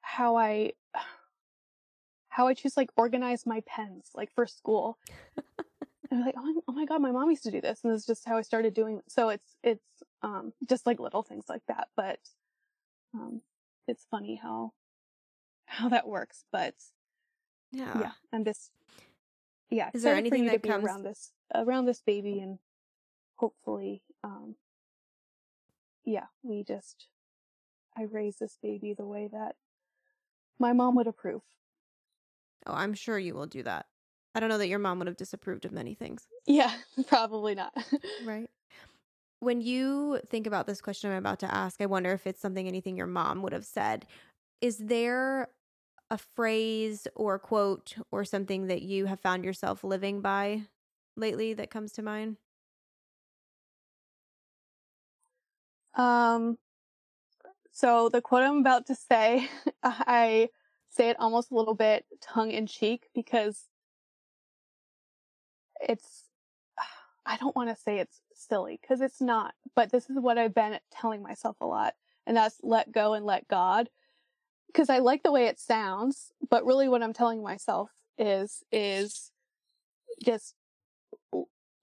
how 0.00 0.36
I, 0.36 0.72
how 2.28 2.48
I 2.48 2.54
choose 2.54 2.76
like 2.76 2.90
organize 2.96 3.46
my 3.46 3.62
pens, 3.66 4.10
like 4.14 4.32
for 4.34 4.46
school. 4.46 4.98
and 5.36 5.44
I'm 6.12 6.24
like, 6.24 6.34
oh, 6.38 6.62
oh 6.68 6.72
my 6.72 6.84
God, 6.84 7.02
my 7.02 7.12
mom 7.12 7.30
used 7.30 7.42
to 7.44 7.50
do 7.50 7.60
this. 7.60 7.80
And 7.82 7.92
this 7.92 8.00
is 8.00 8.06
just 8.06 8.26
how 8.26 8.38
I 8.38 8.42
started 8.42 8.74
doing 8.74 8.98
it. 8.98 9.04
So 9.08 9.28
it's, 9.28 9.56
it's, 9.62 9.84
um, 10.22 10.52
just 10.68 10.86
like 10.86 11.00
little 11.00 11.22
things 11.22 11.44
like 11.48 11.62
that. 11.68 11.88
But, 11.96 12.18
um, 13.14 13.42
it's 13.88 14.06
funny 14.10 14.36
how, 14.36 14.72
how 15.66 15.88
that 15.90 16.06
works. 16.08 16.44
But 16.52 16.74
yeah, 17.72 17.98
yeah 17.98 18.12
I'm 18.32 18.44
just, 18.44 18.70
yeah. 19.70 19.90
Is 19.92 20.02
there 20.02 20.14
anything 20.14 20.46
that 20.46 20.62
comes 20.62 20.84
around 20.84 21.02
this, 21.02 21.32
around 21.54 21.86
this 21.86 22.00
baby 22.00 22.40
and 22.40 22.58
hopefully, 23.42 24.04
um, 24.22 24.54
yeah, 26.04 26.26
we 26.44 26.62
just, 26.62 27.08
I 27.98 28.02
raise 28.04 28.36
this 28.36 28.56
baby 28.62 28.94
the 28.94 29.04
way 29.04 29.28
that 29.32 29.56
my 30.60 30.72
mom 30.72 30.94
would 30.94 31.08
approve. 31.08 31.42
Oh, 32.66 32.72
I'm 32.72 32.94
sure 32.94 33.18
you 33.18 33.34
will 33.34 33.46
do 33.46 33.64
that. 33.64 33.86
I 34.36 34.40
don't 34.40 34.48
know 34.48 34.58
that 34.58 34.68
your 34.68 34.78
mom 34.78 34.98
would 35.00 35.08
have 35.08 35.16
disapproved 35.16 35.64
of 35.64 35.72
many 35.72 35.94
things. 35.94 36.28
Yeah, 36.46 36.72
probably 37.08 37.56
not. 37.56 37.76
right. 38.24 38.48
When 39.40 39.60
you 39.60 40.20
think 40.28 40.46
about 40.46 40.68
this 40.68 40.80
question 40.80 41.10
I'm 41.10 41.18
about 41.18 41.40
to 41.40 41.52
ask, 41.52 41.80
I 41.80 41.86
wonder 41.86 42.12
if 42.12 42.28
it's 42.28 42.40
something 42.40 42.68
anything 42.68 42.96
your 42.96 43.08
mom 43.08 43.42
would 43.42 43.52
have 43.52 43.66
said. 43.66 44.06
Is 44.60 44.78
there 44.78 45.48
a 46.10 46.18
phrase 46.18 47.08
or 47.16 47.40
quote 47.40 47.96
or 48.12 48.24
something 48.24 48.68
that 48.68 48.82
you 48.82 49.06
have 49.06 49.18
found 49.20 49.44
yourself 49.44 49.82
living 49.82 50.20
by 50.20 50.62
lately 51.16 51.54
that 51.54 51.70
comes 51.70 51.90
to 51.94 52.02
mind? 52.02 52.36
Um, 55.94 56.58
so 57.72 58.08
the 58.08 58.20
quote 58.20 58.42
I'm 58.42 58.58
about 58.58 58.86
to 58.86 58.94
say, 58.94 59.48
I 59.82 60.50
say 60.90 61.08
it 61.08 61.16
almost 61.18 61.50
a 61.50 61.54
little 61.54 61.74
bit 61.74 62.04
tongue 62.20 62.50
in 62.50 62.66
cheek 62.66 63.08
because 63.14 63.66
it's, 65.80 66.28
I 67.26 67.36
don't 67.36 67.56
want 67.56 67.70
to 67.70 67.82
say 67.82 67.98
it's 67.98 68.20
silly 68.34 68.78
because 68.80 69.00
it's 69.00 69.20
not, 69.20 69.54
but 69.74 69.90
this 69.90 70.10
is 70.10 70.18
what 70.18 70.38
I've 70.38 70.54
been 70.54 70.78
telling 70.90 71.22
myself 71.22 71.56
a 71.60 71.66
lot. 71.66 71.94
And 72.26 72.36
that's 72.36 72.58
let 72.62 72.92
go 72.92 73.14
and 73.14 73.24
let 73.24 73.48
God. 73.48 73.88
Cause 74.74 74.88
I 74.88 74.98
like 74.98 75.22
the 75.22 75.32
way 75.32 75.46
it 75.46 75.60
sounds, 75.60 76.32
but 76.48 76.64
really 76.64 76.88
what 76.88 77.02
I'm 77.02 77.12
telling 77.12 77.42
myself 77.42 77.90
is, 78.16 78.62
is 78.72 79.30
just 80.24 80.54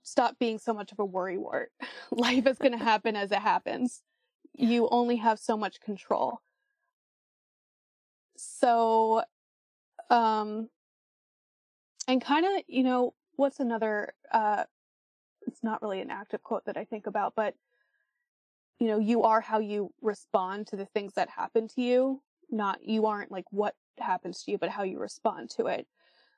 stop 0.10 0.40
being 0.40 0.58
so 0.58 0.74
much 0.74 0.92
of 0.92 1.00
a 1.00 1.06
worrywart. 1.06 1.68
Life 2.12 2.48
is 2.48 2.58
going 2.58 2.72
to 2.72 2.84
happen 2.84 3.16
as 3.16 3.32
it 3.32 3.40
happens. 3.40 4.02
You 4.54 4.90
only 4.90 5.18
have 5.18 5.40
so 5.40 5.56
much 5.56 5.80
control. 5.80 6.42
So, 8.36 9.24
um, 10.10 10.70
and 12.08 12.22
kind 12.22 12.46
of, 12.46 12.64
you 12.68 12.84
know, 12.84 13.14
what's 13.36 13.60
another, 13.60 14.14
uh, 14.32 14.64
it's 15.46 15.64
not 15.64 15.82
really 15.82 16.02
an 16.02 16.10
active 16.10 16.42
quote 16.42 16.66
that 16.66 16.78
I 16.78 16.86
think 16.86 17.06
about, 17.06 17.34
but, 17.36 17.54
you 18.80 18.88
know, 18.88 18.98
you 18.98 19.24
are 19.24 19.42
how 19.42 19.60
you 19.60 19.94
respond 20.02 20.68
to 20.68 20.76
the 20.76 20.86
things 20.86 21.14
that 21.16 21.30
happen 21.30 21.68
to 21.76 21.82
you. 21.82 22.22
Not, 22.50 22.80
you 22.84 23.06
aren't 23.06 23.32
like 23.32 23.46
what 23.52 23.76
happens 24.00 24.44
to 24.44 24.52
you, 24.52 24.58
but 24.58 24.70
how 24.70 24.84
you 24.84 25.00
respond 25.00 25.52
to 25.52 25.68
it. 25.68 25.86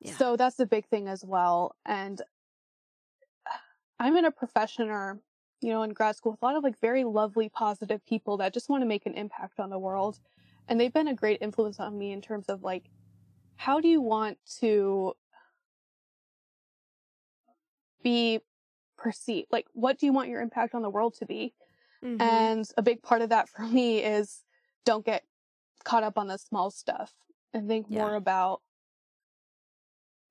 Yeah. 0.01 0.17
So 0.17 0.35
that's 0.35 0.55
the 0.55 0.65
big 0.65 0.87
thing 0.87 1.07
as 1.07 1.23
well. 1.23 1.75
And 1.85 2.21
I'm 4.01 4.17
in 4.17 4.25
a 4.25 4.31
profession 4.31 4.89
or, 4.89 5.19
you 5.61 5.69
know, 5.69 5.83
in 5.83 5.91
grad 5.91 6.15
school 6.15 6.31
with 6.31 6.41
a 6.41 6.45
lot 6.45 6.55
of 6.55 6.63
like 6.63 6.79
very 6.79 7.03
lovely, 7.03 7.49
positive 7.49 8.03
people 8.07 8.37
that 8.37 8.51
just 8.51 8.67
want 8.67 8.81
to 8.81 8.87
make 8.87 9.05
an 9.05 9.13
impact 9.13 9.59
on 9.59 9.69
the 9.69 9.77
world. 9.77 10.19
And 10.67 10.79
they've 10.79 10.91
been 10.91 11.07
a 11.07 11.13
great 11.13 11.37
influence 11.39 11.79
on 11.79 11.95
me 11.95 12.11
in 12.11 12.19
terms 12.19 12.47
of 12.49 12.63
like, 12.63 12.89
how 13.57 13.79
do 13.79 13.87
you 13.87 14.01
want 14.01 14.39
to 14.59 15.13
be 18.03 18.39
perceived? 18.97 19.49
Like, 19.51 19.67
what 19.73 19.99
do 19.99 20.07
you 20.07 20.13
want 20.13 20.29
your 20.29 20.41
impact 20.41 20.73
on 20.73 20.81
the 20.81 20.89
world 20.89 21.13
to 21.19 21.27
be? 21.27 21.53
Mm-hmm. 22.03 22.21
And 22.23 22.67
a 22.77 22.81
big 22.81 23.03
part 23.03 23.21
of 23.21 23.29
that 23.29 23.49
for 23.55 23.61
me 23.61 23.99
is 23.99 24.41
don't 24.83 25.05
get 25.05 25.21
caught 25.83 26.01
up 26.01 26.17
on 26.17 26.27
the 26.27 26.39
small 26.39 26.71
stuff 26.71 27.13
and 27.53 27.67
think 27.67 27.85
yeah. 27.87 27.99
more 27.99 28.15
about, 28.15 28.61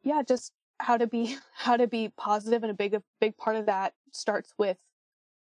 yeah, 0.02 0.22
just 0.26 0.52
how 0.80 0.96
to 0.96 1.06
be, 1.06 1.36
how 1.54 1.76
to 1.76 1.86
be 1.86 2.08
positive 2.16 2.62
and 2.62 2.70
a 2.70 2.74
big, 2.74 2.94
a 2.94 3.02
big 3.20 3.36
part 3.36 3.56
of 3.56 3.66
that 3.66 3.94
starts 4.12 4.54
with, 4.58 4.78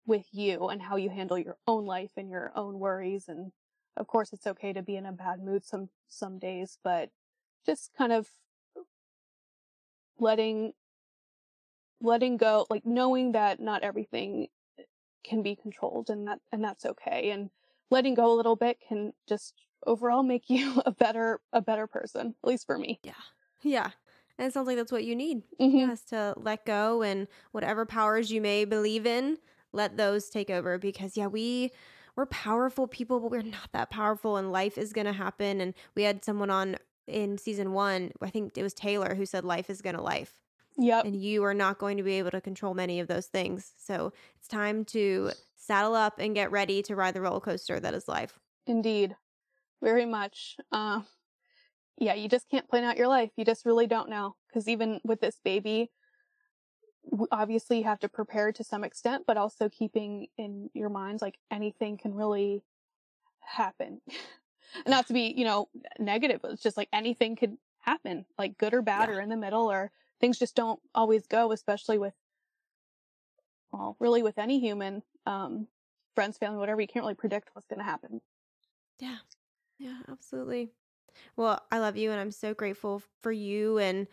with 0.06 0.26
you 0.32 0.68
and 0.68 0.82
how 0.82 0.96
you 0.96 1.10
handle 1.10 1.38
your 1.38 1.56
own 1.66 1.84
life 1.84 2.10
and 2.16 2.30
your 2.30 2.52
own 2.54 2.78
worries. 2.78 3.28
And 3.28 3.52
of 3.96 4.06
course, 4.06 4.32
it's 4.32 4.46
okay 4.46 4.72
to 4.72 4.82
be 4.82 4.96
in 4.96 5.06
a 5.06 5.12
bad 5.12 5.42
mood 5.42 5.64
some, 5.64 5.88
some 6.08 6.38
days, 6.38 6.78
but 6.82 7.10
just 7.64 7.90
kind 7.96 8.12
of 8.12 8.28
letting 10.18 10.72
letting 12.00 12.36
go, 12.36 12.66
like 12.70 12.84
knowing 12.84 13.32
that 13.32 13.60
not 13.60 13.82
everything 13.82 14.48
can 15.24 15.42
be 15.42 15.56
controlled 15.56 16.10
and 16.10 16.26
that, 16.28 16.40
and 16.52 16.62
that's 16.62 16.84
okay. 16.84 17.30
And 17.30 17.50
letting 17.90 18.14
go 18.14 18.32
a 18.32 18.36
little 18.36 18.56
bit 18.56 18.78
can 18.86 19.12
just 19.28 19.54
overall 19.86 20.22
make 20.22 20.44
you 20.48 20.82
a 20.84 20.92
better, 20.92 21.40
a 21.52 21.60
better 21.60 21.86
person, 21.86 22.34
at 22.42 22.48
least 22.48 22.66
for 22.66 22.78
me. 22.78 23.00
Yeah. 23.02 23.12
Yeah. 23.62 23.90
And 24.38 24.46
it 24.46 24.52
sounds 24.52 24.66
like 24.66 24.76
that's 24.76 24.92
what 24.92 25.04
you 25.04 25.16
need. 25.16 25.42
Mm-hmm. 25.60 25.76
Yes, 25.76 26.02
to 26.06 26.34
let 26.36 26.66
go 26.66 27.02
and 27.02 27.26
whatever 27.52 27.86
powers 27.86 28.30
you 28.30 28.40
may 28.40 28.64
believe 28.64 29.06
in, 29.06 29.38
let 29.72 29.96
those 29.96 30.28
take 30.28 30.50
over 30.50 30.78
because 30.78 31.16
yeah, 31.16 31.26
we 31.26 31.72
we're 32.16 32.26
powerful 32.26 32.86
people, 32.86 33.20
but 33.20 33.30
we're 33.30 33.42
not 33.42 33.70
that 33.72 33.90
powerful 33.90 34.36
and 34.36 34.50
life 34.50 34.78
is 34.78 34.92
going 34.92 35.06
to 35.06 35.12
happen 35.12 35.60
and 35.60 35.74
we 35.94 36.02
had 36.02 36.24
someone 36.24 36.50
on 36.50 36.76
in 37.06 37.38
season 37.38 37.72
1, 37.72 38.12
I 38.20 38.30
think 38.30 38.58
it 38.58 38.62
was 38.62 38.74
Taylor 38.74 39.14
who 39.14 39.26
said 39.26 39.44
life 39.44 39.70
is 39.70 39.80
going 39.80 39.96
to 39.96 40.02
life. 40.02 40.40
Yep. 40.76 41.04
And 41.06 41.16
you 41.16 41.44
are 41.44 41.54
not 41.54 41.78
going 41.78 41.96
to 41.96 42.02
be 42.02 42.14
able 42.14 42.32
to 42.32 42.40
control 42.40 42.74
many 42.74 43.00
of 43.00 43.08
those 43.08 43.26
things. 43.26 43.72
So 43.78 44.12
it's 44.36 44.48
time 44.48 44.84
to 44.86 45.30
saddle 45.54 45.94
up 45.94 46.18
and 46.18 46.34
get 46.34 46.50
ready 46.50 46.82
to 46.82 46.96
ride 46.96 47.14
the 47.14 47.20
roller 47.20 47.40
coaster 47.40 47.80
that 47.80 47.94
is 47.94 48.08
life. 48.08 48.38
Indeed. 48.66 49.16
Very 49.82 50.04
much. 50.04 50.56
Uh, 50.72 51.02
yeah, 51.98 52.14
you 52.14 52.28
just 52.28 52.48
can't 52.50 52.68
plan 52.68 52.84
out 52.84 52.96
your 52.96 53.08
life. 53.08 53.30
You 53.36 53.44
just 53.44 53.64
really 53.64 53.86
don't 53.86 54.10
know. 54.10 54.36
Because 54.48 54.68
even 54.68 55.00
with 55.04 55.20
this 55.20 55.40
baby, 55.42 55.90
obviously 57.30 57.78
you 57.78 57.84
have 57.84 58.00
to 58.00 58.08
prepare 58.08 58.52
to 58.52 58.64
some 58.64 58.84
extent, 58.84 59.24
but 59.26 59.36
also 59.36 59.68
keeping 59.68 60.26
in 60.36 60.70
your 60.74 60.88
minds 60.88 61.22
like 61.22 61.38
anything 61.50 61.96
can 61.96 62.14
really 62.14 62.62
happen. 63.40 64.00
Not 64.86 65.06
to 65.06 65.12
be, 65.12 65.32
you 65.36 65.44
know, 65.44 65.68
negative, 65.98 66.40
but 66.42 66.50
it's 66.50 66.62
just 66.62 66.76
like 66.76 66.88
anything 66.92 67.36
could 67.36 67.56
happen, 67.80 68.26
like 68.38 68.58
good 68.58 68.74
or 68.74 68.82
bad 68.82 69.08
yeah. 69.08 69.16
or 69.16 69.20
in 69.20 69.28
the 69.28 69.36
middle 69.36 69.70
or 69.70 69.90
things 70.20 70.38
just 70.38 70.56
don't 70.56 70.80
always 70.94 71.26
go, 71.26 71.52
especially 71.52 71.98
with, 71.98 72.14
well, 73.70 73.96
really 74.00 74.22
with 74.22 74.38
any 74.38 74.58
human, 74.58 75.02
um, 75.24 75.68
friends, 76.14 76.36
family, 76.36 76.58
whatever. 76.58 76.80
You 76.80 76.88
can't 76.88 77.04
really 77.04 77.14
predict 77.14 77.50
what's 77.52 77.68
going 77.68 77.78
to 77.78 77.84
happen. 77.84 78.20
Yeah. 78.98 79.18
Yeah, 79.78 79.98
absolutely. 80.10 80.72
Well, 81.36 81.64
I 81.70 81.78
love 81.78 81.96
you 81.96 82.10
and 82.10 82.20
I'm 82.20 82.30
so 82.30 82.54
grateful 82.54 83.02
for 83.22 83.32
you. 83.32 83.78
And, 83.78 84.06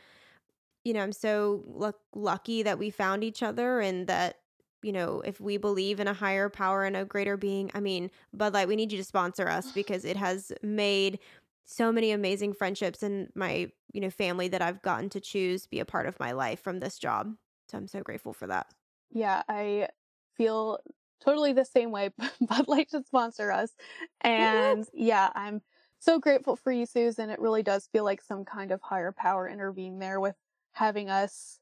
you 0.84 0.94
know, 0.94 1.02
I'm 1.02 1.14
so 1.14 1.64
l- 1.80 2.00
lucky 2.16 2.64
that 2.64 2.80
we 2.80 2.90
found 2.90 3.24
each 3.24 3.44
other 3.44 3.80
and 3.80 4.08
that, 4.08 4.42
you 4.84 4.92
know, 4.92 5.22
if 5.22 5.40
we 5.42 5.58
believe 5.58 6.00
in 6.00 6.08
a 6.08 6.14
higher 6.14 6.50
power 6.50 6.84
and 6.84 6.98
a 6.98 7.06
greater 7.06 7.38
being, 7.38 7.72
I 7.74 7.80
mean, 7.80 8.12
Bud 8.34 8.54
Light, 8.54 8.68
we 8.68 8.76
need 8.76 8.92
you 8.92 8.98
to 8.98 9.04
sponsor 9.04 9.48
us 9.50 9.72
because 9.74 10.06
it 10.06 10.18
has 10.18 10.52
made 10.62 11.20
so 11.66 11.92
many 11.92 12.12
amazing 12.12 12.54
friendships 12.54 13.04
and 13.04 13.32
my, 13.36 13.72
you 13.94 14.02
know, 14.02 14.10
family 14.10 14.50
that 14.50 14.62
I've 14.62 14.82
gotten 14.82 15.10
to 15.12 15.22
choose 15.22 15.68
be 15.68 15.80
a 15.80 15.86
part 15.86 16.08
of 16.08 16.20
my 16.20 16.32
life 16.34 16.62
from 16.62 16.80
this 16.80 17.00
job. 17.00 17.36
So 17.70 17.78
I'm 17.78 17.88
so 17.88 18.02
grateful 18.02 18.34
for 18.34 18.48
that. 18.48 18.68
Yeah, 19.10 19.44
I 19.48 19.90
feel 20.36 20.80
totally 21.20 21.54
the 21.54 21.66
same 21.66 21.92
way. 21.92 22.10
Bud 22.42 22.68
Light 22.68 22.90
should 22.90 23.06
sponsor 23.08 23.52
us. 23.52 23.76
And 24.22 24.88
yeah, 24.94 25.32
I'm 25.36 25.62
so 26.04 26.20
grateful 26.20 26.56
for 26.56 26.72
you, 26.72 26.86
Susan. 26.86 27.30
It 27.30 27.40
really 27.40 27.64
does 27.64 27.88
feel 27.92 28.04
like 28.04 28.22
some 28.22 28.46
kind 28.46 28.72
of 28.72 28.82
higher 28.82 29.12
power 29.12 29.48
intervened 29.48 30.02
there 30.02 30.20
with 30.20 30.36
having 30.74 31.10
us 31.10 31.60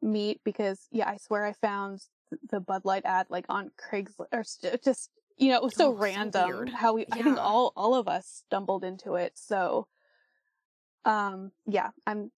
meet 0.00 0.40
because 0.44 0.88
yeah, 0.90 1.08
I 1.08 1.16
swear 1.16 1.46
I 1.46 1.52
found 1.52 2.00
the 2.50 2.60
Bud 2.60 2.84
Light 2.84 3.04
ad 3.04 3.26
like 3.30 3.46
on 3.48 3.70
Craigslist 3.78 4.26
or 4.32 4.44
just 4.84 5.10
you 5.38 5.50
know, 5.50 5.56
it 5.56 5.62
was 5.62 5.76
so 5.76 5.88
oh, 5.88 5.94
random 5.94 6.68
so 6.68 6.76
how 6.76 6.94
we, 6.94 7.02
yeah. 7.08 7.16
I 7.16 7.22
think 7.22 7.38
all, 7.38 7.72
all 7.76 7.94
of 7.94 8.06
us 8.06 8.44
stumbled 8.46 8.84
into 8.84 9.14
it. 9.14 9.32
So, 9.34 9.88
um, 11.04 11.52
yeah, 11.66 11.88
I'm 12.06 12.30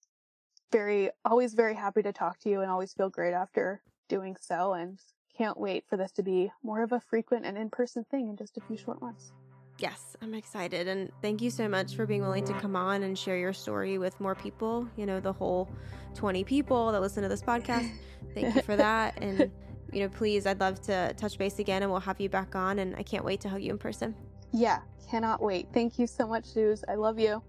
very, 0.73 1.11
always 1.25 1.55
very 1.55 1.75
happy 1.75 2.03
to 2.03 2.13
talk 2.13 2.39
to 2.41 2.49
you 2.49 2.61
and 2.61 2.71
always 2.71 2.93
feel 2.93 3.11
great 3.11 3.35
after 3.35 3.83
doing 4.09 4.37
so. 4.41 4.73
And 4.73 4.99
can't 5.37 5.59
wait 5.59 5.85
for 5.89 5.97
this 5.97 6.13
to 6.13 6.23
be 6.23 6.51
more 6.63 6.83
of 6.83 6.93
a 6.93 7.01
frequent 7.01 7.45
and 7.45 7.59
in-person 7.59 8.05
thing 8.11 8.29
in 8.29 8.37
just 8.37 8.57
a 8.57 8.61
few 8.61 8.77
short 8.77 9.03
months. 9.03 9.33
Yes, 9.79 10.17
I'm 10.23 10.35
excited. 10.35 10.87
And 10.89 11.11
thank 11.21 11.43
you 11.43 11.51
so 11.51 11.69
much 11.69 11.97
for 11.97 12.07
being 12.07 12.23
willing 12.23 12.45
to 12.45 12.53
come 12.55 12.77
on 12.77 13.03
and 13.03 13.19
share 13.19 13.37
your 13.37 13.53
story 13.53 13.99
with 13.99 14.19
more 14.21 14.35
people. 14.35 14.89
You 14.97 15.07
know, 15.07 15.21
the 15.21 15.33
whole 15.33 15.69
20 16.15 16.45
people 16.45 16.93
that 16.93 17.01
listen 17.01 17.23
to 17.23 17.29
this 17.29 17.43
podcast. 17.43 17.91
Thank 18.35 18.55
you 18.55 18.63
for 18.63 18.77
that. 18.77 19.19
And 19.23 19.51
you 19.93 20.01
know, 20.01 20.09
please, 20.09 20.45
I'd 20.45 20.59
love 20.59 20.81
to 20.83 21.15
touch 21.17 21.39
base 21.39 21.61
again 21.61 21.83
and 21.83 21.91
we'll 21.91 22.01
have 22.01 22.21
you 22.21 22.29
back 22.29 22.57
on. 22.57 22.81
And 22.81 22.97
I 22.97 23.03
can't 23.03 23.25
wait 23.25 23.41
to 23.43 23.49
hug 23.49 23.63
you 23.63 23.71
in 23.71 23.79
person. 23.79 24.15
Yeah, 24.53 24.81
cannot 25.09 25.41
wait. 25.41 25.69
Thank 25.73 25.99
you 25.99 26.07
so 26.07 26.27
much, 26.27 26.45
Suze. 26.45 26.85
I 26.89 26.95
love 26.95 27.19
you. 27.19 27.43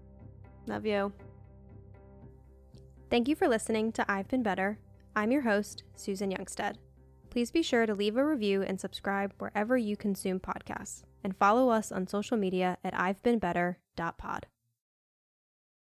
Love 0.66 0.86
you. 0.86 1.12
Thank 3.10 3.28
you 3.28 3.36
for 3.36 3.48
listening 3.48 3.92
to 3.92 4.10
I've 4.10 4.28
Been 4.28 4.42
Better. 4.42 4.78
I'm 5.14 5.30
your 5.30 5.42
host, 5.42 5.84
Susan 5.94 6.30
Youngstead. 6.30 6.76
Please 7.30 7.50
be 7.50 7.62
sure 7.62 7.86
to 7.86 7.94
leave 7.94 8.16
a 8.16 8.24
review 8.24 8.62
and 8.62 8.80
subscribe 8.80 9.32
wherever 9.38 9.76
you 9.76 9.96
consume 9.96 10.40
podcasts, 10.40 11.02
and 11.26 11.36
follow 11.36 11.70
us 11.70 11.90
on 11.90 12.06
social 12.06 12.36
media 12.36 12.78
at 12.84 12.96
I've 12.96 13.20
Been 13.24 13.40
Better.pod. 13.40 14.46